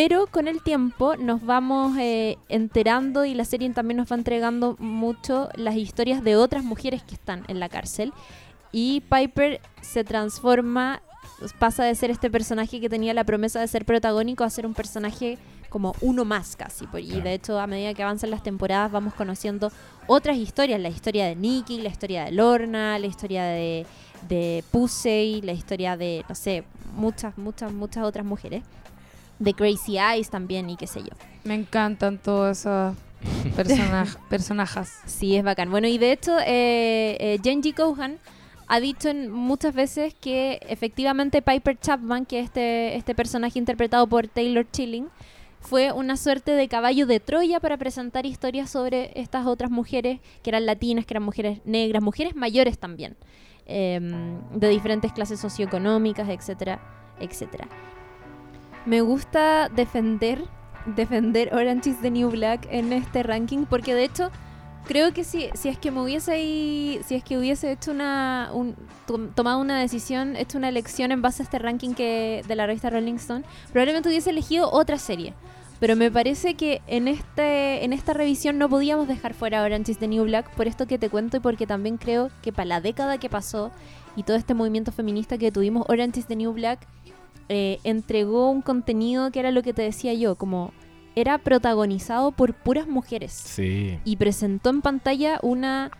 Pero 0.00 0.28
con 0.28 0.46
el 0.46 0.62
tiempo 0.62 1.16
nos 1.16 1.44
vamos 1.44 1.98
eh, 1.98 2.38
enterando 2.48 3.24
y 3.24 3.34
la 3.34 3.44
serie 3.44 3.68
también 3.70 3.96
nos 3.96 4.12
va 4.12 4.14
entregando 4.14 4.76
mucho 4.78 5.48
las 5.56 5.74
historias 5.74 6.22
de 6.22 6.36
otras 6.36 6.62
mujeres 6.62 7.02
que 7.02 7.14
están 7.16 7.42
en 7.48 7.58
la 7.58 7.68
cárcel. 7.68 8.12
Y 8.70 9.00
Piper 9.10 9.60
se 9.80 10.04
transforma, 10.04 11.02
pasa 11.58 11.82
de 11.82 11.96
ser 11.96 12.12
este 12.12 12.30
personaje 12.30 12.80
que 12.80 12.88
tenía 12.88 13.12
la 13.12 13.24
promesa 13.24 13.58
de 13.58 13.66
ser 13.66 13.84
protagónico 13.84 14.44
a 14.44 14.50
ser 14.50 14.66
un 14.66 14.74
personaje 14.74 15.36
como 15.68 15.96
uno 16.00 16.24
más 16.24 16.54
casi. 16.54 16.86
por- 16.86 17.00
Y 17.00 17.20
de 17.20 17.34
hecho 17.34 17.58
a 17.58 17.66
medida 17.66 17.92
que 17.92 18.04
avanzan 18.04 18.30
las 18.30 18.44
temporadas 18.44 18.92
vamos 18.92 19.14
conociendo 19.14 19.72
otras 20.06 20.36
historias. 20.36 20.80
La 20.80 20.90
historia 20.90 21.26
de 21.26 21.34
Nikki, 21.34 21.80
la 21.80 21.88
historia 21.88 22.26
de 22.26 22.30
Lorna, 22.30 23.00
la 23.00 23.06
historia 23.08 23.42
de, 23.46 23.84
de 24.28 24.62
Pusey, 24.70 25.42
la 25.42 25.54
historia 25.54 25.96
de, 25.96 26.24
no 26.28 26.36
sé, 26.36 26.62
muchas, 26.94 27.36
muchas, 27.36 27.72
muchas 27.72 28.04
otras 28.04 28.24
mujeres 28.24 28.62
de 29.38 29.54
Crazy 29.54 29.98
Eyes 29.98 30.30
también 30.30 30.68
y 30.70 30.76
qué 30.76 30.86
sé 30.86 31.00
yo. 31.00 31.10
Me 31.44 31.54
encantan 31.54 32.18
todos 32.18 32.58
esos 32.58 32.94
personaj- 33.56 34.16
personajes. 34.28 34.92
Sí, 35.06 35.36
es 35.36 35.44
bacán. 35.44 35.70
Bueno, 35.70 35.86
y 35.88 35.98
de 35.98 36.12
hecho, 36.12 36.38
eh, 36.40 37.16
eh, 37.20 37.38
Genji 37.42 37.72
Cohan 37.72 38.18
ha 38.66 38.80
dicho 38.80 39.08
en- 39.08 39.30
muchas 39.30 39.74
veces 39.74 40.14
que 40.14 40.60
efectivamente 40.68 41.40
Piper 41.42 41.78
Chapman, 41.78 42.26
que 42.26 42.40
es 42.40 42.44
este, 42.46 42.96
este 42.96 43.14
personaje 43.14 43.58
interpretado 43.58 44.06
por 44.06 44.28
Taylor 44.28 44.66
Chilling, 44.70 45.08
fue 45.60 45.90
una 45.90 46.16
suerte 46.16 46.52
de 46.52 46.68
caballo 46.68 47.06
de 47.06 47.18
Troya 47.18 47.58
para 47.58 47.76
presentar 47.76 48.26
historias 48.26 48.70
sobre 48.70 49.10
estas 49.20 49.46
otras 49.46 49.70
mujeres 49.72 50.20
que 50.42 50.50
eran 50.50 50.66
latinas, 50.66 51.04
que 51.04 51.14
eran 51.14 51.24
mujeres 51.24 51.58
negras, 51.64 52.00
mujeres 52.02 52.36
mayores 52.36 52.78
también, 52.78 53.16
em, 53.66 54.38
de 54.52 54.68
diferentes 54.68 55.12
clases 55.12 55.40
socioeconómicas, 55.40 56.28
etcétera, 56.28 56.80
etcétera. 57.18 57.68
Me 58.88 59.02
gusta 59.02 59.68
defender, 59.68 60.42
defender 60.96 61.52
Orange 61.54 61.90
is 61.90 62.00
the 62.00 62.10
New 62.10 62.30
Black 62.30 62.66
en 62.70 62.92
este 62.94 63.22
ranking 63.22 63.66
porque 63.66 63.94
de 63.94 64.04
hecho 64.04 64.30
creo 64.86 65.12
que 65.12 65.24
si, 65.24 65.50
si 65.52 65.68
es 65.68 65.76
que 65.78 65.90
me 65.90 66.00
hubiese 66.00 66.32
si 67.04 67.14
es 67.14 67.22
que 67.22 67.36
hubiese 67.36 67.70
hecho 67.70 67.90
una 67.90 68.48
un- 68.54 68.74
tom- 69.06 69.28
tomado 69.34 69.60
una 69.60 69.78
decisión, 69.78 70.36
hecho 70.36 70.56
una 70.56 70.70
elección 70.70 71.12
en 71.12 71.20
base 71.20 71.42
a 71.42 71.44
este 71.44 71.58
ranking 71.58 71.92
que 71.92 72.42
de 72.48 72.56
la 72.56 72.66
revista 72.66 72.88
Rolling 72.88 73.16
Stone, 73.16 73.44
probablemente 73.72 74.08
hubiese 74.08 74.30
elegido 74.30 74.70
otra 74.72 74.96
serie. 74.98 75.34
Pero 75.80 75.94
me 75.94 76.10
parece 76.10 76.54
que 76.54 76.80
en 76.86 77.06
este 77.08 77.84
en 77.84 77.92
esta 77.92 78.14
revisión 78.14 78.56
no 78.56 78.68
podíamos 78.70 79.06
dejar 79.06 79.34
fuera 79.34 79.62
Orange 79.62 79.92
is 79.92 79.98
the 79.98 80.08
New 80.08 80.24
Black 80.24 80.50
por 80.56 80.66
esto 80.66 80.86
que 80.86 80.98
te 80.98 81.10
cuento 81.10 81.36
y 81.36 81.40
porque 81.40 81.66
también 81.66 81.98
creo 81.98 82.30
que 82.42 82.52
para 82.54 82.64
la 82.66 82.80
década 82.80 83.18
que 83.18 83.28
pasó 83.28 83.70
y 84.16 84.22
todo 84.24 84.36
este 84.38 84.54
movimiento 84.54 84.90
feminista 84.90 85.38
que 85.38 85.52
tuvimos, 85.52 85.84
Orange 85.88 86.18
is 86.20 86.26
the 86.26 86.34
New 86.34 86.52
Black 86.52 86.80
eh, 87.48 87.78
entregó 87.84 88.50
un 88.50 88.62
contenido 88.62 89.30
que 89.30 89.40
era 89.40 89.50
lo 89.50 89.62
que 89.62 89.72
te 89.72 89.82
decía 89.82 90.12
yo, 90.14 90.34
como 90.36 90.72
era 91.16 91.38
protagonizado 91.38 92.30
por 92.32 92.54
puras 92.54 92.86
mujeres 92.86 93.32
Sí. 93.32 93.98
y 94.04 94.16
presentó 94.16 94.70
en 94.70 94.82
pantalla 94.82 95.38
una 95.42 95.90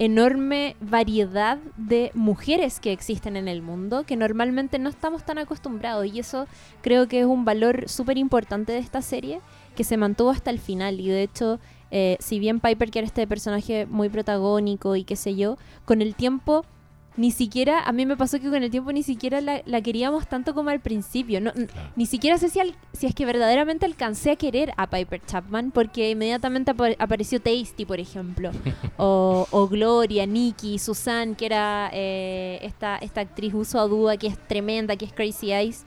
enorme 0.00 0.74
variedad 0.80 1.58
de 1.76 2.10
mujeres 2.14 2.80
que 2.80 2.90
existen 2.92 3.36
en 3.36 3.46
el 3.46 3.62
mundo 3.62 4.02
que 4.04 4.16
normalmente 4.16 4.80
no 4.80 4.88
estamos 4.88 5.24
tan 5.24 5.38
acostumbrados 5.38 6.06
y 6.06 6.18
eso 6.18 6.46
creo 6.82 7.06
que 7.06 7.20
es 7.20 7.26
un 7.26 7.44
valor 7.44 7.88
súper 7.88 8.18
importante 8.18 8.72
de 8.72 8.78
esta 8.78 9.02
serie 9.02 9.40
que 9.76 9.84
se 9.84 9.96
mantuvo 9.96 10.30
hasta 10.30 10.50
el 10.50 10.58
final 10.58 10.98
y 11.00 11.08
de 11.08 11.22
hecho 11.22 11.60
eh, 11.92 12.16
si 12.18 12.40
bien 12.40 12.58
Piper 12.58 12.90
que 12.90 12.98
era 12.98 13.06
este 13.06 13.24
personaje 13.28 13.86
muy 13.86 14.08
protagónico 14.08 14.96
y 14.96 15.04
qué 15.04 15.14
sé 15.14 15.36
yo 15.36 15.58
con 15.84 16.02
el 16.02 16.16
tiempo 16.16 16.64
ni 17.16 17.30
siquiera 17.30 17.80
a 17.80 17.92
mí 17.92 18.06
me 18.06 18.16
pasó 18.16 18.40
que 18.40 18.50
con 18.50 18.62
el 18.62 18.70
tiempo 18.70 18.90
ni 18.92 19.02
siquiera 19.04 19.40
la, 19.40 19.62
la 19.66 19.80
queríamos 19.82 20.26
tanto 20.26 20.52
como 20.54 20.70
al 20.70 20.80
principio 20.80 21.40
no, 21.40 21.52
Claro. 21.52 21.68
ni 21.94 22.06
siquiera 22.06 22.38
sé 22.38 22.48
si, 22.48 22.58
al- 22.60 22.74
si 22.92 23.06
es 23.06 23.14
que 23.14 23.24
verdaderamente 23.24 23.86
alcancé 23.86 24.32
a 24.32 24.36
querer 24.36 24.72
a 24.76 24.88
Piper 24.90 25.20
Chapman 25.24 25.70
porque 25.70 26.10
inmediatamente 26.10 26.72
apa- 26.72 26.96
apareció 26.98 27.40
Tasty, 27.40 27.84
por 27.84 28.00
ejemplo. 28.00 28.50
o, 28.96 29.46
o 29.50 29.68
Gloria, 29.68 30.26
Nikki, 30.26 30.78
Susan, 30.78 31.34
que 31.36 31.46
era 31.46 31.90
eh, 31.92 32.58
esta, 32.62 32.96
esta 32.98 33.20
actriz 33.20 33.54
uso 33.54 33.78
a 33.78 33.86
duda 33.86 34.16
que 34.16 34.26
es 34.26 34.38
tremenda, 34.48 34.96
que 34.96 35.04
es 35.04 35.12
Crazy 35.12 35.52
Eyes, 35.52 35.84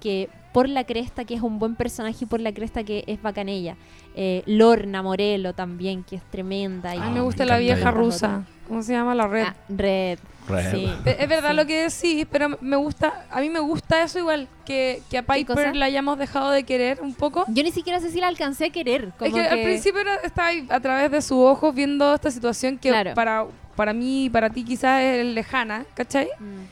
que 0.00 0.28
por 0.54 0.68
la 0.68 0.84
cresta, 0.84 1.24
que 1.24 1.34
es 1.34 1.42
un 1.42 1.58
buen 1.58 1.76
personaje 1.76 2.24
y 2.24 2.26
por 2.26 2.40
la 2.40 2.52
cresta 2.52 2.82
que 2.84 3.04
es 3.06 3.20
bacanella. 3.22 3.76
Eh, 4.14 4.42
Lorna 4.46 5.02
Morello 5.02 5.52
también, 5.54 6.02
que 6.04 6.16
es 6.16 6.22
tremenda. 6.30 6.94
y- 6.94 6.98
A 6.98 7.02
Ah, 7.02 7.04
mí 7.06 7.10
me 7.10 7.16
me 7.16 7.20
gusta 7.22 7.44
la 7.44 7.58
vieja 7.58 7.90
rusa. 7.90 8.44
¿Cómo 8.66 8.82
se 8.82 8.92
llama? 8.92 9.14
La 9.14 9.26
red. 9.26 9.44
Ah, 9.48 9.54
Red. 9.68 10.18
Red. 10.48 10.70
Sí. 10.72 10.92
Es 11.06 11.28
verdad 11.28 11.50
Sí. 11.50 11.56
lo 11.56 11.66
que 11.66 11.82
decís, 11.88 12.26
pero 12.30 12.56
me 12.60 12.76
gusta, 12.76 13.26
a 13.30 13.40
mí 13.40 13.48
me 13.50 13.60
gusta 13.60 14.02
eso 14.02 14.18
igual, 14.18 14.48
que, 14.64 15.02
que 15.10 15.18
a? 15.18 15.22
Piper 15.22 15.76
la 15.76 15.86
hayamos 15.86 16.18
dejado 16.18 16.50
de 16.50 16.64
querer 16.64 17.00
un 17.02 17.14
poco. 17.14 17.44
Yo 17.48 17.62
ni 17.62 17.70
siquiera 17.72 18.00
sé 18.00 18.10
si 18.10 18.20
la 18.20 18.28
alcancé 18.28 18.66
a 18.66 18.70
querer. 18.70 19.04
Es 19.06 19.14
como 19.14 19.32
que, 19.34 19.46
al 19.46 19.62
principio 19.62 20.00
era- 20.00 20.16
estaba 20.16 20.48
ahí 20.48 20.66
a 20.70 20.80
través 20.80 21.10
de 21.10 21.22
sus 21.22 21.38
ojos 21.38 21.72
viendo 21.74 22.14
esta 22.14 22.30
situación 22.30 22.78
que 22.78 22.88
Claro. 22.90 23.14
para, 23.14 23.46
para 23.76 23.92
mí 23.92 24.24
y 24.24 24.30
para 24.30 24.50
ti 24.50 24.64
quizás 24.64 25.02
es 25.02 25.24
lejana, 25.24 25.84
¿cachai? 25.94 26.26
Mm. 26.38 26.64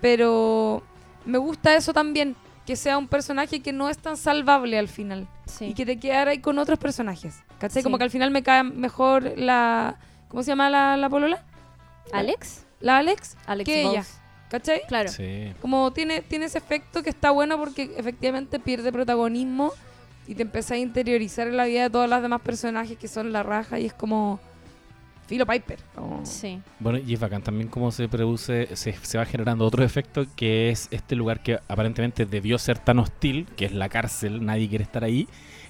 Pero 0.00 0.82
me 1.24 1.38
gusta 1.38 1.74
eso 1.76 1.92
también, 1.92 2.36
que 2.66 2.76
sea 2.76 2.98
un 2.98 3.08
personaje 3.08 3.60
que 3.60 3.72
no 3.72 3.88
es 3.88 3.98
tan 3.98 4.16
salvable 4.16 4.78
al 4.78 4.88
final. 4.88 5.28
Sí. 5.46 5.66
Y 5.66 5.74
que 5.74 5.86
te 5.86 5.98
quedara 5.98 6.32
ahí 6.32 6.38
con 6.38 6.58
otros 6.58 6.78
personajes. 6.78 7.42
¿Cachai? 7.58 7.80
Sí. 7.80 7.84
Como 7.84 7.96
que 7.96 8.04
al 8.04 8.10
final 8.10 8.30
me 8.30 8.42
cae 8.42 8.64
mejor 8.64 9.32
la... 9.36 9.96
¿Cómo 10.28 10.42
se 10.42 10.48
llama 10.48 10.68
la, 10.68 10.96
la 10.96 11.08
polola? 11.08 11.44
¿Alex? 12.12 12.66
La 12.80 12.98
Alex. 12.98 13.36
Alex 13.46 13.66
que 13.66 13.80
ella. 13.80 13.90
Bowles. 13.90 14.20
¿Cachai? 14.50 14.82
Claro. 14.88 15.10
Sí. 15.10 15.52
Como 15.60 15.92
tiene, 15.92 16.20
tiene 16.20 16.46
ese 16.46 16.58
efecto 16.58 17.02
que 17.02 17.10
está 17.10 17.30
bueno 17.30 17.56
porque 17.58 17.94
efectivamente 17.96 18.58
pierde 18.58 18.92
protagonismo 18.92 19.72
y 20.26 20.34
te 20.34 20.42
empieza 20.42 20.74
a 20.74 20.78
interiorizar 20.78 21.46
en 21.46 21.56
la 21.56 21.64
vida 21.64 21.84
de 21.84 21.90
todas 21.90 22.10
las 22.10 22.22
demás 22.22 22.40
personajes 22.40 22.98
que 22.98 23.08
son 23.08 23.32
la 23.32 23.42
raja 23.42 23.78
y 23.78 23.86
es 23.86 23.94
como 23.94 24.40
Philo 25.26 25.46
Piper. 25.46 25.78
como- 25.94 26.24
Sí. 26.24 26.60
Bueno, 26.78 26.98
y 26.98 27.14
es 27.14 27.20
bacán 27.20 27.42
también 27.42 27.68
cómo 27.68 27.90
se 27.92 28.08
produce, 28.08 28.74
se, 28.76 28.92
se 28.92 29.18
va 29.18 29.24
generando 29.24 29.64
otro 29.64 29.82
efecto 29.84 30.24
que 30.36 30.70
es 30.70 30.88
este 30.90 31.14
lugar 31.16 31.42
que 31.42 31.58
aparentemente 31.68 32.26
debió 32.26 32.58
ser 32.58 32.78
tan 32.78 32.98
hostil, 32.98 33.46
que 33.56 33.64
es 33.66 33.72
la 33.72 33.88
cárcel, 33.88 34.44
nadie 34.44 34.68
quiere 34.68 34.84
estar 34.84 35.02
ahí, 35.04 35.28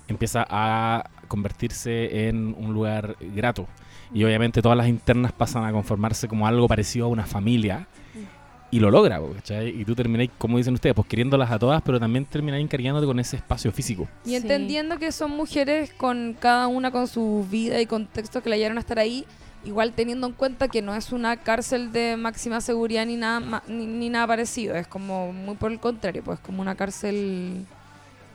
empieza 0.09 0.47
a 0.49 1.09
convertirse 1.29 2.29
en 2.29 2.55
un 2.59 2.73
lugar 2.75 3.17
grato. 3.35 3.67
Y 4.13 4.25
obviamente 4.25 4.63
todas 4.63 4.79
las 4.79 4.89
internas 4.89 5.33
pasan 5.33 5.65
a 5.65 5.73
conformarse 5.73 6.29
como 6.29 6.47
algo 6.47 6.69
parecido 6.69 7.07
a 7.07 7.09
una 7.09 7.27
familia. 7.27 7.87
Y 8.69 8.81
lo 8.81 8.91
logra, 8.91 9.21
¿cachai? 9.37 9.69
Y 9.81 9.85
tú 9.85 9.95
termináis, 9.95 10.31
como 10.39 10.59
dicen 10.59 10.75
ustedes, 10.75 10.95
pues 10.95 11.07
queriéndolas 11.07 11.51
a 11.53 11.59
todas, 11.59 11.81
pero 11.83 12.01
también 12.01 12.25
termináis 12.25 12.65
encariñándote 12.65 13.07
con 13.07 13.19
ese 13.21 13.37
espacio 13.37 13.71
físico. 13.71 14.09
Y 14.25 14.31
Sí. 14.31 14.37
entendiendo 14.37 14.99
que 14.99 15.13
son 15.13 15.31
mujeres 15.31 15.93
con 15.93 16.35
cada 16.39 16.67
una 16.67 16.91
con 16.91 17.07
su 17.07 17.47
vida 17.49 17.81
y 17.81 17.87
contexto 17.87 18.43
que 18.43 18.51
la 18.51 18.57
llevaron 18.57 18.77
a 18.79 18.81
estar 18.81 18.99
ahí, 18.99 19.25
igual 19.67 19.93
teniendo 19.93 20.27
en 20.29 20.33
cuenta 20.33 20.69
que 20.69 20.81
no 20.81 20.95
es 20.95 21.13
una 21.13 21.37
cárcel 21.37 21.93
de 21.93 22.17
máxima 22.17 22.61
seguridad 22.61 23.05
ni 23.05 23.17
nada 23.17 23.41
ma- 23.41 23.63
ni, 23.69 23.85
ni 23.87 24.09
nada 24.09 24.27
parecido, 24.27 24.75
es 24.77 24.87
como 24.87 25.33
muy 25.33 25.57
por 25.57 25.73
el 25.73 25.81
contrario, 25.81 26.23
pues 26.25 26.39
como 26.41 26.63
una 26.63 26.75
cárcel 26.77 27.67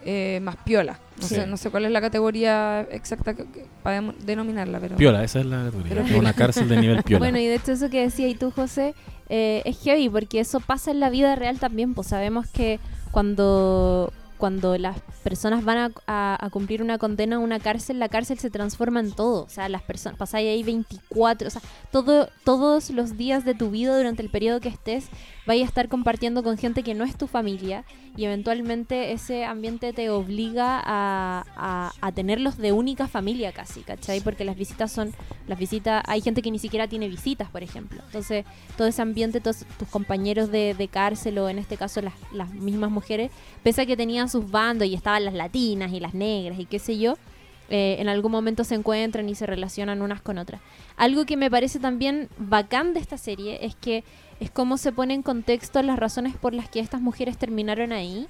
eh, 0.04 0.40
más 0.42 0.56
piola. 0.58 1.00
No, 1.22 1.28
Sí. 1.28 1.36
sé, 1.36 1.46
no 1.48 1.58
sé 1.58 1.70
cuál 1.70 1.86
es 1.86 1.92
la 1.92 2.02
categoría 2.02 2.82
exacta 2.92 3.34
que, 3.36 3.46
que- 3.46 3.66
para 3.84 4.02
denominarla, 4.26 4.80
pero 4.80 4.96
Piola, 4.98 5.24
esa 5.24 5.40
es 5.42 5.46
la 5.46 5.66
categoría. 5.66 5.90
Pero 5.90 6.06
Es 6.08 6.12
una 6.20 6.34
cárcel 6.34 6.68
de 6.68 6.78
nivel 6.82 7.04
piola. 7.04 7.20
Bueno, 7.20 7.38
y 7.38 7.46
de 7.46 7.56
hecho 7.56 7.72
eso 7.74 7.90
que 7.90 8.02
decías 8.02 8.32
y 8.32 8.36
tú, 8.36 8.50
José, 8.52 8.96
eh, 9.30 9.62
es 9.66 9.80
heavy 9.84 10.10
porque 10.10 10.40
eso 10.40 10.60
pasa 10.60 10.90
en 10.92 11.00
la 11.00 11.10
vida 11.12 11.36
real 11.36 11.60
también. 11.60 11.94
Pues 11.94 12.08
sabemos 12.08 12.48
que 12.48 12.80
cuando 13.12 14.12
cuando 14.42 14.76
las 14.80 15.00
personas 15.24 15.64
van 15.64 15.94
a, 16.08 16.50
cumplir 16.52 16.82
una 16.82 16.98
condena 16.98 17.36
a 17.36 17.40
una 17.40 17.60
cárcel, 17.60 18.00
la 18.00 18.10
cárcel 18.10 18.40
se 18.40 18.50
transforma 18.50 19.00
en 19.00 19.12
todo. 19.12 19.44
O 19.44 19.50
sea, 19.50 19.70
las 19.70 19.84
personas, 19.84 20.18
pasáis 20.18 20.50
ahí 20.50 20.64
24, 20.64 21.48
o 21.48 21.52
sea, 21.52 21.62
todo, 21.92 22.28
todos 22.44 22.90
los 22.90 23.18
días 23.18 23.46
de 23.46 23.54
tu 23.54 23.70
vida 23.70 23.96
durante 23.96 24.24
el 24.24 24.32
periodo 24.32 24.60
que 24.60 24.70
estés, 24.70 25.10
vais 25.52 25.64
a 25.64 25.66
estar 25.66 25.90
compartiendo 25.90 26.44
con 26.44 26.58
gente 26.58 26.82
que 26.82 26.94
no 26.94 27.04
es 27.04 27.18
tu 27.18 27.28
familia 27.28 27.84
y 28.16 28.24
eventualmente 28.24 29.12
ese 29.12 29.44
ambiente 29.44 29.92
te 29.92 30.10
obliga 30.10 30.82
a, 30.82 32.12
tenerlos 32.16 32.58
de 32.58 32.72
única 32.72 33.10
familia 33.10 33.52
casi, 33.52 33.82
¿cachai? 33.82 34.22
Porque 34.22 34.46
las 34.46 34.56
visitas 34.56 34.94
son, 34.94 35.14
las 35.48 35.60
visitas, 35.60 36.04
hay 36.08 36.22
gente 36.22 36.42
que 36.42 36.52
ni 36.52 36.60
siquiera 36.60 36.88
tiene 36.88 37.10
visitas, 37.10 37.50
por 37.50 37.64
ejemplo. 37.64 38.02
Entonces, 38.06 38.46
todo 38.78 38.88
ese 38.88 39.02
ambiente, 39.02 39.42
todos 39.42 39.66
tus 39.78 39.90
compañeros 39.90 40.52
de, 40.52 40.90
cárcel 40.90 41.38
o 41.40 41.50
en 41.50 41.60
este 41.60 41.76
caso 41.76 42.02
las, 42.02 42.14
las 42.32 42.54
mismas 42.54 42.90
mujeres, 42.90 43.30
pese 43.62 43.82
a 43.82 43.86
que 43.86 43.98
tenían 43.98 44.30
sus 44.30 44.50
bandos 44.50 44.88
y 44.88 44.94
estaban 44.94 45.26
las 45.26 45.34
latinas 45.34 45.92
y 45.92 46.00
las 46.00 46.14
negras 46.14 46.60
y 46.60 46.66
qué 46.66 46.80
sé 46.80 46.98
yo, 46.98 47.16
eh, 47.70 47.98
en 48.00 48.08
algún 48.08 48.32
momento 48.32 48.64
se 48.64 48.76
encuentran 48.76 49.28
y 49.28 49.36
se 49.36 49.46
relacionan 49.46 50.02
unas 50.02 50.22
con 50.22 50.38
otras. 50.38 50.62
Algo 50.96 51.26
que 51.26 51.36
me 51.36 51.52
parece 51.52 51.80
también 51.80 52.30
bacán 52.38 52.94
de 52.94 53.02
esta 53.02 53.18
serie 53.18 53.66
es 53.66 53.76
que 53.76 54.06
es 54.42 54.52
cómo 54.52 54.78
se 54.78 54.92
pone 54.92 55.14
en 55.14 55.22
contexto 55.24 55.82
las 55.84 55.98
razones 55.98 56.36
por 56.36 56.54
las 56.54 56.68
que 56.68 56.80
estas 56.82 57.00
mujeres 57.00 57.38
terminaron 57.38 57.94
ahí, 57.94 58.28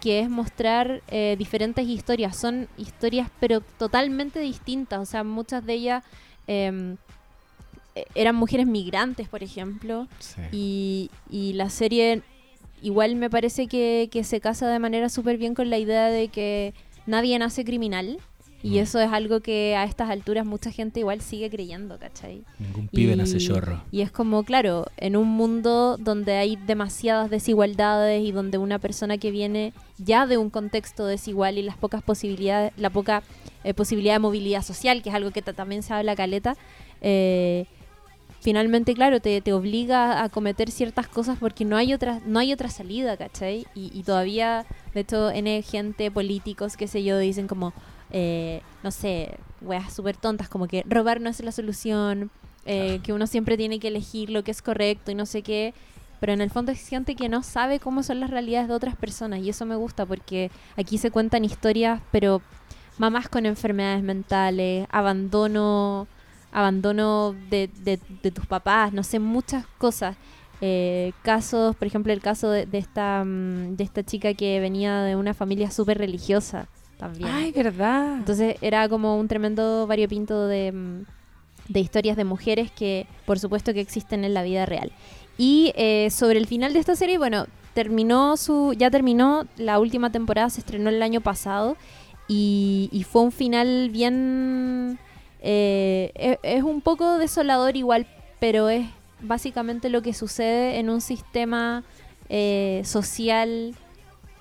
que 0.00 0.18
es 0.20 0.28
mostrar 0.28 1.00
eh, 1.08 1.36
diferentes 1.38 1.86
historias. 1.86 2.36
Son 2.36 2.68
historias 2.76 3.30
pero 3.40 3.60
totalmente 3.78 4.40
distintas, 4.40 4.98
o 5.00 5.06
sea, 5.06 5.22
muchas 5.24 5.64
de 5.64 5.72
ellas 5.74 6.04
em, 6.48 6.96
eh, 7.94 8.04
eran 8.14 8.34
mujeres 8.34 8.66
migrantes, 8.66 9.28
por 9.28 9.42
ejemplo, 9.42 10.08
Sí. 10.18 10.40
y, 10.50 11.10
y 11.30 11.52
la 11.54 11.70
serie 11.70 12.22
igual 12.82 13.14
me 13.14 13.30
parece 13.30 13.68
que, 13.68 14.08
que 14.10 14.24
se 14.24 14.40
casa 14.40 14.68
de 14.68 14.80
manera 14.80 15.08
súper 15.08 15.38
bien 15.38 15.54
con 15.54 15.70
la 15.70 15.78
idea 15.78 16.06
de 16.06 16.26
que 16.28 16.74
nadie 17.06 17.38
nace 17.38 17.64
criminal. 17.64 18.18
Y 18.64 18.70
Mm. 18.78 18.82
eso 18.82 19.00
es 19.00 19.10
algo 19.12 19.40
que 19.40 19.74
a 19.74 19.84
estas 19.84 20.08
alturas 20.08 20.46
mucha 20.46 20.70
gente 20.70 21.00
igual 21.00 21.20
sigue 21.20 21.50
creyendo, 21.50 21.98
¿cachai? 21.98 22.44
Ningún 22.60 22.86
pibe 22.88 23.16
nace 23.16 23.38
chorro. 23.38 23.82
Y 23.90 24.02
es 24.02 24.12
como, 24.12 24.44
claro, 24.44 24.86
en 24.96 25.16
un 25.16 25.26
mundo 25.28 25.96
donde 25.98 26.34
hay 26.36 26.54
demasiadas 26.56 27.28
desigualdades 27.28 28.22
y 28.24 28.30
donde 28.30 28.58
una 28.58 28.78
persona 28.78 29.18
que 29.18 29.30
viene 29.32 29.72
ya 29.98 30.26
de 30.26 30.36
un 30.38 30.48
contexto 30.50 31.06
desigual 31.06 31.58
y 31.58 31.62
las 31.62 31.76
pocas 31.76 32.02
posibilidades, 32.02 32.72
la 32.76 32.90
poca 32.90 33.22
eh, 33.64 33.74
posibilidad 33.74 34.14
de 34.14 34.18
movilidad 34.20 34.62
social, 34.62 35.02
que 35.02 35.08
es 35.08 35.14
algo 35.14 35.30
que 35.32 35.42
ta- 35.42 35.52
también 35.52 35.82
se 35.82 35.92
habla 35.94 36.14
caleta, 36.14 36.56
eh, 37.00 37.66
finalmente, 38.40 38.94
claro, 38.94 39.20
te, 39.20 39.40
te 39.40 39.52
obliga 39.52 40.22
a 40.22 40.28
cometer 40.28 40.70
ciertas 40.70 41.06
cosas 41.08 41.38
porque 41.38 41.64
no 41.64 41.76
hay 41.76 41.94
otra, 41.94 42.20
no 42.26 42.38
hay 42.40 42.52
otra 42.52 42.68
salida, 42.70 43.16
¿cachai? 43.16 43.66
Y, 43.74 43.90
y 43.96 44.02
todavía, 44.02 44.66
de 44.94 45.00
hecho, 45.00 45.30
N 45.30 45.62
gente, 45.62 46.10
políticos, 46.10 46.76
qué 46.76 46.88
sé 46.88 47.04
yo, 47.04 47.18
dicen 47.18 47.46
como, 47.46 47.72
eh, 48.12 48.62
no 48.84 48.90
sé, 48.90 49.36
weas 49.60 49.92
súper 49.92 50.16
tontas, 50.16 50.48
como 50.48 50.68
que 50.68 50.84
robar 50.88 51.20
no 51.20 51.28
es 51.30 51.40
la 51.40 51.50
solución, 51.52 52.30
eh, 52.66 53.00
que 53.02 53.12
uno 53.12 53.26
siempre 53.26 53.56
tiene 53.56 53.80
que 53.80 53.88
elegir 53.88 54.30
lo 54.30 54.44
que 54.44 54.50
es 54.52 54.62
correcto 54.62 55.10
y 55.10 55.14
no 55.16 55.26
sé 55.26 55.42
qué. 55.42 55.74
Pero 56.20 56.32
en 56.34 56.40
el 56.40 56.50
fondo 56.50 56.70
es 56.70 56.86
gente 56.86 57.16
que 57.16 57.28
no 57.28 57.42
sabe 57.42 57.80
cómo 57.80 58.04
son 58.04 58.20
las 58.20 58.30
realidades 58.30 58.68
de 58.68 58.74
otras 58.74 58.94
personas 58.94 59.40
y 59.40 59.48
eso 59.48 59.66
me 59.66 59.74
gusta 59.74 60.06
porque 60.06 60.52
aquí 60.76 60.96
se 60.98 61.10
cuentan 61.10 61.44
historias, 61.44 62.00
pero 62.12 62.40
mamás 62.98 63.28
con 63.28 63.44
enfermedades 63.44 64.04
mentales, 64.04 64.86
abandono, 64.92 66.06
abandono 66.52 67.34
de, 67.50 67.68
de- 67.82 67.98
de 68.22 68.30
tus 68.30 68.46
papás, 68.46 68.92
no 68.92 69.02
sé, 69.02 69.18
muchas 69.18 69.66
cosas. 69.78 70.16
Eh, 70.60 71.12
casos, 71.22 71.74
por 71.74 71.88
ejemplo, 71.88 72.12
el 72.12 72.20
caso 72.20 72.48
de, 72.50 72.66
de 72.66 72.78
esta, 72.78 73.24
mm, 73.24 73.74
de 73.76 73.82
esta 73.82 74.04
chica 74.04 74.32
que 74.34 74.60
venía 74.60 75.00
de 75.02 75.16
una 75.16 75.34
familia 75.34 75.72
súper 75.72 75.98
religiosa 75.98 76.68
también. 77.02 77.28
Ay, 77.30 77.52
verdad. 77.52 78.16
Entonces 78.18 78.56
era 78.60 78.88
como 78.88 79.18
un 79.18 79.26
tremendo 79.26 79.86
variopinto 79.86 80.46
de, 80.46 80.70
mm, 80.72 81.04
de 81.68 81.80
historias 81.80 82.16
de 82.16 82.24
mujeres 82.24 82.70
que 82.70 83.06
por 83.26 83.38
supuesto 83.38 83.74
que 83.74 83.80
existen 83.80 84.24
en 84.24 84.34
la 84.34 84.42
vida 84.42 84.66
real. 84.66 84.92
Y 85.36 85.72
eh, 85.76 86.08
sobre 86.10 86.38
el 86.38 86.46
final 86.46 86.72
de 86.72 86.78
esta 86.78 86.94
serie, 86.94 87.18
bueno, 87.18 87.46
terminó 87.74 88.36
su, 88.36 88.74
ya 88.78 88.90
terminó, 88.90 89.46
la 89.56 89.78
última 89.80 90.10
temporada 90.12 90.48
se 90.50 90.60
estrenó 90.60 90.90
el 90.90 91.02
año 91.02 91.20
pasado 91.20 91.76
y, 92.28 92.88
y 92.92 93.02
fue 93.04 93.22
un 93.22 93.32
final 93.32 93.90
bien... 93.90 94.98
eh, 95.40 96.12
es, 96.14 96.38
es 96.42 96.62
un 96.62 96.80
poco 96.82 97.18
desolador 97.18 97.76
igual, 97.76 98.06
pero 98.38 98.68
es 98.68 98.86
básicamente 99.20 99.88
lo 99.88 100.02
que 100.02 100.12
sucede 100.14 100.78
en 100.78 100.90
un 100.90 101.00
sistema 101.00 101.82
eh, 102.28 102.82
social 102.84 103.74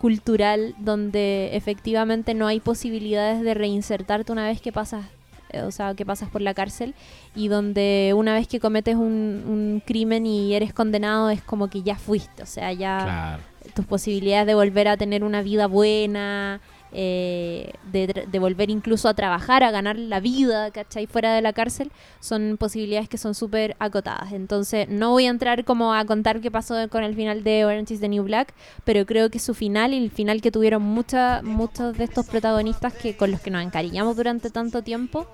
cultural 0.01 0.73
donde 0.79 1.51
efectivamente 1.53 2.33
no 2.33 2.47
hay 2.47 2.59
posibilidades 2.59 3.43
de 3.43 3.53
reinsertarte 3.53 4.31
una 4.31 4.47
vez 4.47 4.59
que 4.59 4.71
pasas 4.71 5.05
eh, 5.51 5.61
o 5.61 5.69
sea 5.71 5.93
que 5.93 6.05
pasas 6.07 6.27
por 6.29 6.41
la 6.41 6.55
cárcel 6.55 6.95
y 7.35 7.49
donde 7.49 8.13
una 8.15 8.33
vez 8.33 8.47
que 8.47 8.59
cometes 8.59 8.95
un, 8.95 9.43
un 9.47 9.83
crimen 9.85 10.25
y 10.25 10.55
eres 10.55 10.73
condenado 10.73 11.29
es 11.29 11.43
como 11.43 11.69
que 11.69 11.83
ya 11.83 11.95
fuiste 11.97 12.41
o 12.41 12.47
sea 12.47 12.73
ya 12.73 12.97
Claro. 13.03 13.43
tus 13.75 13.85
posibilidades 13.85 14.47
de 14.47 14.55
volver 14.55 14.87
a 14.87 14.97
tener 14.97 15.23
una 15.23 15.43
vida 15.43 15.67
buena, 15.67 16.61
eh, 16.93 17.73
de, 17.91 18.39
volver 18.39 18.69
incluso 18.69 19.07
a 19.07 19.13
trabajar, 19.13 19.63
a 19.63 19.71
ganar 19.71 19.97
la 19.97 20.19
vida, 20.19 20.71
¿cachai? 20.71 21.07
Fuera 21.07 21.33
de 21.33 21.41
la 21.41 21.53
cárcel, 21.53 21.91
son 22.19 22.57
posibilidades 22.57 23.07
que 23.07 23.17
son 23.17 23.33
súper 23.33 23.75
acotadas. 23.79 24.33
Entonces, 24.33 24.89
no 24.89 25.11
voy 25.11 25.25
a 25.25 25.29
entrar 25.29 25.63
como 25.63 25.93
a 25.93 26.03
contar 26.05 26.41
qué 26.41 26.51
pasó 26.51 26.75
con 26.89 27.03
el 27.03 27.15
final 27.15 27.43
de 27.43 27.65
Orange 27.65 27.93
is 27.93 27.99
the 28.01 28.09
New 28.09 28.23
Black, 28.23 28.53
pero 28.83 29.05
creo 29.05 29.29
que 29.29 29.39
su 29.39 29.53
final 29.53 29.93
y 29.93 29.97
el 29.97 30.11
final 30.11 30.41
que 30.41 30.51
tuvieron 30.51 30.81
mucha, 30.81 31.41
muchos 31.43 31.97
de 31.97 32.03
estos 32.03 32.27
protagonistas 32.27 32.93
que 32.93 33.15
con 33.15 33.31
los 33.31 33.39
que 33.39 33.51
nos 33.51 33.63
encariñamos 33.63 34.17
durante 34.17 34.49
tanto 34.49 34.81
tiempo, 34.81 35.27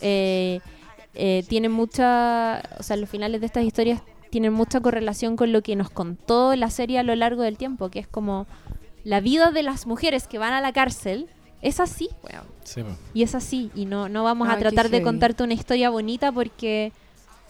eh, 0.00 0.60
eh, 1.14 1.44
tienen 1.48 1.72
mucha, 1.72 2.62
o 2.78 2.82
sea, 2.82 2.96
los 2.96 3.08
finales 3.08 3.40
de 3.40 3.46
estas 3.46 3.64
historias 3.64 4.02
tienen 4.30 4.52
mucha 4.52 4.80
correlación 4.80 5.36
con 5.36 5.52
lo 5.52 5.62
que 5.62 5.76
nos 5.76 5.88
contó 5.88 6.54
la 6.56 6.68
serie 6.68 6.98
a 6.98 7.02
lo 7.02 7.14
largo 7.14 7.42
del 7.42 7.56
tiempo, 7.56 7.90
que 7.90 8.00
es 8.00 8.06
como 8.06 8.46
la 9.06 9.20
vida 9.20 9.52
de 9.52 9.62
las 9.62 9.86
mujeres 9.86 10.26
que 10.26 10.38
van 10.38 10.52
a 10.52 10.60
la 10.60 10.72
cárcel 10.72 11.28
es 11.62 11.78
así. 11.80 12.08
Sí. 12.64 12.82
Y 13.14 13.22
es 13.22 13.34
así, 13.34 13.70
y 13.74 13.84
no, 13.86 14.08
no 14.08 14.24
vamos 14.24 14.48
a 14.48 14.54
Ay, 14.54 14.58
tratar 14.58 14.88
de 14.90 15.00
contarte 15.02 15.44
una 15.44 15.54
historia 15.54 15.90
bonita 15.90 16.32
porque 16.32 16.92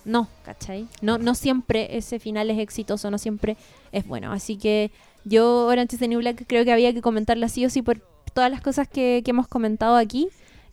no, 0.05 0.29
¿cachai? 0.45 0.87
No, 1.01 1.17
no 1.19 1.35
siempre 1.35 1.97
ese 1.97 2.19
final 2.19 2.51
es 2.51 2.59
exitoso, 2.59 3.11
no 3.11 3.17
siempre 3.19 3.57
es 3.93 4.07
bueno. 4.07 4.33
Así 4.33 4.57
que 4.57 4.91
yo, 5.25 5.67
Orange 5.67 5.97
is 5.97 6.01
the 6.01 6.09
New 6.09 6.21
Black, 6.21 6.45
creo 6.47 6.65
que 6.65 6.73
había 6.73 6.93
que 6.93 7.01
comentarla 7.01 7.49
sí 7.49 7.65
o 7.65 7.71
sí 7.71 7.81
por 7.83 7.99
todas 8.35 8.51
las 8.51 8.61
cosas 8.61 8.87
que, 8.87 9.23
que 9.25 9.31
hemos 9.31 9.49
comentado 9.49 9.97
aquí. 9.97 10.29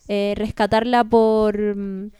eh, 0.08 0.34
rescatarla 0.36 1.02
por... 1.02 1.56
mm, 1.76 2.10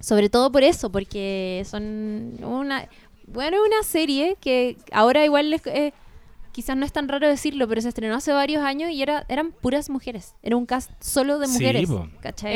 Sobre 0.00 0.28
todo 0.30 0.52
por 0.52 0.62
eso, 0.62 0.90
porque 0.90 1.62
son 1.68 2.34
una... 2.44 2.88
Bueno, 3.26 3.56
una 3.66 3.82
serie 3.82 4.36
que 4.40 4.76
ahora 4.92 5.24
igual 5.24 5.50
les- 5.50 5.66
eh, 5.66 5.92
quizás 6.54 6.76
no 6.76 6.86
es 6.86 6.92
tan 6.92 7.08
raro 7.08 7.28
decirlo, 7.28 7.66
pero 7.68 7.80
se 7.82 7.88
estrenó 7.88 8.14
hace 8.14 8.32
varios 8.32 8.62
años 8.62 8.90
y 8.90 9.02
era, 9.02 9.26
eran 9.28 9.50
puras 9.52 9.90
mujeres. 9.90 10.34
Era 10.42 10.56
un 10.56 10.64
cast 10.66 10.90
solo 11.00 11.38
de 11.40 11.48
mujeres. 11.48 11.82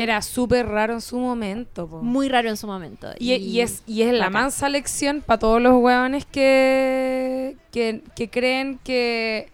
Era 0.01 0.21
súper 0.21 0.65
raro 0.67 0.93
en 0.93 1.01
su 1.01 1.19
momento. 1.19 1.87
po. 1.87 2.01
muy 2.01 2.29
raro 2.29 2.49
en 2.49 2.57
su 2.57 2.65
momento. 2.65 3.09
Y, 3.19 3.33
y 3.33 3.59
es, 3.61 3.83
y 3.85 4.01
es 4.03 4.13
la 4.13 4.29
mansa 4.31 4.69
lección 4.69 5.21
para 5.21 5.37
todos 5.39 5.61
los 5.61 5.73
hueones 5.81 6.25
que, 6.25 7.57
que, 7.71 8.01
que 8.15 8.29
creen 8.29 8.79
que 8.83 9.49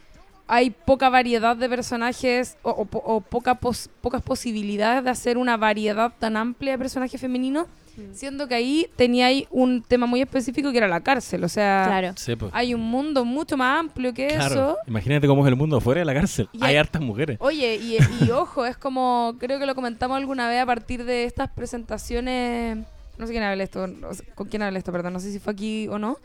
hay 0.48 0.70
poca 0.70 1.10
variedad 1.10 1.58
de 1.58 1.68
personajes 1.68 2.56
o, 2.62 2.70
o 2.70 2.86
po- 2.86 3.02
o 3.04 3.20
poca 3.22 3.56
pos- 3.56 3.90
pocas 4.02 4.22
posibilidades 4.22 5.04
de 5.04 5.10
hacer 5.10 5.38
una 5.40 5.58
variedad 5.58 6.14
tan 6.20 6.38
amplia 6.38 6.74
de 6.74 6.78
personajes 6.78 7.20
femeninos, 7.20 7.66
Mm. 7.98 8.14
siendo 8.14 8.48
que 8.48 8.56
ahí 8.56 8.88
tenía 8.96 9.28
ahí 9.28 9.48
un 9.52 9.82
tema 9.82 10.06
muy 10.06 10.22
específico 10.22 10.72
que 10.72 10.78
era 10.80 10.88
la 10.88 11.02
cárcel. 11.02 11.44
O 11.44 11.50
sea, 11.50 11.84
Claro. 11.88 12.14
Sí, 12.18 12.36
po. 12.36 12.50
hay 12.54 12.74
un 12.74 12.82
mundo 12.82 13.24
mucho 13.26 13.56
más 13.58 13.80
amplio 13.80 14.14
que 14.14 14.28
Claro. 14.28 14.46
eso. 14.54 14.78
Imagínate 14.88 15.28
cómo 15.28 15.46
es 15.46 15.50
el 15.50 15.56
mundo 15.56 15.80
fuera 15.82 16.00
de 16.00 16.06
la 16.06 16.14
cárcel. 16.14 16.50
Y 16.54 16.58
hay 16.64 16.72
hay- 16.72 16.76
hartas 16.78 17.02
mujeres. 17.02 17.38
Oye, 17.40 17.76
y, 17.76 17.98
y 18.26 18.32
ojo, 18.32 18.66
es 18.66 18.78
como, 18.78 19.36
creo 19.40 19.60
que 19.60 19.66
lo 19.66 19.76
comentamos 19.76 20.18
alguna 20.18 20.48
vez 20.50 20.62
a 20.62 20.66
partir 20.66 21.06
de 21.06 21.24
estas 21.26 21.50
presentaciones, 21.52 22.78
no 23.18 23.26
sé 23.28 23.32
quién 23.32 23.44
habla 23.44 23.64
esto, 23.64 23.88
no 23.88 24.14
sé- 24.14 24.26
con 24.36 24.48
quién 24.48 24.62
habla 24.62 24.78
esto, 24.80 24.92
perdón, 24.92 25.14
no 25.14 25.20
sé 25.20 25.32
si 25.32 25.40
fue 25.40 25.54
aquí 25.54 25.88
o 25.88 25.98
no, 25.98 26.18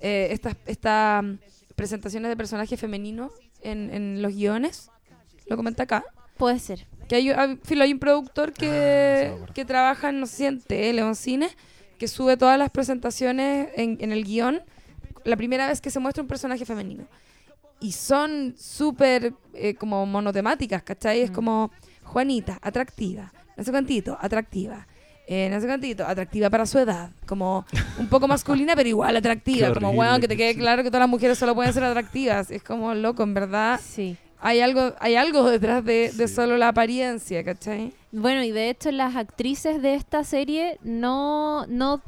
eh, 0.00 0.28
estas 0.30 0.56
estas 0.66 1.24
mm, 1.24 1.34
presentaciones 1.74 2.28
de 2.28 2.36
personajes 2.36 2.78
femeninos 2.78 3.32
en, 3.62 3.92
en 3.92 4.20
los 4.22 4.34
guiones, 4.34 4.90
lo 5.46 5.56
comenté 5.56 5.82
acá, 5.82 6.04
Puede 6.36 6.58
ser. 6.58 6.84
Que 7.08 7.16
hay, 7.16 7.30
hay, 7.30 7.58
filo, 7.64 7.84
hay 7.84 7.92
un 7.92 7.98
productor 7.98 8.50
Ah, 8.50 8.58
que, 8.58 9.30
acuerda. 9.34 9.54
que 9.54 9.64
trabaja 9.64 10.08
en, 10.10 10.20
no 10.20 10.26
sé 10.26 10.36
si 10.36 10.46
en 10.46 10.60
tele 10.60 11.02
o 11.02 11.08
en 11.08 11.14
cine, 11.14 11.48
que 11.98 12.08
sube 12.08 12.36
todas 12.36 12.58
las 12.58 12.70
presentaciones 12.70 13.68
en, 13.76 13.98
en 14.00 14.12
el 14.12 14.24
guion 14.24 14.60
la 15.24 15.36
primera 15.36 15.66
vez 15.68 15.80
que 15.80 15.90
se 15.90 15.98
muestra 16.00 16.22
un 16.22 16.28
personaje 16.28 16.64
femenino. 16.64 17.04
Y 17.80 17.92
son 17.92 18.54
súper 18.58 19.32
eh, 19.54 19.74
como 19.74 20.04
monotemáticas, 20.06 20.82
¿cachai? 20.82 21.20
Es 21.22 21.30
Mm. 21.30 21.34
como 21.34 21.70
Juanita, 22.02 22.58
atractiva, 22.62 23.32
no 23.56 23.64
sé 23.64 23.70
cuántito, 23.70 24.16
atractiva. 24.20 24.86
Eh, 25.26 25.48
no 25.50 25.58
sé 25.58 25.66
cuántito, 25.66 26.06
atractiva 26.06 26.50
para 26.50 26.66
su 26.66 26.78
edad, 26.78 27.10
como 27.26 27.64
un 27.98 28.08
poco 28.08 28.28
masculina, 28.28 28.76
pero 28.76 28.88
igual 28.90 29.16
atractiva, 29.16 29.68
Qué 29.68 29.72
como 29.74 29.88
horrible, 29.88 29.96
bueno, 30.06 30.20
que 30.20 30.28
te 30.28 30.36
quede 30.36 30.52
sí. 30.52 30.58
claro 30.58 30.82
que 30.82 30.90
todas 30.90 31.00
las 31.00 31.08
mujeres 31.08 31.38
solo 31.38 31.54
pueden 31.54 31.72
ser 31.72 31.82
atractivas, 31.84 32.50
es 32.50 32.62
como 32.62 32.92
loco, 32.94 33.22
en 33.22 33.32
verdad, 33.32 33.80
Sí. 33.82 34.18
Hay 34.44 34.60
algo, 34.60 34.92
hay 35.00 35.16
algo 35.16 35.44
detrás 35.50 35.84
de, 35.84 36.12
de 36.12 36.28
solo 36.28 36.56
la 36.56 36.68
apariencia, 36.68 37.42
¿cachai? 37.42 37.92
Bueno, 38.12 38.42
y 38.44 38.50
de 38.52 38.70
hecho 38.70 38.90
las 38.92 39.16
actrices 39.16 39.82
de 39.82 39.94
esta 39.94 40.22
serie 40.22 40.78
no, 40.82 41.66
no 41.66 42.00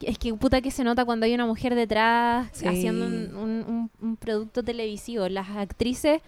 es 0.00 0.18
que 0.18 0.34
puta 0.34 0.60
que 0.60 0.70
se 0.72 0.82
nota 0.84 1.04
cuando 1.04 1.26
hay 1.26 1.34
una 1.34 1.46
mujer 1.46 1.74
detrás 1.76 2.48
Sí. 2.52 2.66
haciendo 2.66 3.06
un, 3.06 3.34
un- 3.36 3.64
un- 3.68 3.90
un 4.00 4.16
producto 4.16 4.62
televisivo. 4.64 5.28
Las 5.28 5.48
actrices 5.50 6.20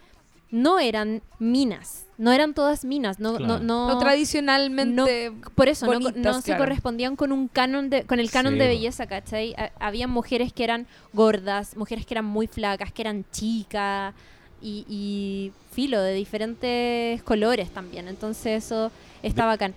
no 0.49 0.79
eran 0.79 1.21
minas, 1.39 2.05
no 2.17 2.31
eran 2.31 2.53
todas 2.53 2.85
minas, 2.85 3.19
no, 3.19 3.35
Claro. 3.35 3.57
no, 3.57 3.59
no, 3.59 3.87
No 3.89 3.99
tradicionalmente. 3.99 5.33
por 5.55 5.67
eso 5.67 5.85
no, 5.87 6.41
se 6.41 6.55
correspondían 6.55 7.15
con 7.17 7.31
un 7.33 7.47
canon 7.49 7.89
de, 7.89 8.03
con 8.05 8.19
el 8.21 8.31
canon 8.31 8.53
Sí, 8.53 8.59
de 8.59 8.67
belleza, 8.67 9.07
¿cachai? 9.07 9.53
Ha- 9.57 9.71
Había 9.79 10.07
mujeres 10.07 10.53
que 10.53 10.63
eran 10.63 10.87
gordas, 11.13 11.75
mujeres 11.75 12.05
que 12.05 12.13
eran 12.13 12.25
muy 12.25 12.47
flacas, 12.47 12.93
que 12.93 13.01
eran 13.01 13.25
chicas 13.31 14.13
y, 14.61 14.85
y 14.89 15.51
filo 15.73 16.01
de 16.01 16.13
diferentes 16.13 17.21
colores 17.23 17.69
también. 17.71 18.07
Entonces 18.07 18.63
eso 18.65 18.91
está 19.23 19.45
bacán. 19.45 19.73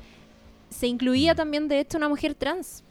Se 0.71 0.87
incluía 0.87 1.35
también, 1.35 1.69
de 1.69 1.81
hecho, 1.81 1.97
una 1.99 2.09
mujer 2.09 2.35
trans, 2.35 2.83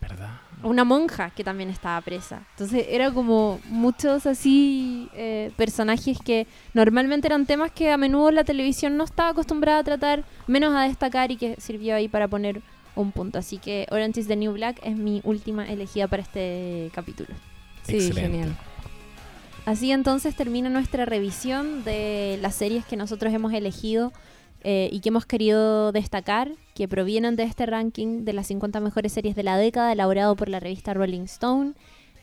¿Verdad? 0.00 0.30
una 0.62 0.84
monja 0.84 1.30
que 1.30 1.42
también 1.42 1.70
estaba 1.70 2.00
presa. 2.02 2.42
Entonces 2.52 2.86
era 2.88 3.10
como 3.10 3.60
muchos 3.64 4.26
así 4.26 5.08
eh, 5.14 5.50
personajes 5.56 6.18
que 6.24 6.46
normalmente 6.74 7.26
eran 7.28 7.46
temas 7.46 7.72
que 7.72 7.90
a 7.90 7.96
menudo 7.96 8.30
la 8.30 8.44
televisión 8.44 8.96
no 8.96 9.04
estaba 9.04 9.30
acostumbrada 9.30 9.78
a 9.78 9.84
tratar, 9.84 10.24
menos 10.46 10.74
a 10.74 10.82
destacar 10.82 11.30
y 11.30 11.36
que 11.36 11.56
sirvió 11.58 11.94
ahí 11.96 12.08
para 12.08 12.28
poner 12.28 12.62
un 12.94 13.12
punto. 13.12 13.38
Así 13.38 13.58
que 13.58 13.86
Orange 13.90 14.20
is 14.20 14.28
the 14.28 14.36
New 14.36 14.52
Black 14.52 14.80
es 14.82 14.96
mi 14.96 15.20
última 15.24 15.66
elegida 15.66 16.08
para 16.08 16.22
este 16.22 16.90
capítulo. 16.94 17.30
Sí, 17.82 17.96
Excelente. 17.96 18.20
genial. 18.20 18.56
Así 19.66 19.92
entonces 19.92 20.34
termina 20.34 20.68
nuestra 20.70 21.04
revisión 21.04 21.84
de 21.84 22.38
las 22.40 22.54
series 22.54 22.84
que 22.84 22.96
nosotros 22.96 23.32
hemos 23.32 23.52
elegido 23.52 24.12
eh, 24.62 24.88
y 24.92 25.00
que 25.00 25.10
hemos 25.10 25.26
querido 25.26 25.92
destacar, 25.92 26.50
que 26.74 26.88
provienen 26.88 27.36
de 27.36 27.44
este 27.44 27.66
ranking 27.66 28.24
de 28.24 28.32
las 28.32 28.46
50 28.48 28.80
mejores 28.80 29.12
series 29.12 29.36
de 29.36 29.42
la 29.42 29.56
década, 29.56 29.92
elaborado 29.92 30.34
por 30.36 30.48
la 30.48 30.60
revista 30.60 30.92
Rolling 30.94 31.22
Stone. 31.22 31.72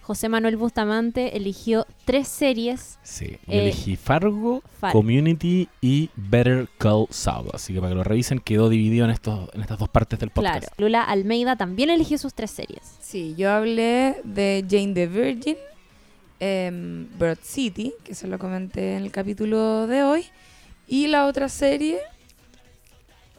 José 0.02 0.30
Manuel 0.30 0.56
Bustamante 0.56 1.36
eligió 1.36 1.86
tres 2.06 2.30
series. 2.30 2.98
Sí. 3.04 3.32
Yo 3.46 3.54
Eh, 3.54 3.60
elegí 3.64 3.98
Fargo, 3.98 4.62
Fargo. 4.80 5.00
Community 5.00 5.68
y 5.82 6.10
Better 6.16 6.70
Call 6.78 7.08
Saul. 7.10 7.50
Así 7.54 7.74
que 7.74 7.80
para 7.82 7.90
que 7.92 7.96
lo 7.96 8.04
revisen, 8.06 8.40
quedó 8.40 8.70
dividido 8.70 9.04
en, 9.04 9.12
estos, 9.12 9.50
en 9.54 9.62
estas 9.62 9.78
dos 9.80 9.90
partes 9.90 10.18
del 10.18 10.30
podcast. 10.30 10.60
Claro. 10.60 10.76
Lula 10.78 11.04
Almeida 11.04 11.58
también 11.58 11.90
eligió 11.90 12.18
sus 12.18 12.34
tres 12.34 12.52
series. 12.52 12.98
Sí, 13.02 13.36
yo 13.38 13.52
hablé 13.52 14.22
de 14.24 14.64
Jane 14.70 14.94
the 14.94 15.08
Virgin, 15.08 15.58
em, 16.40 17.08
Broad 17.18 17.40
City, 17.42 17.94
que 18.04 18.14
se 18.16 18.28
lo 18.28 18.38
comenté 18.40 18.96
en 18.96 19.04
el 19.04 19.12
capítulo 19.12 19.88
de 19.88 20.04
hoy, 20.04 20.26
y 20.88 21.08
la 21.08 21.26
otra 21.26 21.50
serie, 21.50 22.00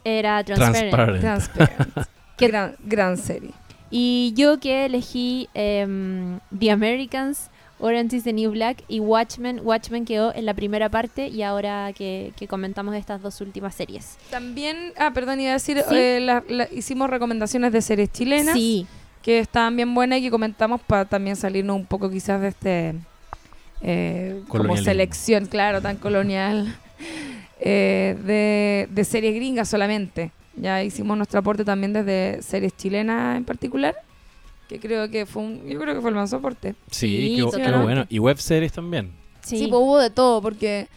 Era 0.03 0.43
Transparent. 0.43 0.91
Transparent. 0.91 1.21
Transparent. 1.21 2.07
Que- 2.37 2.47
gran, 2.47 2.75
gran 2.85 3.17
serie. 3.17 3.51
Y 3.91 4.33
yo 4.33 4.59
que 4.61 4.85
elegí 4.85 5.49
em, 5.53 6.39
The 6.57 6.71
Americans, 6.71 7.49
Orange 7.79 8.15
is 8.17 8.23
the 8.23 8.31
New 8.31 8.51
Black 8.51 8.83
y 8.87 8.99
Watchmen. 9.01 9.59
Watchmen 9.61 10.05
quedó 10.05 10.33
en 10.33 10.45
la 10.45 10.53
primera 10.53 10.87
parte 10.89 11.27
y 11.27 11.41
ahora 11.41 11.91
que, 11.93 12.31
que 12.37 12.47
comentamos 12.47 12.95
estas 12.95 13.21
dos 13.21 13.41
últimas 13.41 13.75
series. 13.75 14.17
También, 14.29 14.93
ah, 14.97 15.11
perdón, 15.13 15.41
iba 15.41 15.49
a 15.49 15.53
decir, 15.53 15.83
Sí. 15.89 15.95
eh, 15.95 16.19
la- 16.21 16.43
la- 16.47 16.69
hicimos 16.71 17.09
recomendaciones 17.09 17.73
de 17.73 17.81
series 17.81 18.09
chilenas 18.11 18.53
Sí, 18.53 18.87
que 19.21 19.39
estaban 19.39 19.75
bien 19.75 19.93
buenas 19.93 20.19
y 20.19 20.23
que 20.23 20.31
comentamos 20.31 20.81
para 20.81 21.05
también 21.05 21.35
salirnos 21.35 21.75
un 21.75 21.85
poco 21.85 22.09
quizás 22.09 22.41
de 22.41 22.47
este 22.49 22.95
eh, 23.81 24.41
como 24.47 24.75
selección, 24.77 25.45
claro, 25.45 25.81
tan 25.81 25.97
colonial 25.97 26.75
eh, 27.59 28.17
de, 28.25 28.87
de 28.91 29.03
series 29.03 29.35
gringas 29.35 29.69
solamente. 29.69 30.31
Ya 30.55 30.83
hicimos 30.83 31.15
nuestro 31.15 31.39
aporte 31.39 31.63
también 31.63 31.93
desde 31.93 32.41
series 32.41 32.75
chilenas 32.75 33.37
en 33.37 33.45
particular, 33.45 33.95
que 34.67 34.79
creo 34.79 35.09
que 35.09 35.25
fue 35.25 35.43
un, 35.43 35.65
yo 35.67 35.79
creo 35.79 35.95
que 35.95 36.01
fue 36.01 36.09
el 36.09 36.15
más 36.15 36.33
aporte. 36.33 36.75
Sí, 36.91 37.35
Sí, 37.37 37.45
qué, 37.55 37.71
bueno. 37.71 38.05
Y 38.09 38.19
web 38.19 38.37
series 38.37 38.73
también. 38.73 39.11
sí. 39.41 39.57
Sí, 39.57 39.67
pues 39.67 39.81
hubo 39.81 39.97
de 39.99 40.09
todo, 40.09 40.41
porque 40.41 40.87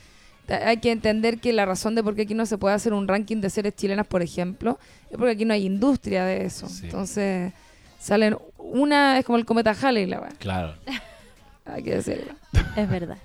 hay 0.49 0.78
que 0.78 0.90
entender 0.90 1.39
que 1.39 1.53
la 1.53 1.65
razón 1.65 1.94
de 1.94 2.03
por 2.03 2.16
qué 2.16 2.23
aquí 2.23 2.35
no 2.35 2.44
se 2.47 2.59
puede 2.59 2.74
hacer 2.74 2.93
un 2.93 3.07
ranking 3.07 3.36
de 3.36 3.49
series 3.51 3.77
chilenas, 3.77 4.07
por 4.07 4.23
ejemplo, 4.23 4.78
es 5.11 5.16
porque 5.16 5.31
aquí 5.31 5.44
no 5.44 5.55
hay 5.55 5.65
industria 5.65 6.24
de 6.24 6.44
eso. 6.44 6.69
Sí. 6.69 6.86
Entonces, 6.86 7.53
salen 8.02 8.36
una, 8.58 9.16
es 9.18 9.24
como 9.24 9.38
el 9.38 9.44
cometa 9.44 9.76
Halley, 9.80 10.06
la 10.06 10.20
verdad, 10.20 10.36
Claro. 10.40 10.74
hay 11.64 11.82
que 11.84 11.94
decirlo. 11.94 12.32
Es 12.76 12.90
verdad. 12.90 13.16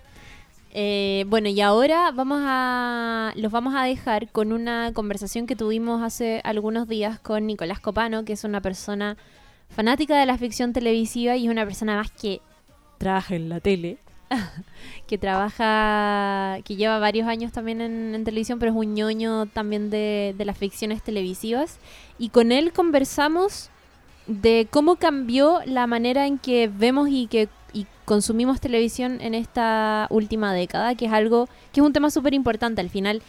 Eh, 0.71 1.25
bueno, 1.27 1.49
y 1.49 1.59
ahora 1.61 2.11
vamos 2.11 2.39
a 2.43 3.33
los 3.35 3.51
vamos 3.51 3.73
a 3.75 3.83
dejar 3.85 4.31
con 4.31 4.53
una 4.53 4.91
conversación 4.93 5.47
que 5.47 5.55
tuvimos 5.55 6.03
hace 6.03 6.41
algunos 6.43 6.87
días 6.87 7.17
con 7.17 7.47
Nicolás 7.47 7.79
Copano, 7.79 8.23
que 8.23 8.33
es 8.33 8.43
una 8.43 8.61
persona 8.61 9.17
fanática 9.69 10.19
de 10.19 10.27
la 10.27 10.37
ficción 10.37 10.73
televisiva 10.73 11.35
y 11.35 11.45
es 11.45 11.51
una 11.51 11.65
persona 11.65 11.95
más 11.95 12.11
que 12.11 12.41
trabaja 12.99 13.33
en 13.35 13.49
la 13.49 13.59
tele, 13.59 13.97
que 15.07 15.17
trabaja, 15.17 16.59
que 16.63 16.75
lleva 16.75 16.99
varios 16.99 17.27
años 17.27 17.51
también 17.51 17.81
en, 17.81 18.13
en 18.13 18.23
televisión, 18.23 18.59
pero 18.59 18.73
es 18.73 18.77
un 18.77 18.93
ñoño 18.93 19.47
también 19.47 19.89
de, 19.89 20.35
de 20.37 20.45
las 20.45 20.57
ficciones 20.57 21.01
televisivas. 21.01 21.79
Y 22.19 22.29
con 22.29 22.51
él 22.51 22.73
conversamos 22.73 23.71
de 24.27 24.67
cómo 24.69 24.97
cambió 24.97 25.61
la 25.65 25.87
manera 25.87 26.27
en 26.27 26.37
que 26.37 26.67
vemos 26.67 27.09
y 27.09 27.27
que 27.27 27.49
y 27.73 27.85
consumimos 28.05 28.59
televisión 28.59 29.19
en 29.21 29.35
esta 29.35 30.07
última 30.09 30.53
década, 30.53 30.95
que 30.95 31.05
es 31.05 31.11
algo 31.11 31.47
que 31.71 31.81
es 31.81 31.85
un 31.85 31.93
tema 31.93 32.09
súper 32.09 32.33
importante. 32.33 32.81
Al 32.81 32.89
final, 32.89 33.21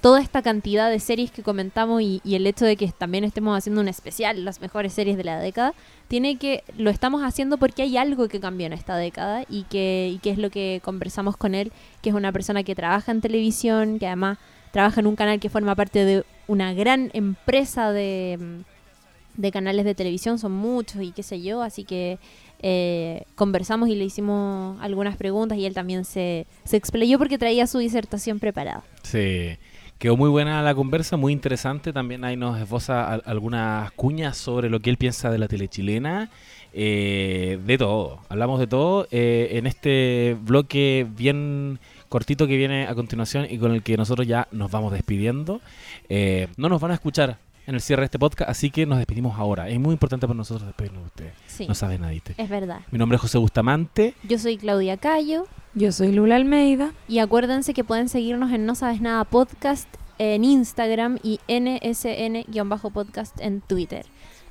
toda 0.00 0.20
esta 0.20 0.42
cantidad 0.42 0.90
de 0.90 1.00
series 1.00 1.30
que 1.30 1.42
comentamos 1.42 2.02
y, 2.02 2.20
y 2.24 2.34
el 2.34 2.46
hecho 2.46 2.64
de 2.64 2.76
que 2.76 2.90
también 2.92 3.24
estemos 3.24 3.56
haciendo 3.56 3.80
un 3.80 3.88
especial, 3.88 4.44
las 4.44 4.60
mejores 4.60 4.92
series 4.92 5.16
de 5.16 5.24
la 5.24 5.38
década, 5.38 5.74
tiene 6.08 6.36
que 6.36 6.64
lo 6.76 6.90
estamos 6.90 7.22
haciendo 7.22 7.58
porque 7.58 7.82
hay 7.82 7.96
algo 7.96 8.28
que 8.28 8.40
cambió 8.40 8.66
en 8.66 8.72
esta 8.72 8.96
década 8.96 9.44
y 9.48 9.64
que, 9.64 10.10
y 10.14 10.18
que 10.18 10.30
es 10.30 10.38
lo 10.38 10.50
que 10.50 10.80
conversamos 10.84 11.36
con 11.36 11.54
él, 11.54 11.72
que 12.02 12.10
es 12.10 12.14
una 12.14 12.32
persona 12.32 12.62
que 12.62 12.74
trabaja 12.74 13.12
en 13.12 13.20
televisión, 13.20 13.98
que 13.98 14.06
además 14.06 14.38
trabaja 14.72 15.00
en 15.00 15.06
un 15.06 15.16
canal 15.16 15.40
que 15.40 15.50
forma 15.50 15.74
parte 15.74 16.04
de 16.04 16.24
una 16.46 16.74
gran 16.74 17.10
empresa 17.12 17.92
de, 17.92 18.38
mm, 18.38 18.75
de 19.36 19.50
canales 19.52 19.84
de 19.84 19.94
televisión, 19.94 20.38
son 20.38 20.52
muchos 20.52 21.02
y 21.02 21.12
qué 21.12 21.22
sé 21.22 21.40
yo, 21.42 21.62
así 21.62 21.84
que 21.84 22.18
eh, 22.62 23.24
conversamos 23.34 23.88
y 23.88 23.94
le 23.94 24.04
hicimos 24.04 24.80
algunas 24.80 25.16
preguntas 25.16 25.58
y 25.58 25.66
él 25.66 25.74
también 25.74 26.04
se, 26.04 26.46
se 26.64 26.76
explayó 26.76 27.18
porque 27.18 27.36
traía 27.38 27.66
su 27.66 27.78
disertación 27.78 28.38
preparada. 28.38 28.82
Sí. 29.02 29.56
Quedó 29.98 30.14
muy 30.18 30.28
buena 30.28 30.62
la 30.62 30.74
conversa, 30.74 31.16
muy 31.16 31.32
interesante. 31.32 31.90
También 31.90 32.22
ahí 32.24 32.36
nos 32.36 32.60
esboza 32.60 33.10
al- 33.10 33.22
algunas 33.24 33.90
cuñas 33.92 34.36
sobre 34.36 34.68
lo 34.68 34.80
que 34.80 34.90
él 34.90 34.98
piensa 34.98 35.30
de 35.30 35.38
la 35.38 35.48
tele 35.48 35.68
chilena. 35.68 36.30
Eh, 36.78 37.58
de 37.64 37.78
todo. 37.78 38.18
Hablamos 38.28 38.60
de 38.60 38.66
todo 38.66 39.08
eh, 39.10 39.48
en 39.52 39.66
este 39.66 40.36
bloque 40.38 41.06
bien 41.16 41.78
cortito 42.10 42.46
que 42.46 42.58
viene 42.58 42.86
a 42.86 42.94
continuación 42.94 43.46
y 43.48 43.56
con 43.56 43.72
el 43.72 43.82
que 43.82 43.96
nosotros 43.96 44.26
ya 44.26 44.48
nos 44.52 44.70
vamos 44.70 44.92
despidiendo. 44.92 45.62
No 46.58 46.68
nos 46.68 46.78
van 46.80 46.90
a 46.90 46.94
escuchar 46.94 47.38
en 47.66 47.74
el 47.74 47.80
cierre 47.80 48.02
de 48.02 48.04
este 48.06 48.18
podcast, 48.18 48.48
así 48.50 48.70
que 48.70 48.86
nos 48.86 48.98
despedimos 48.98 49.38
ahora. 49.38 49.68
Es 49.68 49.78
muy 49.80 49.92
importante 49.92 50.26
para 50.26 50.36
nosotros 50.36 50.66
despedirnos 50.66 51.02
de 51.02 51.06
ustedes. 51.06 51.32
Sí, 51.46 51.66
No 51.66 51.74
sabe 51.74 51.98
nadie. 51.98 52.22
es 52.36 52.48
verdad. 52.48 52.80
Mi 52.90 52.98
nombre 52.98 53.16
es 53.16 53.22
José 53.22 53.38
Bustamante. 53.38 54.14
Yo 54.22 54.38
soy 54.38 54.56
Claudia 54.56 54.96
Cayo 54.96 55.46
Yo 55.74 55.90
soy 55.92 56.12
Lula 56.12 56.36
Almeida. 56.36 56.92
y 57.08 57.18
acuérdense 57.18 57.74
que 57.74 57.82
pueden 57.84 58.08
seguirnos 58.08 58.52
en 58.52 58.66
No 58.66 58.74
Sabes 58.74 59.00
Nada 59.00 59.24
Podcast 59.24 59.88
en 60.18 60.44
Instagram 60.44 61.18
y 61.22 61.40
NSN-podcast 61.48 63.40
en 63.40 63.60
Twitter. 63.60 64.06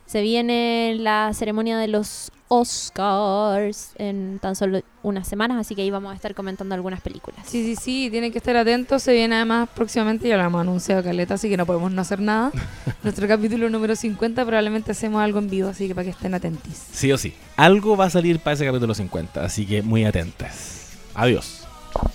Se 0.06 0.22
viene 0.22 0.96
la 1.00 1.32
ceremonia 1.34 1.78
de 1.78 1.88
los 1.88 2.32
Oscars 2.48 3.92
en 3.98 4.40
tan 4.40 4.56
solo 4.56 4.82
unas 5.02 5.28
semanas, 5.28 5.58
así 5.58 5.76
que 5.76 5.82
ahí 5.82 5.90
vamos 5.90 6.12
a 6.12 6.16
estar 6.16 6.36
comentando 6.36 6.76
algunas 6.76 7.02
películas. 7.02 7.42
Sí, 7.46 7.64
sí, 7.64 7.76
sí, 7.76 8.10
tienen 8.12 8.32
que 8.32 8.38
estar 8.38 8.56
atentos. 8.56 9.04
Se 9.04 9.14
viene 9.14 9.36
además 9.36 9.70
próximamente, 9.74 10.28
ya 10.28 10.38
lo 10.38 10.44
hemos 10.44 10.62
anunciado 10.62 11.04
Caleta, 11.04 11.36
así 11.36 11.50
que 11.50 11.58
no 11.58 11.66
podemos 11.66 11.92
no 11.92 12.02
hacer 12.02 12.20
nada. 12.20 12.52
Nuestro 13.04 13.28
capítulo 13.28 13.70
número 13.70 13.96
50 13.96 14.46
probablemente 14.46 14.92
hacemos 14.92 15.22
algo 15.22 15.40
en 15.40 15.50
vivo, 15.50 15.70
así 15.70 15.88
que 15.88 15.96
para 15.96 16.06
que 16.06 16.12
estén 16.12 16.34
atentis. 16.34 16.84
Sí 16.92 17.12
o 17.12 17.18
sí. 17.18 17.34
Algo 17.56 17.98
va 17.98 18.06
a 18.06 18.10
salir 18.10 18.40
para 18.40 18.54
ese 18.54 18.66
capítulo 18.66 18.94
50, 18.94 19.44
así 19.44 19.66
que 19.66 19.82
muy 19.82 20.06
atentas. 20.06 20.92
Adiós. 21.14 21.66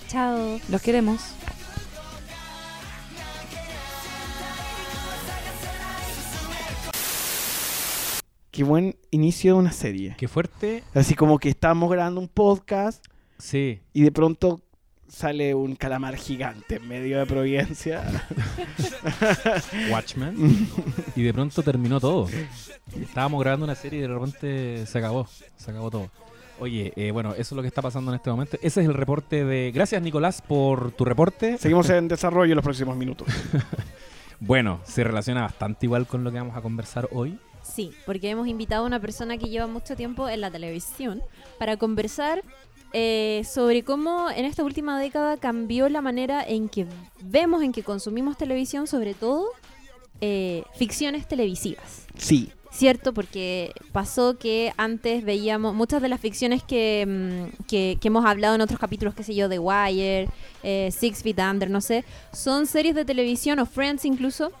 Chao. 0.07 0.59
Los 0.69 0.81
queremos. 0.81 1.21
Qué 8.51 8.63
buen 8.63 8.95
inicio 9.11 9.53
de 9.53 9.59
una 9.59 9.71
serie. 9.71 10.15
Qué 10.17 10.27
fuerte. 10.27 10.83
Así 10.93 11.15
como 11.15 11.39
que 11.39 11.49
estamos 11.49 11.89
grabando 11.89 12.19
un 12.19 12.27
podcast 12.27 13.03
Sí. 13.37 13.79
y 13.93 14.01
de 14.03 14.11
pronto 14.11 14.61
sale 15.07 15.55
un 15.55 15.75
calamar 15.75 16.15
gigante 16.15 16.75
en 16.75 16.87
medio 16.87 17.19
de 17.19 17.25
Providencia. 17.25 18.03
Watchmen. 19.91 20.67
y 21.15 21.23
de 21.23 21.33
pronto 21.33 21.63
terminó 21.63 21.99
todo. 21.99 22.27
Estábamos 22.99 23.41
grabando 23.41 23.63
una 23.65 23.75
serie 23.75 23.99
y 23.99 24.01
de 24.01 24.07
repente 24.09 24.85
se 24.85 24.97
acabó. 24.97 25.27
Se 25.55 25.71
acabó 25.71 25.89
todo. 25.89 26.09
Oye, 26.59 26.93
eh, 26.95 27.11
bueno, 27.11 27.31
eso 27.31 27.41
es 27.41 27.51
lo 27.53 27.61
que 27.61 27.67
está 27.69 27.81
pasando 27.81 28.11
en 28.11 28.17
este 28.17 28.29
momento. 28.29 28.57
Ese 28.61 28.81
es 28.81 28.87
el 28.87 28.93
reporte 28.93 29.43
de... 29.45 29.71
Gracias, 29.73 30.01
Nicolás, 30.01 30.41
por 30.41 30.91
tu 30.91 31.05
reporte. 31.05 31.57
Seguimos 31.57 31.89
en 31.89 32.07
desarrollo 32.09 32.51
en 32.51 32.57
los 32.57 32.63
próximos 32.63 32.95
minutos. 32.97 33.27
Bueno, 34.39 34.79
se 34.83 35.03
relaciona 35.03 35.41
bastante 35.41 35.85
igual 35.85 36.05
con 36.05 36.23
lo 36.23 36.31
que 36.31 36.37
vamos 36.37 36.55
a 36.55 36.61
conversar 36.61 37.07
hoy. 37.11 37.39
Sí, 37.73 37.93
porque 38.05 38.29
hemos 38.29 38.47
invitado 38.47 38.83
a 38.83 38.87
una 38.87 38.99
persona 38.99 39.37
que 39.37 39.47
lleva 39.49 39.65
mucho 39.65 39.95
tiempo 39.95 40.27
en 40.27 40.41
la 40.41 40.51
televisión 40.51 41.21
para 41.57 41.77
conversar 41.77 42.43
eh, 42.91 43.43
sobre 43.49 43.83
cómo 43.83 44.29
en 44.29 44.43
esta 44.43 44.63
última 44.63 44.99
década 44.99 45.37
cambió 45.37 45.87
la 45.87 46.01
manera 46.01 46.43
en 46.45 46.67
que 46.67 46.85
vemos, 47.21 47.63
en 47.63 47.71
que 47.71 47.83
consumimos 47.83 48.37
televisión, 48.37 48.87
sobre 48.87 49.13
todo 49.13 49.47
eh, 50.19 50.63
ficciones 50.75 51.27
televisivas. 51.27 52.07
Sí. 52.17 52.51
¿Cierto? 52.73 53.13
Porque 53.13 53.73
pasó 53.91 54.37
que 54.37 54.73
antes 54.77 55.23
veíamos 55.23 55.73
muchas 55.73 56.01
de 56.01 56.07
las 56.09 56.21
ficciones 56.21 56.63
que, 56.63 57.05
mm, 57.07 57.63
que, 57.67 57.97
que 57.99 58.07
hemos 58.07 58.25
hablado 58.25 58.55
en 58.55 58.61
otros 58.61 58.79
capítulos, 58.79 59.13
qué 59.13 59.23
sé 59.23 59.35
yo, 59.35 59.49
The 59.49 59.59
Wire, 59.59 60.29
eh, 60.63 60.89
Six 60.91 61.23
Feet 61.23 61.39
Under, 61.39 61.69
no 61.69 61.81
sé, 61.81 62.03
son 62.33 62.67
series 62.67 62.95
de 62.95 63.03
televisión 63.05 63.59
o 63.59 63.65
Friends 63.65 64.05
incluso 64.05 64.51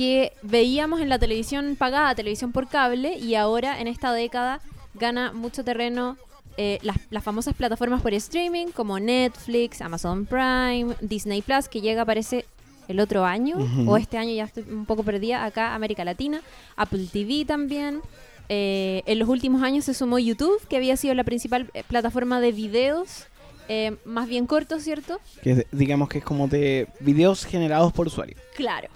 que 0.00 0.32
veíamos 0.40 1.02
en 1.02 1.10
la 1.10 1.18
televisión 1.18 1.76
pagada, 1.76 2.14
televisión 2.14 2.52
por 2.52 2.68
cable, 2.68 3.18
y 3.18 3.34
ahora 3.34 3.78
en 3.82 3.86
esta 3.86 4.14
década 4.14 4.62
gana 4.94 5.30
mucho 5.30 5.62
terreno 5.62 6.16
eh, 6.56 6.78
las, 6.80 6.96
las 7.10 7.22
famosas 7.22 7.52
plataformas 7.52 8.00
por 8.00 8.14
streaming 8.14 8.68
como 8.68 8.98
Netflix, 8.98 9.82
Amazon 9.82 10.24
Prime, 10.24 10.94
Disney 11.02 11.42
Plus, 11.42 11.68
que 11.68 11.82
llega 11.82 12.06
parece 12.06 12.46
el 12.88 12.98
otro 12.98 13.26
año, 13.26 13.58
o 13.86 13.98
este 13.98 14.16
año 14.16 14.32
ya 14.32 14.44
estoy 14.44 14.64
un 14.70 14.86
poco 14.86 15.02
perdida, 15.02 15.44
acá 15.44 15.74
América 15.74 16.02
Latina, 16.02 16.40
Apple 16.76 17.06
TV 17.12 17.44
también. 17.44 18.00
Eh, 18.48 19.02
en 19.04 19.18
los 19.18 19.28
últimos 19.28 19.62
años 19.62 19.84
se 19.84 19.92
sumó 19.92 20.18
YouTube, 20.18 20.66
que 20.66 20.76
había 20.76 20.96
sido 20.96 21.12
la 21.12 21.24
principal 21.24 21.68
eh, 21.74 21.84
plataforma 21.86 22.40
de 22.40 22.52
videos, 22.52 23.26
eh, 23.68 23.98
más 24.06 24.28
bien 24.28 24.46
cortos, 24.46 24.82
¿cierto? 24.82 25.20
Que 25.42 25.66
digamos 25.72 26.08
que 26.08 26.18
es 26.18 26.24
como 26.24 26.48
de 26.48 26.88
videos 27.00 27.44
generados 27.44 27.92
por 27.92 28.06
usuario. 28.06 28.38
Claro. 28.56 28.88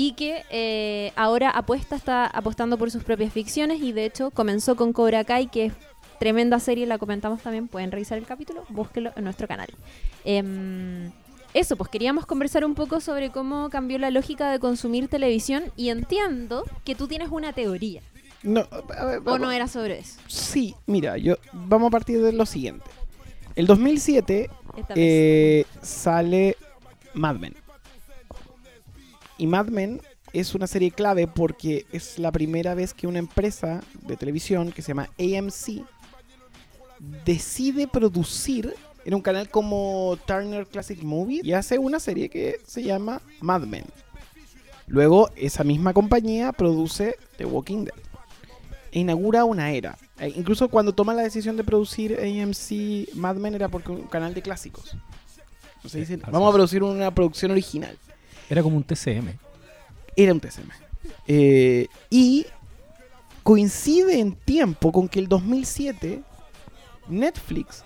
Y 0.00 0.12
que 0.12 0.44
eh, 0.48 1.12
ahora 1.14 1.50
apuesta, 1.50 1.94
está 1.94 2.26
apostando 2.26 2.78
por 2.78 2.90
sus 2.90 3.04
propias 3.04 3.34
ficciones 3.34 3.82
y 3.82 3.92
de 3.92 4.06
hecho 4.06 4.30
comenzó 4.30 4.74
con 4.74 4.94
Cobra 4.94 5.24
Kai, 5.24 5.48
que 5.48 5.66
es 5.66 5.72
tremenda 6.18 6.58
serie, 6.58 6.86
la 6.86 6.96
comentamos 6.96 7.42
también, 7.42 7.68
pueden 7.68 7.92
revisar 7.92 8.16
el 8.16 8.24
capítulo, 8.24 8.64
búsquelo 8.70 9.12
en 9.14 9.24
nuestro 9.24 9.46
canal. 9.46 9.68
Em, 10.24 11.10
eso, 11.52 11.76
pues 11.76 11.90
queríamos 11.90 12.24
conversar 12.24 12.64
un 12.64 12.74
poco 12.74 13.00
sobre 13.02 13.28
cómo 13.28 13.68
cambió 13.68 13.98
la 13.98 14.10
lógica 14.10 14.50
de 14.50 14.58
consumir 14.58 15.08
televisión 15.08 15.64
y 15.76 15.90
entiendo 15.90 16.64
que 16.86 16.94
tú 16.94 17.06
tienes 17.06 17.28
una 17.30 17.52
teoría, 17.52 18.00
No, 18.42 18.66
a 18.98 19.04
ver, 19.04 19.20
o 19.26 19.38
no 19.38 19.50
era 19.52 19.68
sobre 19.68 19.98
eso. 19.98 20.18
Sí, 20.28 20.74
mira, 20.86 21.18
yo 21.18 21.36
vamos 21.52 21.88
a 21.88 21.90
partir 21.90 22.22
de 22.22 22.32
lo 22.32 22.46
siguiente. 22.46 22.86
El 23.54 23.66
2007 23.66 24.48
Esta 24.78 24.94
vez. 24.94 24.96
eh, 24.96 25.66
sale 25.82 26.56
Mad 27.12 27.36
Men. 27.36 27.54
Y 29.40 29.46
Mad 29.46 29.68
Men 29.68 30.02
es 30.34 30.54
una 30.54 30.66
serie 30.66 30.90
clave 30.90 31.26
porque 31.26 31.86
es 31.92 32.18
la 32.18 32.30
primera 32.30 32.74
vez 32.74 32.92
que 32.92 33.06
una 33.06 33.18
empresa 33.18 33.80
de 34.02 34.18
televisión 34.18 34.70
que 34.70 34.82
se 34.82 34.88
llama 34.88 35.08
AMC 35.18 35.82
decide 37.24 37.88
producir 37.88 38.74
en 39.06 39.14
un 39.14 39.22
canal 39.22 39.48
como 39.48 40.18
Turner 40.26 40.66
Classic 40.66 41.02
Movie 41.02 41.40
y 41.42 41.54
hace 41.54 41.78
una 41.78 42.00
serie 42.00 42.28
que 42.28 42.60
se 42.66 42.82
llama 42.82 43.22
Mad 43.40 43.62
Men. 43.62 43.86
Luego 44.86 45.30
esa 45.36 45.64
misma 45.64 45.94
compañía 45.94 46.52
produce 46.52 47.16
The 47.38 47.46
Walking 47.46 47.86
Dead 47.86 47.94
e 48.92 48.98
inaugura 48.98 49.46
una 49.46 49.72
era. 49.72 49.96
E 50.18 50.28
incluso 50.28 50.68
cuando 50.68 50.92
toma 50.92 51.14
la 51.14 51.22
decisión 51.22 51.56
de 51.56 51.64
producir 51.64 52.18
AMC 52.20 53.14
Mad 53.14 53.36
Men 53.36 53.54
era 53.54 53.70
porque 53.70 53.90
un 53.90 54.02
canal 54.02 54.34
de 54.34 54.42
clásicos. 54.42 54.94
Entonces 55.76 56.00
dicen, 56.02 56.20
así 56.24 56.30
vamos 56.30 56.50
a 56.50 56.52
producir 56.52 56.82
una 56.82 57.10
producción 57.14 57.52
original. 57.52 57.96
Era 58.50 58.64
como 58.64 58.76
un 58.76 58.82
TCM. 58.82 59.38
Era 60.16 60.32
un 60.32 60.40
TCM. 60.40 60.70
Eh, 61.28 61.86
y 62.10 62.44
coincide 63.44 64.18
en 64.18 64.32
tiempo 64.32 64.90
con 64.90 65.08
que 65.08 65.20
el 65.20 65.28
2007 65.28 66.22
Netflix 67.08 67.84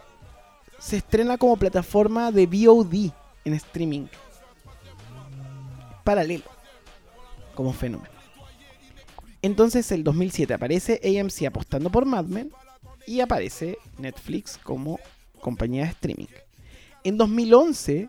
se 0.79 0.97
estrena 0.97 1.37
como 1.37 1.57
plataforma 1.59 2.33
de 2.33 2.47
VOD 2.47 3.13
en 3.45 3.53
streaming. 3.53 4.07
Paralelo. 6.03 6.45
Como 7.55 7.73
fenómeno. 7.73 8.15
Entonces 9.43 9.93
el 9.93 10.03
2007 10.03 10.55
aparece 10.55 11.01
AMC 11.05 11.47
apostando 11.47 11.91
por 11.91 12.07
Mad 12.07 12.25
Men 12.25 12.51
y 13.07 13.21
aparece 13.21 13.77
Netflix 13.99 14.59
como 14.63 14.99
compañía 15.43 15.85
de 15.85 15.91
streaming. 15.91 16.27
En 17.05 17.19
2011 17.19 18.09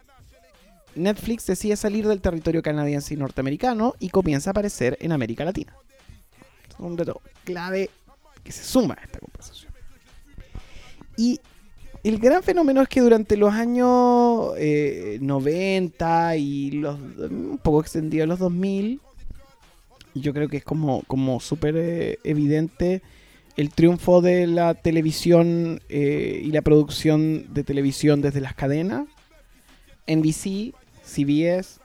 Netflix 0.95 1.45
decide 1.45 1.75
salir 1.75 2.07
del 2.07 2.21
territorio 2.21 2.61
canadiense 2.61 3.13
y 3.13 3.17
norteamericano 3.17 3.95
y 3.99 4.09
comienza 4.09 4.49
a 4.49 4.51
aparecer 4.51 4.97
en 5.01 5.11
América 5.11 5.45
Latina. 5.45 5.75
Es 6.69 6.75
un 6.79 6.95
dato 6.95 7.21
clave 7.43 7.89
que 8.43 8.51
se 8.51 8.63
suma 8.63 8.95
a 8.99 9.03
esta 9.03 9.19
conversación. 9.19 9.73
Y 11.17 11.39
el 12.03 12.19
gran 12.19 12.43
fenómeno 12.43 12.81
es 12.81 12.89
que 12.89 13.01
durante 13.01 13.37
los 13.37 13.53
años 13.53 14.53
eh, 14.57 15.17
90 15.21 16.37
y 16.37 16.71
los 16.71 16.99
un 16.99 17.59
poco 17.63 17.81
extendido 17.81 18.25
los 18.25 18.39
2000, 18.39 19.01
yo 20.13 20.33
creo 20.33 20.47
que 20.47 20.57
es 20.57 20.63
como, 20.63 21.03
como 21.07 21.39
súper 21.39 21.75
eh, 21.77 22.19
evidente 22.23 23.01
el 23.57 23.69
triunfo 23.69 24.21
de 24.21 24.47
la 24.47 24.73
televisión 24.73 25.81
eh, 25.89 26.41
y 26.43 26.51
la 26.51 26.61
producción 26.61 27.53
de 27.53 27.63
televisión 27.63 28.21
desde 28.21 28.41
las 28.41 28.53
cadenas. 28.53 29.05
NBC, 30.07 30.73
CBS, 31.05 31.79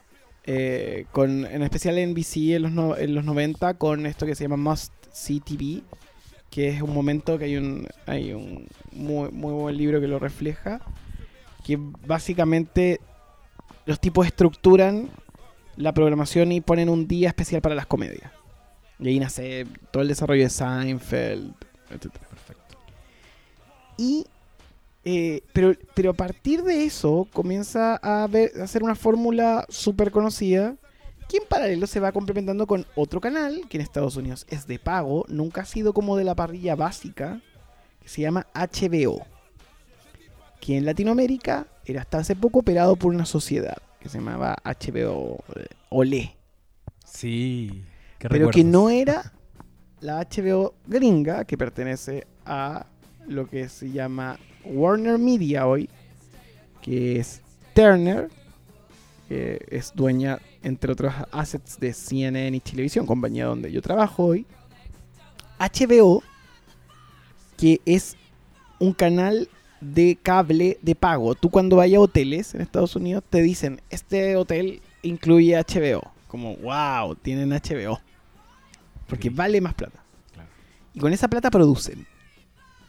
eh, 0.45 1.07
con, 1.13 1.45
en 1.47 1.63
especial 1.63 1.97
NBC 1.97 2.55
en 2.57 2.63
los, 2.63 2.73
no- 2.73 2.97
en 2.97 3.15
los 3.15 3.25
90 3.25 3.75
con 3.75 4.07
esto 4.07 4.27
que 4.27 4.35
se 4.35 4.45
llama 4.45 4.57
Must 4.57 4.93
See 5.13 5.41
TV, 5.41 5.83
que 6.51 6.69
es 6.69 6.83
un 6.83 6.93
momento 6.95 7.39
que 7.39 7.45
hay 7.45 7.57
un, 7.57 7.87
hay 8.07 8.33
un 8.33 8.67
muy, 8.93 9.31
muy 9.31 9.53
buen 9.53 9.77
libro 9.77 10.01
que 10.01 10.09
lo 10.09 10.19
refleja, 10.19 10.81
que 11.65 11.79
básicamente 11.79 13.01
los 13.87 14.01
tipos 14.01 14.27
estructuran 14.27 15.09
la 15.77 15.93
programación 15.95 16.53
y 16.53 16.61
ponen 16.61 16.89
un 16.89 17.07
día 17.07 17.29
especial 17.29 17.61
para 17.63 17.75
las 17.75 17.87
comedias. 17.87 18.31
Y 18.99 19.09
ahí 19.09 19.19
nace 19.21 19.67
todo 19.93 20.03
el 20.03 20.09
desarrollo 20.09 20.43
de 20.43 20.51
Seinfeld, 20.51 21.53
etc. 21.91 22.13
Perfecto. 22.29 22.77
Y 23.97 24.27
eh, 25.05 25.43
pero, 25.53 25.75
pero 25.95 26.11
a 26.11 26.15
partir 26.15 26.63
de 26.63 26.85
eso 26.85 27.27
comienza 27.33 27.97
a, 27.97 28.27
ver, 28.27 28.53
a 28.61 28.65
hacer 28.65 28.83
una 28.83 28.95
fórmula 28.95 29.65
súper 29.69 30.11
conocida 30.11 30.77
que 31.29 31.39
en 31.39 31.45
paralelo 31.49 31.87
se 31.87 32.01
va 32.01 32.13
complementando 32.13 32.67
con 32.67 32.87
otro 32.97 33.21
canal 33.21 33.63
que 33.69 33.77
en 33.77 33.83
Estados 33.83 34.17
Unidos 34.17 34.47
es 34.49 34.67
de 34.67 34.79
pago, 34.79 35.25
nunca 35.29 35.63
ha 35.63 35.65
sido 35.65 35.93
como 35.93 36.17
de 36.17 36.25
la 36.25 36.35
parrilla 36.35 36.75
básica, 36.75 37.41
que 38.01 38.09
se 38.09 38.23
llama 38.23 38.47
HBO, 38.53 39.25
que 40.61 40.77
en 40.77 40.85
Latinoamérica 40.85 41.69
era 41.85 42.01
hasta 42.01 42.19
hace 42.19 42.35
poco 42.35 42.59
operado 42.59 42.97
por 42.97 43.15
una 43.15 43.27
sociedad 43.27 43.77
que 44.01 44.09
se 44.09 44.19
llamaba 44.19 44.57
HBO 44.65 45.45
eh, 45.57 45.67
Olé, 45.89 46.37
Sí. 47.05 47.85
¿Qué 48.19 48.29
pero 48.29 48.51
que 48.51 48.65
no 48.65 48.91
era 48.91 49.33
la 50.01 50.21
HBO 50.21 50.75
gringa 50.87 51.45
que 51.45 51.59
pertenece 51.59 52.27
a 52.45 52.87
lo 53.27 53.47
que 53.47 53.69
se 53.69 53.91
llama 53.91 54.39
Warner 54.65 55.19
Media 55.19 55.67
hoy, 55.67 55.89
que 56.83 57.19
es 57.19 57.43
Turner, 57.75 58.31
que 59.29 59.65
es 59.71 59.93
dueña, 59.95 60.39
entre 60.63 60.93
otros 60.93 61.13
assets, 61.33 61.79
de 61.79 61.93
CNN 61.93 62.57
y 62.57 62.61
Televisión, 62.61 63.07
compañía 63.07 63.47
donde 63.47 63.71
yo 63.71 63.81
trabajo 63.81 64.25
hoy. 64.25 64.47
HBO, 65.59 66.23
que 67.57 67.81
es 67.85 68.17
un 68.79 68.93
canal 68.93 69.49
de 69.81 70.19
cable 70.23 70.79
de 70.83 70.95
pago. 70.95 71.35
Tú 71.35 71.51
cuando 71.51 71.77
vayas 71.77 71.99
a 71.99 72.03
hoteles 72.03 72.55
en 72.55 72.61
Estados 72.61 72.97
Unidos 72.97 73.23
te 73.29 73.43
dicen, 73.43 73.81
este 73.91 74.37
hotel 74.37 74.81
incluye 75.03 75.57
HBO. 75.57 76.13
Como, 76.29 76.57
wow, 76.57 77.15
tienen 77.17 77.51
HBO. 77.51 78.01
Porque 79.07 79.31
vale 79.31 79.61
más 79.61 79.75
plata. 79.75 80.03
Claro. 80.33 80.49
Y 80.95 81.01
con 81.01 81.13
esa 81.13 81.29
plata 81.29 81.51
producen. 81.51 82.07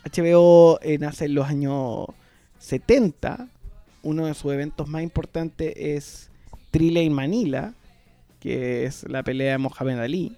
HBO 0.03 0.79
eh, 0.81 0.97
nace 0.97 1.25
en 1.25 1.35
los 1.35 1.47
años 1.47 2.07
70. 2.59 3.47
Uno 4.03 4.25
de 4.25 4.33
sus 4.33 4.51
eventos 4.53 4.87
más 4.87 5.03
importantes 5.03 5.73
es 5.75 6.29
Thriller 6.71 7.03
in 7.03 7.13
Manila, 7.13 7.73
que 8.39 8.85
es 8.85 9.07
la 9.09 9.23
pelea 9.23 9.53
de 9.53 9.57
Mohamed 9.59 9.99
Ali. 9.99 10.37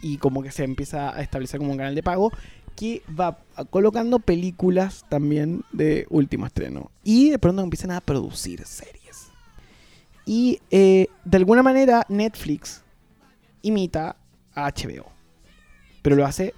Y 0.00 0.18
como 0.18 0.42
que 0.42 0.52
se 0.52 0.64
empieza 0.64 1.14
a 1.14 1.20
establecer 1.20 1.58
como 1.58 1.72
un 1.72 1.78
canal 1.78 1.94
de 1.94 2.02
pago 2.02 2.30
que 2.76 3.02
va 3.08 3.38
colocando 3.70 4.20
películas 4.20 5.04
también 5.08 5.64
de 5.72 6.06
último 6.10 6.46
estreno. 6.46 6.92
Y 7.02 7.30
de 7.30 7.38
pronto 7.40 7.62
empiezan 7.62 7.90
a 7.90 8.00
producir 8.00 8.64
series. 8.64 9.32
Y 10.24 10.60
eh, 10.70 11.08
de 11.24 11.36
alguna 11.36 11.64
manera 11.64 12.06
Netflix 12.08 12.82
imita 13.62 14.14
a 14.54 14.70
HBO. 14.70 15.06
Pero 16.02 16.14
lo 16.14 16.24
hace 16.24 16.54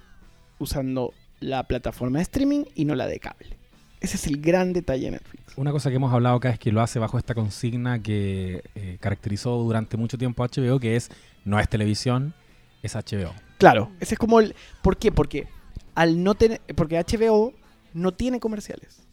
usando 0.59 1.13
la 1.41 1.63
plataforma 1.63 2.19
de 2.19 2.23
streaming 2.23 2.63
y 2.75 2.85
no 2.85 2.95
la 2.95 3.07
de 3.07 3.19
cable. 3.19 3.57
Ese 3.99 4.15
es 4.15 4.25
el 4.27 4.41
gran 4.41 4.73
detalle 4.73 5.05
de 5.05 5.11
Netflix. 5.11 5.57
Una 5.57 5.71
cosa 5.71 5.89
que 5.89 5.97
hemos 5.97 6.13
hablado 6.13 6.37
acá 6.37 6.49
es 6.49 6.57
que 6.57 6.71
lo 6.71 6.81
hace 6.81 6.97
bajo 6.97 7.17
esta 7.17 7.35
consigna 7.35 8.01
que 8.01 8.63
eh, 8.73 8.97
caracterizó 8.99 9.57
durante 9.57 9.97
mucho 9.97 10.17
tiempo 10.17 10.43
a 10.43 10.47
HBO, 10.47 10.79
que 10.79 10.95
es 10.95 11.11
no 11.45 11.59
es 11.59 11.69
televisión, 11.69 12.33
es 12.81 12.95
HBO. 12.95 13.33
Claro, 13.57 13.91
ese 13.99 14.15
es 14.15 14.19
como 14.19 14.39
el... 14.39 14.55
¿Por 14.81 14.97
qué? 14.97 15.11
Porque 15.11 15.47
al 15.93 16.23
no 16.23 16.33
tener... 16.33 16.61
Porque 16.75 16.97
HBO 16.99 17.53
no 17.93 18.11
tiene 18.11 18.39
comerciales. 18.39 19.03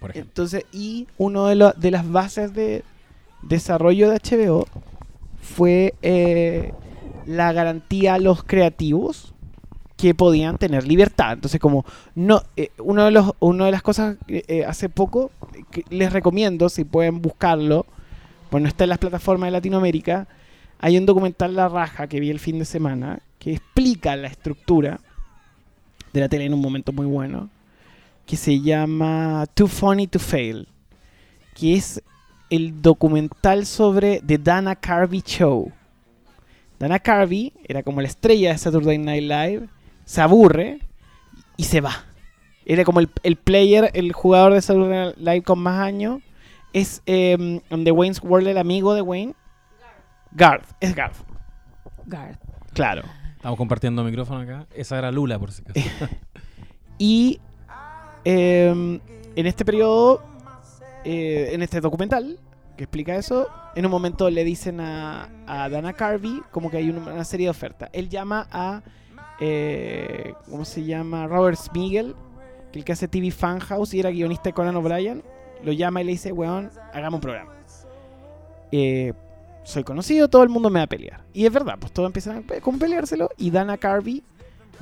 Por 0.00 0.10
ejemplo. 0.10 0.30
Entonces, 0.30 0.64
y 0.72 1.06
uno 1.18 1.46
de, 1.46 1.72
de 1.76 1.90
las 1.90 2.10
bases 2.10 2.54
de 2.54 2.84
desarrollo 3.42 4.10
de 4.10 4.16
HBO 4.18 4.66
fue 5.42 5.94
eh, 6.00 6.72
la 7.26 7.52
garantía 7.52 8.14
a 8.14 8.18
los 8.18 8.44
creativos 8.44 9.33
que 9.96 10.14
podían 10.14 10.58
tener 10.58 10.86
libertad. 10.86 11.32
Entonces, 11.34 11.60
como 11.60 11.84
no, 12.14 12.42
eh, 12.56 12.70
uno 12.78 13.04
de 13.04 13.10
los, 13.10 13.32
una 13.40 13.66
de 13.66 13.72
las 13.72 13.82
cosas 13.82 14.16
eh, 14.28 14.42
eh, 14.48 14.64
hace 14.64 14.88
poco 14.88 15.30
que 15.70 15.84
les 15.90 16.12
recomiendo 16.12 16.68
si 16.68 16.84
pueden 16.84 17.20
buscarlo, 17.22 17.86
bueno 18.50 18.68
está 18.68 18.84
en 18.84 18.90
las 18.90 18.98
plataformas 18.98 19.48
de 19.48 19.52
Latinoamérica. 19.52 20.26
Hay 20.80 20.98
un 20.98 21.06
documental 21.06 21.54
La 21.54 21.68
Raja 21.68 22.08
que 22.08 22.20
vi 22.20 22.30
el 22.30 22.40
fin 22.40 22.58
de 22.58 22.64
semana 22.64 23.20
que 23.38 23.52
explica 23.52 24.16
la 24.16 24.28
estructura 24.28 25.00
de 26.12 26.20
la 26.20 26.28
tele 26.28 26.44
en 26.44 26.54
un 26.54 26.60
momento 26.60 26.92
muy 26.92 27.06
bueno 27.06 27.50
que 28.26 28.36
se 28.36 28.60
llama 28.60 29.46
Too 29.54 29.66
Funny 29.66 30.06
to 30.06 30.18
Fail, 30.18 30.66
que 31.54 31.74
es 31.74 32.02
el 32.50 32.80
documental 32.80 33.66
sobre 33.66 34.20
The 34.24 34.38
Dana 34.38 34.76
Carvey 34.76 35.22
Show. 35.24 35.70
Dana 36.78 36.98
Carvey 36.98 37.52
era 37.66 37.82
como 37.82 38.00
la 38.00 38.08
estrella 38.08 38.52
de 38.52 38.58
Saturday 38.58 38.98
Night 38.98 39.22
Live, 39.22 39.68
se 40.04 40.20
aburre 40.20 40.80
y 41.56 41.64
se 41.64 41.80
va. 41.80 42.04
Era 42.66 42.84
como 42.84 43.00
el, 43.00 43.10
el 43.22 43.36
player, 43.36 43.90
el 43.94 44.12
jugador 44.12 44.54
de 44.54 44.62
Saturday 44.62 44.88
Night 44.88 45.16
Live 45.18 45.42
con 45.42 45.58
más 45.58 45.80
años. 45.80 46.20
Es 46.72 47.02
eh, 47.06 47.60
de 47.70 47.90
Wayne's 47.92 48.22
World 48.22 48.48
el 48.48 48.58
amigo 48.58 48.94
de 48.94 49.02
Wayne. 49.02 49.34
Garth, 50.32 50.68
es 50.80 50.94
Garth, 50.94 51.18
Garth. 52.06 52.40
claro. 52.72 53.02
Estamos 53.36 53.58
compartiendo 53.58 54.02
micrófono 54.02 54.40
acá. 54.40 54.66
Esa 54.74 54.98
era 54.98 55.12
Lula, 55.12 55.38
por 55.38 55.52
si 55.52 55.62
acaso. 55.62 55.80
Y 56.96 57.40
eh, 58.24 59.00
en 59.36 59.46
este 59.46 59.64
periodo, 59.64 60.22
eh, 61.04 61.50
en 61.52 61.62
este 61.62 61.80
documental 61.80 62.38
que 62.76 62.84
explica 62.84 63.16
eso, 63.16 63.48
en 63.74 63.84
un 63.84 63.90
momento 63.90 64.30
le 64.30 64.44
dicen 64.44 64.80
a, 64.80 65.28
a 65.46 65.68
Dana 65.68 65.92
Carvey 65.92 66.40
como 66.50 66.70
que 66.70 66.78
hay 66.78 66.88
una, 66.88 67.12
una 67.12 67.24
serie 67.24 67.46
de 67.46 67.50
ofertas. 67.50 67.90
Él 67.92 68.08
llama 68.08 68.48
a, 68.50 68.82
eh, 69.40 70.34
¿cómo 70.48 70.64
se 70.64 70.84
llama? 70.84 71.26
Robert 71.26 71.58
Smigel, 71.58 72.14
que 72.72 72.78
el 72.78 72.84
que 72.84 72.92
hace 72.92 73.08
TV 73.08 73.30
Fan 73.30 73.60
House 73.60 73.94
y 73.94 74.00
era 74.00 74.10
guionista 74.10 74.44
de 74.44 74.52
Conan 74.52 74.76
O'Brien. 74.76 75.22
Lo 75.62 75.72
llama 75.72 76.02
y 76.02 76.04
le 76.04 76.12
dice, 76.12 76.32
weón, 76.32 76.70
hagamos 76.92 77.18
un 77.18 77.20
programa. 77.22 77.52
Eh, 78.72 79.12
soy 79.62 79.82
conocido, 79.82 80.28
todo 80.28 80.42
el 80.42 80.48
mundo 80.50 80.70
me 80.70 80.80
va 80.80 80.84
a 80.84 80.88
pelear. 80.88 81.22
Y 81.32 81.46
es 81.46 81.52
verdad, 81.52 81.76
pues 81.80 81.92
todos 81.92 82.08
empiezan 82.08 82.44
a 82.48 82.60
con 82.60 82.78
peleárselo 82.78 83.30
y 83.38 83.50
Dana 83.50 83.78
Carvey 83.78 84.22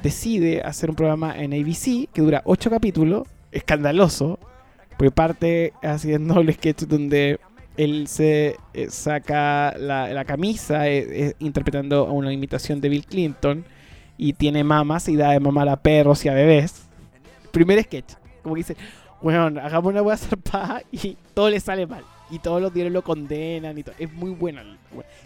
decide 0.03 0.63
hacer 0.63 0.91
un 0.91 0.97
programa 0.97 1.37
en 1.39 1.53
ABC 1.53 2.09
que 2.13 2.23
dura 2.23 2.43
ocho 2.45 2.69
capítulos, 2.69 3.29
escandaloso, 3.53 4.39
porque 4.97 5.11
parte 5.11 5.73
haciendo 5.83 6.41
el 6.41 6.53
sketch 6.53 6.83
donde 6.83 7.39
él 7.77 8.07
se 8.07 8.57
eh, 8.75 8.91
saca 8.91 9.75
la, 9.79 10.25
camisa 10.25 10.89
eh, 10.89 11.29
eh, 11.29 11.35
interpretando 11.39 12.05
una 12.05 12.33
imitación 12.33 12.81
de 12.81 12.89
Bill 12.89 13.07
Clinton 13.07 13.65
y 14.29 14.33
tiene 14.35 14.63
mamas 14.65 15.09
y 15.09 15.17
da 15.17 15.31
de 15.33 15.41
mamar 15.41 15.69
a 15.69 15.77
perros 15.77 16.25
y 16.25 16.29
a 16.29 16.35
bebés. 16.35 16.87
Primer 17.51 17.83
sketch, 17.83 18.15
como 18.43 18.55
que 18.55 18.61
dice, 18.61 18.77
bueno, 19.21 19.61
hagamos 19.61 19.91
una 19.93 20.03
hueá 20.03 20.17
zarpada 20.17 20.83
y 20.93 21.17
todo 21.35 21.51
le 21.51 21.59
sale 21.61 21.87
mal. 21.87 22.05
Y 22.31 22.39
todos 22.39 22.63
los 22.63 22.73
diarios 22.73 22.93
lo 22.95 23.03
condenan 23.03 23.77
y 23.77 23.83
todo. 23.83 23.95
Es 23.99 24.11
muy 24.13 24.31
bueno. 24.31 24.61
el- 24.63 24.79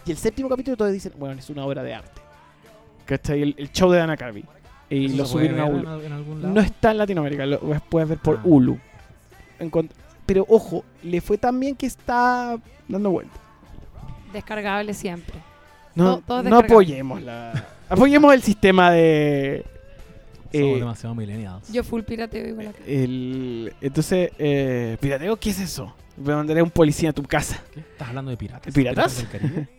Y 0.05 0.11
el 0.11 0.17
séptimo 0.17 0.49
capítulo 0.49 0.77
todos 0.77 0.91
dicen, 0.93 1.13
bueno, 1.19 1.39
es 1.39 1.49
una 1.51 1.65
obra 1.65 1.83
de 1.83 1.95
arte. 1.95 2.21
¿Cachai? 3.05 3.43
El, 3.43 3.55
el 3.59 3.71
show 3.71 3.91
de 3.93 3.99
Dana 3.99 4.17
Carvey. 4.17 4.45
Y 4.91 5.07
¿Eso 5.07 5.17
lo 5.19 5.27
subieron 5.27 5.61
a 5.61 5.67
Hulu. 5.67 5.79
en? 6.47 6.55
No 6.55 6.61
está 6.61 6.91
en 6.91 6.99
Latinoamérica, 6.99 7.47
lo 7.47 7.61
puedes 7.61 8.09
ver 8.09 8.19
por 8.19 8.37
Ah. 8.37 8.41
Hulu. 8.45 8.79
Pero 10.27 10.45
ojo, 10.49 10.85
le 11.03 11.21
fue 11.21 11.39
tan 11.39 11.59
bien 11.61 11.77
que 11.77 11.87
está 11.87 12.57
dando 12.89 13.11
vuelta. 13.11 13.39
Descargable 14.33 14.93
siempre. 14.95 15.37
No, 15.95 16.19
Todo- 16.19 16.23
todo 16.43 16.43
no 16.51 16.59
apoyemos 16.59 17.23
la. 17.23 17.65
Apoyemos 17.89 18.35
el 18.35 18.43
sistema 18.43 18.91
de. 18.91 19.65
Somos 20.53 20.77
eh, 20.77 20.79
demasiado 20.79 21.15
millennials. 21.15 21.71
Yo 21.73 21.85
full 21.85 22.03
pirateo 22.03 22.47
igual 22.49 22.69
acá. 22.69 22.79
el, 22.87 23.73
entonces, 23.81 24.31
eh, 24.39 24.97
pirateo, 25.01 25.37
¿qué 25.37 25.51
es 25.51 25.61
eso? 25.61 25.95
Me 26.17 26.35
mandaré 26.35 26.63
un 26.63 26.71
policía 26.71 27.11
a 27.11 27.13
tu 27.13 27.23
casa. 27.23 27.63
¿Qué? 27.75 27.81
¿Estás 27.81 28.09
hablando 28.09 28.31
de 28.31 28.37
piratas? 28.37 28.73
¿Piratas? 28.75 29.17
del 29.19 29.29
Caribe? 29.29 29.69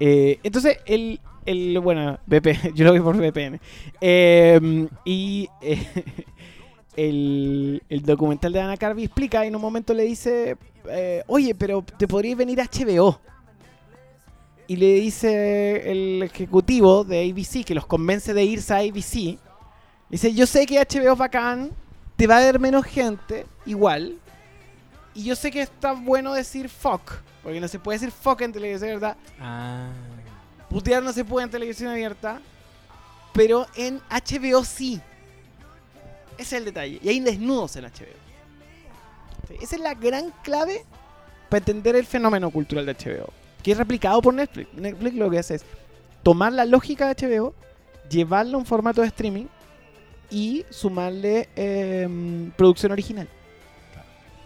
Eh, 0.00 0.38
entonces, 0.44 0.78
el, 0.86 1.18
el. 1.44 1.76
Bueno, 1.80 2.20
VPN, 2.26 2.72
yo 2.74 2.84
lo 2.84 2.92
vi 2.92 3.00
por 3.00 3.16
VPN. 3.16 3.58
Eh, 4.00 4.86
y 5.04 5.48
eh, 5.60 5.86
el, 6.96 7.82
el 7.88 8.02
documental 8.02 8.52
de 8.52 8.60
Ana 8.60 8.76
Carvey 8.76 9.06
explica 9.06 9.44
y 9.44 9.48
en 9.48 9.56
un 9.56 9.62
momento 9.62 9.94
le 9.94 10.04
dice: 10.04 10.56
eh, 10.88 11.24
Oye, 11.26 11.54
pero 11.56 11.82
te 11.82 12.06
podrías 12.06 12.38
venir 12.38 12.60
a 12.60 12.66
HBO. 12.66 13.20
Y 14.68 14.76
le 14.76 14.94
dice 14.94 15.90
el 15.90 16.22
ejecutivo 16.22 17.02
de 17.02 17.28
ABC 17.28 17.64
que 17.64 17.74
los 17.74 17.86
convence 17.86 18.32
de 18.32 18.44
irse 18.44 18.72
a 18.72 18.76
ABC. 18.76 19.38
Dice: 20.08 20.32
Yo 20.34 20.46
sé 20.46 20.66
que 20.66 20.78
HBO 20.78 21.12
es 21.14 21.18
bacán, 21.18 21.70
te 22.16 22.26
va 22.26 22.36
a 22.36 22.40
ver 22.40 22.60
menos 22.60 22.84
gente, 22.84 23.46
igual. 23.66 24.18
Y 25.14 25.24
yo 25.24 25.34
sé 25.34 25.50
que 25.50 25.62
está 25.62 25.92
bueno 25.92 26.34
decir 26.34 26.68
fuck, 26.68 27.00
porque 27.42 27.60
no 27.60 27.66
se 27.66 27.78
puede 27.78 27.98
decir 27.98 28.12
fuck 28.12 28.42
en 28.42 28.52
televisión, 28.52 28.90
¿verdad? 28.90 29.16
ah. 29.40 29.88
Putear 30.68 31.02
no 31.02 31.12
se 31.14 31.24
puede 31.24 31.46
en 31.46 31.50
televisión 31.50 31.90
abierta, 31.90 32.40
pero 33.32 33.66
en 33.74 34.00
HBO 34.10 34.62
sí. 34.64 35.00
Ese 36.34 36.42
es 36.42 36.52
el 36.52 36.66
detalle. 36.66 37.00
Y 37.02 37.08
hay 37.08 37.20
desnudos 37.20 37.74
en 37.76 37.84
HBO. 37.84 38.28
Esa 39.60 39.76
es 39.76 39.80
la 39.80 39.94
gran 39.94 40.30
clave 40.42 40.84
para 41.48 41.58
entender 41.58 41.96
el 41.96 42.04
fenómeno 42.04 42.50
cultural 42.50 42.84
de 42.84 42.94
HBO, 42.94 43.32
que 43.62 43.72
es 43.72 43.78
replicado 43.78 44.20
por 44.22 44.34
Netflix. 44.34 44.72
Netflix 44.74 45.14
lo 45.16 45.30
que 45.30 45.38
hace 45.38 45.54
es 45.56 45.64
tomar 46.22 46.52
la 46.52 46.64
lógica 46.64 47.12
de 47.12 47.14
HBO, 47.28 47.54
llevarla 48.10 48.54
a 48.54 48.58
un 48.58 48.66
formato 48.66 49.00
de 49.02 49.08
streaming 49.08 49.46
y 50.30 50.64
sumarle 50.70 51.48
eh, 51.56 52.50
producción 52.56 52.92
original, 52.92 53.28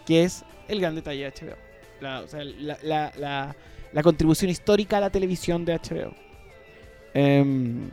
que 0.05 0.23
es 0.23 0.43
el 0.67 0.79
gran 0.79 0.95
detalle 0.95 1.23
de 1.23 1.31
HBO. 1.31 1.55
La, 2.01 2.19
o 2.21 2.27
sea, 2.27 2.43
la- 2.43 2.77
la- 2.83 3.11
la- 3.17 3.55
la 3.91 4.03
contribución 4.03 4.49
histórica 4.49 4.97
a 4.97 4.99
la 5.01 5.09
televisión 5.09 5.63
de 5.65 5.73
HBO. 5.75 6.13
Em, 7.13 7.89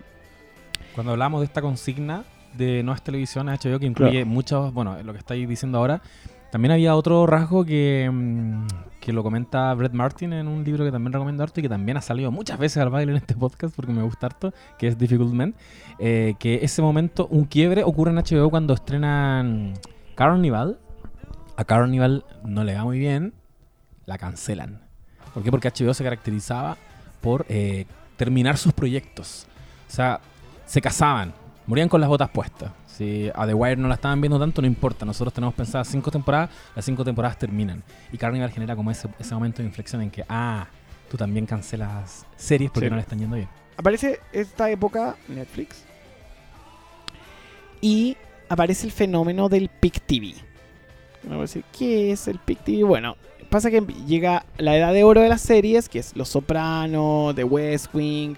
Cuando 0.95 1.13
hablamos 1.13 1.41
de 1.41 1.47
esta 1.47 1.61
consigna 1.63 2.25
de 2.55 2.83
no 2.83 2.93
es 2.93 3.03
televisión 3.03 3.49
es 3.49 3.61
HBO, 3.61 3.79
que 3.79 3.87
incluye 3.87 4.11
Claro. 4.13 4.27
muchos, 4.27 4.73
bueno, 4.75 5.01
lo 5.03 5.13
que 5.13 5.19
estáis 5.19 5.49
diciendo 5.49 5.79
ahora, 5.79 6.03
también 6.51 6.73
había 6.73 6.97
otro 6.97 7.27
rasgo 7.27 7.65
que, 7.65 8.11
mm, 8.13 8.67
que 9.01 9.13
lo 9.13 9.23
comenta 9.23 9.73
Brett 9.75 9.93
Martin 9.93 10.33
en 10.33 10.49
un 10.49 10.65
libro 10.65 10.85
que 10.85 10.93
también 10.93 11.13
recomiendo 11.13 11.43
harto 11.43 11.61
y 11.61 11.63
que 11.63 11.69
también 11.69 11.97
ha 11.97 12.03
salido 12.03 12.31
muchas 12.31 12.59
veces 12.59 12.79
al 12.79 12.91
baile 12.91 13.13
en 13.13 13.19
este 13.19 13.35
podcast 13.35 13.75
porque 13.75 13.93
me 13.93 14.03
gusta 14.03 14.27
harto, 14.27 14.53
que 14.79 14.89
es 14.89 14.99
Difficult 14.99 15.33
Men, 15.33 15.55
eh, 15.99 16.35
que 16.39 16.61
ese 16.63 16.83
momento, 16.83 17.27
un 17.31 17.45
quiebre 17.45 17.83
ocurre 17.85 18.11
en 18.11 18.19
HBO 18.19 18.51
cuando 18.51 18.75
estrenan 18.75 19.75
Carnival. 20.15 20.79
A 21.57 21.65
Carnival 21.65 22.25
no 22.45 22.65
le 22.65 22.75
va 22.75 22.85
muy 22.85 22.99
bien, 22.99 23.35
la 24.07 24.19
cancelan. 24.19 24.81
¿Por 25.33 25.43
qué? 25.43 25.51
Porque 25.51 25.71
HBO 25.71 25.95
se 25.95 26.05
caracterizaba 26.05 26.77
por 27.21 27.47
eh, 27.49 27.87
terminar 28.17 28.57
sus 28.57 28.73
proyectos. 28.73 29.47
O 29.89 29.93
sea, 29.93 30.21
se 30.67 30.81
casaban, 30.81 31.33
morían 31.67 31.89
con 31.89 32.01
las 32.01 32.09
botas 32.09 32.31
puestas. 32.31 32.73
Si 33.01 33.31
a 33.35 33.47
The 33.47 33.55
Wire 33.55 33.77
no 33.77 33.89
la 33.89 33.95
estaban 33.95 34.21
viendo 34.21 34.39
tanto, 34.39 34.61
no 34.61 34.67
importa. 34.67 35.07
Nosotros 35.07 35.33
tenemos 35.33 35.55
pensadas 35.55 35.89
cinco 35.89 36.11
temporadas, 36.11 36.51
las 36.77 36.85
cinco 36.85 37.03
temporadas 37.03 37.39
terminan. 37.39 37.83
Y 38.13 38.19
Carnival 38.19 38.51
genera 38.51 38.77
como 38.77 38.91
ese, 38.91 39.09
ese 39.19 39.33
momento 39.35 39.63
de 39.63 39.69
inflexión 39.69 40.03
en 40.03 40.11
que, 40.11 40.23
ah, 40.29 40.67
tú 41.11 41.17
también 41.17 41.47
cancelas 41.47 42.27
series 42.37 42.71
porque 42.71 42.87
Sí. 42.87 42.91
no 42.91 42.97
le 42.97 43.03
están 43.03 43.19
yendo 43.19 43.37
bien. 43.37 43.49
aparece 43.79 44.21
esta 44.33 44.71
época 44.71 45.17
Netflix 45.29 45.83
y 47.81 48.17
aparece 48.51 48.85
el 48.87 48.93
fenómeno 48.93 49.49
del 49.49 49.71
Pick 49.71 50.01
TV. 50.03 50.35
¿qué 51.79 52.13
es 52.13 52.29
el 52.29 52.39
Pick 52.39 52.63
TV? 52.65 52.85
Bueno, 52.85 53.17
pasa 53.49 53.71
que 53.71 53.81
llega 54.07 54.45
la 54.59 54.77
edad 54.77 54.93
de 54.93 55.05
oro 55.05 55.23
de 55.23 55.29
las 55.31 55.41
series, 55.41 55.89
que 55.89 55.99
es 56.01 56.15
Los 56.17 56.29
Soprano, 56.29 57.33
The 57.35 57.45
West 57.45 57.95
Wing, 57.95 58.35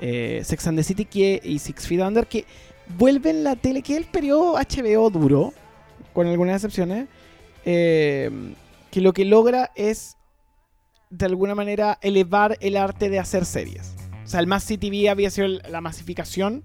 eh, 0.00 0.40
Sex 0.44 0.66
and 0.66 0.78
the 0.78 0.82
City 0.84 1.04
que- 1.04 1.40
y 1.44 1.58
Six 1.58 1.86
Feet 1.86 2.00
Under, 2.00 2.26
que 2.26 2.46
vuelven 2.98 3.44
la 3.44 3.56
tele, 3.56 3.82
que 3.82 3.92
es 3.94 3.98
el 3.98 4.04
periodo 4.06 4.54
HBO 4.54 5.10
duro, 5.10 5.52
con 6.12 6.26
algunas 6.26 6.56
excepciones, 6.56 7.08
eh, 7.64 8.30
que 8.90 9.00
lo 9.00 9.12
que 9.12 9.24
logra 9.24 9.70
es 9.74 10.16
de 11.10 11.26
alguna 11.26 11.54
manera 11.54 11.98
elevar 12.02 12.56
el 12.60 12.76
arte 12.76 13.08
de 13.10 13.18
hacer 13.18 13.44
series. 13.44 13.94
O 14.24 14.28
sea, 14.28 14.40
el 14.40 14.46
Mass 14.46 14.64
CTV 14.66 15.08
había 15.10 15.30
sido 15.30 15.48
la 15.48 15.80
masificación. 15.80 16.62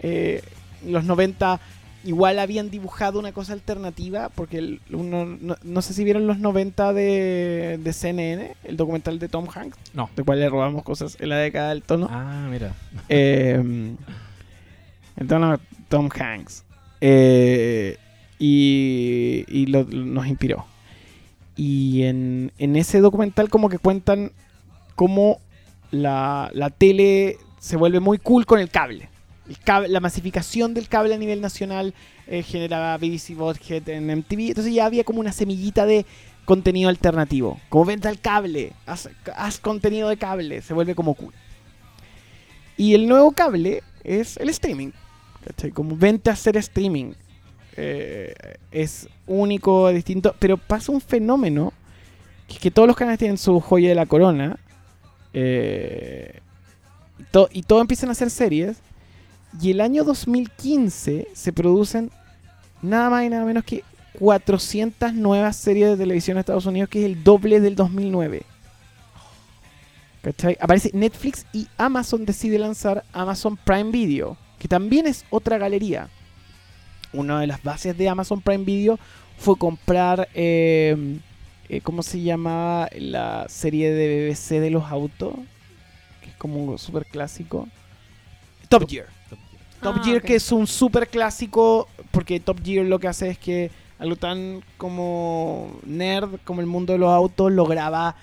eh, 0.00 0.42
los 0.86 1.02
90 1.04 1.58
igual 2.04 2.38
habían 2.38 2.70
dibujado 2.70 3.18
una 3.18 3.32
cosa 3.32 3.52
alternativa, 3.52 4.28
porque 4.28 4.58
el- 4.58 4.80
uno, 4.92 5.24
no, 5.24 5.56
no 5.60 5.82
sé 5.82 5.92
si 5.92 6.04
vieron 6.04 6.28
los 6.28 6.38
90 6.38 6.92
de, 6.92 7.80
de 7.82 7.92
CNN, 7.92 8.54
el 8.62 8.76
documental 8.76 9.18
de 9.18 9.28
Tom 9.28 9.48
Hanks, 9.52 9.76
No. 9.94 10.08
de 10.14 10.22
cual 10.22 10.38
le 10.38 10.48
robamos 10.48 10.84
cosas 10.84 11.16
en 11.18 11.30
la 11.30 11.38
década 11.38 11.70
del 11.70 11.82
tono. 11.82 12.06
Ah, 12.10 12.46
mira. 12.48 12.72
Eh, 13.08 13.96
el 15.18 15.26
tono 15.26 15.58
Tom 15.88 16.08
Hanks. 16.14 16.64
Eh, 17.00 17.96
y 18.38 19.44
y 19.48 19.66
lo- 19.66 19.84
nos 19.84 20.26
inspiró. 20.26 20.66
Y 21.56 22.02
en, 22.04 22.52
ese 22.58 23.00
documental 23.00 23.48
como 23.50 23.68
que 23.68 23.78
cuentan 23.78 24.32
cómo 24.94 25.40
la, 25.90 26.50
tele 26.78 27.36
se 27.58 27.76
vuelve 27.76 28.00
muy 28.00 28.18
cool 28.18 28.46
con 28.46 28.60
el 28.60 28.70
cable. 28.70 29.08
El 29.48 29.58
cable- 29.58 29.88
la 29.88 30.00
masificación 30.00 30.74
del 30.74 30.88
cable 30.88 31.14
a 31.14 31.18
nivel 31.18 31.40
nacional 31.40 31.94
eh, 32.26 32.42
generaba 32.42 32.96
BBC 32.98 33.34
Bothead 33.34 33.88
en 33.88 34.06
MTV. 34.18 34.48
Entonces 34.48 34.72
ya 34.72 34.86
había 34.86 35.02
como 35.04 35.20
una 35.20 35.32
semillita 35.32 35.84
de 35.86 36.06
contenido 36.44 36.88
alternativo. 36.90 37.58
Como 37.68 37.84
venta 37.86 38.08
al 38.08 38.20
cable, 38.20 38.72
haz, 38.86 39.08
haz 39.34 39.58
contenido 39.58 40.08
de 40.08 40.16
cable, 40.16 40.62
se 40.62 40.74
vuelve 40.74 40.94
como 40.94 41.14
cool. 41.14 41.34
Y 42.76 42.94
el 42.94 43.08
nuevo 43.08 43.32
cable 43.32 43.82
es 44.04 44.36
el 44.36 44.48
streaming. 44.50 44.90
¿Cachai? 45.44 45.70
Como 45.70 45.96
vente 45.96 46.30
a 46.30 46.32
hacer 46.34 46.56
streaming. 46.56 47.12
Eh, 47.76 48.34
es 48.72 49.08
único, 49.26 49.88
distinto. 49.90 50.34
Pero 50.38 50.56
pasa 50.56 50.92
un 50.92 51.00
fenómeno 51.00 51.72
que 52.46 52.54
es 52.54 52.60
que 52.60 52.70
todos 52.70 52.88
los 52.88 52.96
canales 52.96 53.18
tienen 53.18 53.38
su 53.38 53.60
joya 53.60 53.88
de 53.88 53.94
la 53.94 54.06
corona. 54.06 54.58
eh, 55.34 56.40
y, 57.18 57.24
to- 57.24 57.48
y 57.52 57.62
todos 57.62 57.82
empiezan 57.82 58.08
a 58.08 58.12
hacer 58.12 58.30
series. 58.30 58.78
Y 59.60 59.70
el 59.70 59.80
año 59.80 60.04
2015 60.04 61.28
se 61.32 61.52
producen 61.52 62.10
nada 62.82 63.10
más 63.10 63.24
y 63.24 63.28
nada 63.28 63.44
menos 63.44 63.64
que 63.64 63.82
400 64.18 65.14
nuevas 65.14 65.56
series 65.56 65.90
de 65.90 65.96
televisión 65.96 66.36
en 66.36 66.40
Estados 66.40 66.66
Unidos, 66.66 66.88
que 66.90 67.00
es 67.00 67.06
el 67.06 67.22
doble 67.24 67.60
del 67.60 67.74
2009. 67.76 68.42
¿Cachai? 70.22 70.56
Aparece 70.60 70.90
Netflix 70.92 71.46
y 71.52 71.68
Amazon 71.76 72.24
decide 72.24 72.58
lanzar 72.58 73.04
Amazon 73.12 73.56
Prime 73.56 73.90
Video, 73.90 74.36
que 74.58 74.68
también 74.68 75.06
es 75.06 75.24
otra 75.30 75.58
galería. 75.58 76.08
Una 77.12 77.40
de 77.40 77.46
las 77.46 77.62
bases 77.62 77.96
de 77.96 78.08
Amazon 78.08 78.40
Prime 78.40 78.64
Video 78.64 78.98
fue 79.38 79.56
comprar, 79.56 80.28
eh, 80.34 81.18
eh, 81.68 81.80
¿cómo 81.80 82.02
se 82.02 82.20
llama 82.20 82.88
la 82.98 83.46
serie 83.48 83.90
de 83.92 84.28
BBC 84.28 84.60
de 84.60 84.70
los 84.70 84.84
autos? 84.84 85.34
Que 86.22 86.30
es 86.30 86.36
como 86.36 86.62
un 86.62 86.78
super 86.78 87.06
clásico. 87.06 87.68
Top 88.68 88.88
Gear. 88.88 89.06
Top 89.80 89.94
Ah, 89.98 90.02
Gear 90.04 90.18
ok. 90.18 90.24
que 90.24 90.34
es 90.34 90.50
un 90.52 90.66
super 90.66 91.08
clásico 91.08 91.88
porque 92.10 92.40
Top 92.40 92.58
Gear 92.64 92.84
lo 92.84 92.98
que 92.98 93.06
hace 93.08 93.30
es 93.30 93.38
que 93.38 93.70
algo 93.98 94.16
tan 94.16 94.62
como 94.76 95.78
nerd 95.86 96.40
como 96.44 96.60
el 96.60 96.66
mundo 96.66 96.92
de 96.92 96.98
los 96.98 97.10
autos 97.10 97.52
lo 97.52 97.64
graba 97.64 98.16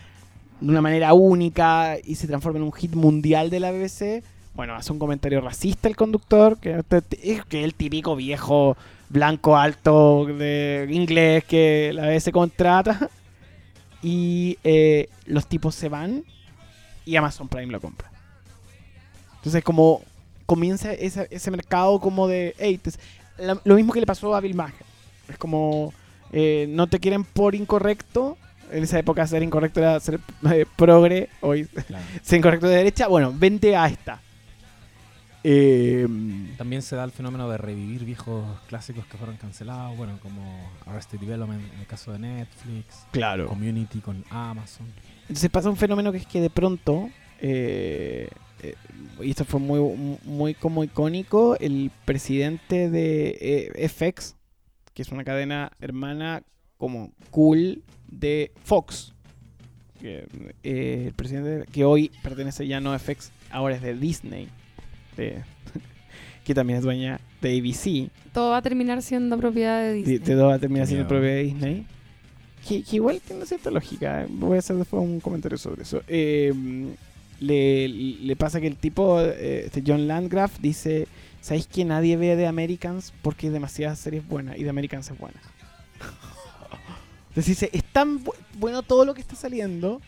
de 0.59 0.69
una 0.69 0.81
manera 0.81 1.13
única 1.13 1.97
y 2.03 2.15
se 2.15 2.27
transforma 2.27 2.59
en 2.59 2.63
un 2.65 2.73
hit 2.73 2.93
mundial 2.93 3.49
de 3.49 3.59
la 3.61 3.71
BBC. 3.71 4.23
Bueno, 4.55 4.75
hace 4.75 4.93
un 4.93 4.99
comentario 4.99 5.41
racista 5.41 5.87
el 5.89 5.95
conductor, 5.95 6.57
que 6.57 6.81
es 7.21 7.45
que 7.45 7.63
el 7.63 7.73
típico 7.73 8.15
viejo 8.15 8.77
blanco 9.09 9.57
alto 9.57 10.25
de 10.25 10.87
inglés 10.91 11.43
que 11.43 11.91
la 11.93 12.07
BBC 12.07 12.31
contrata. 12.31 13.09
Y 14.01 14.57
eh, 14.63 15.09
los 15.25 15.47
tipos 15.47 15.73
se 15.75 15.89
van 15.89 16.23
y 17.05 17.15
Amazon 17.15 17.47
Prime 17.49 17.71
lo 17.71 17.81
compra. 17.81 18.09
Entonces 19.37 19.63
como 19.63 20.01
comienza 20.45 20.93
ese, 20.93 21.27
ese 21.31 21.51
mercado 21.51 21.99
como 21.99 22.27
de... 22.27 22.55
hey, 22.59 22.77
te- 22.77 22.91
la- 23.43 23.59
lo 23.63 23.75
mismo 23.75 23.91
que 23.93 23.99
le 23.99 24.05
pasó 24.05 24.33
a 24.35 24.39
Bill 24.41 24.53
Maher. 24.55 24.73
Es 25.27 25.37
como... 25.37 25.91
eh, 26.31 26.67
no 26.69 26.87
te 26.87 26.99
quieren 26.99 27.23
por 27.23 27.55
incorrecto. 27.55 28.37
En 28.71 28.83
esa 28.83 28.99
época 28.99 29.25
ser 29.27 29.41
incorrecto 29.43 29.79
era 29.79 29.99
ser 29.99 30.19
eh, 30.51 30.65
progre. 30.75 31.29
Hoy 31.41 31.65
Claro. 31.65 32.05
ser 32.21 32.37
incorrecto 32.37 32.67
de 32.67 32.75
derecha. 32.77 33.07
Bueno, 33.07 33.33
vente 33.35 33.75
a 33.75 33.87
esta. 33.87 34.21
Eh, 35.47 36.07
También 36.57 36.81
se 36.81 36.95
da 36.95 37.03
el 37.03 37.11
fenómeno 37.11 37.47
de 37.47 37.59
revivir 37.59 38.03
viejos 38.03 38.43
clásicos 38.67 39.05
que 39.05 39.15
fueron 39.15 39.37
cancelados, 39.37 39.95
bueno, 39.95 40.17
como 40.23 40.41
Arrested 40.87 41.19
Development 41.19 41.61
en 41.71 41.79
el 41.81 41.85
caso 41.85 42.11
de 42.11 42.17
Netflix, 42.17 43.05
claro. 43.11 43.45
Community 43.45 43.99
con 43.99 44.23
Amazon. 44.31 44.87
Entonces 45.21 45.47
pasa 45.51 45.69
un 45.69 45.77
fenómeno 45.77 46.11
que 46.11 46.17
es 46.17 46.25
que 46.25 46.41
de 46.41 46.49
pronto, 46.49 47.11
eh, 47.41 48.27
eh, 48.63 48.75
y 49.21 49.29
esto 49.29 49.45
fue 49.45 49.59
muy, 49.59 50.17
muy 50.23 50.55
como 50.55 50.83
icónico, 50.83 51.55
el 51.59 51.91
presidente 52.05 52.89
de 52.89 53.37
eh, 53.39 53.87
FX, 53.87 54.35
que 54.95 55.03
es 55.03 55.09
una 55.09 55.23
cadena 55.23 55.71
hermana 55.79 56.41
como 56.77 57.11
cool 57.29 57.83
de 58.07 58.51
Fox, 58.63 59.13
que, 60.01 60.27
eh, 60.63 61.03
el 61.05 61.13
presidente 61.13 61.71
que 61.71 61.85
hoy 61.85 62.11
pertenece 62.23 62.65
ya 62.65 62.79
no 62.79 62.93
a 62.93 62.97
FX, 62.97 63.31
ahora 63.51 63.75
es 63.75 63.83
de 63.83 63.93
Disney, 63.93 64.47
de- 65.15 65.43
que 66.43 66.53
también 66.53 66.77
es 66.79 66.83
dueña 66.83 67.19
de 67.41 67.57
ABC, 67.59 68.09
Todo 68.33 68.51
va 68.51 68.57
a 68.57 68.61
terminar 68.61 69.01
siendo 69.01 69.37
propiedad 69.37 69.81
de 69.81 69.93
Disney. 69.93 70.17
de, 70.19 70.35
de 70.35 70.41
va 70.43 70.53
a 70.55 70.59
terminar 70.59 70.87
siendo 70.87 71.07
propiedad 71.07 71.35
de 71.35 71.43
Disney. 71.43 71.85
Que, 72.67 72.81
que 72.83 72.95
igual 72.95 73.21
tiene 73.25 73.45
cierta 73.45 73.69
lógica. 73.69 74.25
Voy 74.29 74.55
a 74.55 74.59
hacer 74.59 74.75
después 74.75 75.03
un 75.03 75.19
comentario 75.19 75.57
sobre 75.57 75.83
eso. 75.83 76.01
Eh, 76.07 76.51
le, 77.39 77.87
le 77.87 78.35
pasa 78.35 78.59
que 78.59 78.67
el 78.67 78.75
tipo, 78.77 79.21
eh, 79.21 79.63
este 79.65 79.83
John 79.85 80.07
Landgraf, 80.07 80.59
dice: 80.59 81.07
¿Sabéis 81.41 81.67
que 81.67 81.85
nadie 81.85 82.17
ve 82.17 82.35
de 82.35 82.47
Americans 82.47 83.13
porque 83.21 83.47
hay 83.47 83.53
demasiadas 83.53 83.99
series 83.99 84.27
buenas 84.27 84.57
y 84.57 84.63
de 84.63 84.69
Americans 84.71 85.11
es 85.11 85.17
buena? 85.19 85.39
Entonces 87.29 87.45
dice: 87.45 87.69
Es 87.71 87.83
tan 87.83 88.23
bu- 88.23 88.33
bueno 88.57 88.81
todo 88.81 89.05
lo 89.05 89.13
que 89.13 89.21
está 89.21 89.35
saliendo 89.35 90.01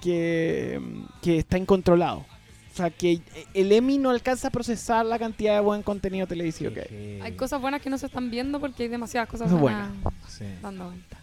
que, 0.00 0.80
que 1.22 1.38
está 1.38 1.58
incontrolado. 1.58 2.24
O 2.72 2.76
sea, 2.76 2.90
que 2.90 3.20
el 3.52 3.72
Emmy 3.72 3.98
no 3.98 4.10
alcanza 4.10 4.48
a 4.48 4.50
procesar 4.50 5.04
la 5.04 5.18
cantidad 5.18 5.54
de 5.54 5.60
buen 5.60 5.82
contenido 5.82 6.26
televisivo 6.26 6.72
que 6.72 6.80
hay. 6.80 7.20
Hay 7.20 7.32
cosas 7.32 7.60
buenas 7.60 7.82
que 7.82 7.90
no 7.90 7.98
se 7.98 8.06
están 8.06 8.30
viendo 8.30 8.60
porque 8.60 8.84
hay 8.84 8.88
demasiadas 8.88 9.28
cosas 9.28 9.50
buenas 9.50 9.90
Sí. 10.28 10.44
dando 10.62 10.86
vueltas. 10.86 11.18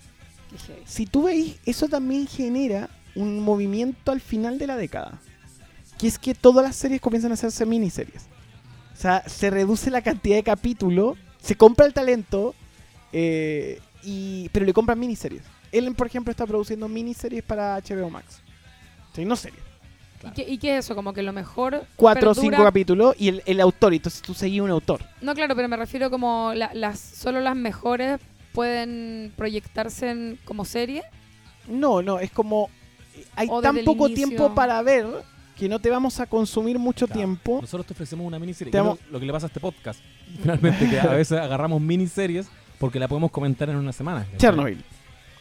Si 0.86 1.06
tú 1.06 1.24
veis, 1.24 1.58
eso 1.66 1.88
también 1.88 2.28
genera 2.28 2.90
un 3.16 3.40
movimiento 3.40 4.12
al 4.12 4.22
final 4.22 4.60
de 4.60 4.68
la 4.68 4.76
década. 4.76 5.20
Que 5.98 6.08
es 6.08 6.20
que 6.20 6.36
todas 6.36 6.64
las 6.66 6.76
series 6.76 7.02
comienzan 7.02 7.32
a 7.32 7.34
hacerse 7.36 7.66
miniseries. 7.66 8.28
O 8.94 9.00
sea, 9.00 9.24
se 9.28 9.50
reduce 9.50 9.90
la 9.90 10.02
cantidad 10.02 10.36
de 10.36 10.44
capítulos, 10.44 11.18
se 11.42 11.56
compra 11.56 11.86
el 11.86 11.94
talento, 11.94 12.56
eh, 13.14 13.80
y, 14.04 14.50
pero 14.50 14.66
le 14.66 14.74
compran 14.74 15.00
miniseries. 15.00 15.44
Ellen, 15.72 15.96
por 15.96 16.08
ejemplo, 16.08 16.32
está 16.32 16.46
produciendo 16.46 16.88
miniseries 16.88 17.44
para 17.44 17.76
HBO 17.82 18.10
Max. 18.10 18.42
No 19.18 19.36
series. 19.36 19.67
¿Y, 20.26 20.32
qué, 20.32 20.46
y 20.50 20.58
qué 20.58 20.78
es 20.78 20.86
eso? 20.86 20.96
Como 20.96 21.14
que 21.14 21.22
lo 21.22 21.34
mejor. 21.34 21.86
Cuatro 21.96 22.32
o 22.32 22.34
cinco 22.34 22.64
capítulos 22.64 23.16
y 23.20 23.28
el, 23.30 23.44
el 23.46 23.60
autor. 23.62 23.94
Entonces 23.94 24.22
tú 24.22 24.34
seguís 24.34 24.62
un 24.62 24.72
autor. 24.72 25.02
No, 25.22 25.34
claro, 25.36 25.56
pero 25.56 25.68
me 25.68 25.78
refiero 25.78 26.10
como 26.10 26.54
la- 26.56 26.72
las 26.74 27.00
solo 27.00 27.40
las 27.42 27.56
mejores 27.56 28.20
pueden 28.54 29.32
proyectarse 29.36 30.10
en- 30.10 30.40
como 30.46 30.66
serie. 30.66 31.04
No, 31.68 32.02
no, 32.02 32.20
es 32.20 32.32
como. 32.32 32.70
eh, 33.16 33.26
Hay 33.36 33.48
O 33.52 33.62
tan 33.62 33.78
poco 33.86 34.08
inicio. 34.08 34.28
tiempo 34.28 34.56
para 34.56 34.82
ver 34.82 35.06
que 35.58 35.68
no 35.70 35.80
te 35.80 35.90
vamos 35.90 36.20
a 36.20 36.26
consumir 36.28 36.78
mucho 36.80 37.08
Claro. 37.08 37.20
tiempo. 37.20 37.60
Nosotros 37.62 37.86
te 37.88 37.94
ofrecemos 37.94 38.26
una 38.26 38.40
miniserie. 38.40 38.72
Te 38.72 38.78
vamos- 38.80 39.00
lo, 39.08 39.14
lo 39.14 39.20
que 39.20 39.26
le 39.26 39.34
pasa 39.34 39.46
a 39.46 39.50
este 39.50 39.60
podcast. 39.60 40.00
Finalmente, 40.42 40.90
que 40.90 41.00
a 41.00 41.08
veces 41.08 41.38
agarramos 41.40 41.82
miniseries 41.82 42.48
porque 42.80 43.00
la 43.00 43.08
podemos 43.08 43.32
comentar 43.32 43.70
en 43.70 43.76
una 43.76 43.92
semana. 43.94 44.26
Chernobyl. 44.38 44.84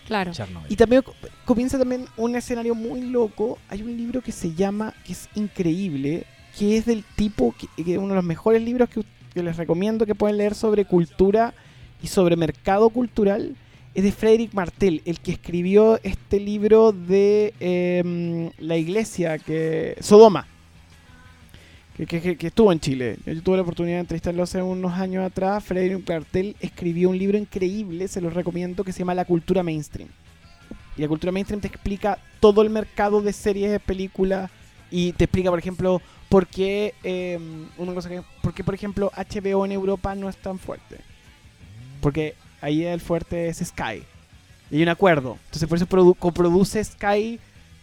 Claro. 0.07 0.33
Chernobyl. 0.33 0.71
Y 0.73 0.77
también 0.77 1.03
co- 1.03 1.15
comienza 1.45 1.79
también 1.79 2.07
un 2.17 2.37
escenario 2.37 2.75
muy 2.75 3.03
loco. 3.03 3.59
Hay 3.69 3.83
un 3.83 3.97
libro 3.97 4.23
que 4.23 4.33
se 4.33 4.55
llama, 4.55 4.95
que 5.05 5.13
es 5.13 5.29
increíble, 5.35 6.25
que 6.59 6.77
es 6.79 6.87
del 6.87 7.05
tipo, 7.17 7.55
que, 7.77 7.85
que 7.85 7.99
uno 7.99 8.09
de 8.11 8.15
los 8.17 8.25
mejores 8.25 8.63
libros 8.63 8.89
que, 8.89 9.03
que 9.35 9.43
les 9.43 9.57
recomiendo 9.57 10.07
que 10.07 10.15
pueden 10.15 10.37
leer 10.39 10.55
sobre 10.55 10.85
cultura 10.85 11.53
y 12.03 12.07
sobre 12.07 12.37
mercado 12.37 12.89
cultural. 12.91 13.57
Es 13.95 14.05
de 14.05 14.13
Frederick 14.13 14.53
Martel, 14.53 15.01
el 15.07 15.21
que 15.21 15.33
escribió 15.33 15.99
este 16.03 16.39
libro 16.39 16.93
de 16.93 17.55
em, 17.61 18.51
la 18.59 18.77
iglesia, 18.77 19.39
que 19.39 19.97
Sodoma, 20.01 20.47
que, 21.97 22.37
estuvo 22.47 22.73
en 22.73 22.81
Chile. 22.81 23.17
Yo 23.25 23.43
tuve 23.43 23.57
la 23.57 23.63
oportunidad 23.63 23.97
de 23.97 24.01
entrevistarlo 24.01 24.43
hace 24.43 24.61
unos 24.61 24.93
años 24.93 25.25
atrás. 25.25 25.65
Frederick 25.65 26.07
Martel 26.09 26.55
escribió 26.61 27.09
un 27.09 27.19
libro 27.19 27.39
increíble, 27.39 28.07
se 28.09 28.21
lo 28.21 28.29
recomiendo, 28.29 28.85
que 28.85 28.93
se 28.93 28.99
llama 28.99 29.15
La 29.15 29.25
cultura 29.25 29.63
mainstream. 29.63 30.09
Y 30.97 31.03
la 31.03 31.09
cultura 31.09 31.33
mainstream 31.33 31.61
te 31.61 31.69
explica 31.69 32.19
todo 32.41 32.63
el 32.63 32.71
mercado 32.71 33.23
de 33.23 33.33
series, 33.33 33.71
de 33.71 33.81
películas, 33.81 34.51
y 34.91 35.13
te 35.13 35.25
explica, 35.25 35.51
por 35.51 35.59
ejemplo, 35.59 36.03
por 36.29 36.47
qué, 36.47 36.95
eh, 37.03 37.39
una 37.79 37.95
cosa 37.95 38.09
que, 38.09 38.23
por 38.43 38.53
qué, 38.53 38.63
por 38.63 38.75
ejemplo, 38.75 39.11
HBO 39.17 39.65
en 39.65 39.73
Europa 39.73 40.15
no 40.15 40.29
es 40.29 40.37
tan 40.37 40.59
fuerte. 40.59 40.99
Porque 42.01 42.35
ahí 42.61 42.85
el 42.85 43.01
fuerte 43.01 43.49
es 43.49 43.59
Sky. 43.59 44.03
Y 44.71 44.77
hay 44.77 44.83
un 44.83 44.89
acuerdo. 44.89 45.39
Entonces 45.47 45.69
por 45.69 45.77
eso 45.77 45.87
produ- 45.87 46.17
coproduce 46.19 46.83
Sky 46.83 47.39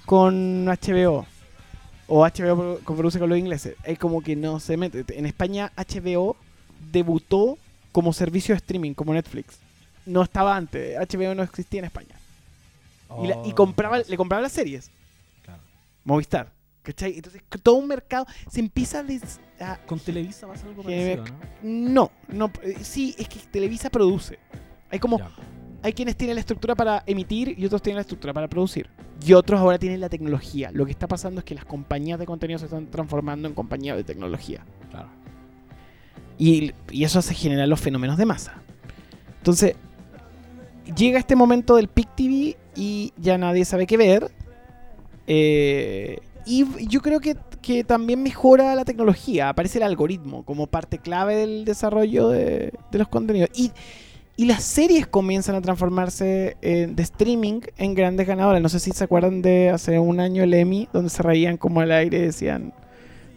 con 0.06 0.66
HBO. 0.66 1.26
O 2.08 2.24
HBO 2.26 2.56
pro- 2.58 2.80
coproduce 2.84 3.20
con 3.20 3.30
los 3.30 3.38
ingleses. 3.38 3.76
Es 3.84 3.98
como 3.98 4.22
que 4.22 4.36
no 4.36 4.60
se 4.60 4.78
mete. 4.78 5.06
En 5.18 5.26
España 5.26 5.72
HBO 5.76 6.36
debutó 6.92 7.58
como 7.92 8.12
servicio 8.14 8.54
de 8.54 8.58
streaming, 8.58 8.94
como 8.94 9.14
Netflix. 9.14 9.58
No 10.06 10.22
estaba 10.24 10.56
antes, 10.56 10.98
HBO 10.98 11.34
no 11.36 11.44
existía 11.44 11.80
en 11.80 11.86
España. 11.86 12.16
Y, 13.24 13.28
la- 13.28 13.36
y 13.46 13.52
Oh, 13.52 13.56
compraba, 13.56 14.00
le 14.00 14.18
compraba 14.18 14.42
las 14.42 14.52
series. 14.52 14.90
Claro. 15.44 15.62
Movistar. 16.04 16.52
¿Cachai? 16.82 17.16
Entonces, 17.16 17.42
todo 17.62 17.76
un 17.76 17.88
mercado 17.88 18.26
se 18.52 18.60
empieza 18.60 19.00
a, 19.00 19.04
des- 19.04 19.40
a- 19.62 19.78
Con 19.86 20.00
Televisa 20.00 20.46
pasa 20.48 20.68
algo 20.68 20.84
Que- 20.84 21.18
parecido, 21.18 21.38
¿no? 21.62 22.12
No, 22.28 22.48
no. 22.48 22.52
eh, 22.64 22.78
Sí, 22.84 23.16
es 23.18 23.30
que 23.30 23.40
Televisa 23.40 23.90
produce. 23.90 24.38
Hay 24.90 25.00
como. 25.00 25.20
Ya. 25.20 25.32
Hay 25.84 25.92
quienes 25.92 26.16
tienen 26.16 26.36
la 26.38 26.40
estructura 26.40 26.76
para 26.76 27.04
emitir 27.06 27.56
y 27.60 27.66
otros 27.66 27.82
tienen 27.82 27.98
la 27.98 28.02
estructura 28.02 28.34
para 28.34 28.48
producir. 28.48 28.90
Y 29.26 29.34
otros 29.34 29.60
ahora 29.60 29.78
tienen 29.78 30.00
la 30.00 30.08
tecnología. 30.08 30.72
Lo 30.72 30.86
que 30.86 30.92
está 30.92 31.08
pasando 31.08 31.40
es 31.40 31.46
que 31.46 31.56
las 31.56 31.66
compañías 31.66 32.18
de 32.18 32.26
contenido 32.26 32.58
se 32.58 32.66
están 32.66 32.88
transformando 32.88 33.50
en 33.50 33.54
compañías 33.54 33.98
de 33.98 34.06
tecnología. 34.06 34.66
Claro. 34.90 35.10
Y, 36.38 36.72
y 36.90 37.04
eso 37.04 37.20
hace 37.20 37.34
generar 37.34 37.68
los 37.68 37.82
fenómenos 37.82 38.18
de 38.18 38.26
masa. 38.26 38.62
Entonces, 39.40 39.76
llega 40.96 41.20
este 41.20 41.36
momento 41.36 41.76
del 41.76 41.90
PIC 41.90 42.16
TV 42.16 42.58
y 42.78 43.12
ya 43.18 43.38
nadie 43.38 43.66
sabe 43.66 43.86
qué 43.86 43.98
ver. 43.98 44.32
Eh, 45.28 46.20
y 46.46 46.66
yo 46.88 47.02
creo 47.02 47.20
que, 47.20 47.36
que 47.62 47.84
también 47.84 48.24
mejora 48.24 48.74
la 48.76 48.86
tecnología. 48.86 49.50
Aparece 49.50 49.80
el 49.80 49.84
algoritmo 49.84 50.44
como 50.44 50.68
parte 50.68 50.98
clave 50.98 51.36
del 51.36 51.66
desarrollo 51.66 52.30
de, 52.30 52.74
de 52.90 52.98
los 52.98 53.10
contenidos. 53.10 53.50
Y, 53.54 53.72
y 54.36 54.46
las 54.46 54.64
series 54.64 55.06
comienzan 55.06 55.56
a 55.56 55.62
transformarse 55.62 56.58
eh, 56.62 56.88
de 56.90 57.04
streaming 57.04 57.62
en 57.78 57.94
grandes 57.94 58.26
ganadoras. 58.26 58.62
No 58.62 58.70
sé 58.70 58.80
si 58.80 58.92
se 58.92 59.04
acuerdan 59.04 59.44
de 59.44 59.70
hace 59.70 60.00
un 60.00 60.20
año 60.20 60.44
el 60.44 60.54
Emmy, 60.54 60.90
donde 60.92 61.10
se 61.12 61.22
reían 61.22 61.58
como 61.58 61.82
al 61.82 61.92
aire 61.92 62.18
y 62.18 62.22
decían, 62.22 62.74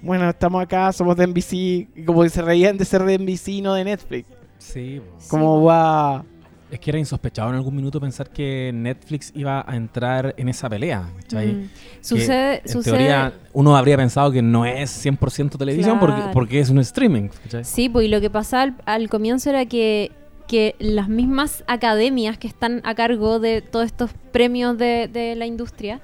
bueno, 0.01 0.29
estamos 0.31 0.63
acá, 0.63 0.91
somos 0.93 1.17
de 1.17 1.27
NBC. 1.27 1.53
Y 1.53 2.05
como 2.07 2.23
que 2.23 2.31
se 2.31 2.41
reían 2.41 2.79
de 2.79 2.87
ser 2.87 3.05
de 3.05 3.19
NBC 3.19 3.49
y 3.49 3.61
no 3.61 3.75
de 3.75 3.85
Netflix. 3.85 4.27
Sí. 4.57 5.03
Como 5.29 5.63
va... 5.65 6.25
es 6.71 6.81
que 6.81 6.91
era 6.91 6.99
insospechado 6.99 7.51
en 7.51 7.57
algún 7.57 7.77
minuto 7.77 8.01
pensar 8.01 8.31
que 8.31 8.71
Netflix 8.73 9.33
iba 9.35 9.67
a 9.69 9.77
entrar 9.77 10.35
en 10.39 10.49
esa 10.49 10.71
pelea. 10.71 11.11
¿cachai? 11.21 11.53
Mm. 11.53 11.71
Sucede, 12.01 12.63
en 12.65 12.69
sucede. 12.69 12.97
teoría, 12.97 13.35
uno 13.53 13.77
habría 13.77 13.99
pensado 13.99 14.33
que 14.33 14.41
no 14.41 14.65
es 14.65 15.05
100% 15.05 15.59
televisión 15.59 16.01
porque, 16.01 16.23
porque 16.33 16.59
es 16.59 16.71
un 16.71 16.79
streaming. 16.79 17.29
¿cachai? 17.43 17.65
Sí, 17.65 17.91
pues 17.91 18.07
y 18.07 18.09
lo 18.09 18.19
que 18.23 18.31
pasaba 18.31 18.63
al, 18.63 18.77
al 18.87 19.09
comienzo 19.11 19.51
era 19.51 19.67
que, 19.67 20.11
que 20.47 20.75
las 20.79 21.09
mismas 21.09 21.65
academias 21.67 22.39
que 22.39 22.47
están 22.49 22.81
a 22.85 22.95
cargo 22.95 23.39
de 23.41 23.63
todos 23.63 23.87
estos 23.87 24.11
premios 24.33 24.77
de, 24.79 25.09
de 25.13 25.35
la 25.37 25.47
industria 25.47 26.01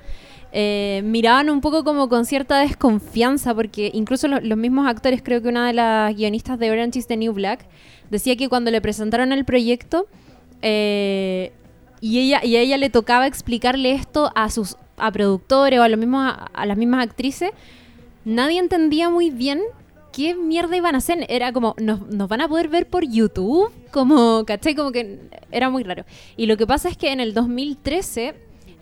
eh, 0.53 1.01
miraban 1.05 1.49
un 1.49 1.61
poco 1.61 1.83
como 1.85 2.09
con 2.09 2.27
cierta 2.27 2.59
desconfianza, 2.61 3.55
porque 3.55 3.91
incluso 3.95 4.29
lo- 4.29 4.41
los 4.41 4.59
mismos 4.59 4.87
actores, 4.87 5.23
creo 5.23 5.41
que 5.41 5.49
una 5.49 5.67
de 5.67 5.73
las 5.73 6.15
guionistas 6.15 6.59
de 6.59 6.71
Orange 6.71 6.99
is 6.99 7.07
the 7.07 7.17
New 7.17 7.33
Black, 7.33 7.65
decía 8.11 8.37
que 8.37 8.49
cuando 8.51 8.71
le 8.71 8.81
presentaron 8.83 9.33
el 9.33 9.45
proyecto 9.47 10.07
eh, 10.61 11.53
y, 12.01 12.19
ella, 12.19 12.45
y 12.45 12.57
a 12.57 12.61
ella 12.61 12.77
le 12.77 12.91
tocaba 12.91 13.27
explicarle 13.27 13.93
esto 13.93 14.31
a 14.35 14.51
sus 14.51 14.77
a 14.99 15.11
productores 15.11 15.79
o 15.81 15.83
a, 15.83 15.89
los 15.89 15.99
mismos, 15.99 16.27
a, 16.27 16.33
a 16.53 16.67
las 16.67 16.77
mismas 16.77 17.03
actrices, 17.03 17.51
nadie 18.25 18.59
entendía 18.61 19.09
muy 19.09 19.31
bien 19.31 19.61
qué 20.13 20.35
mierda 20.35 20.77
iban 20.77 20.95
a 20.95 20.99
hacer. 20.99 21.27
Era 21.29 21.53
como, 21.53 21.75
¿nos, 21.79 22.01
van 22.29 22.41
a 22.41 22.49
poder 22.49 22.69
ver 22.69 22.87
por 22.89 23.05
YouTube? 23.05 23.73
Como, 23.91 24.45
¿cachai? 24.47 24.75
Como 24.75 24.93
que 24.93 25.19
era 25.51 25.71
muy 25.71 25.83
raro. 25.83 26.05
Y 26.37 26.47
lo 26.47 26.57
que 26.57 26.67
pasa 26.67 26.89
es 26.89 26.97
que 26.97 27.11
en 27.13 27.21
el 27.21 27.35
2013 27.35 28.35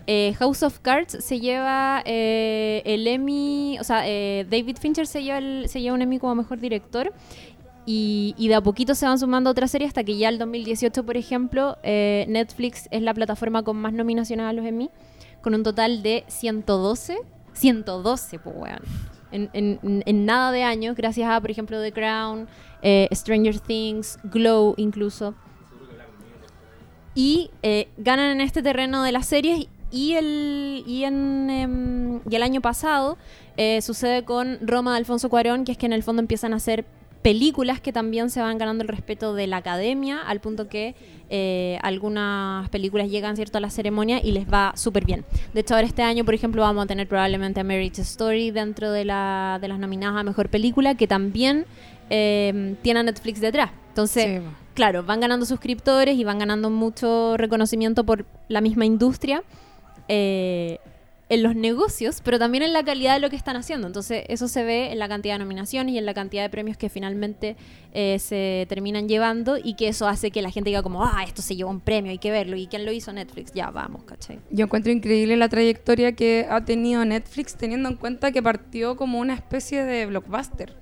eh, 0.07 0.33
House 0.39 0.63
of 0.63 0.79
Cards 0.79 1.17
se 1.23 1.39
lleva 1.39 2.01
eh, 2.05 2.81
el 2.85 3.07
Emmy, 3.07 3.77
o 3.79 3.83
sea, 3.83 4.07
eh, 4.07 4.45
David 4.49 4.77
Fincher 4.79 5.05
se 5.07 5.23
lleva, 5.23 5.37
el- 5.37 5.69
se 5.69 5.79
lleva 5.81 5.95
un 5.95 6.01
Emmy 6.01 6.19
como 6.19 6.35
mejor 6.35 6.59
director. 6.59 7.13
Y, 7.85 8.35
y 8.37 8.47
de 8.47 8.53
a 8.55 8.61
poquito 8.61 8.93
se 8.93 9.07
van 9.07 9.17
sumando 9.17 9.49
otras 9.49 9.71
series 9.71 9.87
hasta 9.89 10.03
que 10.03 10.15
ya 10.15 10.29
el 10.29 10.37
2018, 10.37 11.03
por 11.03 11.17
ejemplo, 11.17 11.77
eh, 11.81 12.25
Netflix 12.29 12.87
es 12.91 13.01
la 13.01 13.13
plataforma 13.13 13.63
con 13.63 13.75
más 13.77 13.91
nominaciones 13.93 14.45
a 14.45 14.53
los 14.53 14.65
Emmy, 14.65 14.91
con 15.41 15.55
un 15.55 15.63
total 15.63 16.03
de 16.03 16.23
112. 16.27 17.17
112, 17.53 18.39
pues, 18.39 18.55
weón. 18.55 18.79
En, 19.31 19.49
en- 19.53 20.03
en 20.05 20.25
nada 20.25 20.51
de 20.51 20.63
años, 20.63 20.95
gracias 20.95 21.29
a, 21.29 21.39
por 21.39 21.49
ejemplo, 21.51 21.81
The 21.81 21.91
Crown, 21.91 22.47
eh, 22.81 23.07
Stranger 23.13 23.59
Things, 23.59 24.19
Glow 24.23 24.73
incluso. 24.77 25.33
Y 27.13 27.51
eh, 27.61 27.89
ganan 27.97 28.31
en 28.31 28.41
este 28.41 28.61
terreno 28.63 29.03
de 29.03 29.11
las 29.11 29.25
series 29.27 29.67
y 29.91 30.13
el, 30.13 30.83
y 30.87 31.03
en, 31.03 31.49
em, 31.49 32.19
el 32.31 32.43
año 32.43 32.61
pasado 32.61 33.17
eh, 33.57 33.81
sucede 33.81 34.23
con 34.23 34.59
Roma 34.61 34.91
de 34.91 34.97
Alfonso 34.97 35.29
Cuarón, 35.29 35.65
que 35.65 35.73
es 35.73 35.77
que 35.77 35.85
en 35.85 35.93
el 35.93 36.03
fondo 36.03 36.21
empiezan 36.21 36.53
a 36.53 36.57
hacer 36.57 36.85
películas 37.21 37.81
que 37.81 37.91
también 37.91 38.29
se 38.29 38.41
van 38.41 38.57
ganando 38.57 38.81
el 38.83 38.87
respeto 38.87 39.33
de 39.33 39.45
la 39.47 39.57
academia, 39.57 40.19
al 40.21 40.39
punto 40.39 40.69
que 40.69 40.95
eh, 41.33 41.79
algunas 41.81 42.67
películas 42.69 43.09
llegan 43.09 43.37
cierto 43.37 43.57
a 43.57 43.61
la 43.61 43.69
ceremonia 43.69 44.19
y 44.21 44.33
les 44.33 44.51
va 44.51 44.73
súper 44.75 45.05
bien. 45.05 45.23
De 45.53 45.61
hecho, 45.61 45.75
ahora 45.75 45.87
este 45.87 46.03
año, 46.03 46.25
por 46.25 46.33
ejemplo, 46.33 46.61
vamos 46.61 46.83
a 46.83 46.87
tener 46.87 47.07
probablemente 47.07 47.61
a 47.61 47.63
Marriage 47.63 48.01
Story 48.01 48.51
dentro 48.51 48.91
de, 48.91 49.05
la, 49.05 49.57
de 49.61 49.69
las 49.69 49.79
nominadas 49.79 50.19
a 50.19 50.23
Mejor 50.23 50.49
Película, 50.49 50.95
que 50.95 51.07
también 51.07 51.65
eh, 52.09 52.75
tiene 52.81 52.99
a 52.99 53.03
Netflix 53.03 53.39
detrás. 53.39 53.71
Entonces, 53.87 54.41
Sí, 54.41 54.47
claro, 54.73 55.03
van 55.03 55.21
ganando 55.21 55.45
suscriptores 55.45 56.17
y 56.17 56.23
van 56.25 56.39
ganando 56.39 56.69
mucho 56.69 57.37
reconocimiento 57.37 58.03
por 58.03 58.25
la 58.49 58.59
misma 58.59 58.85
industria 58.85 59.41
eh, 60.07 60.79
en 61.33 61.43
los 61.43 61.55
negocios, 61.55 62.21
pero 62.23 62.37
también 62.37 62.61
en 62.63 62.73
la 62.73 62.83
calidad 62.83 63.13
de 63.13 63.21
lo 63.21 63.29
que 63.29 63.35
están 63.37 63.55
haciendo. 63.55 63.87
Entonces, 63.87 64.25
eso 64.27 64.47
se 64.49 64.63
ve 64.63 64.91
en 64.91 64.99
la 64.99 65.07
cantidad 65.07 65.35
de 65.35 65.39
nominaciones 65.39 65.95
y 65.95 65.97
en 65.97 66.05
la 66.05 66.13
cantidad 66.13 66.43
de 66.43 66.49
premios 66.49 66.75
que 66.77 66.89
finalmente 66.89 67.55
eh, 67.93 68.17
se 68.19 68.65
terminan 68.67 69.07
llevando 69.07 69.57
y 69.57 69.75
que 69.75 69.87
eso 69.87 70.07
hace 70.07 70.29
que 70.29 70.41
la 70.41 70.51
gente 70.51 70.69
diga 70.71 70.83
como, 70.83 71.03
ah, 71.05 71.23
esto 71.25 71.41
se 71.41 71.55
llevó 71.55 71.69
un 71.71 71.79
premio, 71.79 72.11
hay 72.11 72.17
que 72.17 72.31
verlo. 72.31 72.57
¿Y 72.57 72.67
quién 72.67 72.85
lo 72.85 72.91
hizo? 72.91 73.13
Netflix. 73.13 73.51
Ya, 73.53 73.71
vamos, 73.71 74.03
¿cachai? 74.03 74.39
Yo 74.49 74.65
encuentro 74.65 74.91
increíble 74.91 75.37
la 75.37 75.47
trayectoria 75.47 76.11
que 76.11 76.45
ha 76.49 76.65
tenido 76.65 77.05
Netflix 77.05 77.55
teniendo 77.55 77.87
en 77.87 77.95
cuenta 77.95 78.31
que 78.33 78.43
partió 78.43 78.97
como 78.97 79.17
una 79.19 79.33
especie 79.33 79.85
de 79.85 80.05
blockbuster. 80.07 80.75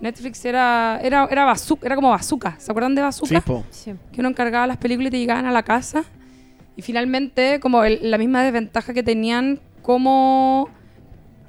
Netflix 0.00 0.42
era 0.46 0.98
era 1.02 1.28
era, 1.30 1.44
bazooka, 1.44 1.84
era 1.86 1.94
como 1.94 2.08
bazooka. 2.08 2.56
¿Se 2.58 2.72
acuerdan 2.72 2.94
de 2.94 3.02
bazooka? 3.02 3.40
po. 3.42 3.64
Sí. 3.70 3.92
que 4.12 4.20
uno 4.20 4.30
encargaba 4.30 4.66
las 4.66 4.78
películas 4.78 5.08
y 5.08 5.10
te 5.10 5.18
llegaban 5.18 5.44
a 5.44 5.52
la 5.52 5.62
casa. 5.62 6.04
Y 6.76 6.82
finalmente, 6.82 7.60
como 7.60 7.84
el- 7.84 8.10
la 8.10 8.16
misma 8.16 8.42
desventaja 8.42 8.94
que 8.94 9.02
tenían 9.02 9.60
como 9.82 10.68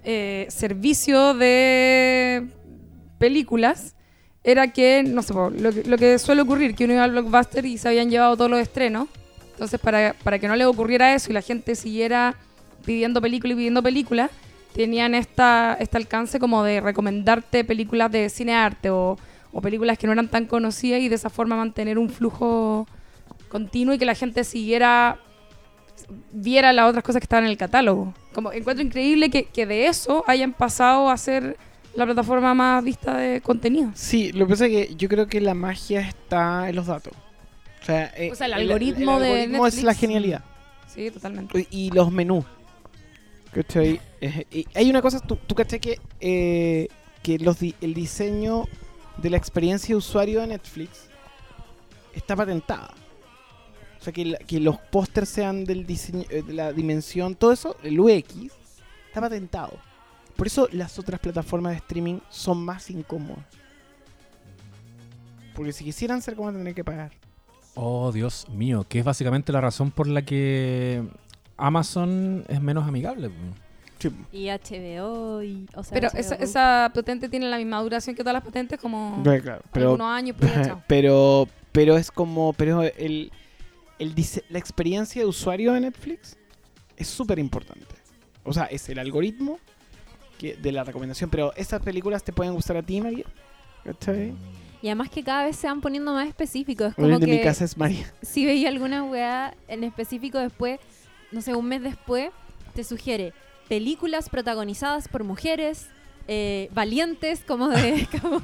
eh, 0.03 0.48
servicio 0.49 1.34
de 1.34 2.48
películas, 3.18 3.95
era 4.44 4.72
que, 4.74 5.03
no 5.03 5.22
sé, 5.22 5.34
lo, 5.34 5.72
que- 5.72 5.84
lo 5.84 5.98
que 5.98 6.18
suele 6.18 6.41
ocurrir, 6.41 6.74
que 6.76 6.86
uno 6.86 6.94
iba 6.94 7.03
al 7.03 7.12
blockbuster 7.12 7.66
y 7.66 7.78
se 7.78 7.90
habían 7.90 8.10
llevado 8.10 8.36
todos 8.36 8.49
los 8.49 8.60
estrenos. 8.60 9.08
Entonces, 9.52 9.80
para, 9.80 10.16
para 10.24 10.40
que 10.40 10.48
no 10.48 10.56
le 10.56 10.66
ocurriera 10.66 11.14
eso 11.14 11.30
y 11.30 11.34
la 11.34 11.41
gente 11.41 11.76
siguiera 11.76 12.36
pidiendo 12.84 13.22
película 13.22 13.53
y 13.53 13.56
pidiendo 13.58 13.84
película, 13.84 14.32
tenían 14.74 15.14
esta, 15.14 15.78
este 15.80 15.98
alcance 15.98 16.40
como 16.40 16.64
de 16.64 16.82
recomendarte 16.82 17.64
películas 17.64 18.12
de 18.12 18.30
cine 18.30 18.53
arte 18.56 18.90
o, 18.90 19.20
o 19.52 19.62
películas 19.62 19.99
que 19.99 20.08
no 20.08 20.14
eran 20.14 20.30
tan 20.30 20.48
conocidas 20.48 21.02
y 21.02 21.10
de 21.10 21.16
esa 21.16 21.30
forma 21.30 21.56
mantener 21.56 21.99
un 21.99 22.10
flujo 22.10 22.88
continuo 23.49 23.94
y 23.94 23.99
que 23.99 24.06
la 24.06 24.16
gente 24.16 24.44
siguiera 24.44 25.20
viera 26.32 26.74
las 26.74 26.90
otras 26.90 27.04
cosas 27.04 27.20
que 27.20 27.26
estaban 27.26 27.46
en 27.46 27.52
el 27.52 27.58
catálogo. 27.58 28.14
Como 28.34 28.52
encuentro 28.52 28.86
increíble 28.86 29.30
que, 29.30 29.46
que 29.46 29.66
de 29.66 29.88
eso 29.88 30.24
hayan 30.28 30.54
pasado 30.54 31.10
a 31.10 31.18
ser 31.18 31.58
la 31.96 32.06
plataforma 32.06 32.54
más 32.54 32.84
vista 32.84 33.18
de 33.18 33.42
contenido. 33.42 33.92
Sí, 33.96 34.32
lo 34.32 34.46
que 34.48 34.52
pasa 34.52 34.66
es 34.68 34.72
que 34.88 34.96
yo 34.96 35.10
creo 35.10 35.28
que 35.28 35.42
la 35.42 35.54
magia 35.54 36.02
está 36.02 36.70
en 36.70 36.76
los 36.76 36.88
datos. 36.88 37.14
O 37.82 37.86
sea, 37.86 38.14
eh, 38.16 38.30
O 38.32 38.36
sea, 38.36 38.48
el 38.48 38.54
algoritmo 38.54 39.20
de 39.20 39.32
algoritmo 39.32 39.68
es 39.68 39.76
la 39.78 39.82
Netflix. 39.92 40.00
genialidad. 40.00 40.44
Sí, 40.88 41.10
totalmente. 41.12 41.68
Y 41.72 41.88
y 41.88 41.92
los 41.92 42.12
menús. 42.12 42.46
¿Cachai? 43.54 44.00
Y 44.52 44.66
hay 44.74 44.90
una 44.90 45.02
cosa, 45.02 45.20
tú, 45.20 45.36
tú 45.48 45.56
cachai 45.56 45.80
que, 45.82 46.00
eh, 46.22 46.88
que 47.22 47.38
los 47.40 47.60
di- 47.60 47.76
el 47.82 47.94
diseño 47.94 48.66
de 49.18 49.30
la 49.30 49.36
experiencia 49.38 49.90
de 49.90 49.98
usuario 49.98 50.40
de 50.42 50.48
Netflix 50.48 51.10
está 52.14 52.36
patentada. 52.36 52.94
O 54.02 54.03
sea, 54.03 54.11
que, 54.11 54.26
la- 54.26 54.38
que 54.40 54.60
los 54.60 54.78
pósters 54.80 55.30
sean 55.30 55.64
del 55.64 55.86
diseño, 55.86 56.26
eh, 56.32 56.41
de 56.41 56.53
la 56.53 56.73
dimensión, 56.73 57.36
todo 57.36 57.52
eso, 57.52 57.78
el 57.84 57.99
UX, 57.99 58.34
está 59.07 59.22
patentado. 59.22 59.78
Por 60.36 60.48
eso 60.48 60.68
las 60.72 60.98
otras 60.98 61.19
plataformas 61.19 61.73
de 61.73 61.78
streaming 61.78 62.19
son 62.30 62.65
más 62.65 62.90
incómodas. 62.90 63.45
Porque 65.56 65.72
si 65.73 65.84
quisieran 65.84 66.22
ser 66.22 66.36
como 66.36 66.52
tendrían 66.52 66.73
que 66.76 66.84
pagar. 66.84 67.11
Oh, 67.76 68.11
Dios 68.11 68.48
mío, 68.49 68.86
que 68.90 68.99
es 68.99 69.06
básicamente 69.06 69.52
la 69.52 69.61
razón 69.61 69.91
por 69.91 70.07
la 70.07 70.23
que 70.23 71.03
Amazon 71.57 72.44
es 72.48 72.60
menos 72.61 72.88
amigable. 72.88 73.30
po. 73.30 73.36
Y 74.32 74.48
HBO 74.48 75.44
y... 75.44 75.68
O 75.76 75.84
sea, 75.84 75.94
Pero 75.94 76.10
HBO 76.10 76.44
esa, 76.44 76.91
patente 76.94 77.30
tiene 77.30 77.48
la 77.48 77.57
misma 77.57 77.80
duración 77.84 78.15
que 78.15 78.23
todas 78.23 78.34
las 78.34 78.44
patentes, 78.44 78.80
como 78.80 79.22
Claro, 79.22 79.44
claro, 79.44 79.61
pero, 79.72 79.86
algunos 79.91 80.07
años. 80.07 80.36
Pero, 80.40 80.53
chao. 80.65 80.84
pero 80.88 81.48
pero 81.72 81.95
es 81.98 82.11
como 82.11 82.52
pero 82.53 82.82
el, 82.82 83.32
el 84.02 84.15
la 84.49 84.60
experiencia 84.60 85.22
de 85.22 85.28
usuario 85.28 85.73
de 85.73 85.82
Netflix 85.82 86.38
es 86.98 87.07
súper 87.07 87.40
importante 87.40 87.95
o 88.44 88.52
sea 88.52 88.65
es 88.65 88.90
el 88.90 88.99
algoritmo 88.99 89.60
que, 90.38 90.56
de 90.56 90.72
la 90.72 90.84
recomendación 90.84 91.30
pero 91.30 91.53
esas 91.56 91.82
películas 91.82 92.23
te 92.23 92.34
pueden 92.34 92.53
gustar 92.53 92.78
a 92.78 92.84
ti 92.84 92.99
María 92.99 93.26
¿Cachai? 93.84 94.34
Y 94.82 94.88
además 94.88 95.10
que 95.10 95.23
cada 95.23 95.45
vez 95.45 95.56
se 95.56 95.68
van 95.68 95.82
poniendo 95.82 96.14
más 96.14 96.28
específicos. 96.28 96.90
Es 96.90 96.95
como 96.95 97.19
de 97.19 97.28
mi 97.28 97.38
que 97.38 97.44
casa 97.44 97.65
es 97.65 97.78
María. 97.78 98.11
si 98.22 98.45
veía 98.45 98.69
alguna 98.69 99.03
weá 99.03 99.56
en 99.68 99.84
específico 99.84 100.40
después, 100.40 100.80
no 101.32 101.41
sé, 101.41 101.53
un 101.53 101.65
mes 101.65 101.84
después, 101.84 102.32
te 102.73 102.84
sugiere 102.84 103.34
películas 103.69 104.30
protagonizadas 104.30 105.07
por 105.07 105.23
mujeres, 105.23 105.88
eh, 106.27 106.69
valientes, 106.73 107.43
como 107.48 107.69
de... 107.69 108.07
Como, 108.22 108.41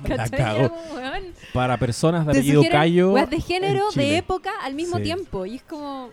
Para 1.53 1.77
personas 1.77 2.25
de 2.25 2.31
apellido 2.31 2.63
Cayo. 2.69 3.13
de 3.13 3.41
género, 3.41 3.85
de 3.95 4.17
época, 4.17 4.51
al 4.63 4.73
mismo 4.73 4.97
Sí. 4.97 5.03
tiempo. 5.03 5.45
Y 5.45 5.55
es 5.55 5.63
como, 5.63 6.09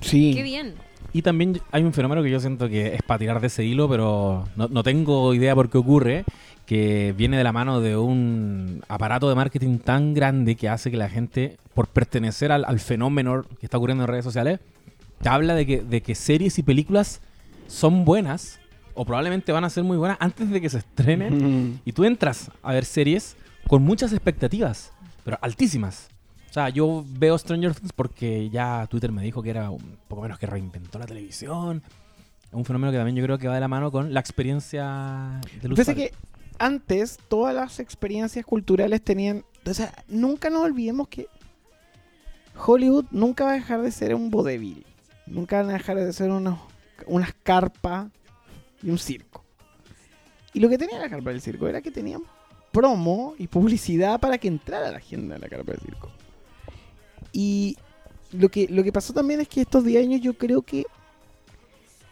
Sí. 0.00 0.32
qué 0.34 0.42
bien. 0.42 0.74
Y 1.12 1.22
también 1.22 1.60
hay 1.72 1.82
un 1.82 1.92
fenómeno 1.94 2.22
que 2.22 2.30
yo 2.30 2.40
siento 2.40 2.68
que 2.68 2.94
es 2.94 3.02
para 3.02 3.18
tirar 3.18 3.40
de 3.40 3.46
ese 3.46 3.64
hilo, 3.64 3.88
pero 3.88 4.46
no, 4.56 4.68
no 4.68 4.82
tengo 4.82 5.32
idea 5.32 5.54
por 5.54 5.70
qué 5.70 5.78
ocurre, 5.78 6.24
que 6.66 7.14
viene 7.16 7.38
de 7.38 7.44
la 7.44 7.52
mano 7.52 7.80
de 7.80 7.96
un 7.96 8.82
aparato 8.88 9.28
de 9.28 9.34
marketing 9.34 9.78
tan 9.78 10.12
grande 10.14 10.56
que 10.56 10.68
hace 10.68 10.90
que 10.90 10.96
la 10.96 11.08
gente, 11.08 11.56
por 11.74 11.86
pertenecer 11.86 12.52
al, 12.52 12.64
al 12.64 12.80
fenómeno 12.80 13.44
que 13.60 13.66
está 13.66 13.78
ocurriendo 13.78 14.04
en 14.04 14.08
redes 14.08 14.24
sociales, 14.24 14.60
te 15.22 15.28
habla 15.28 15.54
de 15.54 15.64
que, 15.64 15.80
de 15.80 16.02
que 16.02 16.14
series 16.14 16.58
y 16.58 16.62
películas 16.62 17.22
son 17.68 18.04
buenas, 18.04 18.58
o 18.96 19.04
probablemente 19.04 19.52
van 19.52 19.64
a 19.64 19.70
ser 19.70 19.84
muy 19.84 19.96
buenas 19.96 20.16
antes 20.20 20.50
de 20.50 20.60
que 20.60 20.68
se 20.68 20.78
estrenen. 20.78 21.36
Mm. 21.36 21.80
Y 21.84 21.92
tú 21.92 22.04
entras 22.04 22.50
a 22.62 22.72
ver 22.72 22.84
series 22.84 23.36
con 23.68 23.82
muchas 23.82 24.12
expectativas, 24.12 24.92
pero 25.24 25.38
altísimas. 25.40 26.08
O 26.50 26.52
sea, 26.52 26.70
yo 26.70 27.04
veo 27.06 27.36
Stranger 27.36 27.74
Things 27.74 27.92
porque 27.92 28.48
ya 28.48 28.86
Twitter 28.88 29.12
me 29.12 29.22
dijo 29.22 29.42
que 29.42 29.50
era 29.50 29.70
un 29.70 29.98
poco 30.08 30.22
menos 30.22 30.38
que 30.38 30.46
reinventó 30.46 30.98
la 30.98 31.06
televisión. 31.06 31.82
Un 32.50 32.64
fenómeno 32.64 32.90
que 32.90 32.96
también 32.96 33.16
yo 33.16 33.24
creo 33.24 33.38
que 33.38 33.46
va 33.46 33.54
de 33.54 33.60
la 33.60 33.68
mano 33.68 33.92
con 33.92 34.14
la 34.14 34.20
experiencia 34.20 35.40
del 35.60 35.74
usuario. 35.74 35.94
que 35.94 36.12
antes 36.58 37.18
todas 37.28 37.54
las 37.54 37.78
experiencias 37.80 38.44
culturales 38.46 39.02
tenían. 39.02 39.44
O 39.66 39.74
sea, 39.74 39.92
nunca 40.08 40.48
nos 40.48 40.62
olvidemos 40.62 41.08
que 41.08 41.26
Hollywood 42.56 43.04
nunca 43.10 43.44
va 43.44 43.50
a 43.50 43.54
dejar 43.54 43.82
de 43.82 43.90
ser 43.90 44.14
un 44.14 44.30
vodevil. 44.30 44.86
Nunca 45.26 45.60
van 45.60 45.70
a 45.70 45.74
dejar 45.74 45.96
de 45.96 46.12
ser 46.12 46.30
unos, 46.30 46.58
unas 47.06 47.34
carpas 47.42 48.08
y 48.82 48.90
un 48.90 48.98
circo. 48.98 49.44
Y 50.52 50.60
lo 50.60 50.68
que 50.68 50.78
tenía 50.78 50.98
la 50.98 51.10
carpa 51.10 51.30
del 51.30 51.40
circo 51.40 51.68
era 51.68 51.80
que 51.82 51.90
tenían 51.90 52.22
promo 52.72 53.34
y 53.38 53.46
publicidad 53.46 54.20
para 54.20 54.38
que 54.38 54.48
entrara 54.48 54.90
la 54.90 55.00
gente 55.00 55.34
a 55.34 55.38
la 55.38 55.48
carpa 55.48 55.72
del 55.72 55.80
circo. 55.80 56.10
Y 57.32 57.76
lo 58.32 58.48
que, 58.48 58.66
lo 58.68 58.82
que 58.82 58.92
pasó 58.92 59.12
también 59.12 59.40
es 59.40 59.48
que 59.48 59.60
estos 59.62 59.84
10 59.84 60.04
años 60.04 60.20
yo 60.20 60.34
creo 60.34 60.62
que 60.62 60.84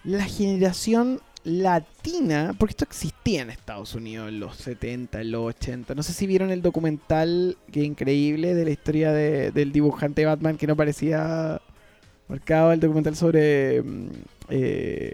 la 0.05 0.24
generación 0.24 1.20
latina, 1.45 2.55
porque 2.59 2.73
esto 2.73 2.85
existía 2.85 3.43
en 3.43 3.51
Estados 3.51 3.95
Unidos 3.95 4.28
en 4.28 4.41
los 4.41 4.57
70, 4.57 5.20
en 5.20 5.31
los 5.31 5.43
80. 5.47 5.95
No 5.95 6.03
sé 6.03 6.12
si 6.12 6.27
vieron 6.27 6.51
el 6.51 6.62
documental, 6.62 7.57
que 7.70 7.82
increíble, 7.82 8.55
de 8.55 8.65
la 8.65 8.70
historia 8.70 9.12
de- 9.12 9.51
del 9.51 9.73
dibujante 9.73 10.23
de 10.23 10.27
Batman 10.27 10.57
que 10.57 10.66
no 10.66 10.77
parecía 10.77 11.61
marcado, 12.28 12.73
el 12.73 12.81
documental 12.81 13.16
sobre 13.16 13.82
mm, 13.82 14.09
eh, 14.51 15.12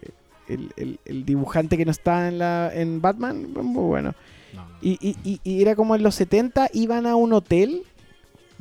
el, 0.54 0.72
el- 0.76 1.00
el 1.04 1.24
dibujante 1.24 1.76
que 1.76 1.84
no 1.84 1.90
está 1.90 2.28
en, 2.28 2.38
la, 2.38 2.70
en 2.74 3.00
Batman, 3.00 3.52
muy 3.52 3.84
bueno. 3.84 4.14
No, 4.54 4.64
no. 4.64 4.76
Y, 4.82 4.98
y- 5.00 5.16
y- 5.24 5.40
y 5.44 5.62
era 5.62 5.74
como 5.76 5.94
en 5.94 6.02
los 6.02 6.14
70 6.14 6.68
iban 6.74 7.06
a 7.06 7.16
un 7.16 7.32
hotel 7.32 7.82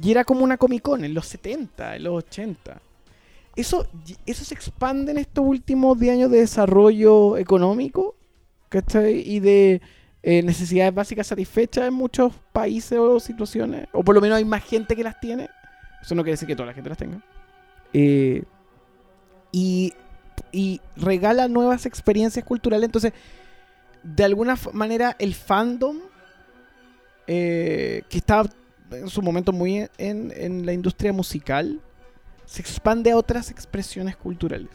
y 0.01 0.11
era 0.11 0.23
como 0.23 0.43
una 0.43 0.57
Comic 0.57 0.81
Con 0.81 1.03
en 1.03 1.13
los 1.13 1.25
70, 1.27 1.95
en 1.97 2.03
los 2.03 2.13
80. 2.25 2.81
Eso, 3.55 3.85
eso 4.25 4.45
se 4.45 4.53
expande 4.53 5.11
en 5.11 5.17
estos 5.17 5.43
últimos 5.45 5.99
10 5.99 6.13
años 6.13 6.31
de 6.31 6.37
desarrollo 6.39 7.35
económico 7.37 8.15
¿cachai? 8.69 9.19
y 9.29 9.39
de 9.41 9.81
eh, 10.23 10.43
necesidades 10.43 10.93
básicas 10.93 11.27
satisfechas 11.27 11.87
en 11.87 11.93
muchos 11.93 12.33
países 12.53 12.97
o 12.97 13.19
situaciones. 13.19 13.87
O 13.91 14.03
por 14.03 14.15
lo 14.15 14.21
menos 14.21 14.37
hay 14.37 14.45
más 14.45 14.63
gente 14.63 14.95
que 14.95 15.03
las 15.03 15.19
tiene. 15.19 15.49
Eso 16.01 16.15
no 16.15 16.21
quiere 16.23 16.33
decir 16.33 16.47
que 16.47 16.55
toda 16.55 16.67
la 16.67 16.73
gente 16.73 16.89
las 16.89 16.97
tenga. 16.97 17.21
Eh, 17.91 18.43
y, 19.51 19.93
y 20.51 20.81
regala 20.95 21.47
nuevas 21.47 21.85
experiencias 21.85 22.45
culturales. 22.45 22.85
Entonces, 22.85 23.13
de 24.03 24.23
alguna 24.23 24.57
manera, 24.73 25.15
el 25.19 25.35
fandom, 25.35 25.97
eh, 27.27 28.03
que 28.09 28.17
estaba 28.17 28.49
en 28.91 29.09
su 29.09 29.21
momento 29.21 29.51
muy 29.51 29.87
en, 29.97 30.33
en 30.35 30.65
la 30.65 30.73
industria 30.73 31.13
musical, 31.13 31.79
se 32.45 32.61
expande 32.61 33.11
a 33.11 33.17
otras 33.17 33.51
expresiones 33.51 34.15
culturales. 34.17 34.69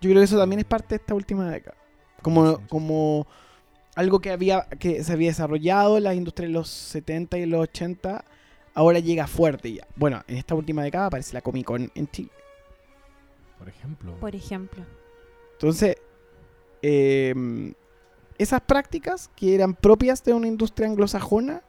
Yo 0.00 0.10
creo 0.10 0.20
que 0.20 0.24
eso 0.24 0.38
también 0.38 0.60
es 0.60 0.64
parte 0.64 0.90
de 0.90 0.96
esta 0.96 1.14
última 1.14 1.50
década. 1.50 1.76
Como, 2.22 2.66
como 2.68 3.26
algo 3.94 4.20
que 4.20 4.30
había 4.30 4.62
que 4.78 5.02
se 5.02 5.12
había 5.12 5.28
desarrollado 5.28 5.96
en 5.96 6.04
la 6.04 6.14
industria 6.14 6.48
de 6.48 6.54
los 6.54 6.68
70 6.68 7.38
y 7.38 7.46
los 7.46 7.62
80, 7.62 8.24
ahora 8.74 8.98
llega 8.98 9.26
fuerte 9.26 9.72
ya. 9.72 9.86
Bueno, 9.96 10.22
en 10.28 10.36
esta 10.36 10.54
última 10.54 10.82
década 10.82 11.06
aparece 11.06 11.34
la 11.34 11.40
Comic 11.40 11.66
Con 11.66 11.90
en 11.94 12.08
Chile. 12.08 12.30
Por 13.62 13.68
ejemplo. 13.68 14.16
Por 14.18 14.34
ejemplo. 14.34 14.82
Entonces, 15.52 15.94
eh, 16.82 17.72
esas 18.38 18.60
prácticas 18.62 19.30
que 19.36 19.54
eran 19.54 19.74
propias 19.74 20.24
de 20.24 20.34
una 20.34 20.48
industria 20.48 20.88
anglosajona 20.88 21.62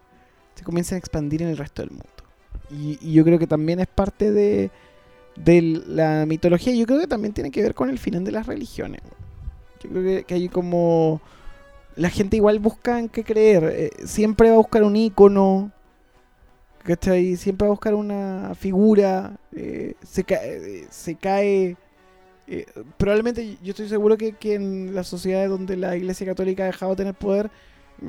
se 0.56 0.64
comienzan 0.64 0.96
a 0.96 1.00
expandir 1.00 1.44
en 1.44 1.50
el 1.50 1.58
resto 1.58 1.84
del 1.84 1.92
mundo. 1.92 2.08
Y, 2.72 2.98
y 3.00 3.14
yo 3.14 3.24
creo 3.24 3.38
que 3.38 3.46
también 3.46 3.80
es 3.80 3.86
parte 3.86 4.32
de, 4.32 4.72
de 5.36 5.62
la 5.86 6.26
mitología. 6.26 6.74
y 6.74 6.80
Yo 6.80 6.88
creo 6.88 7.00
que 7.00 7.06
también 7.08 7.32
tiene 7.32 7.52
que 7.52 7.62
ver 7.62 7.76
con 7.76 7.92
el 7.92 8.00
final 8.00 8.24
de 8.24 8.32
las 8.32 8.48
religiones. 8.48 9.02
Yo 9.84 9.92
creo 9.92 10.04
que, 10.04 10.24
que 10.24 10.34
hay 10.34 10.50
como... 10.50 11.22
La 11.96 12.10
gente 12.10 12.38
igual 12.38 12.58
busca 12.58 12.98
en 12.98 13.08
qué 13.08 13.24
creer. 13.24 13.64
eh, 13.66 13.92
siempre 14.08 14.50
va 14.50 14.56
a 14.56 14.58
buscar 14.58 14.82
un 14.82 14.96
ícono. 14.96 15.72
¿Cachai? 16.84 17.36
Siempre 17.38 17.66
va 17.66 17.70
a 17.70 17.76
buscar 17.76 17.96
una 17.96 18.54
figura. 18.56 19.38
eh, 19.54 19.96
se, 20.04 20.26
eh, 20.30 20.88
se 20.90 21.16
cae... 21.16 21.78
eh, 22.48 22.66
probablemente 22.98 23.58
yo 23.64 23.70
estoy 23.72 23.88
seguro 23.88 24.18
que, 24.18 24.34
que 24.34 24.56
en 24.56 24.94
las 24.94 25.08
sociedades 25.08 25.50
donde 25.50 25.78
la 25.78 25.96
Iglesia 25.96 26.28
Católica 26.28 26.64
ha 26.64 26.68
dejado 26.68 26.92
de 26.92 26.98
tener 26.98 27.14
poder 27.14 27.50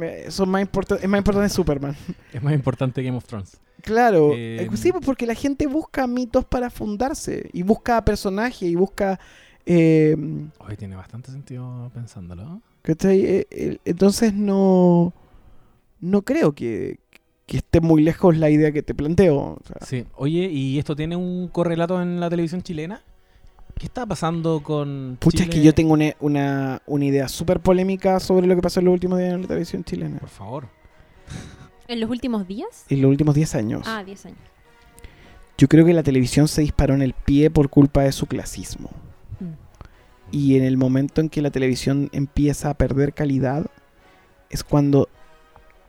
eh, 0.01 0.27
son 0.31 0.49
más 0.49 0.63
es 0.63 1.09
más 1.09 1.19
importante 1.19 1.49
Superman. 1.51 1.95
Es 2.33 2.43
más 2.43 2.53
importante 2.55 3.03
Game 3.03 3.17
of 3.17 3.25
Thrones. 3.27 3.61
Claro, 3.83 4.33
Eh, 4.35 4.69
sí, 4.75 4.91
pues, 4.91 5.05
porque 5.05 5.27
la 5.27 5.35
gente 5.35 5.67
busca 5.67 6.07
mitos 6.07 6.45
para 6.45 6.71
fundarse 6.71 7.51
y 7.53 7.63
busca 7.63 8.03
personajes 8.05 8.63
y 8.63 8.75
busca... 8.75 9.21
Hoy 9.67 10.77
tiene 10.77 10.97
bastante 10.97 11.31
sentido 11.31 11.91
pensándolo. 11.95 12.61
¿cachai? 12.83 13.47
Entonces 13.85 14.35
no... 14.35 15.13
No 16.01 16.23
creo 16.23 16.55
que, 16.55 16.99
que 17.47 17.59
esté 17.59 17.81
muy 17.81 18.03
lejos 18.03 18.37
la 18.37 18.51
idea 18.51 18.73
que 18.73 18.83
te 18.83 18.95
planteo. 18.95 19.37
o 19.37 19.61
sea, 19.65 19.77
Sí. 19.87 20.07
Oye, 20.17 20.51
¿y 20.51 20.79
esto 20.79 20.97
tiene 20.97 21.17
un 21.17 21.49
correlato 21.49 22.01
en 22.01 22.21
la 22.21 22.31
televisión 22.31 22.63
chilena? 22.63 23.03
¿Qué 23.77 23.87
está 23.87 24.07
pasando 24.07 24.63
con 24.63 25.17
Pucha, 25.21 25.45
es 25.45 25.51
que 25.51 25.61
yo 25.61 25.75
tengo 25.75 25.95
una, 25.95 26.13
una, 26.21 26.83
una 26.87 27.05
idea 27.05 27.29
súper 27.29 27.61
polémica 27.61 28.21
sobre 28.21 28.47
lo 28.47 28.55
que 28.55 28.63
pasó 28.63 28.79
en 28.81 28.87
los 28.87 28.93
últimos 28.95 29.19
días 29.19 29.35
en 29.35 29.43
la 29.43 29.49
televisión 29.49 29.83
chilena. 29.83 30.21
Por 30.21 30.29
favor. 30.29 30.69
¿En 31.89 32.01
los 32.01 32.09
últimos 32.09 32.47
días? 32.47 32.87
En 32.89 33.03
los 33.03 33.11
últimos 33.11 33.35
10 33.35 33.55
años. 33.57 33.83
Ah, 33.85 34.05
10 34.05 34.27
años. 34.27 34.39
Yo 35.59 35.69
creo 35.69 35.85
que 35.85 35.93
la 35.93 36.03
televisión 36.03 36.49
se 36.49 36.63
disparó 36.63 36.95
en 36.95 37.03
el 37.03 37.15
pie 37.15 37.51
por 37.51 37.69
culpa 37.69 38.03
de 38.03 38.13
su 38.13 38.27
clasismo. 38.27 38.91
Mm. 39.41 40.33
Y 40.33 40.57
en 40.57 40.65
el 40.65 40.77
momento 40.77 41.21
en 41.21 41.29
que 41.29 41.43
la 41.43 41.51
televisión 41.51 42.09
empieza 42.13 42.71
a 42.71 42.75
perder 42.75 43.13
calidad, 43.13 43.67
es 44.51 44.65
cuando 44.65 45.09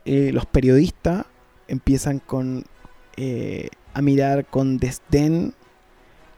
eh, 0.04 0.32
los 0.32 0.46
periodistas 0.46 1.26
empiezan 1.68 2.18
con 2.18 2.64
eh, 3.16 3.68
a 3.94 4.02
mirar 4.02 4.46
con 4.46 4.76
desdén 4.76 5.54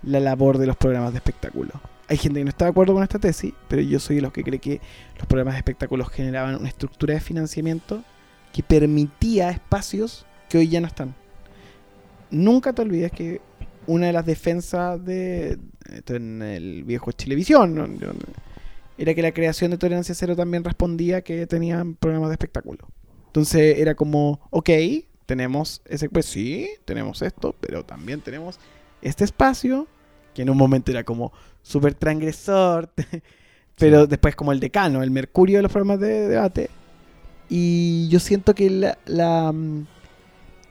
la 0.03 0.21
labor 0.21 0.59
de 0.59 0.67
los 0.67 0.77
programas 0.77 1.13
de 1.13 1.19
espectáculo. 1.19 1.73
Hay 2.09 2.17
gente 2.17 2.41
que 2.41 2.45
no 2.45 2.51
está 2.51 2.67
de 2.67 2.71
acuerdo 2.71 2.95
con 2.95 3.03
esta 3.03 3.19
tesis, 3.19 3.53
pero 3.69 3.83
yo 3.83 3.99
soy 3.99 4.17
de 4.17 4.23
los 4.23 4.33
que 4.33 4.45
cree 4.45 4.61
que 4.61 4.81
los 5.17 5.27
programas 5.27 5.55
de 5.55 5.59
espectáculos 5.59 6.09
generaban 6.09 6.55
una 6.55 6.69
estructura 6.69 7.15
de 7.15 7.21
financiamiento 7.21 8.05
que 8.53 8.63
permitía 8.63 9.51
espacios 9.51 10.25
que 10.49 10.59
hoy 10.59 10.69
ya 10.69 10.81
no 10.81 10.87
están. 10.87 11.15
Nunca 12.31 12.73
te 12.73 12.83
olvides 12.83 13.11
que 13.11 13.41
una 13.87 14.07
de 14.07 14.13
las 14.13 14.25
defensas 14.25 15.05
de 15.05 15.59
esto 15.93 16.15
en 16.15 16.43
el 16.43 16.85
viejo 16.85 17.11
Chilevisión 17.13 17.75
¿no? 17.75 17.87
Era 18.99 19.15
que 19.15 19.23
la 19.23 19.33
creación 19.33 19.71
de 19.71 19.79
Tolerancia 19.79 20.15
Cero 20.15 20.37
también 20.37 20.65
respondía 20.65 21.23
que 21.23 21.47
tenían 21.47 21.95
programas 21.95 22.31
de 22.31 22.35
espectáculo. 22.35 22.89
Entonces 23.27 23.79
era 23.79 23.95
como, 23.95 24.41
ok, 24.51 24.71
tenemos 25.29 25.83
ese, 25.85 26.09
pues 26.09 26.25
sí, 26.25 26.71
tenemos 26.87 27.21
esto, 27.21 27.55
pero 27.61 27.85
también 27.85 28.23
tenemos 28.23 28.59
este 29.03 29.25
espacio 29.25 29.87
que 30.33 30.41
en 30.41 30.49
un 30.49 30.57
momento 30.57 30.91
era 30.91 31.05
como 31.05 31.35
súper 31.61 31.93
transgresor, 31.93 32.89
pero 33.79 34.07
después 34.07 34.35
como 34.35 34.53
el 34.53 34.59
decano, 34.59 35.03
el 35.03 35.11
mercurio 35.11 35.59
de 35.59 35.63
los 35.65 35.71
programas 35.71 36.01
de 36.01 36.29
debate. 36.29 36.71
Y 37.51 38.09
yo 38.09 38.21
siento 38.21 38.55
que 38.55 38.71
la, 38.71 38.97
la, 39.05 39.53
mm, 39.53 39.87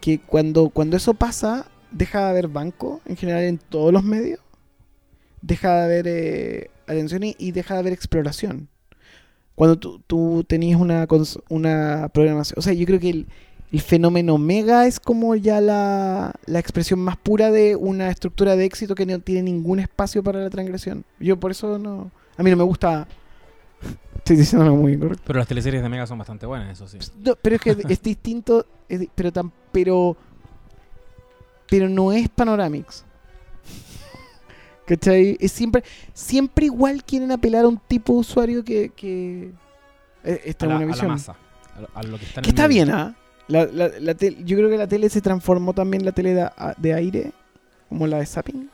que 0.02 0.20
cuando, 0.22 0.70
cuando 0.70 0.98
eso 0.98 1.14
pasa, 1.14 1.70
deja 1.92 2.24
de 2.24 2.30
haber 2.32 2.48
banco 2.48 3.02
en 3.06 3.16
general 3.16 3.44
en 3.44 3.60
todos 3.60 3.94
los 3.94 4.04
medios. 4.04 4.40
Deja 5.44 5.76
de 5.76 5.84
haber 5.84 6.08
eh, 6.08 6.72
atención 6.88 7.24
y, 7.24 7.36
y 7.38 7.52
deja 7.52 7.76
de 7.76 7.82
haber 7.82 7.94
exploración. 7.94 8.70
Cuando 9.54 9.78
tú, 9.78 10.02
tú 10.08 10.44
tenías 10.48 10.80
una, 10.80 11.08
una 11.50 12.10
programación. 12.12 12.58
O 12.58 12.62
sea, 12.64 12.74
yo 12.74 12.88
creo 12.88 13.00
que 13.00 13.10
el, 13.12 13.28
El 13.72 13.82
fenómeno 13.82 14.38
mega 14.38 14.86
es 14.88 15.00
como 15.00 15.36
ya 15.36 15.60
la, 15.60 16.34
la 16.46 16.60
expresión 16.60 17.00
más 17.00 17.18
pura 17.18 17.52
de 17.52 17.76
una 17.76 18.10
estructura 18.10 18.56
de 18.56 18.64
éxito 18.66 18.96
que 18.96 19.06
no 19.06 19.20
tiene 19.20 19.44
ningún 19.44 19.80
espacio 19.80 20.24
para 20.24 20.40
la 20.40 20.50
transgresión. 20.50 21.04
Yo 21.20 21.38
por 21.38 21.52
eso 21.52 21.78
no... 21.78 22.10
A 22.38 22.44
mí 22.44 22.50
no 22.50 22.56
me 22.58 22.64
gusta... 22.64 23.08
Estoy 24.16 24.38
diciendo 24.38 24.64
algo 24.66 24.78
muy 24.78 24.94
incorrecto. 24.94 25.24
Pero 25.28 25.40
las 25.40 25.48
teleseries 25.48 25.82
de 25.84 25.90
Mega 25.90 26.08
son 26.08 26.18
bastante 26.18 26.46
buenas, 26.46 26.70
eso 26.72 26.88
sí. 26.88 26.98
No, 27.24 27.36
pero 27.42 27.56
es 27.58 27.62
que 27.62 27.70
es 27.72 28.02
distinto, 28.02 28.66
es 28.88 29.02
di- 29.02 29.10
pero 29.14 29.32
tan, 29.34 29.52
pero 29.72 30.16
pero 31.70 31.90
no 31.90 32.12
es 32.14 32.28
Panoramix. 32.30 33.04
¿Cachai? 34.86 35.38
Es 35.40 35.52
siempre 35.52 35.84
siempre 36.14 36.66
igual 36.66 37.04
quieren 37.04 37.32
apelar 37.32 37.66
a 37.66 37.68
un 37.68 37.78
tipo 37.78 38.14
de 38.14 38.20
usuario 38.20 38.64
que, 38.64 38.90
que 38.96 39.52
eh, 40.24 40.42
esta 40.46 40.66
a 40.66 40.70
la, 40.70 40.76
una 40.78 40.86
a 40.86 40.88
la 40.88 40.94
visión. 40.94 41.12
masa. 41.12 41.36
A 41.76 41.82
lo, 41.82 41.90
a 41.94 42.04
lo 42.04 42.18
que 42.18 42.26
está 42.26 42.40
en 42.40 42.44
Que 42.44 42.50
el 42.50 42.56
está 42.56 42.68
bien, 42.68 42.90
¿ah? 42.92 43.16
La, 43.48 43.66
la, 43.66 43.90
la 44.00 44.14
tel- 44.14 44.44
yo 44.46 44.58
creo 44.58 44.70
que 44.70 44.78
la 44.78 44.88
tele 44.88 45.10
se 45.10 45.22
transformó 45.22 45.74
también 45.74 46.04
la 46.04 46.12
tele 46.12 46.34
de, 46.34 46.50
de 46.78 46.94
aire, 46.94 47.32
como 47.90 48.06
la 48.08 48.18
de 48.20 48.26
Zapping. 48.26 48.70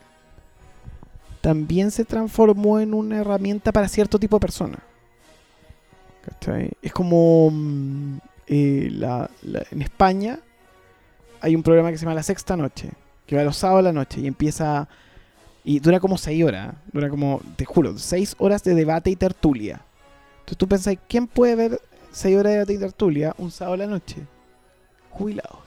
También 1.41 1.91
se 1.91 2.05
transformó 2.05 2.79
en 2.79 2.93
una 2.93 3.17
herramienta 3.19 3.71
para 3.71 3.87
cierto 3.87 4.17
tipo 4.17 4.37
de 4.37 4.41
personas. 4.41 4.79
¿Cachai? 6.25 6.71
Es 6.81 6.91
como 6.93 7.49
mm, 7.51 8.17
eh, 8.47 8.89
la- 8.93 9.29
en 9.71 9.81
España 9.81 10.39
hay 11.41 11.55
un 11.55 11.63
programa 11.63 11.91
que 11.91 11.97
se 11.97 12.05
llama 12.05 12.15
La 12.15 12.23
Sexta 12.23 12.55
Noche, 12.55 12.91
que 13.27 13.35
va 13.35 13.43
los 13.43 13.57
sábados 13.57 13.79
a 13.79 13.83
la 13.83 13.93
noche 13.93 14.21
y 14.21 14.27
empieza 14.27 14.87
y 15.65 15.79
dura 15.79 15.99
como 15.99 16.17
seis 16.17 16.43
horas, 16.43 16.73
dura 16.91 17.09
como, 17.09 17.41
te 17.57 17.65
juro, 17.65 17.97
seis 17.97 18.35
horas 18.39 18.63
de 18.63 18.73
debate 18.75 19.09
y 19.09 19.15
tertulia. 19.17 19.81
Entonces 20.39 20.57
tú 20.57 20.67
pensás, 20.67 20.95
¿quién 21.07 21.27
puede 21.27 21.55
ver 21.55 21.81
seis 22.11 22.35
horas 22.37 22.51
de 22.51 22.57
debate 22.59 22.73
y 22.73 22.77
tertulia 22.79 23.35
un 23.37 23.51
sábado 23.51 23.73
a 23.75 23.77
la 23.77 23.87
noche? 23.87 24.17
Jubilados. 25.13 25.59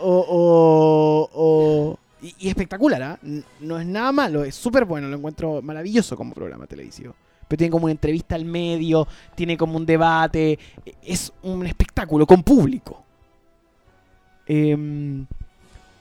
O, 0.00 0.26
o- 0.28 1.30
o- 1.32 1.98
y, 2.22 2.34
y 2.40 2.48
espectacular, 2.48 3.02
¿ah? 3.02 3.18
N- 3.22 3.42
No 3.60 3.78
es 3.78 3.86
nada 3.86 4.10
malo, 4.12 4.44
es 4.44 4.54
súper 4.54 4.84
bueno, 4.84 5.08
lo 5.08 5.16
encuentro 5.16 5.62
maravilloso 5.62 6.16
como 6.16 6.34
programa 6.34 6.66
televisivo. 6.66 7.14
Pero 7.48 7.58
tiene 7.58 7.70
como 7.70 7.84
una 7.84 7.92
entrevista 7.92 8.34
al 8.34 8.44
medio, 8.44 9.06
tiene 9.34 9.56
como 9.56 9.76
un 9.76 9.86
debate, 9.86 10.58
e- 10.84 10.94
es 11.02 11.32
un 11.42 11.66
espectáculo 11.66 12.26
con 12.26 12.42
público. 12.42 13.04
Em, 14.46 15.26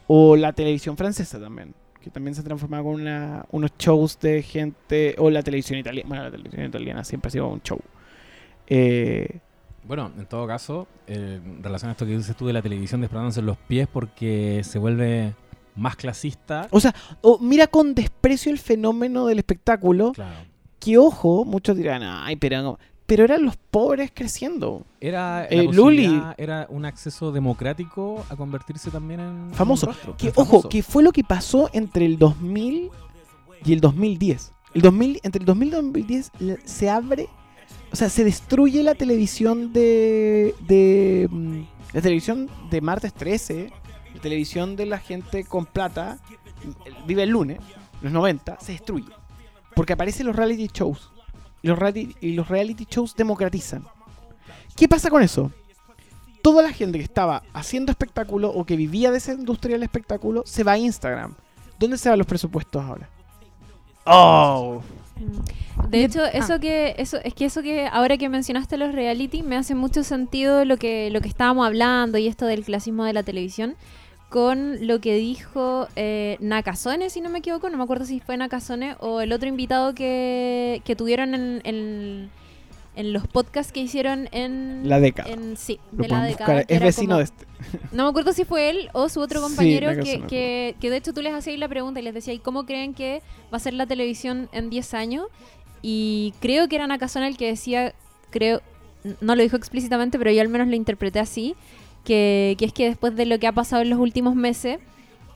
o 0.07 0.35
la 0.35 0.51
televisión 0.53 0.97
francesa 0.97 1.39
también, 1.39 1.73
que 2.01 2.09
también 2.09 2.33
se 2.33 2.41
transforma 2.43 2.81
con 2.81 2.95
una- 2.95 3.45
unos 3.51 3.71
shows 3.77 4.19
de 4.19 4.41
gente, 4.41 5.15
o 5.19 5.29
la 5.29 5.43
televisión 5.43 5.77
italiana, 5.79 6.07
bueno, 6.09 6.23
la 6.23 6.31
televisión 6.31 6.65
italiana 6.65 7.03
siempre 7.03 7.27
ha 7.27 7.31
sido 7.31 7.47
un 7.47 7.61
show. 7.61 7.79
Eh, 8.67 9.39
Bueno, 9.89 10.11
en 10.19 10.25
todo 10.27 10.45
caso, 10.45 10.87
eh, 11.07 11.41
en 11.43 11.63
relación 11.63 11.89
a 11.89 11.93
esto 11.93 12.05
que 12.05 12.15
dices 12.15 12.35
tú 12.35 12.45
de 12.45 12.53
la 12.53 12.61
televisión 12.61 13.01
desplazándose 13.01 13.39
en 13.39 13.47
los 13.47 13.57
pies 13.57 13.87
porque 13.91 14.61
se 14.63 14.77
vuelve 14.77 15.33
más 15.75 15.95
clasista. 15.95 16.67
o 16.69 16.79
sea, 16.79 16.93
o 17.21 17.39
mira 17.39 17.65
con 17.65 17.95
desprecio 17.95 18.51
el 18.51 18.59
fenómeno 18.59 19.25
del 19.25 19.39
espectáculo, 19.39 20.11
Claro. 20.11 20.45
que 20.79 20.97
ojo, 20.99 21.43
muchos 21.43 21.75
dirán, 21.75 22.03
ay, 22.03 22.35
pero, 22.35 22.77
pero 23.07 23.23
eran 23.23 23.43
los 23.43 23.57
pobres 23.57 24.11
creciendo. 24.13 24.85
Era, 25.01 25.45
Eh, 25.49 25.63
Luli. 25.73 26.21
era 26.37 26.67
un 26.69 26.85
acceso 26.85 27.31
democrático 27.31 28.23
a 28.29 28.35
convertirse 28.35 28.91
también 28.91 29.21
en 29.21 29.51
Famoso. 29.55 29.87
en 29.87 29.93
rostro, 29.93 30.17
Que, 30.17 30.27
en 30.27 30.33
ojo, 30.35 30.45
famoso. 30.45 30.69
que 30.69 30.83
fue 30.83 31.01
lo 31.01 31.11
que 31.11 31.23
pasó 31.23 31.67
entre 31.73 32.05
el 32.05 32.19
2000 32.19 32.91
y 33.65 33.73
el 33.73 33.81
2010. 33.81 34.53
El 34.75 34.83
2000, 34.83 35.19
entre 35.23 35.39
el 35.39 35.45
2000 35.47 35.67
y 35.69 35.71
el 35.71 35.75
2010 35.81 36.31
le- 36.37 36.59
se 36.67 36.91
abre, 36.91 37.27
o 37.91 37.95
sea, 37.95 38.09
se 38.09 38.23
destruye 38.23 38.83
la 38.83 38.95
televisión 38.95 39.73
de, 39.73 40.55
de 40.67 41.27
mm, 41.29 41.61
la 41.93 42.01
televisión 42.01 42.49
de 42.69 42.81
martes 42.81 43.13
13, 43.13 43.71
la 44.13 44.21
televisión 44.21 44.75
de 44.75 44.85
la 44.85 44.99
gente 44.99 45.43
con 45.43 45.65
plata, 45.65 46.19
mm, 46.63 47.07
vive 47.07 47.23
el 47.23 47.29
lunes, 47.29 47.59
los 48.01 48.11
90, 48.11 48.59
se 48.59 48.73
destruye. 48.73 49.11
Porque 49.75 49.93
aparecen 49.93 50.27
los 50.27 50.35
reality 50.35 50.69
shows. 50.73 51.11
Y 51.61 51.67
los, 51.67 51.79
reality, 51.79 52.15
y 52.21 52.33
los 52.33 52.47
reality 52.47 52.87
shows 52.89 53.15
democratizan. 53.15 53.85
¿Qué 54.75 54.87
pasa 54.87 55.09
con 55.09 55.21
eso? 55.21 55.51
Toda 56.41 56.63
la 56.63 56.71
gente 56.71 56.97
que 56.97 57.03
estaba 57.03 57.43
haciendo 57.53 57.91
espectáculo 57.91 58.49
o 58.49 58.65
que 58.65 58.77
vivía 58.77 59.11
de 59.11 59.17
esa 59.17 59.33
industria 59.33 59.75
del 59.75 59.83
espectáculo 59.83 60.43
se 60.45 60.63
va 60.63 60.73
a 60.73 60.77
Instagram. 60.77 61.35
¿Dónde 61.77 61.97
se 61.97 62.09
van 62.09 62.17
los 62.17 62.27
presupuestos 62.27 62.83
ahora? 62.83 63.09
Oh. 64.05 64.81
De 65.89 65.99
Y- 65.99 66.03
hecho, 66.03 66.21
ah. 66.23 66.29
eso 66.33 66.59
que 66.59 66.95
eso 66.97 67.17
es 67.23 67.33
que 67.33 67.45
eso 67.45 67.61
que 67.61 67.87
ahora 67.91 68.17
que 68.17 68.29
mencionaste 68.29 68.77
los 68.77 68.93
reality 68.93 69.43
me 69.43 69.55
hace 69.57 69.75
mucho 69.75 70.03
sentido 70.03 70.65
lo 70.65 70.77
que 70.77 71.09
lo 71.11 71.21
que 71.21 71.27
estábamos 71.27 71.65
hablando 71.65 72.17
y 72.17 72.27
esto 72.27 72.45
del 72.45 72.63
clasismo 72.63 73.05
de 73.05 73.13
la 73.13 73.23
televisión 73.23 73.75
con 74.29 74.85
lo 74.85 75.01
que 75.01 75.15
dijo 75.15 75.87
eh, 75.95 76.37
Nakazone, 76.39 77.09
si 77.09 77.19
no 77.19 77.29
me 77.31 77.39
equivoco, 77.39 77.67
no 77.69 77.77
me 77.77 77.83
acuerdo 77.83 78.05
si 78.05 78.19
fue 78.19 78.37
Nakazone 78.37 78.95
o 78.99 79.21
el 79.21 79.33
otro 79.33 79.47
invitado 79.49 79.95
que, 79.95 80.83
que 80.85 80.95
tuvieron 80.95 81.33
en, 81.33 81.61
en, 81.63 82.29
en 82.95 83.13
los 83.13 83.27
podcasts 83.27 83.71
que 83.71 83.79
hicieron 83.79 84.27
en 84.31 84.87
La 84.89 84.99
década. 84.99 85.29
en- 85.31 85.55
sí, 85.57 85.79
lo 85.91 86.03
de 86.03 86.09
la 86.09 86.23
década. 86.23 86.53
buscar. 86.59 86.65
Es 86.67 86.81
vecino 86.81 87.07
como- 87.09 87.17
de 87.19 87.23
este. 87.23 87.45
no 87.95 88.03
me 88.03 88.09
acuerdo 88.09 88.33
si 88.33 88.43
fue 88.45 88.69
él 88.69 88.89
o 88.93 89.09
su 89.09 89.19
otro 89.21 89.41
compañero 89.41 89.89
que, 89.89 89.95
persona. 89.95 90.27
que, 90.27 90.75
que 90.79 90.89
de 90.89 90.97
hecho 90.97 91.13
tú 91.13 91.21
les 91.21 91.33
hacías 91.33 91.57
la 91.59 91.67
pregunta 91.67 91.99
y 91.99 92.03
les 92.03 92.13
decías, 92.13 92.35
¿y 92.35 92.39
cómo 92.39 92.65
creen 92.65 92.93
que 92.93 93.21
va 93.53 93.57
a 93.57 93.59
ser 93.59 93.73
la 93.73 93.85
televisión 93.85 94.49
en 94.51 94.69
10 94.69 94.93
años? 94.93 95.27
Y 95.81 96.33
creo 96.41 96.67
que 96.67 96.75
era 96.75 96.87
Nakazona 96.87 97.27
el 97.27 97.37
que 97.37 97.47
decía, 97.47 97.93
creo, 98.31 98.61
no 99.21 99.35
lo 99.35 99.43
dijo 99.43 99.55
explícitamente, 99.55 100.17
pero 100.17 100.31
yo 100.31 100.41
al 100.41 100.49
menos 100.49 100.67
lo 100.67 100.75
interpreté 100.75 101.19
así, 101.19 101.55
que, 102.03 102.55
que 102.57 102.65
es 102.65 102.73
que 102.73 102.85
después 102.89 103.15
de 103.15 103.25
lo 103.25 103.39
que 103.39 103.47
ha 103.47 103.51
pasado 103.53 103.81
en 103.81 103.89
los 103.89 103.99
últimos 103.99 104.35
meses, 104.35 104.79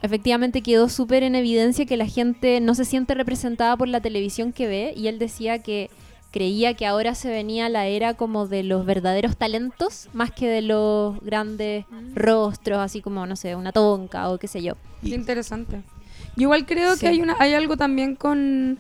efectivamente 0.02 0.62
quedó 0.62 0.90
súper 0.90 1.24
en 1.24 1.36
evidencia 1.36 1.86
que 1.86 1.96
la 1.96 2.08
gente 2.08 2.60
no 2.60 2.76
se 2.76 2.84
siente 2.84 3.14
representada 3.14 3.78
por 3.78 3.88
la 3.88 4.02
televisión 4.02 4.52
que 4.52 4.68
ve 4.68 4.94
y 4.98 5.08
él 5.08 5.18
decía 5.18 5.60
que 5.60 5.90
creía 6.34 6.74
que 6.74 6.86
ahora 6.88 7.14
se 7.14 7.30
venía 7.30 7.70
la 7.70 7.86
era 7.86 8.16
como 8.16 8.48
de 8.48 8.64
los 8.64 8.86
verdaderos 8.86 9.38
talentos 9.38 10.10
más 10.14 10.32
que 10.32 10.48
de 10.50 10.64
los 10.64 11.20
grandes 11.22 11.86
rostros, 12.16 12.80
así 12.80 13.02
como, 13.02 13.26
no 13.28 13.36
sé, 13.36 13.56
una 13.56 13.72
tonca 13.72 14.30
o 14.30 14.40
qué 14.40 14.48
sé 14.48 14.62
yo. 14.64 14.74
Qué 15.04 15.10
interesante. 15.16 15.82
Yo 16.36 16.44
igual 16.44 16.66
creo 16.66 16.96
Sí. 16.96 17.02
que 17.02 17.08
hay 17.10 17.22
una 17.22 17.36
hay 17.40 17.54
algo 17.54 17.78
también 17.78 18.16
con, 18.16 18.80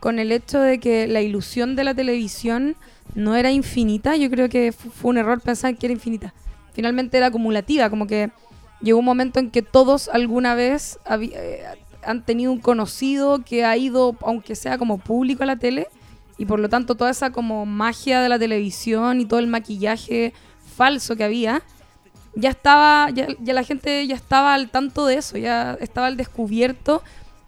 con 0.00 0.18
el 0.18 0.32
hecho 0.32 0.58
de 0.60 0.80
que 0.80 1.06
la 1.06 1.20
ilusión 1.20 1.76
de 1.76 1.84
la 1.84 1.94
televisión 1.94 2.74
no 3.14 3.36
era 3.36 3.50
infinita. 3.52 4.16
Yo 4.16 4.30
creo 4.30 4.48
que 4.48 4.72
fu- 4.72 4.88
fue 4.90 5.10
un 5.10 5.18
error 5.18 5.40
pensar 5.42 5.76
que 5.76 5.86
era 5.86 5.92
infinita. 5.92 6.32
Finalmente 6.72 7.18
era 7.18 7.26
acumulativa, 7.26 7.90
como 7.90 8.06
que 8.06 8.30
llegó 8.80 8.98
un 8.98 9.04
momento 9.04 9.38
en 9.40 9.50
que 9.50 9.60
todos 9.60 10.08
alguna 10.08 10.54
vez 10.54 10.98
eh, 11.20 11.62
han 12.02 12.22
tenido 12.24 12.50
un 12.50 12.60
conocido 12.60 13.40
que 13.44 13.64
ha 13.66 13.76
ido, 13.76 14.16
aunque 14.22 14.56
sea 14.56 14.78
como 14.78 14.96
público 14.98 15.42
a 15.42 15.46
la 15.46 15.56
tele, 15.56 15.88
y 16.36 16.46
por 16.46 16.58
lo 16.58 16.68
tanto 16.68 16.94
toda 16.94 17.10
esa 17.10 17.30
como 17.30 17.66
magia 17.66 18.20
de 18.20 18.28
la 18.28 18.38
televisión 18.38 19.20
y 19.20 19.26
todo 19.26 19.40
el 19.40 19.46
maquillaje 19.46 20.32
falso 20.76 21.16
que 21.16 21.24
había, 21.24 21.62
ya 22.34 22.50
estaba, 22.50 23.10
ya, 23.10 23.28
la 23.40 23.62
gente 23.62 24.06
ya 24.06 24.16
estaba 24.16 24.54
al 24.54 24.70
tanto 24.70 25.06
de 25.06 25.16
eso, 25.16 25.38
ya 25.38 25.76
estaba 25.80 26.08
al 26.08 26.16
descubierto 26.16 27.02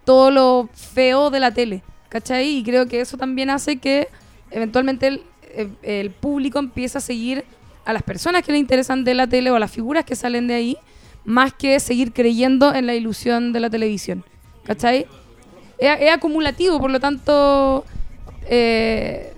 todo 0.04 0.30
lo 0.30 0.68
feo 0.72 1.30
de 1.30 1.40
la 1.40 1.52
tele, 1.52 1.82
¿cachai? 2.08 2.58
Y 2.58 2.62
creo 2.62 2.86
que 2.86 3.00
eso 3.00 3.16
también 3.16 3.50
hace 3.50 3.78
que 3.78 4.08
eventualmente 4.50 5.20
el, 5.82 6.10
público 6.10 6.60
empiece 6.60 6.98
a 6.98 7.00
seguir 7.00 7.44
a 7.84 7.92
las 7.92 8.02
personas 8.02 8.42
que 8.42 8.52
le 8.52 8.58
interesan 8.58 9.02
de 9.02 9.14
la 9.14 9.26
tele 9.26 9.50
o 9.50 9.56
a 9.56 9.58
las 9.58 9.70
figuras 9.70 10.04
que 10.04 10.14
salen 10.14 10.46
de 10.46 10.54
ahí, 10.54 10.76
más 11.24 11.52
que 11.52 11.80
seguir 11.80 12.12
creyendo 12.12 12.72
en 12.72 12.86
la 12.86 12.94
ilusión 12.94 13.52
de 13.52 13.60
la 13.60 13.70
televisión, 13.70 14.24
¿cachai? 14.64 15.06
Es 15.78 16.12
acumulativo, 16.12 16.78
por 16.78 16.90
lo 16.90 17.00
tanto, 17.00 17.84
eh, 18.48 19.34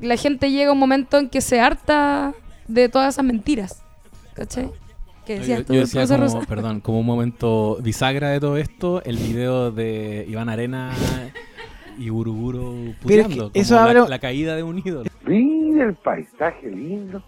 la 0.00 0.16
gente 0.16 0.50
llega 0.50 0.70
a 0.70 0.72
un 0.72 0.78
momento 0.78 1.18
en 1.18 1.28
que 1.28 1.40
se 1.40 1.60
harta 1.60 2.34
de 2.68 2.88
todas 2.88 3.14
esas 3.14 3.24
mentiras, 3.24 3.82
¿cachai? 4.34 4.70
¿Qué 5.26 5.34
Yo, 5.34 5.40
decías 5.40 5.58
yo 5.60 5.64
tú, 5.66 5.72
decía 5.74 6.00
Rosa 6.02 6.14
como, 6.16 6.24
Rosa? 6.24 6.46
perdón, 6.48 6.80
como 6.80 7.00
un 7.00 7.06
momento 7.06 7.78
bisagra 7.80 8.30
de 8.30 8.40
todo 8.40 8.56
esto, 8.56 9.02
el 9.04 9.16
video 9.16 9.70
de 9.70 10.26
Iván 10.28 10.48
Arena 10.48 10.90
y 11.98 12.10
Buruburu 12.10 12.88
es 12.90 12.96
puteando, 12.96 13.52
que 13.52 13.60
eso 13.60 13.76
como 13.78 14.08
la, 14.08 14.18
caída 14.18 14.56
de 14.56 14.62
un 14.64 14.78
ídolo. 14.78 15.08
Mira 15.24 15.84
el 15.84 15.94
paisaje 15.94 16.68
lindo. 16.68 17.22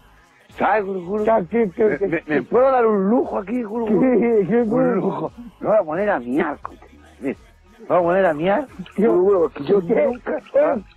¿Sabes, 0.57 0.85
Guruguru? 0.85 1.25
¿Me, 1.25 2.07
me, 2.07 2.23
me 2.25 2.41
puedo 2.43 2.71
dar 2.71 2.85
un 2.85 3.09
lujo 3.09 3.37
aquí, 3.39 3.61
Guruguru? 3.63 3.99
un 3.99 4.95
lujo. 4.95 5.31
Me 5.59 5.67
voy 5.67 5.77
a 5.77 5.83
poner 5.83 6.09
a 6.09 6.19
miar, 6.19 6.57
conche. 6.61 6.84
Voy 7.87 7.97
a 7.97 8.01
poner 8.01 8.25
a 8.25 8.33
miar. 8.33 8.67
Guruguru, 8.97 9.41
porque 9.41 9.63
yo 9.63 9.81
nunca... 9.81 10.41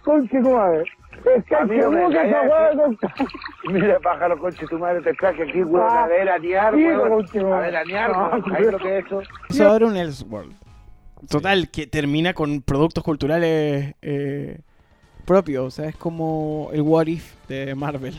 Conche 0.05 0.41
tu 0.41 0.51
madre. 0.53 0.85
A 1.59 1.65
mí 1.65 1.77
no 1.79 1.91
me 1.91 2.15
caía 2.15 2.43
que- 2.43 3.09
Mira, 3.73 3.99
pájaro, 4.01 4.39
conche 4.39 4.67
tu 4.67 4.79
madre, 4.79 5.01
te 5.03 5.13
traje 5.15 5.43
aquí, 5.43 5.63
huevo, 5.63 5.83
a 5.87 6.07
ver 6.07 6.29
a 6.31 6.39
miar, 6.39 6.75
huevo. 6.75 7.21
A 7.55 7.61
ver 7.61 7.77
a 7.77 7.85
miar, 7.85 8.11
huevo. 8.13 8.49
¿Sabes 8.49 8.73
lo 8.73 8.79
que 8.79 8.99
es 8.99 9.07
eso? 9.07 9.23
Eso 9.51 9.69
abre 9.69 9.85
un 9.87 9.97
Elseworld. 9.97 10.55
Total, 11.29 11.69
que 11.71 11.87
termina 11.89 12.33
con 12.35 12.63
productos 12.63 13.03
culturales 13.03 13.95
eh, 14.01 14.61
propios. 15.27 15.67
O 15.67 15.71
sea, 15.71 15.89
es 15.89 15.97
como 15.97 16.71
el 16.73 16.83
What 16.83 17.09
If 17.09 17.35
de 17.49 17.75
Marvel. 17.75 18.15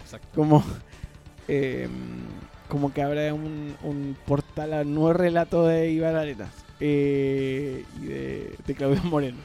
Exacto. 0.00 0.28
Como 0.34 0.62
eh, 1.48 1.88
como 2.68 2.92
que 2.92 3.02
habrá 3.02 3.34
un, 3.34 3.74
un 3.82 4.16
portal 4.24 4.72
a 4.72 4.84
nuevo 4.84 5.12
relato 5.12 5.66
de 5.66 5.90
Iván 5.90 6.14
Arenas 6.16 6.64
eh, 6.80 7.84
y 8.00 8.04
de, 8.06 8.54
de 8.66 8.74
Claudio 8.74 9.02
Moreno. 9.04 9.38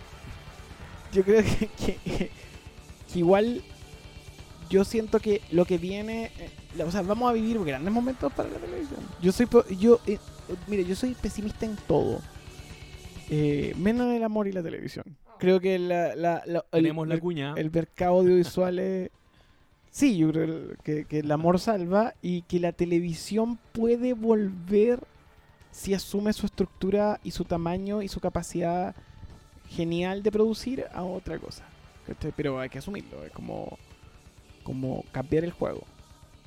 Yo 1.14 1.24
creo 1.24 1.42
que, 1.44 1.68
que- 1.68 1.98
que 3.12 3.20
igual 3.20 3.62
yo 4.70 4.86
siento 4.86 5.20
que 5.20 5.42
lo 5.52 5.66
que 5.66 5.78
viene, 5.78 6.32
eh, 6.78 6.84
o 6.84 6.90
sea, 6.92 7.02
vamos 7.02 7.30
a 7.30 7.34
vivir 7.34 7.60
grandes 7.64 7.94
momentos 7.94 8.32
para 8.32 8.48
la 8.50 8.58
televisión. 8.58 9.00
Yo 9.22 9.32
soy, 9.34 9.48
yo, 9.78 10.00
eh, 10.08 10.18
mire, 10.68 10.86
yo 10.86 10.96
soy 10.96 11.14
pesimista 11.14 11.66
en 11.66 11.76
todo, 11.88 12.22
eh, 13.30 13.74
menos 13.78 14.08
en 14.08 14.14
el 14.16 14.24
amor 14.24 14.48
y 14.48 14.54
la 14.54 14.64
televisión. 14.64 15.04
Creo 15.40 15.60
que 15.60 15.78
la, 15.80 16.16
la- 16.16 16.44
la- 16.46 16.60
el- 16.72 16.84
Tenemos 16.84 17.08
la 17.08 17.20
cuña. 17.20 17.54
el 17.58 17.70
mercado 17.72 18.20
audiovisual 18.20 18.80
es... 18.80 19.10
Sí, 19.90 20.16
yo 20.18 20.32
creo 20.32 20.70
que, 20.86 21.04
que 21.04 21.20
el 21.20 21.30
amor 21.34 21.60
salva 21.60 22.14
y 22.22 22.44
que 22.44 22.62
la 22.62 22.72
televisión 22.72 23.60
puede 23.74 24.14
volver 24.14 25.00
si 25.72 25.94
asume 25.94 26.34
su 26.34 26.46
estructura 26.46 27.20
y 27.24 27.32
su 27.32 27.46
tamaño 27.46 28.02
y 28.02 28.08
su 28.08 28.20
capacidad 28.20 28.96
genial 29.70 30.22
de 30.24 30.32
producir 30.32 30.86
a 30.94 31.04
otra 31.04 31.40
cosa. 31.40 31.64
Pero 32.36 32.60
hay 32.60 32.70
que 32.70 32.80
asumirlo, 32.80 33.24
es 33.24 33.32
como, 33.32 33.78
como 34.64 35.04
cambiar 35.12 35.44
el 35.44 35.52
juego. 35.52 35.84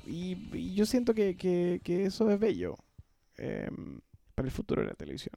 Y, 0.05 0.37
y 0.55 0.75
yo 0.75 0.85
siento 0.85 1.13
que, 1.15 1.35
que- 1.35 1.81
que 1.83 2.05
eso 2.05 2.29
es 2.29 2.39
bello 2.39 2.77
em, 3.37 3.99
para 4.35 4.45
el 4.47 4.51
futuro 4.51 4.81
de 4.83 4.89
la 4.89 4.93
televisión. 4.93 5.33